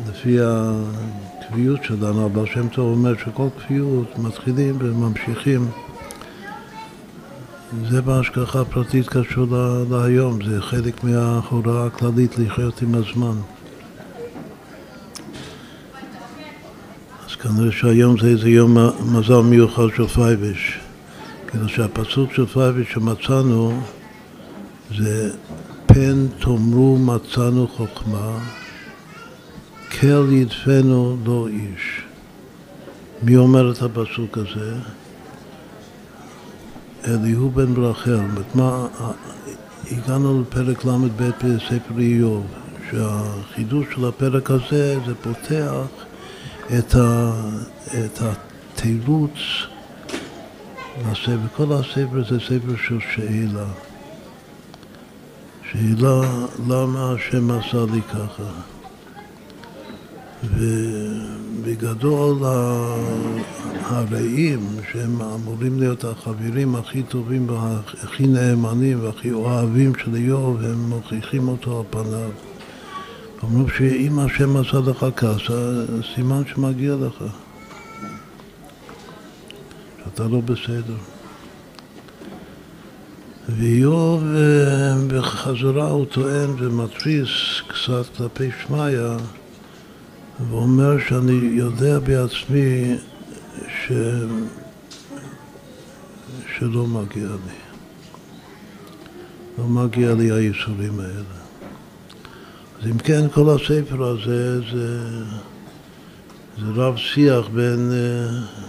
לפי 0.09 0.37
הקביעות 0.41 1.83
שלנו, 1.83 2.25
אבל 2.25 2.45
שם 2.45 2.67
טוב 2.67 2.97
אומר 2.97 3.13
שכל 3.17 3.47
קביעות 3.57 4.19
מתחילים 4.19 4.75
וממשיכים 4.79 5.67
זה 7.89 8.01
בהשגחה 8.01 8.65
פרטית 8.65 9.09
קשור 9.09 9.45
להיום, 9.91 10.39
זה 10.45 10.61
חלק 10.61 11.03
מההוראה 11.03 11.85
הכללית 11.85 12.37
לחיות 12.37 12.81
עם 12.81 12.95
הזמן. 12.95 13.35
אז 17.29 17.35
כנראה 17.35 17.71
שהיום 17.71 18.19
זה 18.19 18.27
איזה 18.27 18.49
יום 18.49 18.77
מזל 19.13 19.41
מיוחד 19.41 19.87
של 19.95 20.07
פייבש. 20.07 20.88
כאילו 21.49 21.69
שהפסוק 21.69 22.33
של 22.33 22.45
פייבש 22.45 22.93
שמצאנו 22.93 23.81
זה 24.97 25.31
פן 25.85 26.27
תאמרו 26.39 26.97
מצאנו 26.97 27.67
חוכמה, 27.67 28.37
כל 29.99 30.25
ידפנו 30.31 31.17
לא 31.25 31.47
איש. 31.47 32.01
מי 33.23 33.37
אומר 33.37 33.71
את 33.71 33.81
הפסוק 33.81 34.37
הזה? 34.37 34.73
אליהו 37.07 37.49
בן 37.49 37.73
ברחל, 37.73 38.19
מה, 38.55 38.87
הגענו 39.91 40.41
לפרק 40.41 40.85
ל"ב 40.85 41.29
בספר 41.43 41.99
איוב, 41.99 42.45
שהחידוש 42.91 43.87
של 43.95 44.05
הפרק 44.05 44.51
הזה 44.51 44.97
זה 45.05 45.13
פותח 45.15 45.85
את, 46.79 46.95
ה, 46.95 47.31
לספר. 51.11 51.37
כל 51.55 51.73
הספר 51.73 52.23
זה 52.29 52.39
ספר 52.39 52.75
של 52.87 52.99
שאלה. 53.15 53.65
שאלה 55.71 56.45
למה 56.67 57.11
השם 57.11 57.51
עשה 57.51 57.85
לי 57.93 58.01
ככה. 58.01 58.43
ובגדול 60.43 62.37
הרעים, 63.81 64.59
שהם 64.91 65.21
אמורים 65.21 65.79
להיות 65.79 66.03
החברים 66.03 66.75
הכי 66.75 67.03
טובים 67.03 67.49
והכי 67.49 68.27
נאמנים 68.27 69.03
והכי 69.03 69.31
אוהבים 69.31 69.93
של 70.03 70.15
איוב, 70.15 70.61
הם 70.63 70.89
מוכיחים 70.89 71.47
אותו 71.47 71.79
על 71.79 71.85
פניו. 71.89 72.29
אמרו 73.43 73.69
שאם 73.77 74.19
השם 74.19 74.57
עשה 74.57 74.77
לך 74.87 75.05
כעס, 75.15 75.41
סימן 76.15 76.41
שמגיע 76.45 76.95
לך. 76.95 77.23
שאתה 80.09 80.23
לא 80.23 80.41
בסדר. 80.41 80.97
ואיוב 83.49 84.23
אה, 84.35 84.95
בחזרה 85.07 85.89
הוא 85.89 86.05
טוען 86.05 86.49
ומתריס 86.57 87.29
קצת 87.67 88.03
כלפי 88.17 88.49
שמיא 88.63 88.99
ואומר 90.49 90.97
שאני 91.07 91.49
יודע 91.51 91.99
בעצמי 91.99 92.95
ש... 93.67 93.91
שלא 96.57 96.87
מגיע 96.87 97.27
לי. 97.27 97.59
לא 99.57 99.65
מגיע 99.65 100.13
לי 100.13 100.31
הייסורים 100.31 100.99
האלה. 100.99 101.39
אז 102.81 102.87
אם 102.87 102.97
כן, 102.97 103.29
כל 103.33 103.49
הספר 103.49 104.03
הזה 104.03 104.61
זה, 104.61 104.99
זה 106.57 106.65
רב 106.75 106.97
שיח 106.97 107.47
בין, 107.53 107.91
אה, 107.91 108.59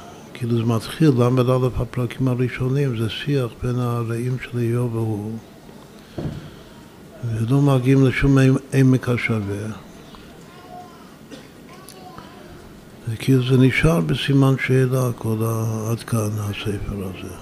כאילו 0.41 0.57
זה 0.57 0.65
מתחיל, 0.65 1.09
ל"א 1.09 1.67
הפרקים 1.77 2.29
הראשונים, 2.29 2.99
זה 2.99 3.09
שיח 3.11 3.51
בין 3.63 3.79
הרעים 3.79 4.37
של 4.43 4.59
איוב 4.59 4.95
והוא, 4.95 5.39
ולא 7.25 7.61
מגיעים 7.61 8.07
לשום 8.07 8.39
עמק 8.73 9.09
השווה. 9.09 9.67
וכאילו 13.09 13.49
זה 13.49 13.57
נשאר 13.57 14.01
בסימן 14.01 14.55
שאלה 14.67 15.11
כל. 15.19 15.37
עד 15.91 16.03
כאן 16.03 16.31
הספר 16.39 16.95
הזה. 17.05 17.35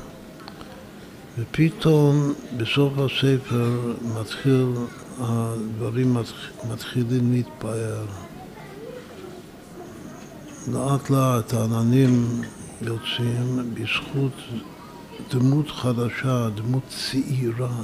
ופתאום 1.38 2.32
בסוף 2.56 2.92
הספר 2.98 3.92
מתחיל, 4.20 4.66
הדברים 5.20 6.16
מתחילים 6.72 7.32
להתפאר. 7.32 8.04
לאט 10.72 11.10
לאט 11.10 11.54
העננים 11.54 12.42
יוצאים 12.82 13.74
בזכות 13.74 14.32
דמות 15.30 15.70
חדשה, 15.70 16.48
דמות 16.54 16.82
צעירה, 16.88 17.82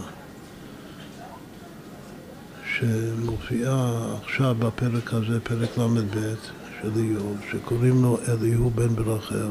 שמופיעה 2.74 4.04
עכשיו 4.22 4.54
בפרק 4.58 5.12
הזה, 5.14 5.40
פרק 5.40 5.78
ל"ב, 5.78 6.34
של 6.82 6.90
איוב, 6.96 7.36
שקוראים 7.50 8.02
לו 8.02 8.18
אליהו 8.28 8.70
בן 8.70 8.88
ברחל, 8.88 9.50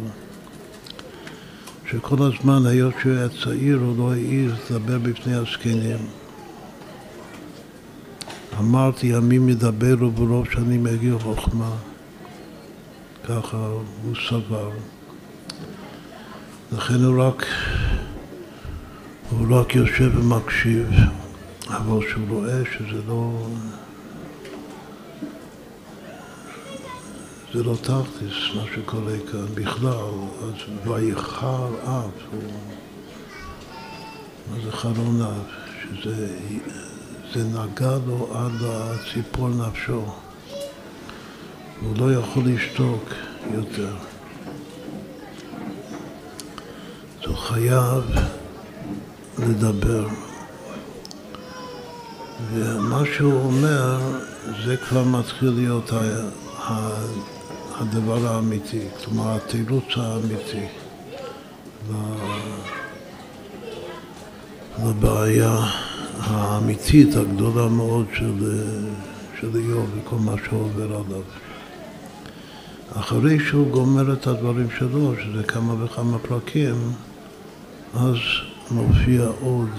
שכל 1.92 2.16
הזמן, 2.20 2.66
היות 2.66 2.94
שהוא 3.02 3.14
היה 3.14 3.28
צעיר, 3.44 3.78
הוא 3.78 3.98
לא 3.98 4.14
העז 4.14 4.52
לדבר 4.70 5.00
בפני 5.00 5.36
הזקנים. 5.36 6.08
אמרתי, 8.60 9.08
ימים 9.08 9.50
ידברו 9.50 10.12
ברוב 10.12 10.48
שנים 10.52 10.88
יגיעו 10.88 11.20
חוכמה. 11.20 11.76
ככה 13.24 13.68
הוא 14.04 14.16
סבר. 14.30 14.72
לכן 16.78 17.04
הוא 17.04 17.24
רק, 17.24 17.46
הוא 19.30 19.60
רק 19.60 19.76
יושב 19.76 20.12
ומקשיב, 20.16 20.90
אבל 21.68 22.06
כשהוא 22.06 22.28
רואה 22.30 22.62
שזה 22.66 23.02
לא... 23.08 23.48
זה 27.54 27.64
לא 27.64 27.76
תכלס 27.82 28.56
מה 28.56 28.64
שקורה 28.76 29.14
כאן 29.32 29.46
בכלל, 29.56 30.12
אז 30.44 30.88
ויחר 30.88 31.68
אף, 31.84 32.38
מה 34.52 34.58
זה 34.66 34.72
חרון 34.72 35.22
אף? 35.22 35.74
שזה 36.02 36.38
זה 37.34 37.44
נגע 37.44 37.98
לו 38.08 38.30
עד 38.34 38.52
לציפור 38.62 39.50
נפשו. 39.50 40.06
הוא 41.82 41.98
לא 41.98 42.14
יכול 42.14 42.44
לשתוק 42.46 43.04
יותר. 43.54 43.96
אז 43.96 44.14
הוא 47.26 47.38
חייב 47.38 48.04
לדבר. 49.40 50.08
ומה 52.54 53.02
שהוא 53.16 53.34
אומר, 53.34 54.00
זה 54.66 54.78
כבר 54.78 55.04
מתחיל 55.04 55.50
להיות 55.50 55.92
הדבר 57.80 58.28
האמיתי, 58.28 58.82
כלומר 59.04 59.36
התירוץ 59.36 59.86
האמיתי 59.96 60.66
לבעיה 64.86 65.58
האמיתית 66.20 67.16
הגדולה 67.16 67.68
מאוד 67.68 68.06
של, 68.14 68.64
של 69.40 69.56
איוב 69.56 69.90
וכל 69.98 70.16
מה 70.16 70.36
שעובר 70.50 70.86
עליו. 70.86 71.22
אחרי 72.96 73.40
שהוא 73.40 73.72
גומר 73.72 74.14
את 74.14 74.28
הדברים 74.28 74.68
שלו, 74.80 75.14
שזה 75.16 75.44
כמה 75.44 75.86
וכמה 75.86 76.20
פרקים, 76.20 76.76
אז 77.94 78.18
מופיע 78.72 79.28
עוד 79.42 79.70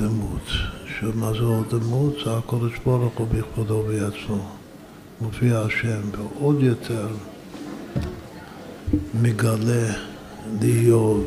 דמות. 0.00 0.46
שמה 0.86 1.32
זה 1.32 1.38
עוד 1.38 1.74
דמות? 1.74 2.14
זה 2.24 2.36
הקודש 2.36 2.78
ברוך 2.84 3.18
הוא 3.18 3.26
בכבודו 3.26 3.74
ובעצמו. 3.74 4.48
מופיע 5.20 5.60
השם, 5.60 6.00
ועוד 6.12 6.62
יותר 6.62 7.08
מגלה 9.22 9.92
לאיוב 10.60 11.24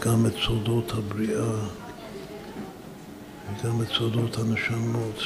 גם 0.00 0.26
את 0.26 0.32
סודות 0.46 0.92
הבריאה 0.92 1.52
וגם 3.48 3.82
את 3.82 3.88
סודות 3.88 4.38
הנשמות. 4.38 5.22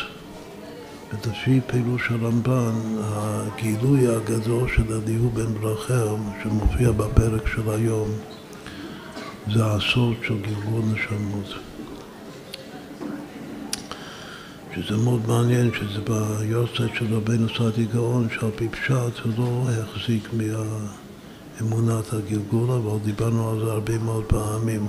ולפי 1.13 1.61
פירוש 1.67 2.11
הרמב"ן, 2.11 2.75
הגילוי 3.03 4.17
הגדול 4.17 4.69
של 4.77 4.83
אליהו 4.93 5.31
בן 5.31 5.55
ברכר, 5.55 6.17
שמופיע 6.43 6.91
בפרק 6.91 7.47
של 7.47 7.71
היום, 7.71 8.09
זה 9.51 9.67
הסוד 9.67 10.17
של 10.27 10.35
גלגול 10.43 10.83
נשמות. 10.95 11.55
שזה 14.75 14.97
מאוד 14.97 15.29
מעניין 15.29 15.71
שזה 15.75 16.01
ביורצייט 16.01 16.95
של 16.95 17.15
רבנו 17.15 17.49
סעדי 17.59 17.85
גאון 17.85 18.29
שעל 18.41 18.51
פי 18.57 18.69
פשט 18.69 19.19
הוא 19.25 19.33
לא 19.39 19.65
החזיק 19.71 20.29
מאמונת 21.61 22.13
הגלגול 22.13 22.71
אבל 22.71 22.99
דיברנו 23.05 23.51
על 23.51 23.65
זה 23.65 23.73
הרבה 23.73 23.99
מאוד 23.99 24.25
פעמים 24.25 24.87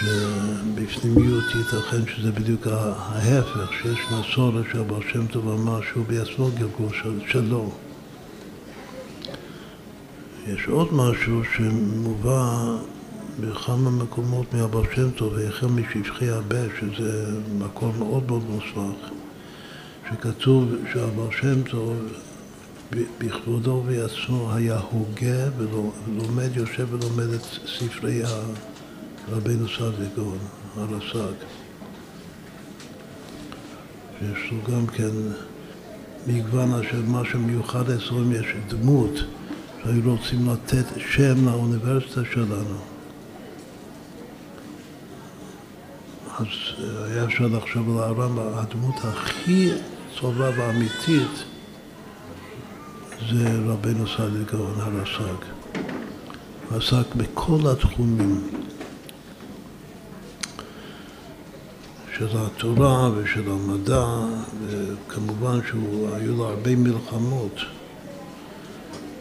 שבפנימיות 0.00 1.44
ייתכן 1.54 2.06
שזה 2.16 2.32
בדיוק 2.32 2.66
ההפך 2.66 3.70
שיש 3.82 3.98
מסורת 4.12 4.64
שהבר 4.72 5.00
שם 5.12 5.26
טוב 5.26 5.48
אמר 5.48 5.80
שהוא 5.92 6.04
בעצמו 6.06 6.50
גלגול 6.58 6.92
של, 7.02 7.20
שלו 7.28 7.70
יש 10.46 10.68
עוד 10.68 10.94
משהו 10.94 11.42
שמובא 11.56 12.76
בכמה 13.40 13.90
מקומות 13.90 14.54
מהבר 14.54 14.82
שם 14.94 15.10
טוב, 15.10 15.32
והחל 15.36 15.66
משפחי 15.66 16.30
הבא, 16.30 16.62
שזה 16.80 17.26
מקור 17.58 17.92
מאוד 17.98 18.24
מאוד 18.26 18.42
מוסמך, 18.50 19.10
שכתוב 20.10 20.74
שהבר 20.92 21.30
שם 21.30 21.62
טוב 21.62 21.96
בכבודו 23.18 23.70
ובעצמו 23.70 24.52
היה 24.54 24.78
הוגה 24.78 25.50
ולומד, 25.58 26.56
יושב 26.56 26.86
ולומד 26.90 27.34
את 27.34 27.42
ספרי 27.66 28.22
רבינו 29.28 29.68
סדיקון, 29.68 30.38
הרס"ג. 30.76 31.34
שיש 34.18 34.52
לו 34.52 34.74
גם 34.74 34.86
כן 34.86 35.10
מגוון 36.26 36.82
של 36.90 37.02
מה 37.02 37.22
שמיוחד 37.32 37.90
אצלם 37.90 38.32
יש 38.32 38.46
דמות 38.68 39.10
שהיו 39.82 40.02
רוצים 40.04 40.48
לתת 40.48 40.86
שם 40.96 41.46
לאוניברסיטה 41.46 42.20
שלנו. 42.32 42.97
אז 46.38 46.46
אה, 46.46 47.04
היה 47.04 47.24
אפשר 47.24 47.46
לחשוב 47.46 47.98
על 47.98 48.04
הרמב"ם, 48.04 48.38
הדמות 48.54 48.94
הכי 49.04 49.70
צובה 50.20 50.50
ואמיתית 50.56 51.44
זה 53.30 53.58
רבנו 53.66 54.06
סעדי 54.16 54.44
גאון 54.52 54.74
הרס"ג. 54.80 55.44
הוא 56.70 56.78
עסק 56.78 57.14
בכל 57.14 57.58
התחומים 57.72 58.50
של 62.18 62.28
התורה 62.34 63.10
ושל 63.10 63.50
המדע, 63.50 64.06
וכמובן 64.66 65.58
שהיו 65.68 66.36
לו 66.36 66.48
הרבה 66.48 66.76
מלחמות 66.76 67.60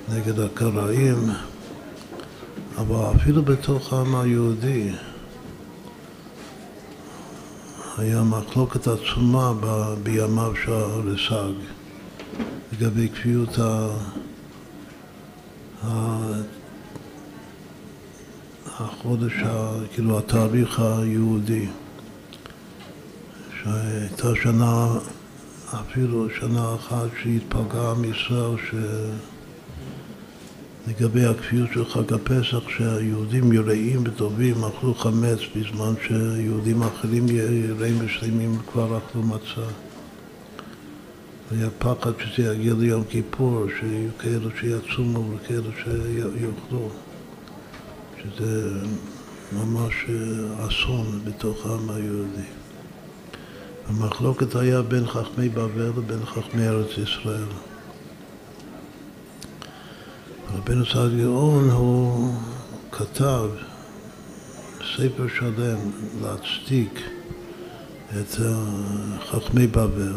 נגד 0.09 0.39
הקראים, 0.39 1.29
אבל 2.77 3.15
אפילו 3.15 3.43
בתוך 3.43 3.93
העם 3.93 4.15
היהודי 4.15 4.91
היה 7.97 8.23
מחלוקת 8.23 8.87
עצומה 8.87 9.53
בימיו 10.03 10.53
של 10.65 10.71
הרס"ג 10.71 11.53
לגבי 12.73 13.09
קביעות 13.09 13.59
החודש, 18.79 19.33
כאילו 19.93 20.19
התאריך 20.19 20.79
היהודי 20.79 21.67
שהייתה 23.63 24.27
שנה, 24.43 24.87
אפילו 25.73 26.27
שנה 26.39 26.75
אחת 26.75 27.07
שהתפלגה 27.23 27.91
עם 27.91 28.03
ישראל 28.03 28.57
ש... 28.69 28.75
לגבי 30.87 31.25
הכפיות 31.25 31.69
של 31.73 31.85
חג 31.85 32.13
הפסח, 32.13 32.69
שהיהודים 32.77 33.53
יראים 33.53 34.03
וטובים 34.05 34.55
אכלו 34.63 34.95
חמץ 34.95 35.39
בזמן 35.55 35.93
שיהודים 36.07 36.83
אחרים 36.83 37.25
יראים 37.29 37.95
ושלמים 37.99 38.57
כבר 38.71 38.97
אכלו 38.97 39.23
מצה. 39.23 39.67
היה 41.51 41.69
פחד 41.79 42.11
שזה 42.19 42.53
יגיע 42.53 42.73
ליום 42.73 43.03
כיפור, 43.09 43.65
שיהיו 43.79 44.09
כאלו 44.19 44.49
שיצומו 44.59 45.23
וכאלו 45.35 45.71
שיאכלו, 45.83 46.89
שזה 48.17 48.79
ממש 49.53 49.93
אסון 50.59 51.19
בתוך 51.25 51.65
העם 51.65 51.89
היהודי. 51.89 52.47
המחלוקת 53.87 54.55
היה 54.55 54.81
בין 54.81 55.07
חכמי 55.07 55.49
בבל 55.49 55.91
לבין 55.97 56.25
חכמי 56.25 56.67
ארץ 56.67 56.97
ישראל. 56.97 57.47
רבנו 60.55 60.85
סעד 60.85 61.17
גאון 61.17 61.69
הוא 61.69 62.33
כתב 62.91 63.49
ספר 64.95 65.27
שלם 65.39 65.77
להצדיק 66.21 67.01
את 68.09 68.35
חכמי 69.29 69.67
בבל, 69.67 70.13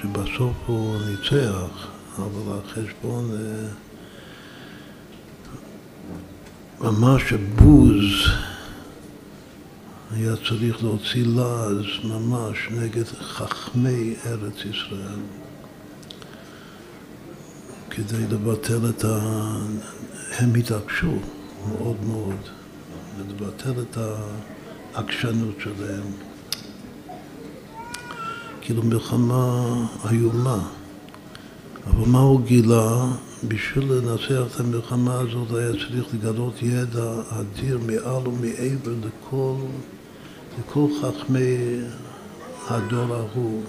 שבסוף 0.00 0.56
הוא 0.66 0.96
ניצח, 1.06 1.88
אבל 2.16 2.58
החשבון 2.58 3.30
אה, 3.32 3.68
ממש 6.80 7.32
בוז 7.32 8.04
היה 10.10 10.34
צריך 10.48 10.82
להוציא 10.84 11.24
לעז 11.26 11.84
ממש 12.04 12.68
נגד 12.70 13.04
חכמי 13.06 14.14
ארץ 14.26 14.64
ישראל. 14.64 15.43
כדי 17.96 18.26
לבטל 18.30 18.88
את 18.88 19.04
ה... 19.04 19.18
הם 20.38 20.54
התעקשו 20.54 21.12
מאוד 21.68 21.96
מאוד 22.06 22.36
לבטל 23.28 23.72
את 23.82 23.98
העקשנות 24.94 25.54
שלהם. 25.58 26.02
כאילו 28.60 28.82
מלחמה 28.82 29.74
איומה. 30.10 30.68
אבל 31.86 32.08
מה 32.08 32.18
הוא 32.18 32.40
גילה? 32.40 33.06
בשביל 33.48 33.92
לנצח 33.92 34.54
את 34.54 34.60
המלחמה 34.60 35.20
הזאת 35.20 35.50
היה 35.50 35.72
צריך 35.72 36.14
לגלות 36.14 36.62
ידע 36.62 37.12
אדיר 37.28 37.78
מעל 37.78 38.28
ומעבר 38.28 38.94
לכל, 39.06 39.56
לכל 40.58 40.86
חכמי 41.02 41.80
הדור 42.68 43.14
ההוא, 43.14 43.62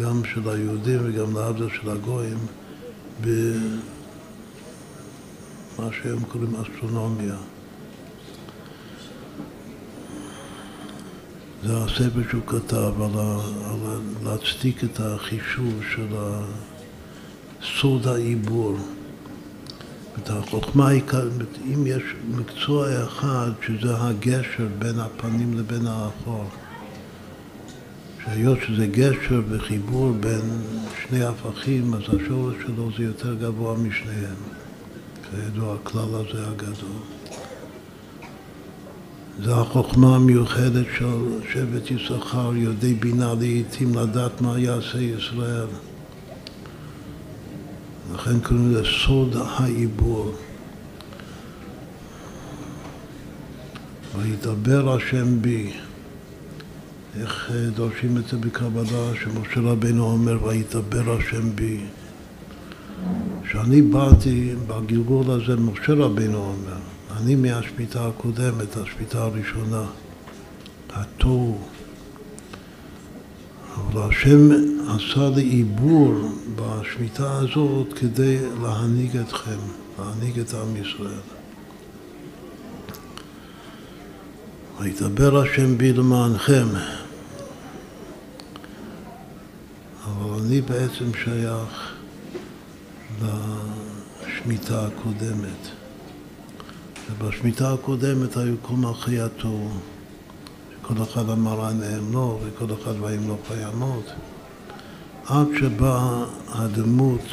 גם 0.00 0.24
של 0.24 0.48
היהודים 0.48 1.00
וגם 1.04 1.36
להבדיל 1.36 1.68
של 1.82 1.90
הגויים. 1.90 2.38
במה 3.20 3.82
שהם 6.02 6.24
קוראים 6.28 6.56
אסטרונומיה. 6.56 7.36
זה 11.64 11.76
הספר 11.76 12.20
שהוא 12.30 12.42
כתב 12.46 12.92
על, 13.02 13.18
ה, 13.18 13.40
על 13.70 14.00
להצדיק 14.24 14.84
את 14.84 15.00
החישוב 15.00 15.80
של 15.94 16.14
סוד 17.80 18.06
העיבור. 18.06 18.76
את 20.22 20.30
החוכמה 20.30 20.88
היא, 20.88 21.02
אם 21.74 21.86
יש 21.86 22.02
מקצוע 22.28 23.04
אחד 23.04 23.50
שזה 23.66 23.96
הגשר 23.96 24.66
בין 24.78 25.00
הפנים 25.00 25.58
לבין 25.58 25.86
האחור, 25.86 26.44
שהיות 28.34 28.58
שזה 28.66 28.86
גשר 28.86 29.42
וחיבור 29.48 30.12
בין 30.20 30.40
שני 31.02 31.24
הפכים, 31.24 31.94
אז 31.94 32.00
השורש 32.00 32.54
שלו 32.66 32.90
זה 32.96 33.04
יותר 33.04 33.34
גבוה 33.34 33.74
משניהם. 33.76 34.34
כידוע, 35.30 35.74
הכלל 35.74 36.14
הזה 36.14 36.48
הגדול. 36.48 36.98
זה 39.44 39.54
החוכמה 39.54 40.16
המיוחדת 40.16 40.86
של 40.98 41.40
שבט 41.52 41.90
יששכר, 41.90 42.52
יודעי 42.54 42.94
בינה 42.94 43.34
לעיתים 43.34 43.94
לדעת 43.94 44.40
מה 44.40 44.58
יעשה 44.58 44.98
ישראל. 45.00 45.66
לכן 48.14 48.40
קוראים 48.40 48.72
לזה 48.72 48.84
סוד 49.06 49.36
העיבור. 49.36 50.34
וידבר 54.18 54.96
השם 54.96 55.42
בי 55.42 55.72
איך 57.16 57.50
אה, 57.54 57.70
דורשים 57.70 58.16
את 58.16 58.28
זה 58.28 58.36
בקבלה, 58.36 59.12
שמשה 59.22 59.60
רבינו 59.60 60.04
אומר, 60.04 60.44
ויתבר 60.44 61.16
השם 61.16 61.56
בי. 61.56 61.80
כשאני 63.42 63.82
באתי 63.82 64.54
בגלגול 64.66 65.30
הזה, 65.30 65.56
משה 65.56 65.92
רבינו 65.92 66.38
אומר, 66.38 66.78
אני 67.16 67.34
מהשמיטה 67.34 68.06
הקודמת, 68.06 68.76
השמיטה 68.76 69.22
הראשונה, 69.22 69.84
התוהו. 70.90 71.58
אבל 73.76 74.02
השם 74.02 74.48
עשה 74.88 75.30
לי 75.36 75.42
עיבור 75.42 76.14
בשמיטה 76.56 77.38
הזאת 77.38 77.92
כדי 77.92 78.38
להנהיג 78.62 79.16
אתכם, 79.16 79.58
להנהיג 79.98 80.38
את 80.38 80.54
עם 80.54 80.76
ישראל. 80.76 81.37
וידבר 84.80 85.42
השם 85.42 85.78
בי 85.78 85.92
למענכם. 85.92 86.66
אבל 90.04 90.40
אני 90.40 90.60
בעצם 90.60 91.04
שייך 91.24 91.92
לשמיטה 93.22 94.86
הקודמת. 94.86 95.68
ובשמיטה 97.10 97.72
הקודמת 97.72 98.36
היו 98.36 98.54
כל 98.62 98.74
מלכי 98.74 99.20
התור, 99.20 99.70
שכל 100.82 101.02
אחד 101.02 101.30
אמר 101.30 101.66
עליהם 101.66 102.12
לא, 102.12 102.38
וכל 102.44 102.74
אחד 102.82 102.96
בהם 102.96 103.28
לא 103.28 103.36
קיימות, 103.48 104.04
עד 105.26 105.46
שבאה 105.58 106.24
הדמות 106.48 107.26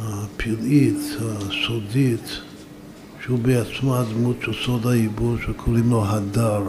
הפלאית, 0.00 1.16
הסודית, 1.20 2.40
שהוא 3.28 3.38
בעצמו 3.38 3.96
הדמות 3.96 4.36
של 4.44 4.52
סוד 4.64 4.86
העיבור 4.86 5.36
שקוראים 5.46 5.90
לו 5.90 6.06
הדר, 6.06 6.62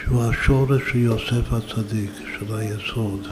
שהוא 0.00 0.22
השורש 0.24 0.82
של 0.92 0.98
יוסף 0.98 1.52
הצדיק, 1.52 2.10
של 2.38 2.54
היסוד. 2.54 3.28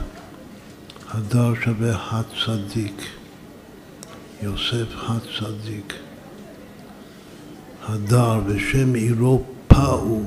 הדר 1.09 1.53
שווה 1.63 1.97
הצדיק, 2.11 3.01
יוסף 4.43 4.87
הצדיק. 5.07 5.93
הדר 7.83 8.39
בשם 8.39 8.95
עירו 8.95 9.43
פאו, 9.67 10.21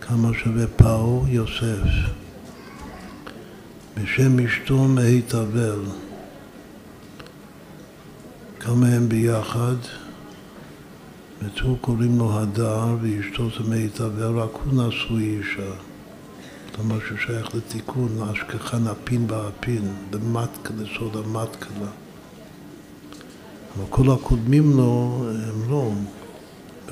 כמה 0.00 0.28
שווה 0.44 0.66
פאו? 0.66 1.24
יוסף. 1.28 1.88
בשם 3.94 4.38
אשתו 4.40 4.88
מהתאבל. 4.88 5.80
כמה 8.66 8.86
הם 8.86 9.08
ביחד? 9.08 9.74
ותו 11.42 11.76
קוראים 11.80 12.18
לו 12.18 12.38
הדר 12.38 12.96
ואשתו 13.02 13.48
זה 13.50 13.68
מהתאבל, 13.68 14.38
רק 14.38 14.50
הוא 14.52 14.86
נשוי 14.86 15.38
אישה. 15.38 15.70
מה 16.84 16.94
ששייך 17.08 17.54
לתיקון, 17.54 18.08
להשכחה 18.18 18.78
נפין 18.78 19.26
באפין, 19.26 19.92
למטקה, 20.12 20.74
לסוד 20.78 21.16
המטקלה. 21.16 21.88
אבל 23.76 23.84
כל 23.90 24.10
הקודמים 24.10 24.76
לו 24.76 25.24
הם 25.48 25.70
לא. 25.70 25.90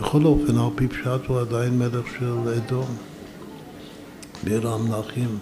בכל 0.00 0.24
אופן, 0.24 0.58
על 0.58 0.68
פי 0.74 0.88
פשט 0.88 1.26
הוא 1.26 1.40
עדיין 1.40 1.78
מלך 1.78 2.06
של 2.18 2.48
אדום, 2.56 2.96
בעיר 4.44 4.68
המלכים, 4.68 5.38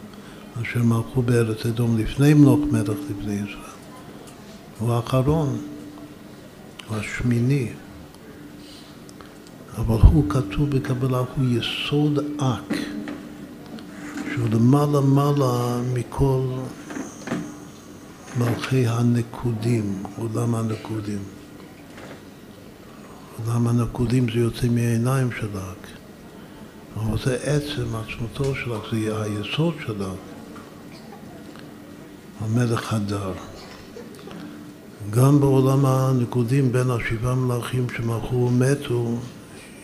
אשר 0.62 0.82
מלכו 0.82 1.22
בארץ 1.22 1.66
אדום 1.66 1.98
לפני 1.98 2.34
מלוך 2.34 2.60
מלך 2.72 2.98
לבני 3.10 3.34
ישראל. 3.34 3.76
הוא 4.78 4.92
האחרון, 4.92 5.71
השמיני. 6.94 7.68
אבל 9.78 9.96
הוא 10.02 10.30
כתוב 10.30 10.70
בקבלה, 10.70 11.18
הוא 11.18 11.44
יסוד 11.48 12.18
אק, 12.40 12.76
שהוא 14.32 14.48
למעלה 14.52 15.00
מעלה 15.00 15.80
מכל 15.94 16.42
מלכי 18.38 18.86
הנקודים, 18.86 20.02
עולם 20.16 20.54
הנקודים. 20.54 21.22
עולם 23.38 23.66
הנקודים 23.66 24.26
זה 24.32 24.38
יוצא 24.38 24.68
מהעיניים 24.68 25.30
של 25.40 25.58
אק. 25.58 25.86
אבל 26.96 27.18
זה 27.24 27.36
עצם 27.42 27.96
עצמתו 27.96 28.54
של 28.54 28.74
אק, 28.74 28.82
זה 28.92 29.22
היסוד 29.22 29.74
של 29.86 30.02
אק. 30.02 30.18
המלך 32.40 32.92
הדר. 32.92 33.32
גם 35.10 35.40
בעולם 35.40 35.86
הנקודים 35.86 36.72
בין 36.72 36.90
השבעה 36.90 37.34
מלכים 37.34 37.86
שמלכו 37.96 38.34
ומתו, 38.36 39.18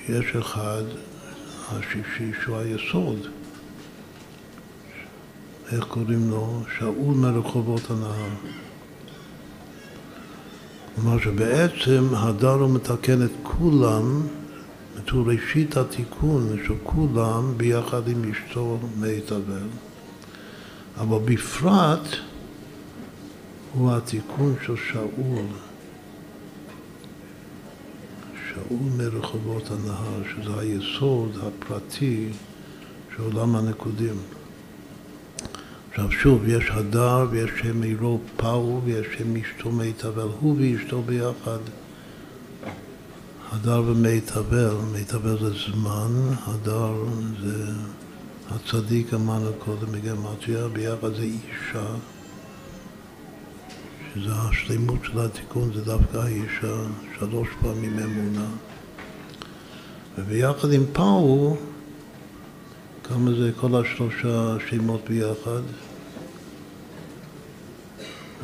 יש 0.08 0.36
אחד, 0.36 0.82
השישי, 1.70 2.32
שהוא 2.42 2.56
היסוד. 2.56 3.18
איך 5.72 5.84
קוראים 5.84 6.30
לו? 6.30 6.62
שאול 6.78 7.14
מרחובות 7.14 7.90
הנהר. 7.90 8.28
כלומר 10.94 11.18
שבעצם 11.18 12.04
הדר 12.12 12.50
הוא 12.50 12.70
מתקן 12.70 13.22
את 13.22 13.30
כולם, 13.42 14.22
הוא 15.10 15.32
ראשית 15.32 15.76
התיקון 15.76 16.56
של 16.66 16.74
כולם 16.82 17.54
ביחד 17.56 18.08
עם 18.08 18.32
אשתו 18.32 18.78
מיטבל, 18.96 19.68
אבל 21.00 21.18
בפרט 21.24 22.08
הוא 23.72 23.92
התיקון 23.92 24.54
של 24.66 24.76
שאול. 24.76 25.46
שאול 28.48 28.78
מרחובות 28.96 29.70
הנהר, 29.70 30.22
שזה 30.30 30.60
היסוד 30.60 31.38
הפרטי 31.42 32.28
של 33.16 33.22
עולם 33.22 33.56
הנקודים. 33.56 34.16
עכשיו 35.90 36.12
שוב, 36.12 36.48
יש 36.48 36.70
הדר 36.70 37.26
ויש 37.30 37.50
שם 37.62 37.82
עירו 37.82 38.20
פאו 38.36 38.80
ויש 38.84 39.06
שם 39.18 39.36
אשתו 39.36 39.72
מיטבל, 39.72 40.28
הוא 40.40 40.56
ואשתו 40.58 41.02
ביחד. 41.02 41.58
הדר 43.52 43.82
ומיטבל, 43.86 44.74
מיטבל 44.92 45.38
זה 45.38 45.50
זמן, 45.50 46.12
הדר 46.46 46.94
זה 47.42 47.64
הצדיק 48.50 49.14
אמרנו 49.14 49.50
קודם 49.58 49.92
בגמטריה, 49.92 50.68
ביחד 50.68 51.14
זה 51.14 51.22
אישה, 51.22 51.86
שזה 54.18 54.32
השלימות 54.34 54.98
של 55.04 55.20
התיקון, 55.20 55.70
זה 55.74 55.84
דווקא 55.84 56.16
האישה, 56.16 56.76
שלוש 57.18 57.48
פעמים 57.60 57.98
אמונה. 57.98 58.46
וביחד 60.18 60.72
עם 60.72 60.84
פאו, 60.92 61.56
כמה 63.04 63.30
זה 63.30 63.50
כל 63.60 63.80
השלושה 63.80 64.56
שמות 64.68 65.00
ביחד? 65.08 65.60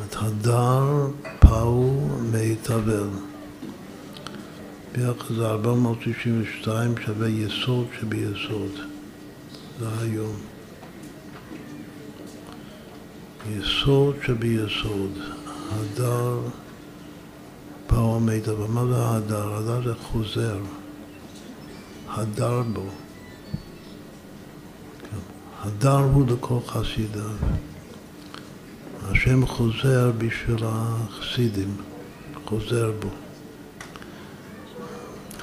את 0.05 0.15
הדר 0.19 1.07
פאו 1.39 2.07
מיטבל. 2.31 3.09
ביחד 4.91 5.35
זה 5.35 5.47
492 5.47 6.95
שווה 7.05 7.29
יסוד 7.29 7.87
שביסוד. 7.99 8.71
זה 9.79 9.87
היום. 10.01 10.35
יסוד 13.49 14.15
שביסוד. 14.25 15.34
הדר 15.75 16.39
פאו 17.87 18.19
מיטבל. 18.19 18.67
מה 18.67 18.85
זה 18.85 19.09
הדר? 19.09 19.53
הדר 19.53 19.81
זה 19.83 19.95
חוזר. 19.95 20.57
הדר 22.07 22.61
בו. 22.73 22.85
הדר 25.63 25.97
הוא 25.97 26.27
לכל 26.27 26.59
חסידיו. 26.67 27.29
השם 29.03 29.45
חוזר 29.45 30.11
בשביל 30.17 30.63
החסידים, 30.63 31.77
חוזר 32.45 32.91
בו. 32.99 33.09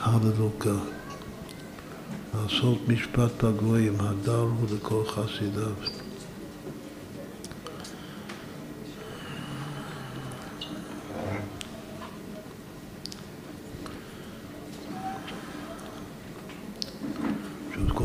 הללוקה. 0.01 0.75
לעשות 2.35 2.89
משפט 2.89 3.45
בגויים, 3.45 3.95
הדר 4.01 4.41
הוא 4.41 4.67
לכל 4.77 5.03
חסידיו. 5.07 6.02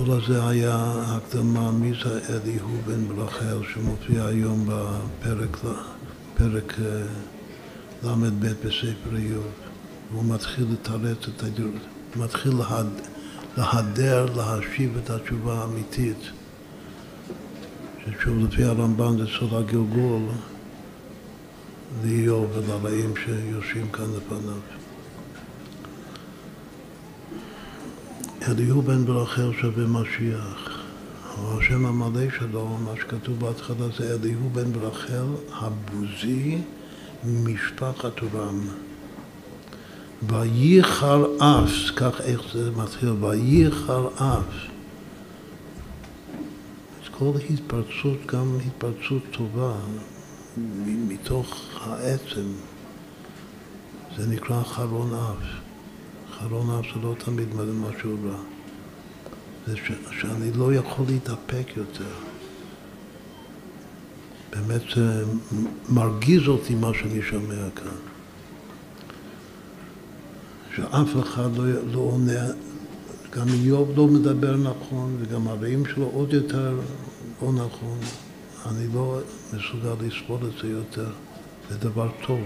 כל 0.07 0.13
הזה 0.13 0.47
היה 0.47 0.93
הקדמה 1.05 1.71
מי 1.71 1.91
זה 2.03 2.19
אליהו 2.29 2.77
בן 2.85 3.07
ברחל 3.07 3.57
שמופיע 3.73 4.25
היום 4.25 4.69
בפרק 4.69 5.57
פרק 6.37 6.73
ל"ב 8.03 8.45
בספר 8.45 9.15
איוב. 9.15 9.47
והוא 10.11 10.25
מתחיל 10.25 10.65
לתרץ 10.71 11.17
את 11.27 11.43
הדירות, 11.43 11.81
מתחיל 12.15 12.51
להד, 12.55 12.87
להדר, 13.57 14.25
להשיב 14.35 14.97
את 15.03 15.09
התשובה 15.09 15.59
האמיתית. 15.61 16.21
ששוב 18.05 18.45
לפי 18.45 18.63
הרמב"ן 18.63 19.17
זה 19.17 19.25
סוד 19.39 19.53
הגלגול 19.53 20.21
לאיוב 22.03 22.51
ולרעים 22.53 23.13
שיושבים 23.25 23.91
כאן 23.91 24.05
לפניו 24.17 24.86
אליהו 28.47 28.81
בן 28.81 29.05
ברחל 29.05 29.51
שווה 29.61 29.85
משיח. 29.87 30.81
השם 31.37 31.85
המלא 31.85 32.29
שלו, 32.39 32.67
מה 32.67 32.91
שכתוב 33.01 33.39
בהתחלה 33.39 33.87
זה 33.97 34.15
אליהו 34.15 34.49
בן 34.53 34.73
ברחל 34.73 35.25
הבוזי 35.53 36.57
משפחת 37.23 38.23
רם. 38.33 38.67
וייחר 40.23 41.25
אף, 41.37 41.91
כך 41.95 42.21
איך 42.21 42.41
זה 42.53 42.71
מתחיל, 42.71 43.09
וייחר 43.09 44.07
אף. 44.15 44.53
אז 47.01 47.09
כל 47.11 47.31
התפרצות, 47.49 48.25
גם 48.25 48.57
התפרצות 48.67 49.23
טובה, 49.31 49.73
מתוך 50.85 51.69
העצם, 51.81 52.47
זה 54.17 54.27
נקרא 54.27 54.63
חרון 54.63 55.13
אף. 55.13 55.66
חרון 56.39 56.79
אף 56.79 56.85
זה 56.93 56.99
לא 57.03 57.15
תמיד 57.17 57.47
משהו 57.55 58.15
רע. 58.25 58.37
זה 59.67 59.77
ש, 59.77 59.91
שאני 60.19 60.51
לא 60.53 60.73
יכול 60.73 61.05
להתאפק 61.07 61.77
יותר. 61.77 62.11
באמת 64.49 64.81
זה 64.95 65.23
מרגיז 65.89 66.47
אותי 66.47 66.75
מה 66.75 66.91
שאני 66.93 67.21
שומע 67.21 67.69
כאן. 67.75 67.97
שאף 70.75 71.07
אחד 71.19 71.57
לא, 71.57 71.65
לא 71.91 71.99
עונה, 71.99 72.45
גם 73.31 73.47
איוב 73.47 73.91
לא 73.95 74.07
מדבר 74.07 74.55
נכון 74.55 75.17
וגם 75.19 75.47
הרעים 75.47 75.85
שלו 75.85 76.09
עוד 76.13 76.33
יותר 76.33 76.79
לא 77.41 77.53
נכון. 77.53 77.97
אני 78.65 78.87
לא 78.93 79.19
מסוגל 79.53 80.05
לסבול 80.05 80.39
את 80.47 80.61
זה 80.61 80.67
יותר. 80.67 81.09
זה 81.69 81.77
דבר 81.77 82.09
טוב. 82.27 82.41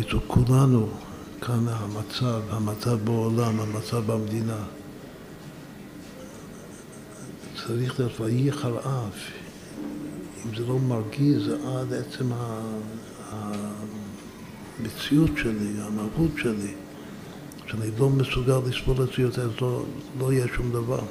אצל 0.00 0.18
כולנו 0.26 0.88
כאן 1.46 1.68
המצב, 1.68 2.40
המצב 2.50 2.98
בעולם, 3.04 3.60
המצב 3.60 4.02
במדינה. 4.06 4.64
צריך 7.66 8.00
להיות 8.00 8.20
וייחל 8.20 8.78
אף. 8.78 9.30
אם 10.46 10.54
זה 10.56 10.66
לא 10.66 10.78
מרגיז 10.78 11.48
עד 11.48 11.92
עצם 11.92 12.30
המציאות 14.80 15.30
שלי, 15.36 15.72
המהות 15.78 16.30
שלי, 16.36 16.74
שאני 17.66 17.90
לא 17.98 18.10
מסוגל 18.10 18.58
לסבול 18.66 19.02
את 19.02 19.08
זה 19.16 19.22
יותר, 19.22 19.42
אז 19.42 19.50
לא, 19.60 19.84
לא 20.18 20.32
יהיה 20.32 20.46
שום 20.56 20.72
דבר. 20.72 21.02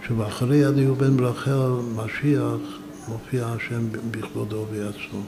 עכשיו, 0.00 0.28
אחרי 0.28 0.64
הדיור 0.64 0.96
בן 0.96 1.16
ברחל, 1.16 1.70
משיח, 1.96 2.60
מופיע 3.08 3.46
השם 3.46 3.88
בכבודו 4.10 4.56
ובעצמו. 4.56 5.20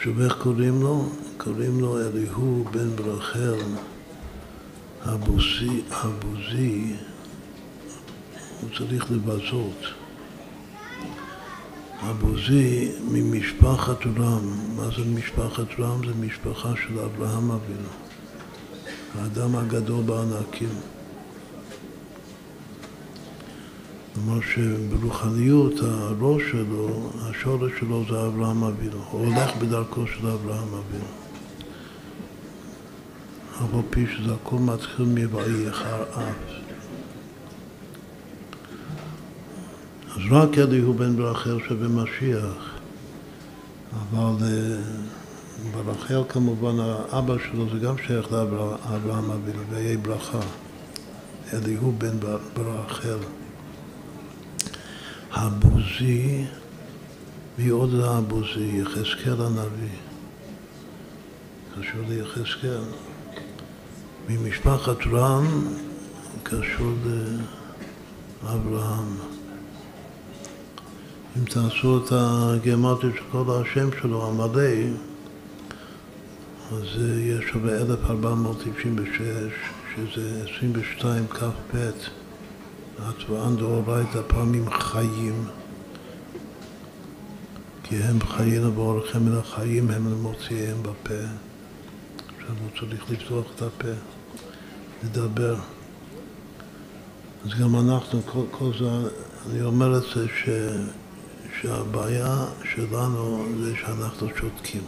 עכשיו 0.00 0.22
איך 0.24 0.36
קוראים 0.42 0.82
לו? 0.82 1.08
קוראים 1.36 1.80
לו 1.80 2.00
אליהו 2.00 2.64
בן 2.70 2.96
ברחל 2.96 3.58
הבוזי, 5.02 5.82
הבוזי 5.90 6.96
הוא 8.60 8.70
צריך 8.78 9.10
לבזות. 9.10 9.84
הבוזי 12.00 12.92
ממשפחת 13.10 14.06
רם, 14.06 14.76
מה 14.76 14.88
זה 14.96 15.04
משפחת 15.04 15.80
רם? 15.80 16.06
זה 16.06 16.14
משפחה 16.14 16.72
של 16.86 16.98
אברהם 16.98 17.50
אבינו, 17.50 17.88
האדם 19.14 19.56
הגדול 19.56 20.02
בענקים. 20.04 20.74
כלומר 24.14 24.40
שברוחניות 24.40 25.74
הראש 25.82 26.42
שלו, 26.50 27.10
השורש 27.20 27.72
שלו 27.80 28.04
זה 28.10 28.26
אברהם 28.26 28.64
אבינו. 28.64 29.04
הוא 29.10 29.26
הולך 29.26 29.56
בדרכו 29.56 30.06
של 30.06 30.26
אברהם 30.26 30.68
אבינו. 30.68 31.04
אף 33.54 33.74
על 33.74 33.80
פי 33.90 34.06
שזה 34.06 34.34
הכל 34.34 34.56
מתחיל 34.56 35.06
מ"ואי 35.06 35.68
אחר 35.70 36.02
אף". 36.02 36.60
אז 40.16 40.22
רק 40.30 40.58
אליהו 40.58 40.94
בן 40.94 41.16
ברחל 41.16 41.58
שבמשיח, 41.68 42.78
אבל 43.92 44.46
אה, 44.46 44.76
ברחל 45.72 46.22
כמובן 46.28 46.74
האבא 46.80 47.34
שלו 47.38 47.66
זה 47.72 47.78
גם 47.78 47.94
שייך 48.06 48.32
לאברהם 48.32 49.30
אבינו, 49.30 49.62
ויהי 49.70 49.96
ברכה. 49.96 50.40
אליהו 51.52 51.92
בן 51.98 52.16
ברחל. 52.56 53.18
הבוזי, 55.32 56.44
מי 57.58 57.68
עוד 57.68 57.90
זה 57.90 58.10
הבוזי? 58.10 58.80
יחזקאל 58.82 59.42
הנביא. 59.42 59.98
קשור 61.74 62.00
ליחזקאל. 62.08 62.82
ממשפחת 64.28 64.96
רם 65.12 65.74
קשור 66.42 66.92
לאברהם. 68.44 69.16
אם 71.36 71.44
תעשו 71.44 71.98
את 71.98 72.12
הגרמטיות 72.12 73.14
של 73.16 73.22
כל 73.32 73.44
השם 73.62 73.88
שלו, 74.00 74.26
המלא, 74.26 74.70
אז 76.72 76.84
יש 77.18 77.44
שווה 77.52 77.76
1496, 77.76 79.20
שזה 79.94 80.44
22 80.56 81.26
כ"ב. 81.26 81.76
הצבען 83.02 83.56
דאורייתא 83.56 84.20
פעמים 84.26 84.70
חיים, 84.70 85.44
כי 87.82 87.96
הם 87.96 88.20
חיינו 88.20 88.74
ואורכם 88.76 89.24
מן 89.24 89.36
החיים 89.38 89.90
הם 89.90 90.12
למוציאיהם 90.12 90.82
בפה. 90.82 91.14
עכשיו 92.36 92.56
הוא 92.60 92.70
צריך 92.80 93.10
לפתוח 93.10 93.46
את 93.54 93.62
הפה, 93.62 93.88
לדבר. 95.04 95.56
אז 97.44 97.50
גם 97.60 97.76
אנחנו, 97.76 98.22
כל, 98.22 98.44
כל 98.50 98.70
זה, 98.78 99.08
אני 99.50 99.62
אומר 99.62 99.98
את 99.98 100.02
זה 100.14 100.26
ש, 100.28 100.48
שהבעיה 101.60 102.44
שלנו 102.74 103.46
זה 103.60 103.72
שאנחנו 103.76 104.28
שותקים. 104.40 104.82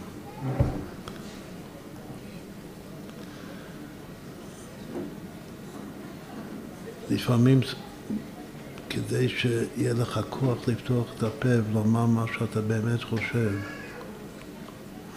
לפעמים 7.11 7.61
כדי 8.93 9.29
שיהיה 9.29 9.95
לך 9.95 10.21
כוח 10.31 10.69
לפתוח 10.69 11.07
את 11.17 11.23
הפה 11.23 11.49
ולומר 11.49 12.07
מה 12.07 12.25
שאתה 12.39 12.61
באמת 12.61 13.03
חושב, 13.03 13.53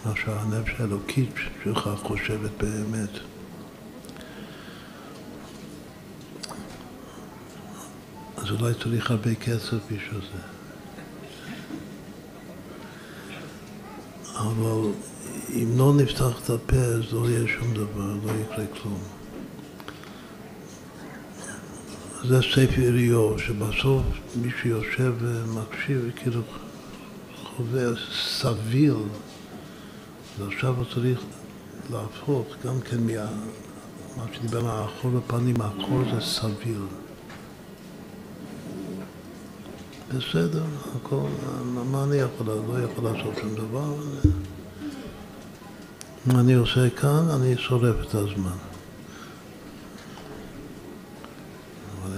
מה 0.04 0.12
שהנפש 0.16 0.72
האלוקית 0.78 1.34
שלך 1.64 1.90
חושבת 2.02 2.50
באמת. 2.58 3.10
אז 8.36 8.50
אולי 8.50 8.74
צריך 8.82 9.10
הרבה 9.10 9.34
כסף 9.34 9.78
בשביל 9.84 10.20
זה. 10.20 10.42
אבל 14.38 14.90
אם 15.54 15.78
לא 15.78 15.94
נפתח 15.96 16.40
את 16.44 16.50
הפה 16.50 16.76
אז 16.76 17.12
לא 17.12 17.28
יהיה 17.28 17.48
שום 17.48 17.74
דבר, 17.74 18.16
לא 18.24 18.32
יקרה 18.42 18.66
כלום. 18.82 19.15
זה 22.24 22.42
ספר 22.42 22.94
איוב, 22.96 23.40
שבסוף 23.40 24.02
מי 24.42 24.48
שיושב 24.62 25.14
ומקשיב, 25.18 26.10
כאילו 26.16 26.40
חווה 27.44 27.86
סביל, 28.20 28.94
ועכשיו 30.38 30.74
הוא 30.76 30.84
צריך 30.94 31.20
להפוך 31.90 32.46
גם 32.64 32.80
כן 32.80 33.06
מה... 33.06 33.26
מה 34.16 34.24
שדיבר 34.32 34.58
על 34.58 34.66
האחור 34.66 35.10
בפנים, 35.10 35.60
האחור 35.60 36.02
זה 36.14 36.20
סביל. 36.20 36.82
בסדר, 40.08 40.64
הכל, 40.96 41.26
מה 41.90 42.04
אני 42.04 42.16
יכול, 42.16 42.46
לא 42.46 42.78
יכול 42.90 43.04
לעשות 43.04 43.34
שום 43.40 43.54
דבר. 43.54 43.94
אני 46.30 46.54
עושה 46.54 46.90
כאן, 46.90 47.28
אני 47.30 47.56
שורף 47.56 47.96
את 48.08 48.14
הזמן. 48.14 48.56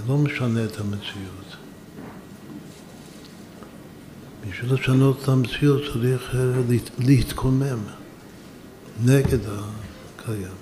לא 0.09 0.17
משנה 0.17 0.65
את 0.65 0.79
המציאות. 0.79 1.55
בשביל 4.49 4.73
לשנות 4.73 5.23
את 5.23 5.27
המציאות 5.27 5.81
צריך 5.93 6.35
אה, 6.35 6.39
להתקומם 6.99 7.79
נגד 9.05 9.39
הקיים. 9.49 10.55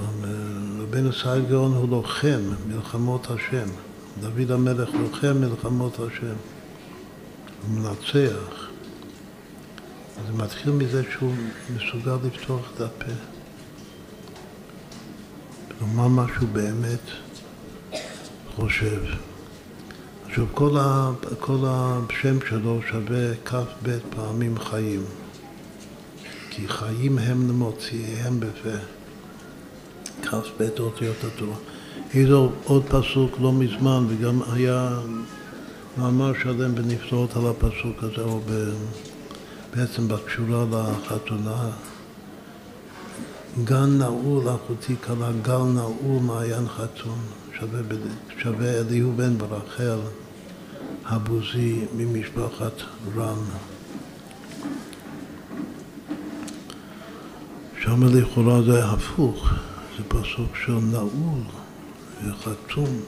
אה, 0.00 0.28
רבינו 0.78 1.12
סעד 1.12 1.48
גאון 1.48 1.74
הוא 1.74 1.88
לוחם 1.88 2.40
מלחמות 2.66 3.26
השם. 3.30 3.68
דוד 4.20 4.50
המלך 4.50 4.88
לוחם 4.94 5.40
מלחמות 5.40 5.98
השם. 6.00 6.36
הוא 7.66 7.80
מנצח. 7.80 8.68
זה 10.26 10.32
מתחיל 10.32 10.72
מזה 10.72 11.02
שהוא 11.10 11.34
מסוגל 11.76 12.16
לפתוח 12.24 12.72
את 12.74 12.80
הפה. 12.80 13.37
לומר 15.80 16.08
משהו 16.08 16.46
באמת 16.52 17.00
חושב. 18.56 19.02
עכשיו, 20.26 20.46
כל, 20.54 20.76
ה, 20.80 21.10
כל 21.40 21.58
השם 21.64 22.38
שלו 22.48 22.80
שווה 22.90 23.34
כ"ב 23.44 23.98
פעמים 24.16 24.58
חיים. 24.58 25.04
כי 26.50 26.68
חיים 26.68 27.18
הם 27.18 27.48
למוציאיהם 27.48 28.40
בפה. 28.40 28.78
כ"ב 30.22 30.62
אותיות 30.80 31.16
התורה. 31.24 31.56
איזה 32.14 32.34
עוד 32.64 32.82
פסוק 32.88 33.36
לא 33.40 33.52
מזמן, 33.52 34.06
וגם 34.08 34.42
היה 34.52 35.00
מאמר 35.98 36.32
שלם 36.42 36.74
בנפלאות 36.74 37.36
על 37.36 37.46
הפסוק 37.46 38.02
הזה, 38.02 38.22
או 38.22 38.40
ב, 38.40 38.72
בעצם 39.76 40.08
בקשורה 40.08 40.64
לחתונה. 40.70 41.70
גן 43.64 43.98
נעול 43.98 44.48
אחותי 44.48 44.96
קלה, 44.96 45.32
גל 45.42 45.62
נעול 45.62 46.22
מעיין 46.22 46.68
חתון, 46.68 47.18
שווה, 48.42 48.80
אליהו 48.80 49.12
בן 49.16 49.38
ברחל, 49.38 49.98
הבוזי 51.04 51.84
ממשפחת 51.96 52.72
רם. 53.16 53.42
שם 57.80 58.04
לכאורה 58.04 58.62
זה 58.62 58.84
הפוך, 58.84 59.50
זה 59.96 60.04
פסוק 60.08 60.56
של 60.64 60.78
נעול 60.92 61.42
וחתום, 62.26 63.00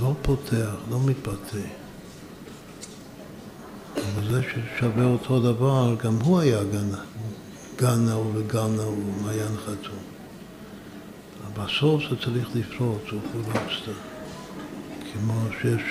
לא 0.00 0.14
פותח, 0.22 0.74
לא 0.90 1.00
מתבטא. 1.06 1.66
אבל 3.96 4.30
זה 4.30 4.42
ששווה 4.42 5.04
אותו 5.04 5.40
דבר, 5.40 5.94
גם 6.04 6.14
הוא 6.14 6.40
היה 6.40 6.64
גן, 6.64 7.09
גן 7.80 8.06
נעול 8.06 8.26
וגל 8.34 8.66
נעול, 8.66 8.98
מעיין 9.24 9.56
חתום. 9.56 10.02
בסוף 11.54 12.02
זה 12.10 12.16
צריך 12.24 12.48
לפרוץ, 12.54 13.02
הוא 13.10 13.20
חולצת. 13.32 14.00
כמו 15.12 15.40
שיש 15.60 15.82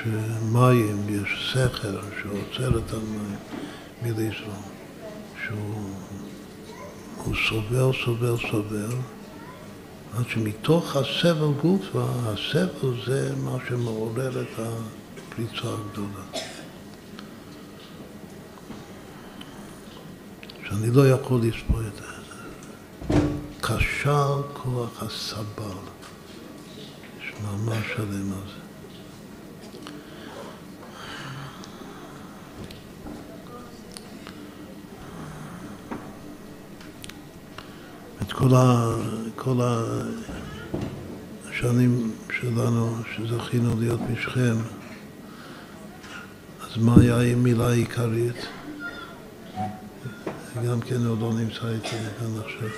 מים, 0.52 1.06
יש 1.10 1.54
סכר 1.54 2.00
שעוצר 2.22 2.78
את 2.78 2.94
המים 2.94 3.36
מלזרום, 4.04 4.64
שהוא 5.46 5.90
הוא 7.24 7.36
סובל, 7.50 7.92
סובל, 8.06 8.36
סובל, 8.52 8.96
עד 10.18 10.30
שמתוך 10.30 10.96
הסבל 10.96 11.52
גופה, 11.62 12.06
הסבל 12.26 12.94
זה 13.06 13.32
מה 13.44 13.58
שמעורר 13.68 14.42
את 14.42 14.60
הפריצה 14.60 15.68
הגדולה. 15.68 16.26
שאני 20.70 20.92
לא 20.92 21.10
יכול 21.10 21.42
לספור 21.42 21.82
את 21.82 21.96
זה. 21.96 22.20
כשל 23.62 24.42
כוח 24.54 25.04
הסבל. 25.04 25.80
יש 27.22 27.34
מאמר 27.44 27.82
שלם 27.96 28.34
על 28.34 28.40
זה. 28.48 28.60
את 38.22 38.34
כל, 38.34 38.56
ה, 38.56 38.96
כל 39.36 39.60
השנים 41.50 42.12
שלנו, 42.40 42.96
שזכינו 43.16 43.80
להיות 43.80 44.00
בשכם, 44.12 44.56
אז 46.62 46.78
מה 46.78 46.96
היה 47.02 47.22
המילה 47.22 47.68
העיקרית? 47.70 48.59
גם 50.56 50.82
כן 50.82 51.06
עוד 51.06 51.20
לא 51.20 51.34
נמצא 51.34 51.68
איתי 51.68 51.90
כאן 52.20 52.42
עכשיו. 52.46 52.70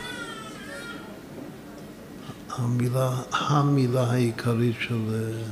המילה, 2.49 3.21
המילה 3.31 4.11
העיקרית 4.11 4.75
של 4.79 5.01
אה, 5.13 5.43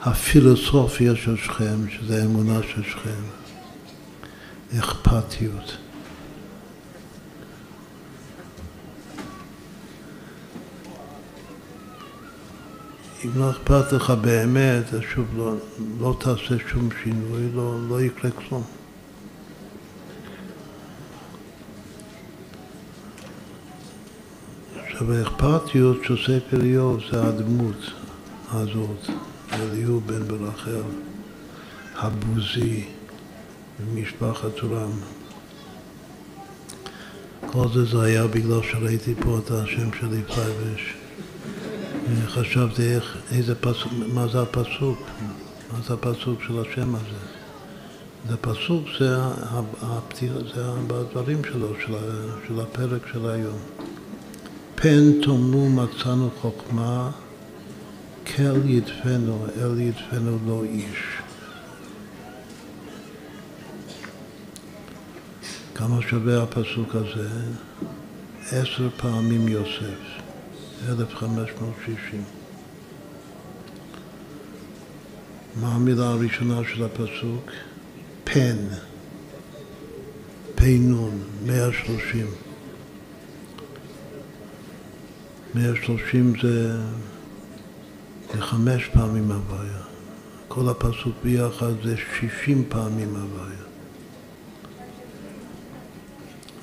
הפילוסופיה 0.00 1.16
של 1.16 1.36
שכם, 1.36 1.90
שזה 1.90 2.22
האמונה 2.22 2.60
של 2.62 2.82
שכם, 2.82 3.22
אכפתיות. 4.78 5.76
אם 13.24 13.30
לא 13.36 13.50
אכפת 13.50 13.92
לך 13.92 14.10
באמת, 14.10 14.94
אז 14.94 15.00
שוב 15.14 15.26
לא, 15.36 15.54
לא 16.00 16.16
תעשה 16.20 16.54
שום 16.68 16.88
שינוי, 17.02 17.52
לא, 17.54 17.88
לא 17.88 18.02
יקרה 18.02 18.30
כלום. 18.30 18.62
עכשיו 24.96 25.12
האכפתיות 25.12 25.96
של 26.04 26.16
ספר 26.16 26.60
איוב 26.62 27.00
זה 27.10 27.22
הדמות 27.22 27.90
הזאת, 28.52 29.10
אליהו 29.52 30.00
בן 30.00 30.22
ברחל, 30.22 30.82
הבוזי, 31.96 32.84
ממשפחת 33.80 34.64
רם. 34.64 34.90
כל 37.46 37.66
זה 37.74 37.84
זה 37.84 38.02
היה 38.02 38.26
בגלל 38.26 38.62
שראיתי 38.62 39.14
פה 39.14 39.38
את 39.44 39.50
השם 39.50 39.92
שלי 40.00 40.22
פייבש. 40.22 40.94
חשבתי 42.26 42.94
איך, 42.94 43.16
איזה 43.32 43.54
פסוק, 43.54 43.92
מה 44.14 44.26
זה 44.28 44.42
הפסוק, 44.42 44.98
מה 45.72 45.78
זה 45.88 45.94
הפסוק 45.94 46.42
של 46.46 46.60
השם 46.60 46.94
הזה. 46.94 47.26
זה 48.28 48.36
פסוק, 48.36 48.86
זה, 48.98 49.16
הפתיח, 49.82 50.32
זה 50.54 50.64
בדברים 50.86 51.44
שלו, 51.44 51.68
של, 51.86 51.94
של 52.48 52.60
הפרק 52.60 53.06
של 53.12 53.28
היום. 53.28 53.75
פן 54.76 55.22
תאמרו 55.22 55.68
מצאנו 55.68 56.30
חוכמה, 56.40 57.10
כל 58.36 58.60
ידפנו, 58.64 59.46
אל 59.60 59.80
ידפנו 59.80 60.38
לא 60.46 60.64
איש. 60.64 60.98
כמה 65.74 66.02
שווה 66.02 66.42
הפסוק 66.42 66.94
הזה? 66.94 67.28
עשר 68.50 68.88
פעמים 68.96 69.48
יוסף, 69.48 70.20
1560. 70.88 72.24
מה 75.60 75.74
המילה 75.74 76.08
הראשונה 76.08 76.60
של 76.74 76.84
הפסוק? 76.84 77.50
פן, 78.24 78.56
פנון, 80.54 81.22
130. 81.46 82.45
130 85.56 86.32
זה, 86.42 86.76
חמש 88.40 88.88
פעמים 88.88 89.32
הוויה. 89.32 89.82
כל 90.48 90.68
הפסוק 90.68 91.14
ביחד 91.22 91.72
זה 91.84 91.94
60 92.20 92.64
פעמים 92.68 93.16
הוויה. 93.16 93.64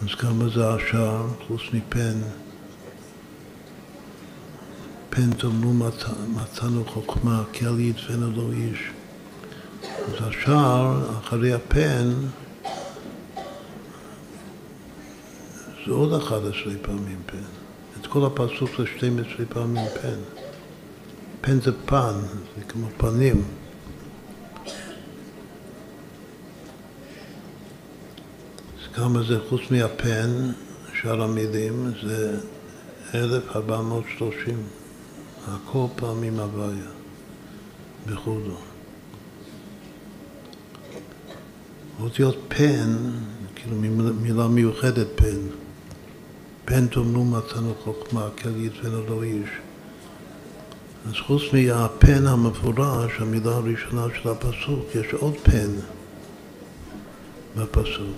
אז 0.01 0.15
כמה 0.15 0.49
זה 0.49 0.69
השער, 0.73 1.27
חוץ 1.47 1.61
מפן? 1.73 2.21
פן 5.09 5.33
תאמרו 5.33 5.73
מצא, 5.73 6.13
מצאנו 6.27 6.85
חוכמה, 6.85 7.43
כי 7.53 7.65
אל 7.65 7.79
ידפנו 7.79 8.31
לו 8.31 8.51
איש. 8.51 8.79
אז 9.81 10.13
השער, 10.19 11.17
אחרי 11.19 11.53
הפן, 11.53 12.09
זה 15.85 15.91
עוד 15.91 16.13
11 16.13 16.73
פעמים 16.81 17.19
פן. 17.25 17.62
כל 18.13 18.25
הפסוק 18.25 18.69
זה 18.77 18.83
12 18.97 19.45
פעמים 19.49 19.85
פן. 20.01 20.17
פן 21.41 21.61
זה 21.61 21.71
פן, 21.85 22.13
זה 22.57 22.63
כמו 22.67 22.87
פנים. 22.97 23.43
אז 28.75 28.93
כמה 28.93 29.23
זה 29.23 29.39
חוץ 29.49 29.61
מהפן, 29.71 30.51
שאר 31.01 31.21
המילים, 31.21 31.91
זה 32.03 32.39
1430. 33.15 34.63
הכל 35.47 35.85
פעמים 35.95 36.39
הוויה, 36.39 36.89
בחודו. 38.07 38.57
אותיות 41.99 42.37
פן, 42.47 43.11
כאילו 43.55 43.75
מילה 44.21 44.47
מיוחדת 44.47 45.07
פן. 45.15 45.62
פן 46.65 46.87
תאמרו 46.87 47.25
מצאנו 47.25 47.73
חוכמה, 47.83 48.27
יצאנו 48.57 49.05
לא 49.09 49.23
איש. 49.23 49.49
אז 51.07 51.13
חוץ 51.27 51.41
מהפן 51.53 52.27
המפורש, 52.27 53.11
המילה 53.19 53.51
הראשונה 53.51 54.05
של 54.21 54.29
הפסוק, 54.29 54.95
יש 54.95 55.13
עוד 55.13 55.33
פן 55.43 55.69
בפסוק. 57.57 58.17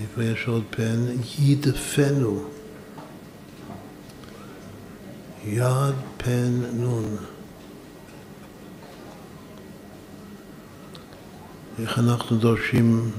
איפה 0.00 0.24
יש 0.24 0.48
עוד 0.48 0.62
פן? 0.70 1.00
ידפנו. 1.38 2.42
יד 5.44 5.94
פן 6.16 6.60
נון. 6.72 7.16
איך 11.78 11.98
אנחנו 11.98 12.36
דורשים 12.36 13.10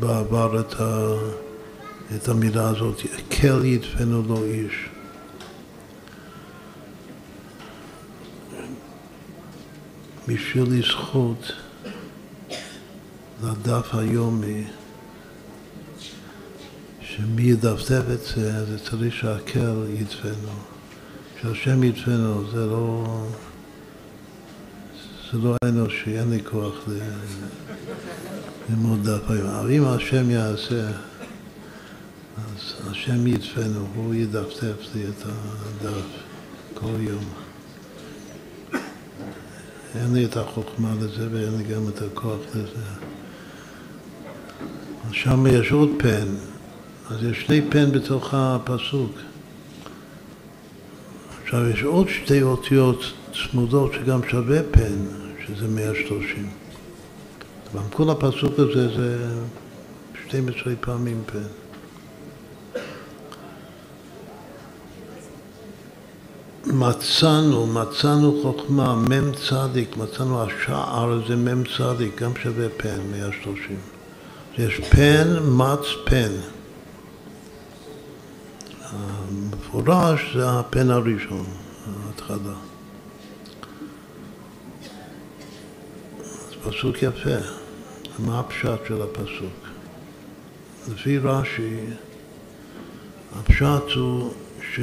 בעבר 0.00 0.60
את, 0.60 0.80
ה, 0.80 1.14
את 2.14 2.28
המילה 2.28 2.68
הזאת, 2.68 3.00
כל 3.40 3.64
ידפנו 3.64 4.22
לו 4.22 4.44
איש. 4.44 4.88
בשביל 10.28 10.78
לזכות 10.78 11.52
לדף 13.44 13.94
היומי, 13.94 14.64
שמי 17.00 17.42
ידפדף 17.42 18.04
את 18.12 18.20
זה, 18.20 18.66
זה 18.66 18.78
צריך 18.78 19.14
שהקל 19.14 19.84
ידפנו. 19.88 20.52
שהשם 21.42 21.82
ידפנו 21.82 22.50
זה 22.50 22.66
לא, 22.66 23.04
זה 25.32 25.38
לא 25.38 25.56
אנושי, 25.64 26.18
אין 26.18 26.30
לי 26.30 26.44
כוח 26.44 26.74
ללמוד 28.68 29.08
דף 29.08 29.30
היום. 29.30 29.48
אבל 29.48 29.70
אם 29.70 29.84
השם 29.84 30.30
יעשה, 30.30 30.90
השם 32.90 33.26
ידפנו, 33.26 33.86
הוא 33.94 34.14
ידפדף 34.14 34.94
לי 34.94 35.04
את 35.04 35.26
הדף 35.26 36.06
כל 36.74 37.00
יום. 37.00 37.24
אין 39.94 40.14
לי 40.14 40.24
את 40.24 40.36
החוכמה 40.36 40.94
לזה 41.00 41.28
ואין 41.32 41.56
לי 41.58 41.64
גם 41.64 41.88
את 41.88 42.02
הכוח 42.02 42.40
לזה. 42.54 42.82
שם 45.12 45.46
יש 45.46 45.72
עוד 45.72 45.90
פן, 45.98 46.26
אז 47.10 47.22
יש 47.22 47.40
שני 47.40 47.60
פן 47.70 47.92
בתוך 47.92 48.34
הפסוק. 48.34 49.12
עכשיו 51.42 51.68
יש 51.68 51.82
עוד 51.82 52.08
שתי 52.08 52.42
אותיות 52.42 53.04
צמודות 53.32 53.92
שגם 53.92 54.20
שווה 54.30 54.62
פן, 54.70 54.96
שזה 55.46 55.68
130. 55.68 56.50
אבל 57.72 57.82
כל 57.92 58.10
הפסוק 58.10 58.58
הזה 58.58 58.96
זה 58.96 59.28
12 60.28 60.74
פעמים 60.80 61.22
פן. 61.26 61.65
מצאנו, 66.66 67.66
מצאנו 67.66 68.42
חוכמה, 68.42 68.94
מ"ם 68.94 69.32
צדיק, 69.48 69.96
מצאנו 69.96 70.42
השער 70.42 71.28
זה 71.28 71.36
מ"ם 71.36 71.62
צדיק, 71.76 72.22
גם 72.22 72.32
שווה 72.42 72.68
פן, 72.76 73.00
130. 73.10 73.76
יש 74.58 74.80
פן, 74.90 75.38
מץ, 75.42 75.86
פן. 76.04 76.32
המפורש 78.82 80.36
זה 80.36 80.50
הפן 80.50 80.90
הראשון, 80.90 81.46
ההתחלה. 82.06 82.54
זה 86.48 86.70
פסוק 86.70 87.02
יפה. 87.02 87.36
מה 88.18 88.40
הפשט 88.40 88.86
של 88.88 89.02
הפסוק? 89.02 89.66
לפי 90.92 91.18
רש"י, 91.18 91.80
הפשט 93.38 93.92
הוא 93.94 94.32
ש... 94.74 94.80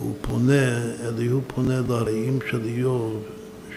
הוא 0.00 0.14
פונה, 0.20 0.92
אליהו 1.00 1.40
פונה 1.46 1.80
לרעים 1.88 2.38
של 2.50 2.64
איוב, 2.64 3.22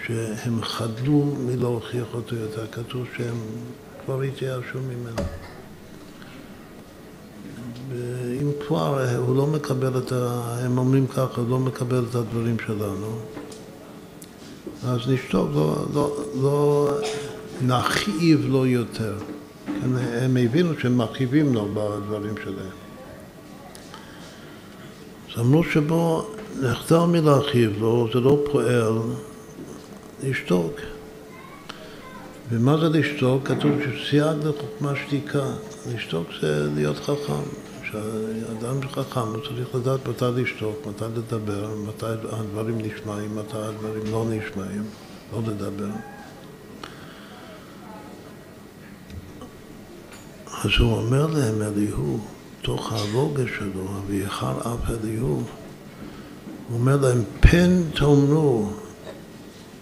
שהם 0.06 0.61
חדלו 0.61 1.35
מלהוכיח 1.45 2.07
אותו 2.14 2.35
יותר. 2.35 2.65
כתוב 2.72 3.06
שהם 3.18 3.35
כבר 4.06 4.22
התייאשו 4.22 4.80
ממנו. 4.80 5.23
ואם 7.89 8.52
כבר 8.68 9.15
הוא 9.18 9.35
לא 9.35 9.48
מקבל 9.48 9.98
את 9.98 10.11
ה... 10.11 10.56
הם 10.65 10.77
אומרים 10.77 11.07
ככה, 11.07 11.41
הוא 11.41 11.49
לא 11.49 11.60
מקבל 11.60 12.03
את 12.10 12.15
הדברים 12.15 12.57
שלנו, 12.68 13.19
אז 14.85 14.99
נשתוק, 15.10 15.49
לא, 15.56 15.85
לא, 15.93 16.23
לא 16.41 16.89
נכאיב 17.61 18.45
לו 18.49 18.65
יותר. 18.65 19.15
הם 19.93 20.38
הבינו 20.38 20.80
שהם 20.80 20.98
מכאיבים 20.98 21.53
לו 21.53 21.68
בדברים 21.73 22.34
שלהם. 22.43 22.81
אז 25.34 25.40
אמרו 25.40 25.64
שבו 25.64 26.28
נחזר 26.62 27.06
מלהרחיב 27.06 27.78
לו, 27.80 28.08
זה 28.14 28.20
לא 28.20 28.38
פועל, 28.52 28.94
לשתוק. 30.24 30.74
ומה 32.49 32.78
זה 32.78 32.90
לשתוק? 32.90 33.48
כתוב 33.48 33.72
שסייג 33.82 34.38
לחוכמה 34.44 34.94
שתיקה. 34.95 35.45
לשתוק 35.94 36.28
זה 36.41 36.70
להיות 36.76 36.98
חכם. 36.98 37.44
כשאדם 37.82 38.88
חכם 38.91 39.20
הוא 39.20 39.38
צריך 39.48 39.76
לדעת 39.76 40.08
מתי 40.08 40.26
לשתוק, 40.41 40.88
מתי 40.88 41.06
לדבר, 41.16 41.70
מתי 41.88 42.06
הדברים 42.06 42.78
נשמעים, 42.78 43.36
מתי 43.36 43.58
הדברים 43.58 44.03
לא 44.12 44.26
נשמעים, 44.30 44.84
לא 45.34 45.40
לדבר. 45.48 45.90
אז 50.64 50.70
הוא 50.80 50.94
אומר 50.94 51.28
להם, 51.28 51.62
אליהו, 51.62 52.20
תוך 52.62 52.94
הרוגע 52.94 53.44
שלו, 53.58 53.88
ויחר 54.08 54.60
אף 54.60 54.90
אליהו, 54.90 55.26
הוא 55.26 55.44
אומר 56.80 56.96
להם, 57.02 57.24
פן 57.40 57.82
תאמרו 57.96 58.70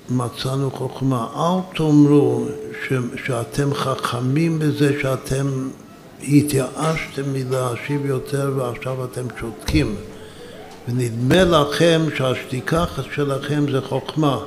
מצאנו 0.10 0.72
חוכמה, 0.72 1.27
אל 1.35 1.76
תאמרו 1.76 2.45
ש, 2.88 2.93
שאתם 3.26 3.73
חכמים 3.73 4.60
בזה 4.60 5.01
שאתם 5.01 5.69
התייאשתם 6.23 7.34
מלהשיב 7.34 8.06
יותר 8.06 8.51
ועכשיו 8.56 9.06
אתם 9.06 9.26
שותקים 9.39 9.95
ונדמה 10.88 11.43
לכם 11.43 12.01
שהשתיקה 12.18 12.85
שלכם 13.15 13.72
זה 13.72 13.81
חוכמה. 13.81 14.39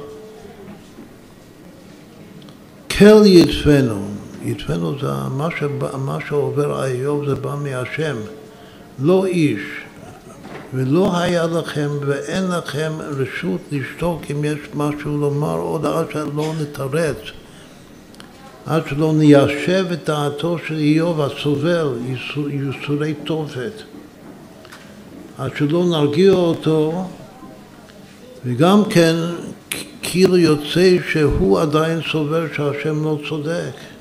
כל 2.99 3.27
ידפנו, 3.27 4.09
ידפנו 4.45 4.99
זה 5.01 5.07
מה, 5.37 5.49
שבא, 5.59 5.97
מה 5.97 6.19
שעובר 6.29 6.85
איוב 6.85 7.29
זה 7.29 7.35
בא 7.35 7.55
מהשם, 7.63 8.17
לא 9.03 9.27
איש, 9.27 9.61
ולא 10.75 11.19
היה 11.19 11.47
לכם 11.47 11.89
ואין 12.07 12.51
לכם 12.51 12.93
רשות 13.01 13.61
לשתוק 13.73 14.23
אם 14.31 14.45
יש 14.45 14.59
משהו 14.75 15.19
לומר 15.19 15.59
עוד 15.59 15.87
עד 15.87 16.07
שלא 16.13 16.53
נתרץ, 16.61 17.17
עד 18.67 18.83
שלא 18.89 19.13
ניישב 19.17 19.87
את 19.93 20.05
דעתו 20.07 20.57
של 20.67 20.79
איוב 20.79 21.21
הסובל 21.21 21.89
ייסורי 22.51 23.15
תופת, 23.15 23.73
עד 25.39 25.51
שלא 25.57 25.85
נרגיע 25.91 26.33
אותו 26.33 27.09
וגם 28.45 28.83
כן 28.91 29.15
כאילו 30.03 30.39
יוצא 30.39 30.97
שהוא 31.11 31.61
עדיין 31.61 32.01
סובר 32.13 32.47
שהשם 32.57 33.05
לא 33.05 33.19
צודק. 33.29 33.92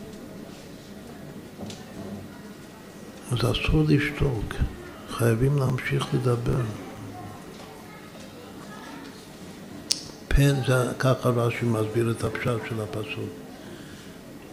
אז 3.32 3.38
אסור 3.38 3.84
לשתוק, 3.88 4.54
חייבים 5.10 5.58
להמשיך 5.58 6.06
לדבר. 6.14 6.62
פן 10.28 10.54
זה, 10.68 10.92
ככה 11.00 11.30
רש"י 11.30 11.66
מסביר 11.66 12.12
את 12.12 12.24
הפשט 12.24 12.60
של 12.70 12.82
הפסוק. 12.82 13.30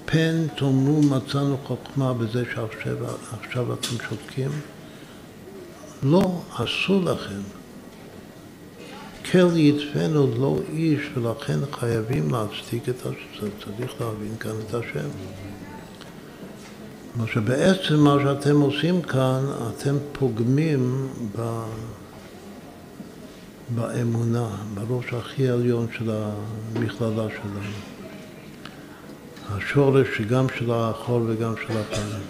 פן 0.04 0.46
תאמרו 0.56 1.02
מצאנו 1.02 1.58
חוכמה 1.66 2.14
בזה 2.14 2.44
שעכשיו 2.54 3.72
אתם 3.72 4.04
שותקים? 4.08 4.50
לא, 6.02 6.40
אסור 6.50 7.04
לכם. 7.04 7.40
כל 9.32 9.56
ידפנו 9.56 10.26
לא 10.38 10.58
איש, 10.72 11.00
ולכן 11.14 11.58
חייבים 11.72 12.30
להצדיק 12.30 12.88
את 12.88 13.06
השם. 13.06 13.46
צריך 13.64 14.00
להבין 14.00 14.36
כאן 14.40 14.54
את 14.68 14.74
השם. 14.74 15.08
כלומר 17.18 17.32
שבעצם 17.32 18.00
מה 18.00 18.16
שאתם 18.22 18.60
עושים 18.60 19.02
כאן, 19.02 19.44
אתם 19.68 19.96
פוגמים 20.12 21.08
ב... 21.36 21.62
באמונה, 23.74 24.48
בראש 24.74 25.12
הכי 25.12 25.48
עליון 25.48 25.86
של 25.98 26.10
המכללה 26.10 27.26
שלנו. 27.28 27.74
השורש 29.48 30.20
גם 30.20 30.46
של 30.58 30.70
החול 30.70 31.22
וגם 31.26 31.54
של 31.66 31.78
הפנים. 31.78 32.22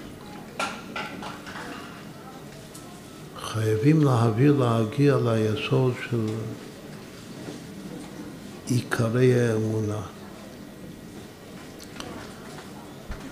חייבים 3.41 4.03
להעביר, 4.03 4.57
להגיע 4.57 5.17
ליסוד 5.25 5.93
של 6.11 6.27
עיקרי 8.67 9.41
האמונה. 9.41 10.18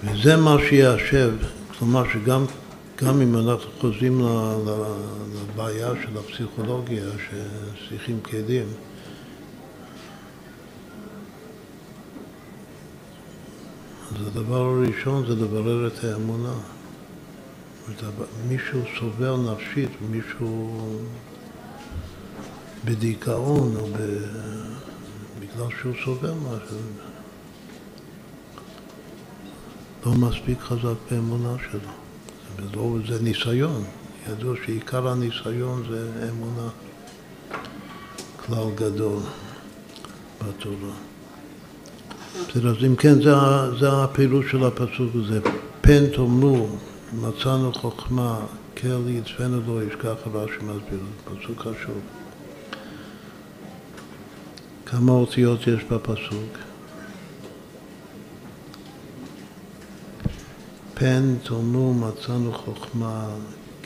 וזה 0.05 0.37
מה 0.37 0.57
שיישב, 0.69 1.33
כלומר 1.79 2.05
שגם 2.13 2.45
גם 2.97 3.21
אם 3.21 3.37
אנחנו 3.37 3.71
חוזרים 3.81 4.21
לבעיה 5.35 5.91
של 6.03 6.19
הפסיכולוגיה, 6.19 7.05
ששיחים 7.19 8.21
כלים, 8.21 8.67
אז 14.11 14.27
הדבר 14.27 14.61
הראשון 14.61 15.27
זה 15.27 15.35
לברר 15.35 15.87
את 15.87 16.05
האמונה. 16.05 16.55
מישהו 18.49 18.81
סובל 18.99 19.37
נפשית, 19.37 19.91
מישהו 20.11 20.81
בדיכאון, 22.85 23.77
או 23.77 23.87
ב... 23.87 23.99
בגלל 25.41 25.67
שהוא 25.81 25.95
סובל 26.05 26.33
משהו. 26.33 27.06
לא 30.07 30.13
מספיק 30.13 30.61
חזק 30.61 30.95
באמונה 31.11 31.55
שלו. 31.71 31.91
זה, 32.57 32.77
לא, 32.77 32.97
זה 33.09 33.23
ניסיון. 33.23 33.85
ידוע 34.31 34.57
שעיקר 34.67 35.09
הניסיון 35.09 35.83
זה 35.91 36.29
אמונה. 36.31 36.69
כלל 38.47 38.71
גדול 38.75 39.19
בתורה. 40.39 40.95
בסדר, 42.49 42.71
אז 42.71 42.77
אם 42.87 42.97
כן, 42.97 43.23
זה, 43.23 43.35
זה 43.81 43.89
הפירוש 43.93 44.51
של 44.51 44.65
הפסוק 44.65 45.11
הזה. 45.15 45.41
פן 45.81 46.07
תאמרו, 46.07 46.69
מצאנו 47.13 47.73
חוכמה, 47.73 48.39
כל 48.81 49.09
יצפנו 49.09 49.61
לא 49.67 49.83
ישכח 49.83 50.17
רש"י 50.35 50.63
מסביר, 50.63 51.01
פסוק 51.25 51.61
חשוב. 51.61 52.01
כמה 54.87 55.13
אותיות 55.13 55.67
יש 55.67 55.85
בפסוק? 55.85 56.66
פן 60.99 61.37
תאמרו 61.43 61.95
מצאנו 61.95 62.53
חוכמה, 62.53 63.29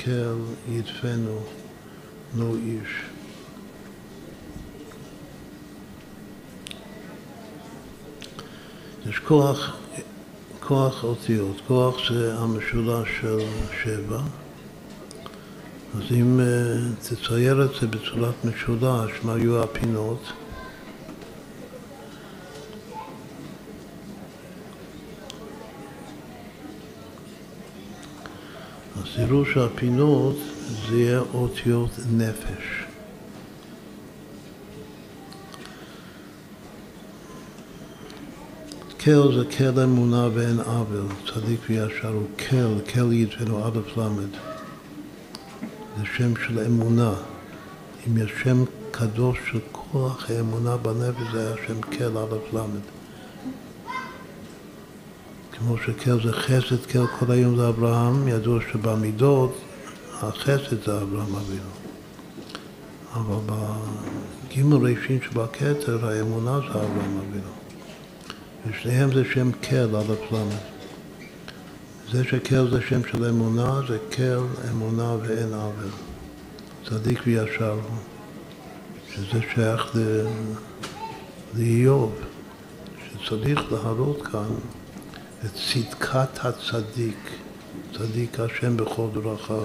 כל 0.04 0.36
ידפנו 0.68 1.40
לא 2.36 2.54
איש. 2.54 3.02
יש 9.06 9.18
כוח, 9.18 9.76
כוח 10.60 11.04
אותיות, 11.04 11.56
כוח 11.66 11.96
זה 12.12 12.34
המשולש 12.38 13.08
של 13.20 13.38
שבע, 13.82 14.20
אז 15.94 16.02
אם 16.10 16.40
uh, 16.40 17.08
תצייר 17.08 17.64
את 17.64 17.70
זה 17.80 17.86
בצורת 17.86 18.44
משולש, 18.44 19.10
מה 19.24 19.34
היו 19.34 19.62
הפינות? 19.62 20.32
אז 29.00 29.06
תראו 29.16 29.44
שהפינות 29.44 30.36
זה 30.88 30.96
יהיה 30.96 31.20
אותיות 31.34 31.90
נפש. 32.12 32.84
כל 39.04 39.32
זה 39.34 39.44
כל 39.58 39.80
אמונה 39.80 40.28
ואין 40.34 40.60
עוול, 40.60 41.06
צדיק 41.34 41.60
וישר 41.68 42.08
הוא 42.08 42.26
כל, 42.38 42.92
כל 42.92 43.12
יתבנו 43.12 43.64
א' 43.64 44.00
ל'. 44.00 44.08
זה 45.98 46.04
שם 46.16 46.32
של 46.46 46.58
אמונה. 46.66 47.14
אם 48.08 48.16
יש 48.16 48.32
שם 48.42 48.64
קדוש 48.90 49.38
של 49.50 49.58
כוח 49.72 50.30
האמונה 50.30 50.76
בנפש, 50.76 51.32
זה 51.32 51.46
היה 51.46 51.56
שם 51.66 51.80
כל 51.80 52.18
א' 52.18 52.56
ל'. 52.56 52.99
כמו 55.60 55.76
שכל 55.78 56.22
זה 56.22 56.32
חסד, 56.32 56.86
כל 56.92 57.06
כל 57.18 57.32
היום 57.32 57.56
זה 57.56 57.68
אברהם, 57.68 58.28
ידוע 58.28 58.60
שבמידות 58.72 59.58
החסד 60.12 60.84
זה 60.86 61.02
אברהם 61.02 61.34
אבינו. 61.36 61.70
אבל 63.14 63.54
בגימל 64.46 64.76
ראשין 64.76 65.18
שבכתר 65.22 66.06
האמונה 66.06 66.58
זה 66.60 66.68
אברהם 66.68 67.18
אבינו. 67.18 67.52
ושניהם 68.66 69.14
זה 69.14 69.22
שם 69.34 69.50
כל 69.52 69.76
על 69.76 70.04
הפלמד. 70.12 70.60
זה 72.12 72.24
שכל 72.24 72.70
זה 72.70 72.80
שם 72.88 73.00
של 73.12 73.24
אמונה, 73.24 73.80
זה 73.88 73.98
כל 74.16 74.68
אמונה 74.70 75.16
ואין 75.22 75.52
עוול. 75.54 75.90
צדיק 76.88 77.20
וישר 77.26 77.72
הוא. 77.72 77.98
שזה 79.14 79.40
שייך 79.54 79.96
לאיוב, 81.54 82.14
שצריך 83.12 83.72
להראות 83.72 84.22
כאן 84.22 84.48
את 85.44 85.50
צדקת 85.54 86.44
הצדיק, 86.44 87.30
צדיק 87.96 88.40
השם 88.40 88.76
בכל 88.76 89.08
דרכיו 89.14 89.64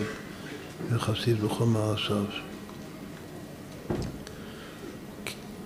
וחסיד 0.89 1.41
בכל 1.41 1.65
מעשיו. 1.65 2.25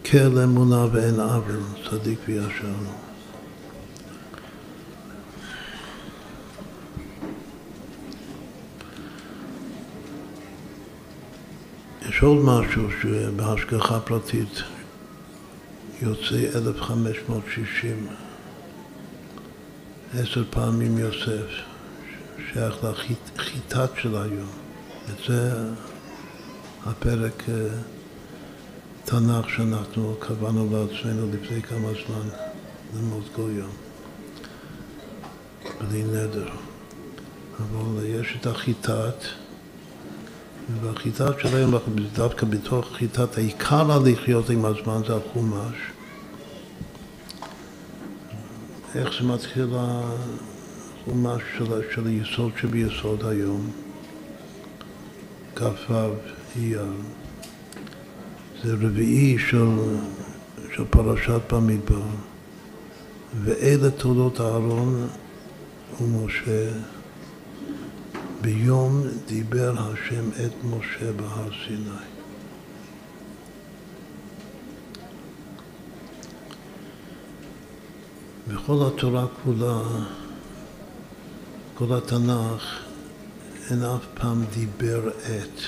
כל 0.06 0.40
אמונה 0.44 0.86
ואין 0.92 1.20
עוול, 1.20 1.60
צדיק 1.90 2.20
וישר. 2.28 2.74
יש 12.10 12.22
עוד 12.22 12.38
משהו 12.46 12.84
שבהשגחה 13.02 14.00
פרטית 14.00 14.64
יוצא 16.02 16.58
1560 16.58 18.08
עשר 20.14 20.44
פעמים 20.50 20.98
יוסף, 20.98 21.46
שייך 22.54 22.76
לחיטת 22.84 23.90
של 24.02 24.16
היום. 24.16 24.50
וזה 25.08 25.52
הפרק 26.86 27.44
אה, 27.50 27.68
תנ"ך 29.06 29.50
שאנחנו 29.50 30.16
קבענו 30.20 30.70
לעצמנו 30.72 31.28
לפני 31.32 31.62
כמה 31.62 31.88
זמן 32.08 32.30
ללמוד 32.96 33.24
כל 33.36 33.50
יום, 33.52 33.72
בלי 35.82 36.04
נדר. 36.04 36.50
אבל 37.60 38.06
יש 38.06 38.38
את 38.42 38.48
החיטת, 38.48 39.26
והחיטת 40.82 41.40
של 41.42 41.56
היום, 41.56 41.76
דווקא 42.14 42.46
בתוך 42.46 42.88
חיטת, 42.94 43.38
העיקר 43.38 43.92
הלחיות 43.92 44.50
עם 44.50 44.66
הזמן 44.66 45.02
זה 45.08 45.16
החומש. 45.16 45.76
איך 48.96 49.10
זה 49.20 49.28
מתחיל 49.28 49.70
החומש 49.76 51.42
של, 51.58 51.82
של 51.96 52.08
היסוד 52.08 52.52
שביסוד 52.62 53.26
היום, 53.26 53.72
כ"ו 55.56 55.94
אייר. 56.56 56.86
זה 58.64 58.74
רביעי 58.74 59.38
של, 59.40 59.68
של 60.76 60.84
פרשת 60.90 61.54
במדבר, 61.54 62.02
ואלה 63.44 63.92
תולדות 63.92 64.42
אהרון 64.42 65.08
ומשה. 66.02 66.70
ביום 68.42 69.04
דיבר 69.28 69.74
השם 69.78 70.30
את 70.46 70.64
משה 70.64 71.12
בהר 71.12 71.50
סיני. 71.68 72.19
בכל 78.54 78.88
התורה 78.88 79.26
כולה, 79.44 79.82
כל 81.74 81.98
התנ"ך, 81.98 82.64
אין 83.72 83.84
אף 83.84 84.06
פעם 84.14 84.46
דיבר 84.54 85.10
את. 85.10 85.62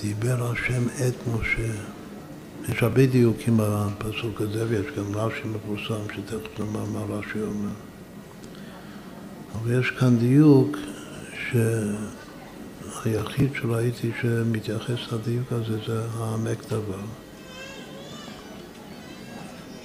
דיבר 0.00 0.52
השם 0.52 0.88
את 0.88 1.14
משה. 1.26 1.72
יש 2.68 2.82
הרבה 2.82 3.06
דיוקים 3.06 3.60
בפסוק 3.62 4.40
הזה, 4.40 4.64
ויש 4.68 4.86
גם 4.96 5.14
רש"י 5.14 5.48
מפורסם, 5.48 6.14
שתכף 6.14 6.60
נאמר 6.60 6.84
מה 6.84 7.00
רש"י 7.14 7.40
אומר. 7.40 7.72
אבל 9.54 9.80
יש 9.80 9.90
כאן 9.90 10.18
דיוק 10.18 10.76
ש... 11.34 11.56
היחיד 13.04 13.50
שראיתי 13.54 14.10
שמתייחס 14.20 15.12
לדיוק 15.12 15.52
הזה 15.52 15.78
זה 15.86 16.04
העמק 16.14 16.64
דבר. 16.68 17.00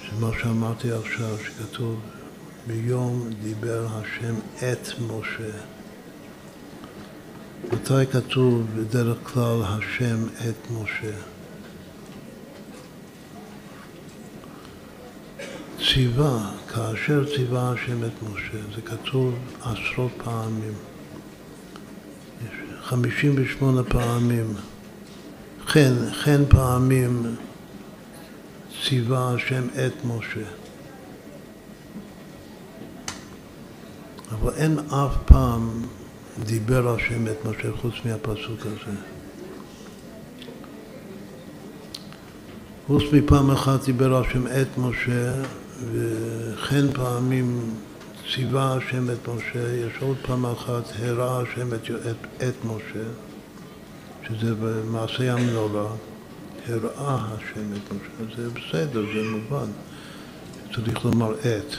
שמה 0.02 0.30
שאמרתי 0.42 0.92
עכשיו, 0.92 1.38
שכתוב 1.38 2.00
ביום 2.66 3.30
דיבר 3.42 3.86
השם 3.90 4.34
את 4.58 4.88
משה. 5.00 5.58
מתי 7.72 8.06
כתוב 8.12 8.66
בדרך 8.76 9.18
כלל 9.22 9.62
השם 9.62 10.26
את 10.48 10.70
משה? 10.70 11.16
ציווה, 15.78 16.52
כאשר 16.74 17.36
ציווה 17.36 17.72
השם 17.72 18.04
את 18.04 18.22
משה, 18.22 18.58
זה 18.74 18.82
כתוב 18.82 19.34
עשרות 19.62 20.12
פעמים. 20.24 20.93
58 22.84 23.82
פעמים, 23.84 24.54
חן, 25.66 25.94
חן 26.12 26.44
פעמים 26.48 27.36
ציווה 28.82 29.34
השם 29.34 29.66
את 29.86 30.04
משה. 30.04 30.46
אבל 34.30 34.52
אין 34.56 34.78
אף 34.78 35.16
פעם 35.24 35.82
דיבר 36.44 36.94
השם 36.94 37.26
את 37.26 37.44
משה 37.44 37.72
חוץ 37.80 37.94
מהפסוק 38.04 38.60
הזה. 38.60 38.96
חוץ 42.86 43.02
מפעם 43.12 43.50
אחת 43.50 43.84
דיבר 43.84 44.20
השם 44.20 44.46
את 44.46 44.78
משה, 44.78 45.32
וכן 45.92 46.92
פעמים 46.92 47.74
ציווה 48.32 48.76
השם 48.76 49.10
את 49.10 49.28
משה, 49.28 49.74
יש 49.74 49.92
עוד 50.00 50.16
פעם 50.22 50.46
אחת, 50.46 50.82
הראה 50.98 51.40
השם 51.40 51.74
את, 51.74 51.90
את, 51.90 52.42
את 52.48 52.64
משה, 52.64 53.04
שזה 54.26 54.54
במעשה 54.54 55.32
המנורה, 55.32 55.86
הראה 56.68 57.18
השם 57.34 57.72
את 57.72 57.92
משה, 57.92 58.36
זה 58.36 58.50
בסדר, 58.50 59.04
זה 59.14 59.22
מובן, 59.30 59.70
צריך 60.74 61.04
לומר 61.04 61.34
את, 61.34 61.74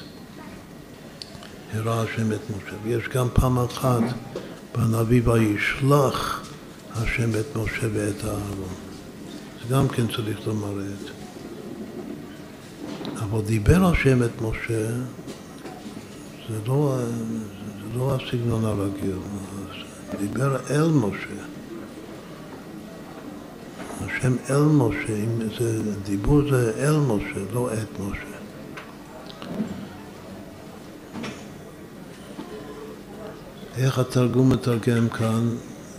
הראה 1.74 2.02
השם 2.02 2.32
את 2.32 2.50
משה, 2.50 2.76
ויש 2.84 3.08
גם 3.08 3.28
פעם 3.34 3.60
אחת 3.60 4.04
בנביא 4.76 5.22
וישלח 5.26 6.50
השם 6.96 7.30
את 7.40 7.56
משה 7.56 7.88
ואת 7.94 8.26
אהרון. 8.26 8.76
גם 9.70 9.88
כן 9.88 10.08
צריך 10.08 10.48
לומר 10.48 10.82
את. 10.82 11.10
אבל 13.20 13.42
דיבר 13.42 13.86
השם 13.86 14.24
את 14.24 14.42
משה, 14.42 14.90
זה 16.50 16.56
לא, 16.68 16.98
זה 17.82 17.98
לא 17.98 18.16
הסגנון 18.16 18.66
הרגיל, 18.66 19.18
דיבר 20.20 20.58
אל 20.70 20.88
משה. 20.88 21.44
השם 24.02 24.36
אל 24.50 24.62
משה, 24.62 25.16
אם 25.16 25.40
זה, 25.60 25.82
דיבור 26.04 26.42
זה 26.50 26.72
אל 26.78 26.98
משה, 26.98 27.40
לא 27.54 27.74
את 27.74 28.00
משה. 28.00 28.36
איך 33.78 34.00
התרגום 34.00 34.50
מתרגם 34.50 35.10
כאן, 35.10 35.50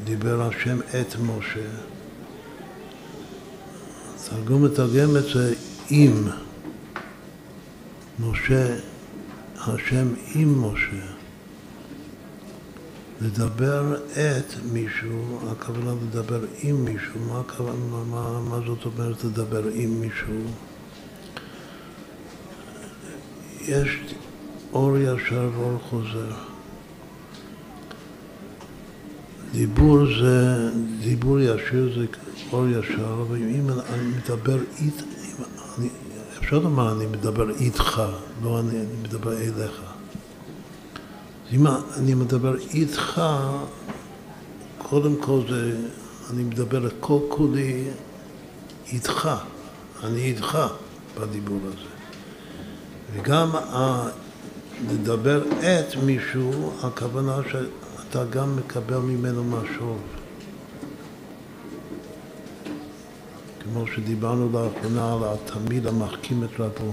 דיבר 0.05 0.43
השם 0.43 0.79
את 0.81 1.17
משה. 1.21 1.69
התרגום 4.15 4.65
מתרגם 4.65 5.17
את 5.17 5.25
זה 5.35 5.55
עם. 5.91 6.29
משה, 8.21 8.77
השם 9.69 10.09
עם 10.35 10.65
משה. 10.65 11.07
לדבר 13.21 13.95
את 14.13 14.55
מישהו, 14.73 15.39
הכוונה 15.51 15.93
לדבר 16.03 16.41
עם 16.63 16.85
מישהו, 16.85 17.21
מה, 17.29 17.41
הכוונה, 17.41 18.05
מה, 18.11 18.41
מה 18.41 18.61
זאת 18.67 18.85
אומרת 18.85 19.25
לדבר 19.25 19.63
עם 19.75 20.01
מישהו? 20.01 20.35
יש 23.61 23.99
אור 24.73 24.97
ישר 24.99 25.51
ואור 25.55 25.79
חוזר. 25.79 26.33
דיבור 29.53 29.99
זה, 30.21 30.71
דיבור 31.01 31.41
ישיר 31.41 31.93
זה 31.99 32.07
אור 32.53 32.67
ישר, 32.69 33.25
אבל 33.29 33.37
אם 33.37 33.71
אני 33.71 34.07
מדבר 34.17 34.59
אית, 34.81 35.03
אני, 35.79 35.89
אפשר 36.47 36.59
לומר 36.59 36.93
אני 36.93 37.07
מדבר 37.07 37.51
איתך, 37.51 38.03
לא 38.43 38.61
אני, 38.61 38.71
אני 38.71 38.97
מדבר 39.03 39.33
אליך. 39.33 39.81
אם 41.53 41.67
אני 41.67 42.15
מדבר 42.15 42.57
איתך, 42.57 43.23
קודם 44.79 45.17
כל 45.21 45.41
זה, 45.49 45.77
אני 46.31 46.43
מדבר 46.43 46.87
את 46.87 46.93
כל 47.01 47.19
כולי 47.29 47.85
איתך, 48.93 49.29
אני 50.05 50.21
איתך 50.21 50.59
בדיבור 51.21 51.61
הזה. 51.65 51.89
וגם 53.15 53.51
לדבר 54.91 55.43
את 55.43 55.97
מישהו, 56.03 56.73
הכוונה 56.83 57.37
שאתה 57.51 58.25
גם 58.25 58.57
מקבל 58.57 58.99
ממנו 58.99 59.45
משוב. 59.45 59.99
כמו 63.77 63.87
שדיברנו 63.87 64.49
לאחרונה 64.53 65.13
על 65.13 65.19
התלמיד 65.25 65.87
המחכים 65.87 66.45
את 66.45 66.61
רבו. 66.61 66.93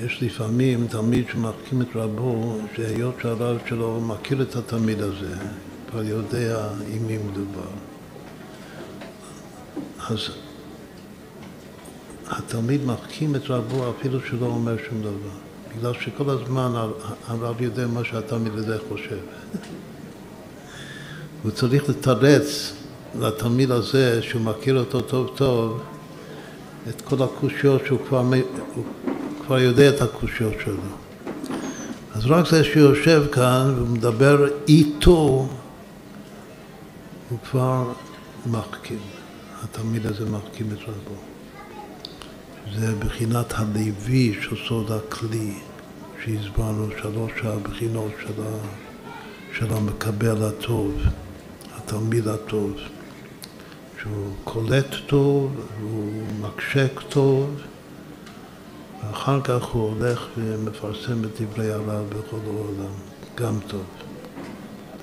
יש 0.00 0.22
לפעמים 0.22 0.86
תלמיד 0.86 1.24
שמחכים 1.32 1.82
את 1.82 1.86
רבו, 1.94 2.58
שהיות 2.76 3.14
שהרב 3.22 3.58
שלו 3.68 4.00
מכיר 4.00 4.42
את 4.42 4.56
התלמיד 4.56 5.00
הזה, 5.00 5.34
כבר 5.90 6.02
יודע 6.02 6.68
עם 6.88 7.06
מי 7.06 7.18
מדובר. 7.18 7.70
אז 10.08 10.18
התלמיד 12.26 12.84
מחכים 12.84 13.36
את 13.36 13.50
רבו 13.50 13.90
אפילו 13.90 14.20
שלא 14.20 14.46
אומר 14.46 14.76
שום 14.88 15.02
דבר, 15.02 15.34
בגלל 15.76 15.92
שכל 16.00 16.30
הזמן 16.30 16.72
הרב 17.26 17.62
יודע 17.62 17.86
מה 17.86 18.04
שהתלמיד 18.04 18.52
הזה 18.52 18.78
חושב. 18.88 19.18
הוא 21.42 21.50
צריך 21.50 21.88
לתרץ 21.88 22.74
לתלמיד 23.20 23.70
הזה, 23.70 24.22
שהוא 24.22 24.42
מכיר 24.42 24.78
אותו 24.78 25.00
טוב 25.00 25.30
טוב, 25.34 25.82
את 26.88 27.00
כל 27.00 27.22
הקושיות 27.22 27.82
שהוא 27.86 27.98
כבר, 28.08 28.22
כבר 29.46 29.58
יודע 29.58 29.88
את 29.88 30.02
הקושיות 30.02 30.54
שלו. 30.64 30.76
אז 32.14 32.26
רק 32.26 32.46
זה 32.50 32.64
שיושב 32.64 33.24
כאן 33.32 33.74
ומדבר 33.78 34.46
איתו, 34.68 35.48
הוא 37.30 37.38
כבר 37.50 37.92
מחכים. 38.46 38.98
התלמיד 39.64 40.06
הזה 40.06 40.24
מחכים 40.30 40.66
את 40.72 40.78
רבו. 40.82 41.16
זה 42.78 42.94
בחינת 42.94 43.52
הלוי 43.56 44.34
של 44.40 44.56
סוד 44.68 44.92
הכלי, 44.92 45.54
שהסברנו 46.24 46.88
שלוש 47.02 47.32
הבחינות 47.44 48.12
של 49.58 49.72
המקבל 49.74 50.44
הטוב, 50.44 50.94
התלמיד 51.76 52.28
הטוב, 52.28 52.76
שהוא 54.04 54.30
קולט 54.44 54.94
טוב, 55.06 55.50
הוא 55.80 56.22
מקשק 56.40 57.00
טוב, 57.08 57.50
ואחר 59.02 59.40
כך 59.40 59.64
הוא 59.64 59.90
הולך 59.90 60.26
ומפרסם 60.38 61.24
את 61.24 61.40
דברי 61.40 61.72
הרב 61.72 62.04
בכל 62.08 62.36
העולם, 62.46 62.92
גם 63.34 63.58
טוב. 63.68 63.84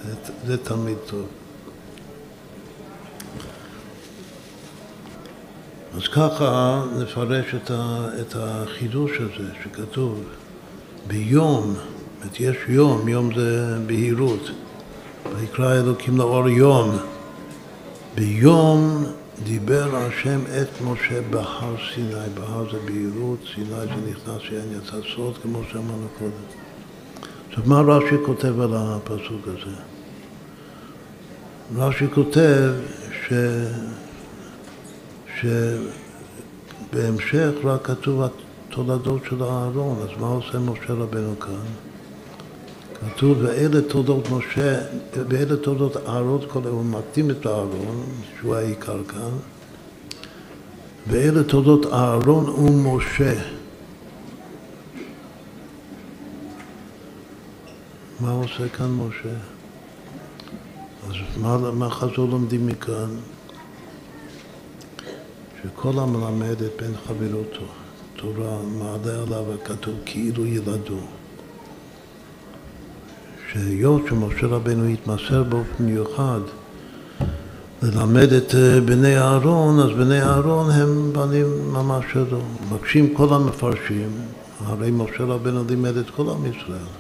זה, 0.06 0.14
זה 0.46 0.58
תלמיד 0.58 0.98
טוב. 1.06 1.28
אז 5.96 6.08
ככה 6.08 6.84
נפרש 7.00 7.56
את, 7.56 7.72
ה, 7.72 8.08
את 8.22 8.36
החידוש 8.36 9.12
הזה 9.12 9.50
שכתוב 9.64 10.24
ביום, 11.08 11.74
זאת 12.24 12.40
יש 12.40 12.58
יום, 12.68 13.08
יום 13.08 13.30
זה 13.36 13.78
בהירות, 13.86 14.50
ויקרא 15.36 15.74
אלוקים 15.74 16.18
לאור 16.18 16.50
יום. 16.50 16.98
ביום 18.16 19.06
דיבר 19.44 19.96
השם 19.96 20.40
את 20.62 20.82
משה 20.82 21.22
בהר 21.30 21.76
סיני, 21.94 22.30
בהר 22.34 22.72
זה 22.72 22.78
בהירות, 22.86 23.40
סיני 23.56 23.68
זה 23.70 24.12
נכנס 24.12 24.42
שאין 24.42 24.78
יצא 24.78 24.98
סוד, 25.16 25.38
כמו 25.38 25.62
שאמרנו 25.72 26.08
קודם. 26.20 26.32
עכשיו, 27.50 27.64
מה 27.66 27.82
רש"י 27.82 28.16
כותב 28.26 28.60
על 28.60 28.70
הפסוק 28.74 29.48
הזה? 29.48 29.76
רש"י 31.76 32.06
כותב 32.14 32.72
ש... 33.28 33.34
שבהמשך 36.92 37.52
רק 37.64 37.86
כתוב 37.86 38.22
התולדות 38.70 39.22
של 39.30 39.44
אהרון, 39.44 40.00
אז 40.02 40.10
מה 40.20 40.28
עושה 40.28 40.60
משה 40.60 40.94
רבנו 40.94 41.40
כאן? 41.40 41.91
כתוב, 43.10 43.38
ואלה 43.42 43.82
תולדות 43.82 44.30
משה, 44.30 44.82
ואלה 45.30 45.58
תולדות 45.58 45.98
אהרון, 45.98 46.42
הוא 46.54 46.86
מקדים 46.86 47.32
את 47.32 47.48
אהרון, 47.48 48.06
שהוא 48.40 48.56
העיקר 48.56 49.04
כאן, 49.04 49.38
ואלה 51.08 51.44
תולדות 51.44 51.86
אהרון 51.86 52.50
ומשה. 52.50 53.34
מה 58.20 58.32
עושה 58.32 58.70
כאן 58.70 58.92
משה? 58.92 59.36
אז 61.10 61.16
מה, 61.38 61.58
מה 61.72 61.90
חזור 61.90 62.30
לומדים 62.30 62.68
מכאן? 62.68 63.10
שכל 65.64 66.00
המלמד 66.00 66.62
את 66.62 66.82
בן 66.82 66.92
חברותו, 67.08 67.66
תורה 68.16 68.62
מעלה 68.62 69.22
עליו 69.24 69.54
הכתוב 69.54 69.96
כאילו 70.06 70.46
ילדו. 70.46 71.00
שהיות 73.54 74.02
שמשה 74.10 74.48
רבנו 74.48 74.86
התמסר 74.86 75.44
באופן 75.44 75.84
מיוחד 75.84 76.40
ללמד 77.84 78.34
את 78.34 78.56
אה, 78.56 78.82
בני 78.82 79.18
אהרון, 79.18 79.80
אז 79.80 79.90
בני 79.98 80.22
אהרון 80.22 80.72
הם 80.72 81.14
בנים 81.14 81.74
ממש 81.74 82.06
שלו. 82.14 82.42
מבקשים 82.66 83.14
כל 83.14 83.34
המפרשים, 83.34 84.10
הרי 84.66 84.92
משה 84.92 85.24
רבנו 85.24 85.64
לימד 85.70 85.98
את 85.98 86.10
כל 86.10 86.30
עם 86.30 86.46
ישראל. 86.46 86.92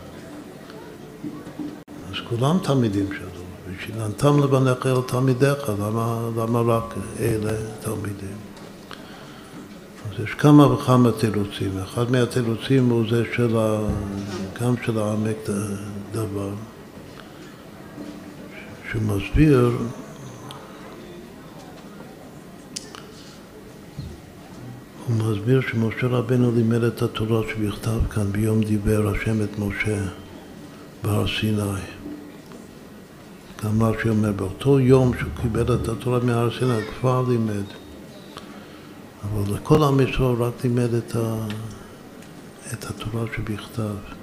אז 2.12 2.16
כולם 2.30 2.58
תלמידים 2.64 3.06
שלו, 3.08 3.42
ושילנתם 3.68 4.44
לבניך 4.44 4.86
אל 4.86 5.02
תלמידיך, 5.08 5.70
למה, 5.70 6.30
למה 6.38 6.62
רק 6.62 6.96
אלה 7.20 7.54
תלמידים? 7.82 8.38
אז 10.12 10.24
יש 10.24 10.34
כמה 10.34 10.74
וכמה 10.74 11.12
תירוצים. 11.12 11.72
אחד 11.84 12.12
מהתירוצים 12.12 12.90
הוא 12.90 13.04
זה 13.10 13.24
של 13.36 13.58
ה... 13.58 13.80
גם 14.62 14.74
של 14.86 15.00
העמק 15.00 15.50
דבר, 16.12 16.50
שהוא 18.92 19.02
מסביר 19.02 19.72
הוא 25.08 25.16
מסביר 25.16 25.62
שמשה 25.62 26.08
רבנו 26.08 26.52
לימד 26.52 26.84
את 26.84 27.02
התורה 27.02 27.42
שבכתב 27.50 28.00
כאן 28.10 28.32
ביום 28.32 28.64
דיבר 28.64 29.08
השם 29.08 29.44
את 29.44 29.60
משה 29.60 30.02
בהר 31.04 31.26
סיני. 31.40 31.80
גם 33.64 33.80
מה 33.80 33.92
שאומר, 34.04 34.32
באותו 34.32 34.80
יום 34.80 35.12
שהוא 35.20 35.32
קיבל 35.42 35.76
את 35.76 35.90
התורה 35.90 36.20
מהר 36.20 36.50
סיני, 36.60 36.86
כבר 37.00 37.24
לימד. 37.30 37.64
אבל 39.24 39.56
לכל 39.56 39.84
עם 39.84 40.00
ישראל 40.00 40.36
רק 40.40 40.64
לימד 40.64 40.94
את, 40.94 41.16
ה, 41.16 41.48
את 42.74 42.86
התורה 42.90 43.24
שבכתב. 43.36 44.21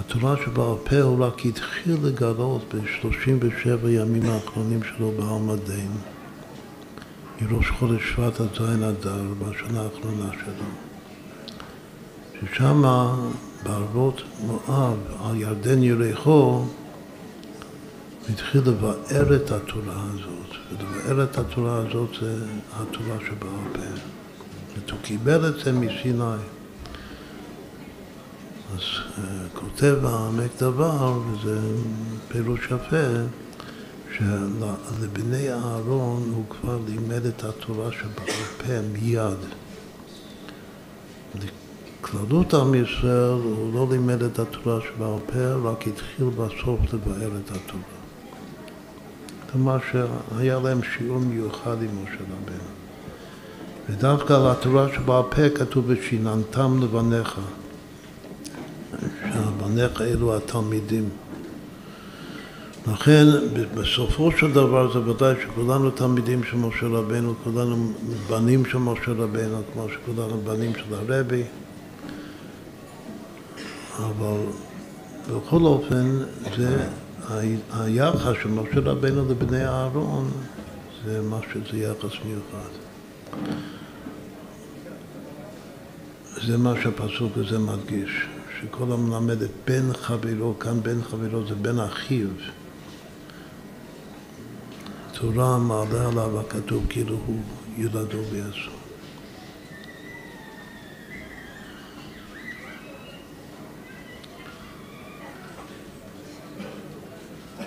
התורה 0.00 0.36
שבעל 0.44 0.74
פה 0.84 1.00
הוא 1.00 1.24
רק 1.24 1.46
התחיל 1.46 1.96
לגלות 2.02 2.74
ב-37 2.74 3.88
ימים 3.88 4.30
האחרונים 4.30 4.80
שלו 4.82 5.12
בעלמא 5.16 5.54
דין, 5.66 5.90
מראש 7.40 7.70
חודש 7.70 8.02
שבט 8.14 8.40
עד 8.40 8.48
זין 8.58 8.82
אדר, 8.82 9.22
בשנה 9.38 9.82
האחרונה 9.82 10.30
שלו. 10.32 10.66
ששם 12.40 12.82
בערבות 13.62 14.22
מואב, 14.40 14.98
על 15.24 15.36
ירדן 15.36 15.82
יריחו, 15.82 16.64
התחיל 18.30 18.60
לבאר 18.66 19.36
את 19.36 19.50
התורה 19.50 20.04
הזאת, 20.14 20.56
ולבאר 20.70 21.24
את 21.24 21.38
התורה 21.38 21.76
הזאת 21.76 22.10
זה 22.20 22.36
התורה 22.72 23.16
שבעל 23.26 23.72
פה. 23.72 23.80
הוא 24.90 24.98
קיבל 25.02 25.48
את 25.48 25.64
זה 25.64 25.72
מסיני. 25.72 26.36
אז 28.72 28.80
uh, 28.80 29.20
כותב 29.58 29.96
העמק 30.04 30.50
דבר, 30.62 31.18
וזה 31.30 31.58
פירוש 32.28 32.64
יפה, 32.64 33.06
שלבני 34.16 35.52
אהרון 35.52 36.32
הוא 36.34 36.44
כבר 36.48 36.78
לימד 36.86 37.26
את 37.26 37.44
התורה 37.44 37.92
שבעל 37.92 38.44
פה 38.58 38.80
מיד. 38.92 39.38
לכללות 41.34 42.54
עם 42.54 42.74
ישראל 42.74 43.40
הוא 43.44 43.74
לא 43.74 43.86
לימד 43.90 44.22
את 44.22 44.38
התורה 44.38 44.80
שבעל 44.80 45.18
פה, 45.26 45.70
רק 45.70 45.86
התחיל 45.86 46.26
בסוף 46.26 46.80
לבאר 46.92 47.30
את 47.44 47.50
התורה. 47.50 47.94
כלומר 49.52 49.78
שהיה 49.90 50.58
להם 50.58 50.80
שיעור 50.82 51.18
מיוחד 51.18 51.82
עם 51.82 52.02
משה 52.02 52.22
רבנו. 52.22 52.74
ודווקא 53.88 54.32
על 54.32 54.50
התורה 54.50 54.86
שבעל 54.94 55.22
פה 55.22 55.48
כתוב 55.58 55.84
ושיננתם 55.88 56.82
לבניך. 56.82 57.40
שהבניך 59.34 60.00
אלו 60.00 60.36
התלמידים. 60.36 61.08
לכן 62.92 63.24
בסופו 63.74 64.30
של 64.38 64.52
דבר 64.52 64.92
זה 64.92 65.10
ודאי 65.10 65.34
שכולנו 65.42 65.90
תלמידים 65.90 66.44
של 66.44 66.56
משה 66.56 66.86
רבנו, 66.86 67.34
כולנו 67.44 67.92
בנים 68.30 68.64
של 68.64 68.78
משה 68.78 69.10
רבנו, 69.10 69.62
כמו 69.72 69.86
שכולנו 69.88 70.40
בנים 70.44 70.72
של 70.74 70.94
הרבי, 70.94 71.42
אבל 73.98 74.40
בכל 75.30 75.60
אופן 75.60 76.18
זה 76.56 76.88
היחס 77.72 78.32
של 78.42 78.48
משה 78.48 78.80
רבנו 78.80 79.28
לבני 79.30 79.64
אהרון 79.66 80.30
זה 81.04 81.22
משהו, 81.22 81.60
זה 81.72 81.78
יחס 81.78 82.18
מיוחד. 82.26 82.70
זה 86.46 86.58
מה 86.58 86.74
שהפסוק 86.82 87.32
הזה 87.36 87.58
מדגיש. 87.58 88.26
שכל 88.64 88.92
המלמד 88.92 89.42
את 89.42 89.50
בן 89.66 89.92
חברו, 89.92 90.58
כאן 90.58 90.82
בן 90.82 91.02
חברו 91.02 91.46
זה 91.48 91.54
בן 91.54 91.78
אחיו. 91.78 92.28
תורה 95.12 95.58
מעלה 95.58 96.08
עליו 96.08 96.40
הכתוב 96.40 96.86
כאילו 96.88 97.16
הוא 97.26 97.40
ילדו 97.76 98.22
ביסו. 98.22 98.70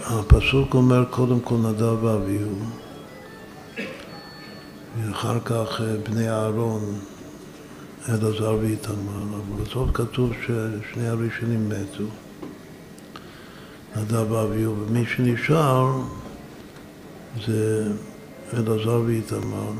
הפסוק 0.06 0.74
אומר 0.74 1.06
קודם 1.10 1.40
כל 1.40 1.56
נדב 1.56 2.04
ואביהו 2.04 2.60
ואחר 4.98 5.40
כך 5.40 5.82
בני 6.04 6.30
אהרון 6.30 7.00
אלעזר 8.10 8.58
ואיתמר, 8.62 9.24
אבל 9.24 9.64
בסוף 9.64 9.90
כתוב 9.94 10.32
ששני 10.34 11.08
הראשונים 11.08 11.70
מתו, 11.70 12.04
נדב 13.96 14.32
ואביהו, 14.32 14.76
ומי 14.78 15.06
שנשאר 15.06 16.02
זה 17.48 17.92
אלעזר 18.54 19.02
ואיתמר. 19.06 19.72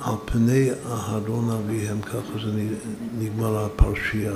על 0.00 0.14
פני 0.24 0.70
אהרון 0.86 1.50
אביהם, 1.50 2.00
ככה 2.00 2.38
זה 2.44 2.62
נגמר 3.18 3.64
הפרשייה. 3.64 4.32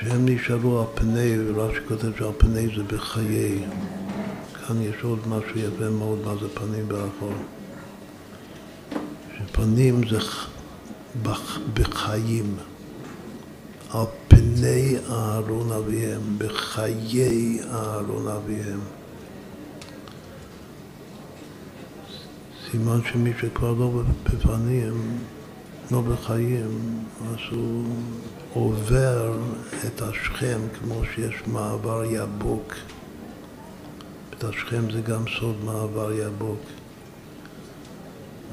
שהם 0.00 0.28
נשארו 0.28 0.80
על 0.80 0.86
פני, 0.94 1.36
ורש"י 1.46 1.80
כותב 1.88 2.18
שעל 2.18 2.32
פני 2.38 2.66
זה 2.76 2.82
בחיי. 2.82 3.64
כאן 4.70 4.82
יש 4.82 5.02
עוד 5.02 5.18
משהו 5.28 5.58
יפה 5.58 5.90
מאוד 5.90 6.18
מה 6.24 6.34
זה 6.40 6.48
פנים 6.48 6.88
באחור. 6.88 7.32
שפנים 9.36 10.08
זה 10.08 10.18
בחיים, 11.74 12.56
על 13.90 14.04
פני 14.28 14.96
אהרון 15.10 15.72
אביהם, 15.72 16.20
בחיי 16.38 17.58
אהרון 17.72 18.28
אביהם. 18.28 18.80
סימן 22.70 23.00
שמי 23.12 23.32
שכבר 23.40 23.72
לא 23.72 24.02
בפנים, 24.24 25.18
לא 25.90 26.00
בחיים, 26.00 27.04
אז 27.20 27.38
הוא 27.50 27.84
עובר 28.52 29.38
את 29.86 30.02
השכם 30.02 30.60
כמו 30.78 31.02
שיש 31.14 31.34
מעבר 31.46 32.04
יבוק. 32.04 32.74
את 34.40 34.44
השכם 34.44 34.90
זה 34.90 35.00
גם 35.00 35.24
סוד 35.38 35.64
מעבר 35.64 36.12
יבוק. 36.12 36.60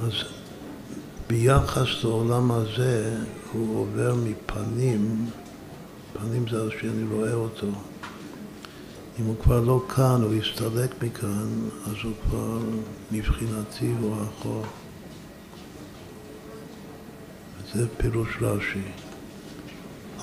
אז 0.02 0.12
ביחס 1.28 2.04
לעולם 2.04 2.52
הזה 2.52 3.16
הוא 3.54 3.80
עובר 3.80 4.16
מפנים, 4.16 5.26
פנים 6.14 6.46
זה 6.52 6.58
שאני 6.80 7.04
רואה 7.12 7.34
אותו. 7.34 7.68
אם 9.20 9.26
הוא 9.26 9.36
כבר 9.44 9.60
לא 9.60 9.86
כאן, 9.96 10.22
הוא 10.24 10.34
יסתלק 10.34 11.04
מכאן, 11.04 11.48
אז 11.86 11.96
הוא 12.04 12.14
כבר 12.24 12.60
מבחינתי 13.12 13.94
הוא 14.02 14.16
אחור. 14.24 14.64
זה 17.74 17.88
פירוש 17.98 18.30
רש"י. 18.42 18.82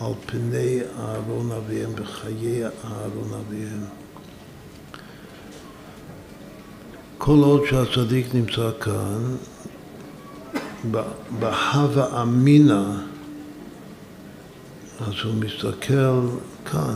על 0.01 0.13
פני 0.27 0.81
אהרון 0.99 1.53
אביהם, 1.53 1.95
בחיי 1.95 2.65
אהרון 2.67 3.41
אביהם. 3.41 4.04
כל 7.19 7.39
עוד 7.43 7.63
שהצדיק 7.71 8.35
נמצא 8.35 8.71
כאן, 8.81 9.37
בהווה 11.39 12.23
אמינא, 12.23 12.83
אז 15.01 15.13
הוא 15.25 15.35
מסתכל 15.35 16.29
כאן, 16.71 16.95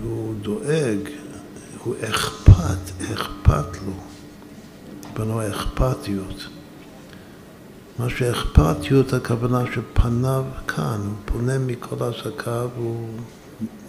והוא 0.00 0.34
דואג, 0.42 0.98
הוא 1.84 1.94
אכפת, 2.00 3.12
אכפת 3.12 3.82
לו, 3.86 3.92
בנו 5.14 5.48
אכפתיות. 5.48 6.46
מה 7.98 8.10
שאכפתיות, 8.10 9.12
הכוונה 9.12 9.64
שפניו 9.74 10.44
כאן, 10.68 11.00
הוא 11.04 11.14
פונה 11.24 11.58
מכל 11.58 12.04
עסקיו, 12.04 12.68
הוא 12.76 13.08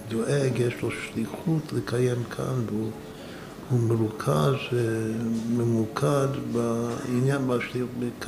דואג, 0.10 0.60
יש 0.60 0.74
לו 0.82 0.90
שליחות 0.92 1.74
לקיים 1.74 2.24
כאן, 2.38 2.66
והוא 2.66 2.92
הוא 3.70 3.80
מרוכז, 3.80 4.54
ממוקד 5.58 6.28
בעניין 6.52 7.42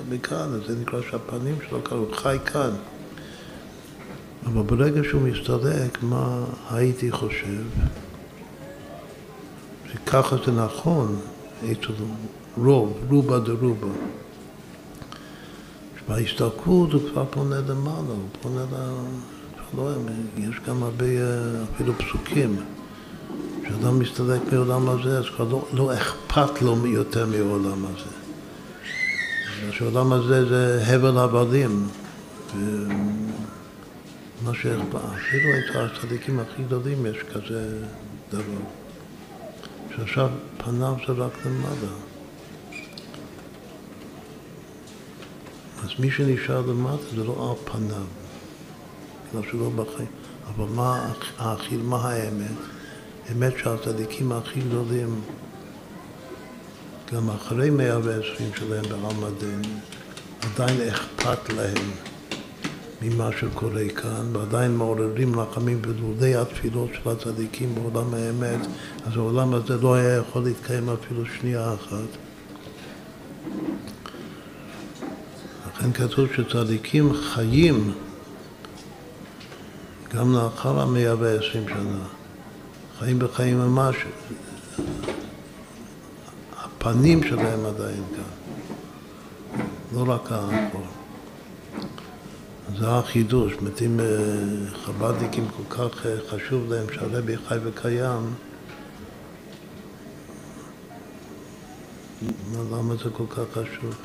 מכאן, 0.09 0.53
אז 0.53 0.61
זה 0.68 0.76
נקרא 0.81 1.01
שהפנים 1.11 1.55
שלו 1.69 1.84
כאן, 1.84 1.97
הוא 1.97 2.14
חי 2.14 2.38
כאן. 2.45 2.72
אבל 4.45 4.61
ברגע 4.61 5.01
שהוא 5.03 5.22
מסתלק, 5.22 6.03
מה 6.03 6.45
הייתי 6.72 7.11
חושב? 7.11 7.64
שככה 9.93 10.35
זה 10.45 10.51
נכון 10.51 11.19
אצל 11.72 11.93
רוב, 12.57 12.97
רובה 13.09 13.39
דרובה. 13.39 13.88
בהסתלקות 16.07 16.93
הוא 16.93 17.01
כבר 17.11 17.26
פונה 17.30 17.59
למעלה, 17.68 18.07
הוא 18.07 18.30
פונה 18.41 18.64
ל... 18.72 18.76
לא, 19.77 19.89
יש 20.38 20.55
גם 20.68 20.84
הרבה 20.84 21.05
אפילו 21.73 21.93
פסוקים. 21.97 22.55
כשאדם 23.68 23.99
מסתלק 23.99 24.41
מעולם 24.53 24.89
הזה, 24.89 25.18
אז 25.18 25.26
כבר 25.35 25.45
לא, 25.45 25.68
לא 25.73 25.94
אכפת 25.94 26.61
לו 26.61 26.88
יותר 26.88 27.26
מעולם 27.26 27.85
הזה. 27.85 28.18
שהעולם 29.72 30.14
הזה 30.14 30.45
זה 30.45 30.84
הבל 30.88 31.18
הבלים. 31.18 31.88
מה 34.44 34.53
שאכפת, 34.53 34.95
אפילו 34.95 35.49
אצל 35.60 35.80
הצדיקים 35.85 36.39
הכי 36.39 36.64
גדולים 36.64 37.06
יש 37.06 37.18
כזה 37.34 37.84
דבר. 38.31 38.61
שעכשיו 39.95 40.30
פניו 40.57 40.95
זה 41.07 41.14
רק 41.14 41.45
למעלה. 41.45 41.94
אז 45.84 45.89
מי 45.99 46.11
שנשאר 46.11 46.61
למטה 46.61 47.03
זה 47.15 47.23
לא 47.23 47.56
על 47.65 47.72
פניו, 47.72 48.03
בגלל 49.30 49.52
שלא 49.52 49.69
בחיים. 49.69 50.10
אבל 50.56 50.65
מה, 50.76 51.14
האכיל, 51.38 51.81
מה 51.81 52.10
האמת? 52.10 52.76
האמת 53.29 53.53
שהצדיקים 53.57 54.31
הכי 54.31 54.59
גדולים, 54.59 55.21
גם 57.13 57.29
אחרי 57.29 57.69
מאה 57.69 57.99
ועשרים 58.03 58.49
שלהם 58.55 58.83
בעלמא 58.83 59.27
עדיין 60.41 60.81
אכפת 60.89 61.53
להם 61.53 61.91
ממה 63.01 63.29
שקורה 63.39 63.89
כאן, 63.95 64.35
ועדיין 64.35 64.77
מעוררים 64.77 65.39
רחמים 65.39 65.81
ולולי 65.81 66.35
התפילות 66.35 66.89
של 66.93 67.09
הצדיקים 67.09 67.75
בעולם 67.75 68.13
האמת, 68.13 68.59
אז 69.05 69.17
העולם 69.17 69.53
הזה 69.53 69.77
לא 69.77 69.95
היה 69.95 70.15
יכול 70.15 70.43
להתקיים 70.43 70.89
אפילו 70.89 71.23
שנייה 71.25 71.73
אחת. 71.73 72.17
לכן 75.67 75.91
כתוב 75.91 76.27
שצדיקים 76.35 77.13
חיים 77.13 77.93
גם 80.13 80.33
לאחר 80.33 80.79
המאה 80.79 81.13
ועשרים 81.19 81.67
שנה, 81.67 82.07
חיים 82.99 83.19
בחיים 83.19 83.57
ממש, 83.57 83.95
הפנים 86.57 87.24
שלהם 87.24 87.65
עדיין 87.65 88.03
כאן, 88.15 89.60
לא 89.94 90.14
רק 90.14 90.32
האחור. 90.32 90.88
זה 92.78 92.90
החידוש, 92.90 93.53
מתים 93.61 93.99
חב"דניקים 94.86 95.48
כל 95.48 95.76
כך 95.76 96.06
חשוב 96.30 96.74
להם 96.74 96.86
שהרבי 96.94 97.38
חי 97.38 97.57
וקיים, 97.64 98.34
למה 102.72 102.95
זה 102.95 103.10
כל 103.14 103.24
כך 103.30 103.44
חשוב? 103.52 103.95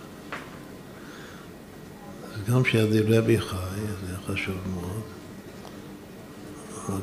אז 2.34 2.54
גם 2.54 2.64
שידי 2.64 3.18
רבי 3.18 3.40
חי, 3.40 3.56
זה 4.06 4.16
חשוב 4.26 4.56
מאוד, 4.74 5.02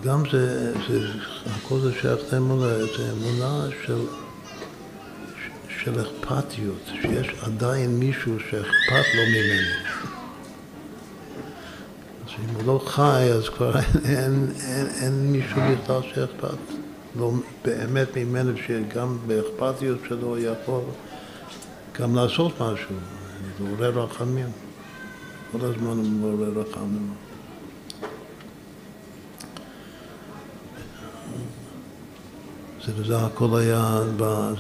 גם 0.04 0.24
זה, 0.32 0.74
זה 0.74 1.00
הכל 1.46 1.80
זה 1.80 1.94
שייך 2.02 2.20
לאמונה, 2.34 2.68
זה 2.98 3.12
אמונה 3.12 3.68
של, 3.86 4.06
של 5.84 6.02
אכפתיות, 6.02 6.92
שיש 7.02 7.28
עדיין 7.42 8.00
מישהו 8.00 8.40
שאכפת 8.40 9.06
לו 9.16 9.22
ממנו. 9.30 10.00
אם 12.44 12.56
הוא 12.56 12.64
לא 12.66 12.82
חי, 12.86 13.30
אז 13.34 13.50
כבר 13.50 13.76
אין, 13.80 13.86
אין, 14.06 14.48
אין, 14.62 14.88
אין 15.02 15.32
מישהו 15.32 15.62
בכלל 15.84 16.02
שאכפת. 16.14 16.58
לא 17.16 17.32
באמת 17.66 18.18
ממנו 18.18 18.52
שגם 18.68 19.18
באכפתיות 19.28 20.00
שלו 20.08 20.38
יכול 20.40 20.82
גם 22.00 22.16
לעשות 22.16 22.62
משהו, 22.62 22.96
לעורר 23.60 24.00
רחמים. 24.00 24.50
כל 25.52 25.58
הזמן 25.62 25.98
הוא 25.98 26.06
מעורר 26.06 26.60
רחמים. 26.60 27.14
זה, 32.98 33.04
זה 33.04 33.26
הכל 33.26 33.60
היה, 33.60 34.00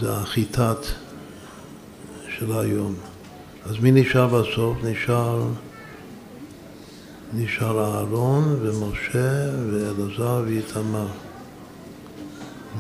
זה 0.01 0.13
החיטת 0.13 0.85
של 2.37 2.51
היום. 2.51 2.95
אז 3.65 3.79
מי 3.79 3.91
נשאר 3.91 4.27
בסוף? 4.27 4.77
נשאר... 4.83 5.47
נשאר 7.33 7.79
אהרון 7.79 8.59
ומשה 8.61 9.49
ואלעזר 9.71 10.43
ואיתמר. 10.45 11.07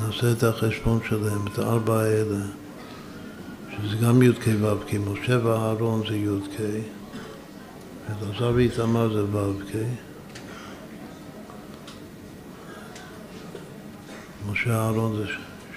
נעשה 0.01 0.31
את 0.31 0.43
החשבון 0.43 0.99
שלהם, 1.09 1.47
את 1.53 1.59
הארבע 1.59 1.99
האלה, 1.99 2.45
שזה 3.71 3.95
גם 4.05 4.21
י"ק 4.21 4.45
ו"ק, 4.61 4.93
משה 4.93 5.45
ואהרון 5.45 6.01
זה 6.09 6.15
י"ק, 6.15 6.61
אלעזר 8.09 8.51
ואיתמר 8.55 9.13
זה 9.13 9.23
ו"ק. 9.23 9.75
משה 14.47 14.75
אהרון 14.75 15.17
זה 15.17 15.25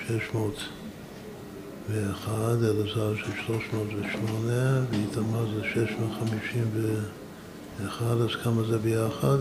601, 0.06 2.32
אלעזר 2.32 3.14
זה 3.14 3.32
308 3.46 4.84
ואיתמר 4.90 5.46
זה 5.54 5.62
650 5.74 6.64
ו... 6.74 7.02
אחד, 7.86 8.20
אז 8.20 8.30
כמה 8.42 8.62
זה 8.62 8.78
ביחד? 8.78 9.38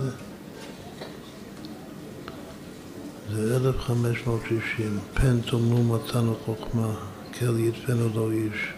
זה 3.32 3.58
1560. 3.58 5.00
פן 5.14 5.42
תאמרו 5.42 5.84
מצאנו 5.84 6.36
חוכמה, 6.46 6.94
כל 7.40 7.60
ידפנו 7.60 8.10
לו 8.16 8.32
איש. 8.32 8.74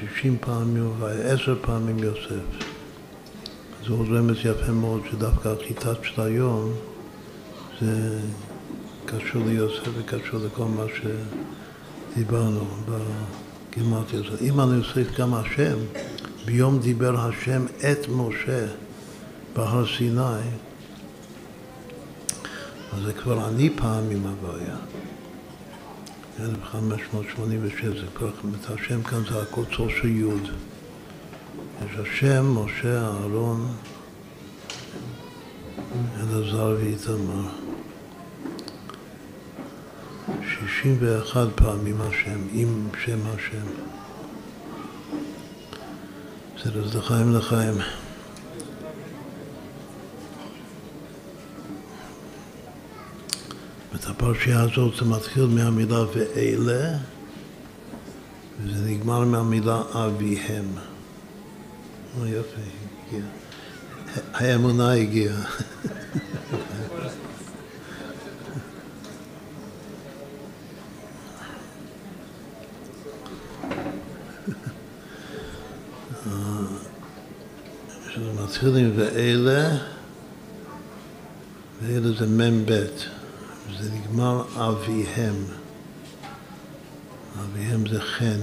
60 0.00 0.36
פעמים 0.40 0.92
ועשר 0.98 1.56
פעמים 1.62 1.98
יוסף. 1.98 2.66
עוד 3.88 4.06
רמז 4.10 4.36
יפה 4.44 4.72
מאוד 4.72 5.02
שדווקא 5.10 5.48
החיטת 5.48 5.96
של 6.02 6.22
היום 6.22 6.72
זה 7.80 8.18
קשור 9.18 9.42
ליוסף 9.46 9.88
וקשור 9.98 10.40
לכל 10.40 10.64
מה 10.64 10.84
שדיברנו 12.14 12.64
בגימטריה 12.88 14.22
הזאת. 14.26 14.42
אם 14.42 14.60
אני 14.60 14.78
אוסיף 14.78 15.18
גם 15.18 15.34
השם, 15.34 15.78
ביום 16.44 16.78
דיבר 16.78 17.20
השם 17.20 17.66
את 17.66 18.08
משה 18.08 18.66
בהר 19.54 19.84
סיני, 19.98 20.40
אז 22.92 23.02
זה 23.04 23.12
כבר 23.12 23.48
אני 23.48 23.70
פעם 23.76 24.10
עם 24.10 24.26
הבעיה. 24.26 24.76
1586, 26.40 27.84
זה 27.84 28.06
כבר, 28.14 28.28
את 28.28 28.70
השם 28.70 29.02
כאן 29.02 29.22
זה 29.30 29.42
הקוצו 29.42 29.90
של 29.90 30.08
יוד. 30.08 30.48
יש 31.84 31.96
השם, 31.98 32.58
משה, 32.58 33.02
אהרון, 33.04 33.66
אלעזר 36.20 36.76
ואיתמר. 36.80 37.61
61 40.26 41.48
פעמים 41.54 42.00
השם, 42.00 42.40
עם 42.52 42.88
שם 43.04 43.18
השם. 43.26 43.66
בסדר, 46.56 46.84
אז 46.84 46.96
לחיים 46.96 47.34
לחיים. 47.34 47.74
את 53.94 54.06
הפרשייה 54.06 54.62
הזאת 54.62 54.94
זה 54.96 55.04
מתחיל 55.04 55.46
מהמילה 55.46 56.00
ואלה 56.14 56.98
וזה 58.64 58.84
נגמר 58.84 59.24
מהמילה 59.24 59.82
אביהם. 59.92 60.66
או 62.20 62.26
יפה, 62.26 62.60
הגיע. 63.08 63.24
האמונה 64.34 64.92
הגיעה. 64.92 65.42
מתחיל 78.18 78.76
עם 78.76 78.90
ואלה, 78.96 79.76
ואלה 81.82 82.12
זה 82.18 82.26
מ"ב, 82.26 82.70
וזה 83.70 83.90
נגמר 83.92 84.42
אביהם. 84.56 85.34
אביהם 87.40 87.88
זה 87.88 88.00
חן. 88.00 88.40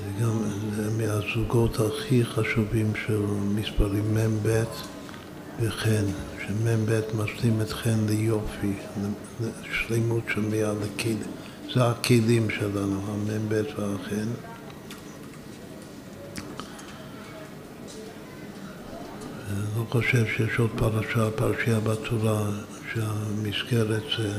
זה 0.00 0.24
גם 0.24 0.42
זה 0.76 0.90
מהזוגות 0.90 1.80
הכי 1.80 2.24
חשובים 2.24 2.92
של 3.06 3.20
מספרים 3.54 4.14
מ"ב 4.14 4.64
וחן, 5.60 6.04
שמ"ב 6.46 7.00
משלים 7.16 7.60
את 7.60 7.72
חן 7.72 8.06
ליופי, 8.08 8.72
לשלימות 9.62 10.22
של 10.34 10.40
מיד, 10.40 11.16
זה 11.74 11.84
הכלים 11.84 12.50
שלנו, 12.50 13.00
המ"ב 13.08 13.52
והחן. 13.52 14.55
לא 19.76 19.84
חושב 19.90 20.26
שיש 20.26 20.58
עוד 20.58 20.70
פרשה, 20.76 21.30
פרשייה 21.30 21.80
בתורה 21.80 22.50
שהמסגרת 22.92 24.02
זה 24.18 24.38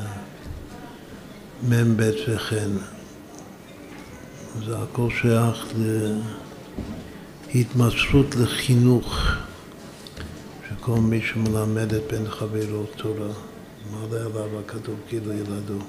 מ"ב 1.63 2.11
וכן. 2.27 2.69
זה 4.65 4.77
הכל 4.79 5.07
שייך 5.21 5.65
להתמסרות 7.53 8.35
לחינוך, 8.35 9.19
שכל 10.69 10.99
מי 10.99 11.21
שמלמד 11.21 11.93
את 11.93 12.01
בן 12.11 12.29
חברו 12.29 12.85
תורה, 12.97 13.33
מעלה 13.91 14.25
עליו 14.25 14.59
הכתוב 14.59 14.95
כאילו 15.07 15.33
ילדו. 15.33 15.79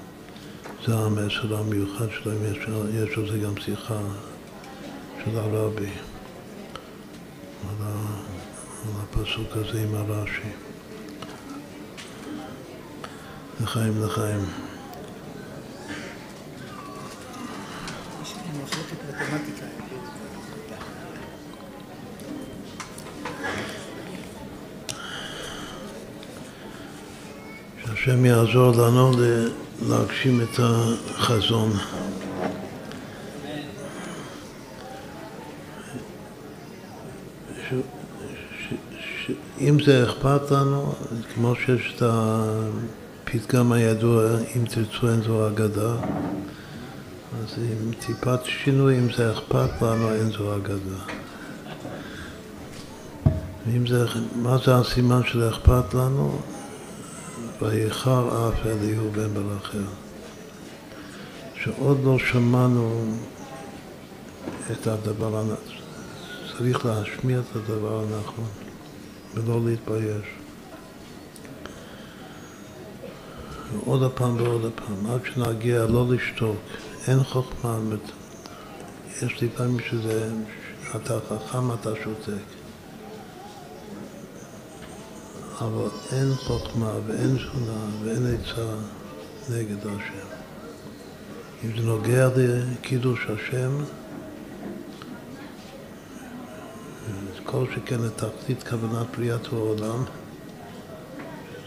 זה 0.87 0.95
המסר 0.95 1.57
המיוחד 1.57 2.07
שלהם, 2.23 2.37
יש, 2.51 2.57
יש 2.93 3.17
על 3.17 3.31
זה 3.31 3.37
גם 3.37 3.57
שיחה 3.57 3.99
של 5.25 5.37
הרבי. 5.37 5.89
על 8.85 9.01
הפסוק 9.03 9.47
הזה 9.51 9.81
עם 9.81 9.95
הרש"י. 9.95 10.49
לחיים 13.61 14.03
לחיים. 14.03 14.45
שהשם 27.85 28.25
יעזור 28.25 28.71
לנו 28.71 29.11
להגשים 29.89 30.41
את 30.41 30.59
החזון. 30.59 31.71
אם 39.69 39.83
זה 39.85 40.03
אכפת 40.03 40.51
לנו, 40.51 40.93
כמו 41.33 41.55
שיש 41.55 41.93
את 41.95 42.03
הפתגם 42.05 43.71
הידוע, 43.71 44.23
אם 44.55 44.65
תרצו 44.65 45.09
אין 45.09 45.21
זו 45.21 45.47
אגדה, 45.47 45.93
אז 47.41 47.57
עם 47.57 47.91
טיפת 48.05 48.39
שינוי, 48.45 48.97
אם 48.97 49.07
זה 49.17 49.31
אכפת 49.31 49.81
לנו, 49.81 50.11
אין 50.13 50.31
זו 50.31 50.55
אגדה. 50.55 50.99
ואם 53.67 53.87
זה, 53.87 54.05
מה 54.35 54.57
זה 54.65 54.75
הסימן 54.75 55.21
של 55.25 55.49
אכפת 55.49 55.93
לנו? 55.93 56.39
ויחר 57.61 58.49
אף 58.49 58.65
אליהו 58.65 59.11
בן 59.11 59.33
בלחר. 59.33 59.89
שעוד 61.63 61.97
לא 62.03 62.19
שמענו 62.19 63.15
את 64.71 64.87
הדבר 64.87 65.37
הנכון. 65.37 65.75
צריך 66.57 66.85
להשמיע 66.85 67.39
את 67.39 67.55
הדבר 67.55 68.03
הנכון 68.03 68.68
ולא 69.33 69.59
להתבייש. 69.65 70.25
ועוד 73.73 74.11
פעם 74.11 74.35
ועוד 74.35 74.71
פעם, 74.75 75.11
עד 75.11 75.19
שנגיע 75.25 75.85
לא 75.85 76.05
לשתוק, 76.09 76.57
אין 77.07 77.23
חוכמה, 77.23 77.79
יש 79.21 79.41
לי 79.41 79.49
פעמים 79.55 79.79
שזה, 79.79 80.31
אתה 80.95 81.19
חכם, 81.29 81.73
אתה 81.73 81.89
שותק. 82.03 82.43
אבל 85.61 85.87
אין 86.11 86.35
חוכמה 86.35 86.91
ואין 87.07 87.39
שונה 87.39 87.85
ואין 88.03 88.35
עצה 88.35 88.75
נגד 89.49 89.77
השם. 89.77 90.27
אם 91.63 91.69
זה 91.77 91.83
נוגע 91.87 92.29
לקידוש 92.35 93.19
השם, 93.29 93.71
כל 97.51 97.65
שכן 97.75 98.01
לתחתית 98.01 98.63
כוונת 98.63 99.07
בריאת 99.17 99.47
העולם, 99.53 100.03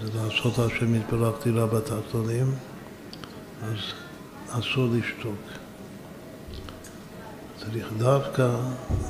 זה 0.03 0.11
לעשות 0.15 0.59
השם 0.59 0.95
יתברך 0.95 1.35
דירה 1.45 1.67
בתחתונים, 1.67 2.55
אז 3.63 3.79
אסור 4.51 4.89
לשתוק. 4.93 5.39
צריך 7.61 7.87
דווקא 7.99 8.57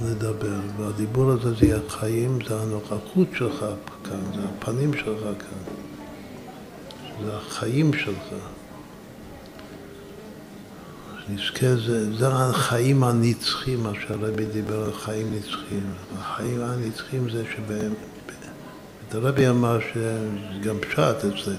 לדבר, 0.02 0.60
והדיבור 0.76 1.30
הזה 1.30 1.54
זה 1.54 1.80
החיים, 1.86 2.38
זה 2.48 2.60
הנוכחות 2.60 3.28
שלך 3.34 3.64
כאן, 4.04 4.20
זה 4.34 4.40
הפנים 4.48 4.94
שלך 4.94 5.22
כאן, 5.22 5.74
זה 7.24 7.36
החיים 7.36 7.92
שלך. 7.92 8.34
נזכה, 11.28 11.76
זה, 11.76 12.16
זה 12.16 12.28
החיים 12.28 13.04
הנצחיים, 13.04 13.82
מה 13.82 13.92
שהרבי 14.00 14.44
דיבר 14.44 14.84
על 14.84 14.92
חיים 14.92 15.34
נצחיים. 15.34 15.92
החיים 16.18 16.60
הנצחיים 16.60 17.30
זה 17.30 17.44
שבהם, 17.56 17.92
הרבי 19.10 19.48
אמר 19.48 19.78
שגם 19.80 20.76
פשט 20.80 20.98
אצלנו, 20.98 21.58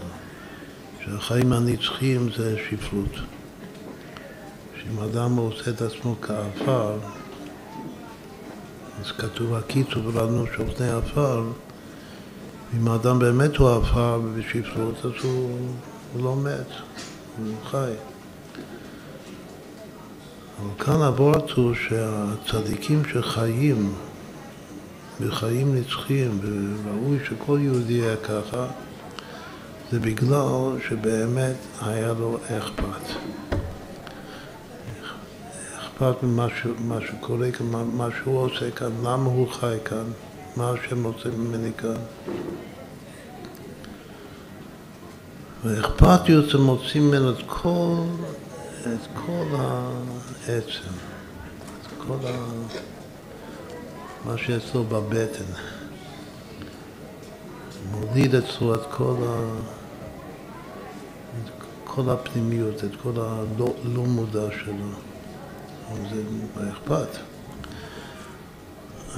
שהחיים 1.06 1.54
הנצחיים 1.54 2.30
זה 2.38 2.56
שפלות. 2.70 3.16
שאם 4.76 5.00
אדם 5.00 5.36
עושה 5.36 5.72
את 5.72 5.82
עצמו 5.82 6.16
כעפר, 6.22 6.98
אז 9.02 9.12
כתוב 9.12 9.54
הקיצור 9.54 10.06
ולנו 10.06 10.46
שופטי 10.58 10.88
עפר, 10.88 11.44
אם 12.78 12.88
האדם 12.88 13.20
באמת 13.20 13.58
הוא 13.58 13.70
עפר 13.70 14.22
בשפלות, 14.38 15.06
אז 15.06 15.12
הוא, 15.24 15.58
הוא 16.14 16.24
לא 16.24 16.36
מת, 16.36 16.68
הוא 17.38 17.56
חי. 17.72 17.92
אבל 20.64 20.86
כאן 20.86 21.02
הוורט 21.02 21.52
הוא 21.52 21.74
שהצדיקים 21.74 23.04
שחיים 23.14 23.94
בחיים 25.22 25.76
נצחיים, 25.76 26.40
וראוי 26.42 27.18
שכל 27.26 27.60
יהודי 27.62 27.94
יהיה 27.94 28.16
ככה, 28.18 28.68
זה 29.92 30.00
בגלל 30.00 30.78
שבאמת 30.90 31.56
היה 31.82 32.14
לו 32.14 32.38
אכפת. 32.58 33.16
אכפת 35.78 36.24
ממה 36.24 37.02
שקורה 37.08 37.52
כאן, 37.52 37.66
מה 37.94 38.08
שהוא 38.18 38.40
עושה 38.40 38.72
כאן, 38.72 38.92
למה 39.04 39.26
הוא 39.26 39.48
חי 39.48 39.78
כאן, 39.86 40.06
מה 40.58 40.70
השם 40.70 41.06
רוצה 41.06 41.30
ממני 41.30 41.72
כאן. 41.78 41.96
ואכפתיות 45.64 46.50
זה 46.50 46.58
מוציא 46.58 47.02
ממנו 47.02 47.30
את 47.30 47.44
כל 47.48 47.96
את 48.88 49.08
כל 49.26 49.56
העצם, 50.48 50.94
את 51.82 51.88
כל 52.08 52.28
ה... 52.28 52.46
מה 54.26 54.38
שאצלו 54.38 54.84
בבטן. 54.84 55.44
מוליד 57.92 58.36
אצלו 58.36 58.76
את 58.76 58.82
כל, 58.92 59.16
ה... 59.28 59.60
את 61.44 61.50
כל 61.84 62.10
הפנימיות, 62.10 62.84
את 62.84 62.92
כל 63.04 63.12
הלא 63.16 63.74
לא 63.84 64.04
מודע 64.04 64.48
שלו. 64.64 64.90
זה 66.10 66.24
אכפת. 66.72 67.18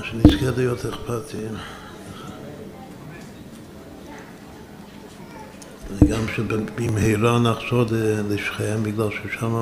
שנזכה 0.04 0.52
להיות 0.58 0.86
אכפתיים. 0.86 1.56
וגם 5.92 6.28
שבמהרה 6.36 7.40
נחזור 7.40 7.86
לשכם, 8.30 8.84
בגלל 8.84 9.10
ששם 9.10 9.54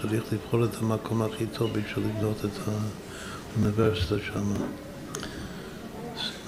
צריך 0.00 0.22
לבחור 0.32 0.64
את 0.64 0.70
המקום 0.80 1.22
הכי 1.22 1.46
טוב 1.46 1.70
בשביל 1.72 2.04
לבנות 2.06 2.44
את 2.44 2.68
האוניברסיטה 3.56 4.14
שם, 4.26 4.52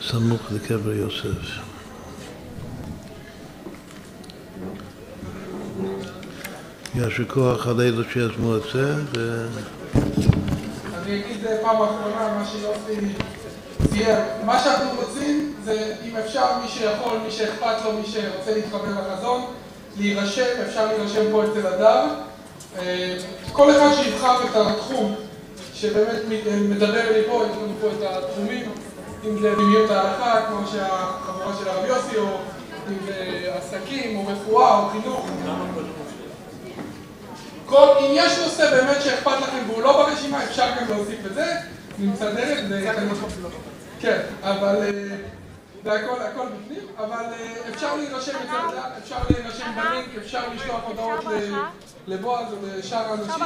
סמוך 0.03 0.41
לקבר 0.53 0.93
יוסף. 0.93 1.67
יישר 6.95 7.25
כוח 7.25 7.67
על 7.67 7.81
אלו 7.81 8.05
שיזמו 8.13 8.57
את 8.57 8.63
זה, 8.73 8.95
ו... 9.15 9.47
אני 10.95 11.21
אגיד 11.21 11.47
פעם 11.63 11.77
אחרונה 11.77 12.39
מה 12.39 12.45
שיוסי 12.45 13.15
צייר. 13.91 14.19
מה 14.47 14.59
שאנחנו 14.59 15.01
רוצים 15.01 15.56
זה, 15.67 15.95
אם 16.05 16.17
אפשר, 16.17 16.59
מי 16.63 16.69
שיכול, 16.69 17.19
מי 17.25 17.31
שאכפת 17.31 17.85
לו, 17.85 17.93
מי 17.93 18.07
שרוצה 18.07 18.55
להתחבר 18.55 19.01
לחזון, 19.01 19.45
להירשם, 19.99 20.63
אפשר 20.69 20.87
להירשם 20.87 21.33
פה 21.33 21.45
אצל 21.45 21.67
הדר. 21.67 22.05
כל 23.53 23.71
אחד 23.71 23.89
שיבחר 24.03 24.45
את 24.45 24.57
התחום 24.57 25.15
שבאמת 25.75 26.23
מדבר 26.69 27.13
לי 27.13 27.23
פה, 27.27 27.45
יש 27.51 27.57
לנו 27.57 27.75
פה 27.81 27.87
את 27.87 28.25
התחומים, 28.25 28.73
אם 29.25 29.39
זה 29.41 29.55
פנימיות 29.55 29.91
ההלכה, 29.91 30.47
כמו 30.49 30.67
שהחבורה 30.73 31.57
של 31.59 31.69
הרב 31.69 31.85
יוסי, 31.89 32.17
או 32.17 32.27
אם 32.89 32.95
זה 33.07 33.15
עסקים, 33.59 34.17
או 34.17 34.27
רפואה, 34.27 34.79
או 34.79 34.89
חינוך. 34.89 35.29
כל, 37.67 37.87
אם 38.01 38.11
יש 38.11 38.39
נושא 38.39 38.71
באמת 38.71 39.03
שאכפת 39.03 39.41
לכם 39.43 39.59
והוא 39.71 39.83
לא 39.83 39.93
ברשימה, 39.93 40.45
אפשר 40.45 40.67
גם 40.81 40.89
להוסיף 40.89 41.27
את 41.27 41.35
זה, 41.35 41.47
נמצא 41.99 42.31
דרך, 42.31 42.61
כן, 44.01 44.19
אבל 44.43 44.77
זה 45.87 45.93
הכל, 45.93 46.47
בפנים, 46.47 46.81
אבל 46.99 47.25
אפשר 47.75 47.97
להירשם 47.97 48.33
אצל 48.33 48.79
אפשר 49.03 49.17
להירשם 49.31 49.65
בלינק, 49.77 50.07
אפשר 50.19 50.41
לשלוח 50.55 50.81
הודעות 50.87 51.25
לבועז 52.07 52.47
ולשאר 52.63 52.99
האנשים, 52.99 53.45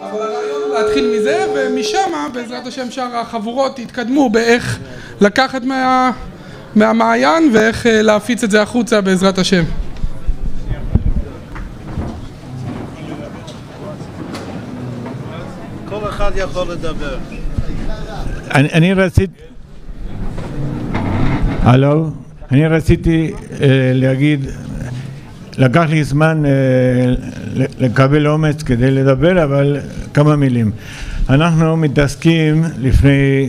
אבל 0.00 0.22
הרעיון 0.22 0.62
הוא 0.62 0.74
להתחיל 0.78 1.18
מזה, 1.18 1.46
ומשם 1.54 2.30
בעזרת 2.32 2.66
השם 2.66 2.90
שאר 2.90 3.16
החבורות 3.16 3.78
יתקדמו 3.78 4.30
באיך 4.30 4.78
לקחת 5.20 5.62
מה, 5.62 6.10
מהמעיין 6.74 7.50
ואיך 7.52 7.86
להפיץ 7.90 8.44
את 8.44 8.50
זה 8.50 8.62
החוצה 8.62 9.00
בעזרת 9.00 9.38
השם. 9.38 9.64
כל 15.88 16.08
אחד 16.08 16.32
יכול 16.36 16.72
לדבר. 16.72 17.18
אני, 18.54 18.68
אני 18.72 18.94
רציתי... 18.94 19.48
הלו? 21.62 22.10
אני 22.50 22.66
רציתי 22.66 23.32
אה, 23.60 23.66
להגיד, 23.94 24.46
לקח 25.58 25.84
לי 25.88 26.04
זמן 26.04 26.42
אה, 26.46 26.50
לקבל 27.78 28.26
אומץ 28.26 28.62
כדי 28.62 28.90
לדבר, 28.90 29.44
אבל 29.44 29.76
כמה 30.14 30.36
מילים. 30.36 30.70
אנחנו 31.28 31.76
מתעסקים 31.76 32.64
לפני 32.78 33.48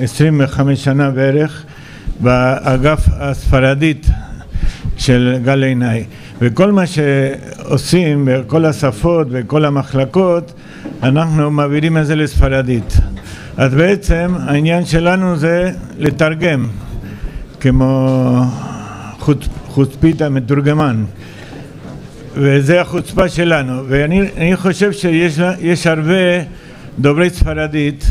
25 0.00 0.84
שנה 0.84 1.10
בערך 1.10 1.64
באגף 2.20 3.08
הספרדית 3.12 4.06
של 4.96 5.38
גל 5.44 5.64
עיניי 5.64 6.04
וכל 6.40 6.72
מה 6.72 6.82
שעושים 6.86 8.28
בכל 8.30 8.64
השפות 8.64 9.26
וכל 9.30 9.64
המחלקות 9.64 10.52
אנחנו 11.02 11.50
מעבירים 11.50 11.98
את 11.98 12.06
זה 12.06 12.16
לספרדית 12.16 12.96
אז 13.56 13.74
בעצם 13.74 14.34
העניין 14.46 14.84
שלנו 14.84 15.36
זה 15.36 15.72
לתרגם 15.98 16.66
כמו 17.60 18.44
חוצ, 19.18 19.38
חוצפית 19.66 20.22
המתורגמן. 20.22 21.04
וזה 22.34 22.80
החוצפה 22.80 23.28
שלנו. 23.28 23.82
ואני 23.88 24.56
חושב 24.56 24.92
שיש 24.92 25.86
הרבה 25.86 26.42
דוברי 26.98 27.30
ספרדית 27.30 28.10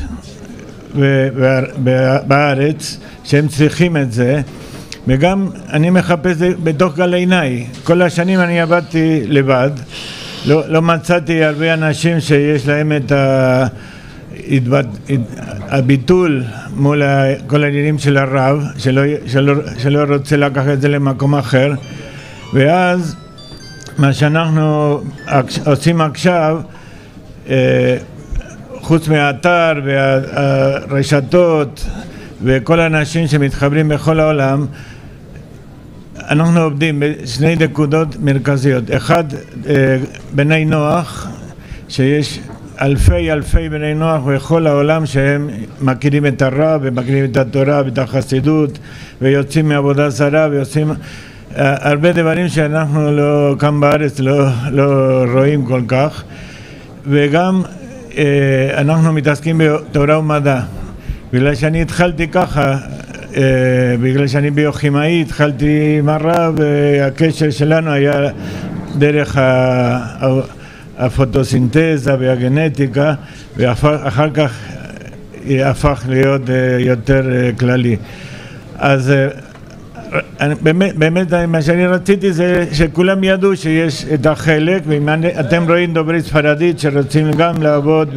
בארץ 2.27 2.97
שהם 3.23 3.47
צריכים 3.47 3.97
את 3.97 4.11
זה. 4.11 4.41
וגם 5.07 5.47
אני 5.69 5.89
מחפש 5.89 6.37
בתוך 6.63 6.95
גל 6.95 7.13
עיניי. 7.13 7.65
כל 7.83 8.01
השנים 8.01 8.39
אני 8.39 8.61
עבדתי 8.61 9.21
לבד. 9.25 9.71
לא, 10.45 10.69
לא 10.69 10.81
מצאתי 10.81 11.43
הרבה 11.43 11.73
אנשים 11.73 12.19
שיש 12.19 12.67
להם 12.67 12.91
את 12.91 13.11
ה... 13.11 13.67
הביטול 15.69 16.43
מול 16.75 17.01
כל 17.47 17.63
העניינים 17.63 17.99
של 17.99 18.17
הרב 18.17 18.63
שלא, 18.77 19.01
שלא, 19.25 19.53
שלא 19.77 20.13
רוצה 20.13 20.37
לקחת 20.37 20.67
את 20.73 20.81
זה 20.81 20.87
למקום 20.87 21.35
אחר. 21.35 21.73
ואז 22.53 23.15
מה 23.97 24.13
שאנחנו 24.13 24.99
עושים 25.65 26.01
עכשיו 26.01 26.61
אה, 27.49 27.97
חוץ 28.81 29.07
מהאתר 29.07 29.73
והרשתות 29.85 31.85
וכל 32.43 32.79
האנשים 32.79 33.27
שמתחברים 33.27 33.89
בכל 33.89 34.19
העולם 34.19 34.65
אנחנו 36.29 36.59
עובדים 36.59 36.99
בשני 36.99 37.55
נקודות 37.55 38.15
מרכזיות. 38.19 38.91
אחד 38.91 39.23
אה, 39.69 39.97
בני 40.35 40.65
נוח 40.65 41.27
שיש 41.89 42.39
אלפי 42.81 43.31
אלפי 43.31 43.69
בני 43.69 43.93
נוח 43.93 44.21
בכל 44.21 44.67
העולם 44.67 45.05
שהם 45.05 45.49
מכירים 45.81 46.25
את 46.25 46.41
הרב 46.41 46.81
ומכירים 46.83 47.25
את 47.25 47.37
התורה 47.37 47.81
ואת 47.85 47.97
החסידות 47.97 48.79
ויוצאים 49.21 49.69
מעבודה 49.69 50.09
זרה 50.09 50.47
ויוצאים 50.51 50.91
הרבה 51.55 52.11
דברים 52.11 52.47
שאנחנו 52.47 53.11
לא, 53.11 53.55
כאן 53.59 53.79
בארץ 53.79 54.19
לא, 54.19 54.47
לא 54.71 55.23
רואים 55.33 55.65
כל 55.65 55.81
כך. 55.87 56.23
וגם 57.05 57.61
אה, 58.17 58.69
אנחנו 58.77 59.13
מתעסקים 59.13 59.61
בתורה 59.63 60.19
ומדע. 60.19 60.59
בגלל 61.33 61.55
שאני 61.55 61.81
התחלתי 61.81 62.27
ככה 62.27 62.77
אה, 63.37 63.41
בגלל 64.01 64.27
שאני 64.27 64.51
ביוכימאי 64.51 65.21
התחלתי 65.21 65.95
עם 65.99 66.09
הרב 66.09 66.55
והקשר 66.57 67.49
שלנו 67.49 67.91
היה 67.91 68.29
דרך 68.97 69.37
הפוטוסינתזה 70.97 72.15
והגנטיקה 72.19 73.13
ואחר 73.57 74.29
כך 74.33 74.53
הפך 75.49 76.05
להיות 76.09 76.49
אה, 76.49 76.55
יותר 76.79 77.21
כללי. 77.59 77.97
אז 78.77 79.13
באמת, 80.61 80.95
באמת 80.95 81.33
מה 81.33 81.61
שאני 81.61 81.87
רציתי 81.87 82.33
זה 82.33 82.65
שכולם 82.73 83.23
ידעו 83.23 83.55
שיש 83.55 84.05
את 84.13 84.25
החלק 84.25 84.83
ואם 84.87 85.09
אתם 85.39 85.63
רואים 85.67 85.93
דוברי 85.93 86.21
ספרדית 86.21 86.79
שרוצים 86.79 87.31
גם 87.31 87.61
לעבוד 87.61 88.09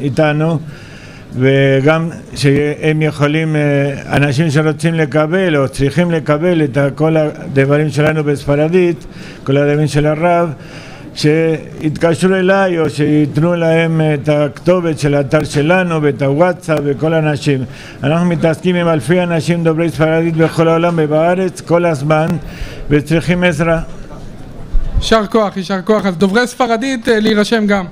איתנו 0.00 0.58
וגם 1.34 2.10
שהם 2.34 3.02
יכולים, 3.02 3.56
אנשים 4.06 4.50
שרוצים 4.50 4.94
לקבל 4.94 5.56
או 5.56 5.68
צריכים 5.68 6.10
לקבל 6.10 6.62
את 6.64 6.78
כל 6.94 7.16
הדברים 7.16 7.90
שלנו 7.90 8.24
בספרדית, 8.24 9.06
כל 9.44 9.56
הדברים 9.56 9.86
של 9.86 10.06
הרב 10.06 10.52
שיתקשרו 11.18 12.34
אליי 12.34 12.78
או 12.78 12.90
שייתנו 12.90 13.54
להם 13.54 14.00
את 14.14 14.28
הכתובת 14.28 14.98
של 14.98 15.14
האתר 15.14 15.44
שלנו 15.44 16.02
ואת 16.02 16.22
הוואטסאפ 16.22 16.78
וכל 16.84 17.14
האנשים. 17.14 17.64
אנחנו 18.02 18.26
מתעסקים 18.26 18.76
עם 18.76 18.88
אלפי 18.88 19.22
אנשים 19.22 19.64
דוברי 19.64 19.90
ספרדית 19.90 20.36
בכל 20.36 20.68
העולם 20.68 20.94
ובארץ 20.96 21.60
כל 21.60 21.84
הזמן 21.86 22.26
וצריכים 22.90 23.44
עזרה. 23.44 23.80
יישר 24.98 25.26
כוח, 25.26 25.56
יישר 25.56 25.82
כוח. 25.82 26.06
אז 26.06 26.16
דוברי 26.16 26.46
ספרדית 26.46 27.08
להירשם 27.08 27.66
גם. 27.66 27.84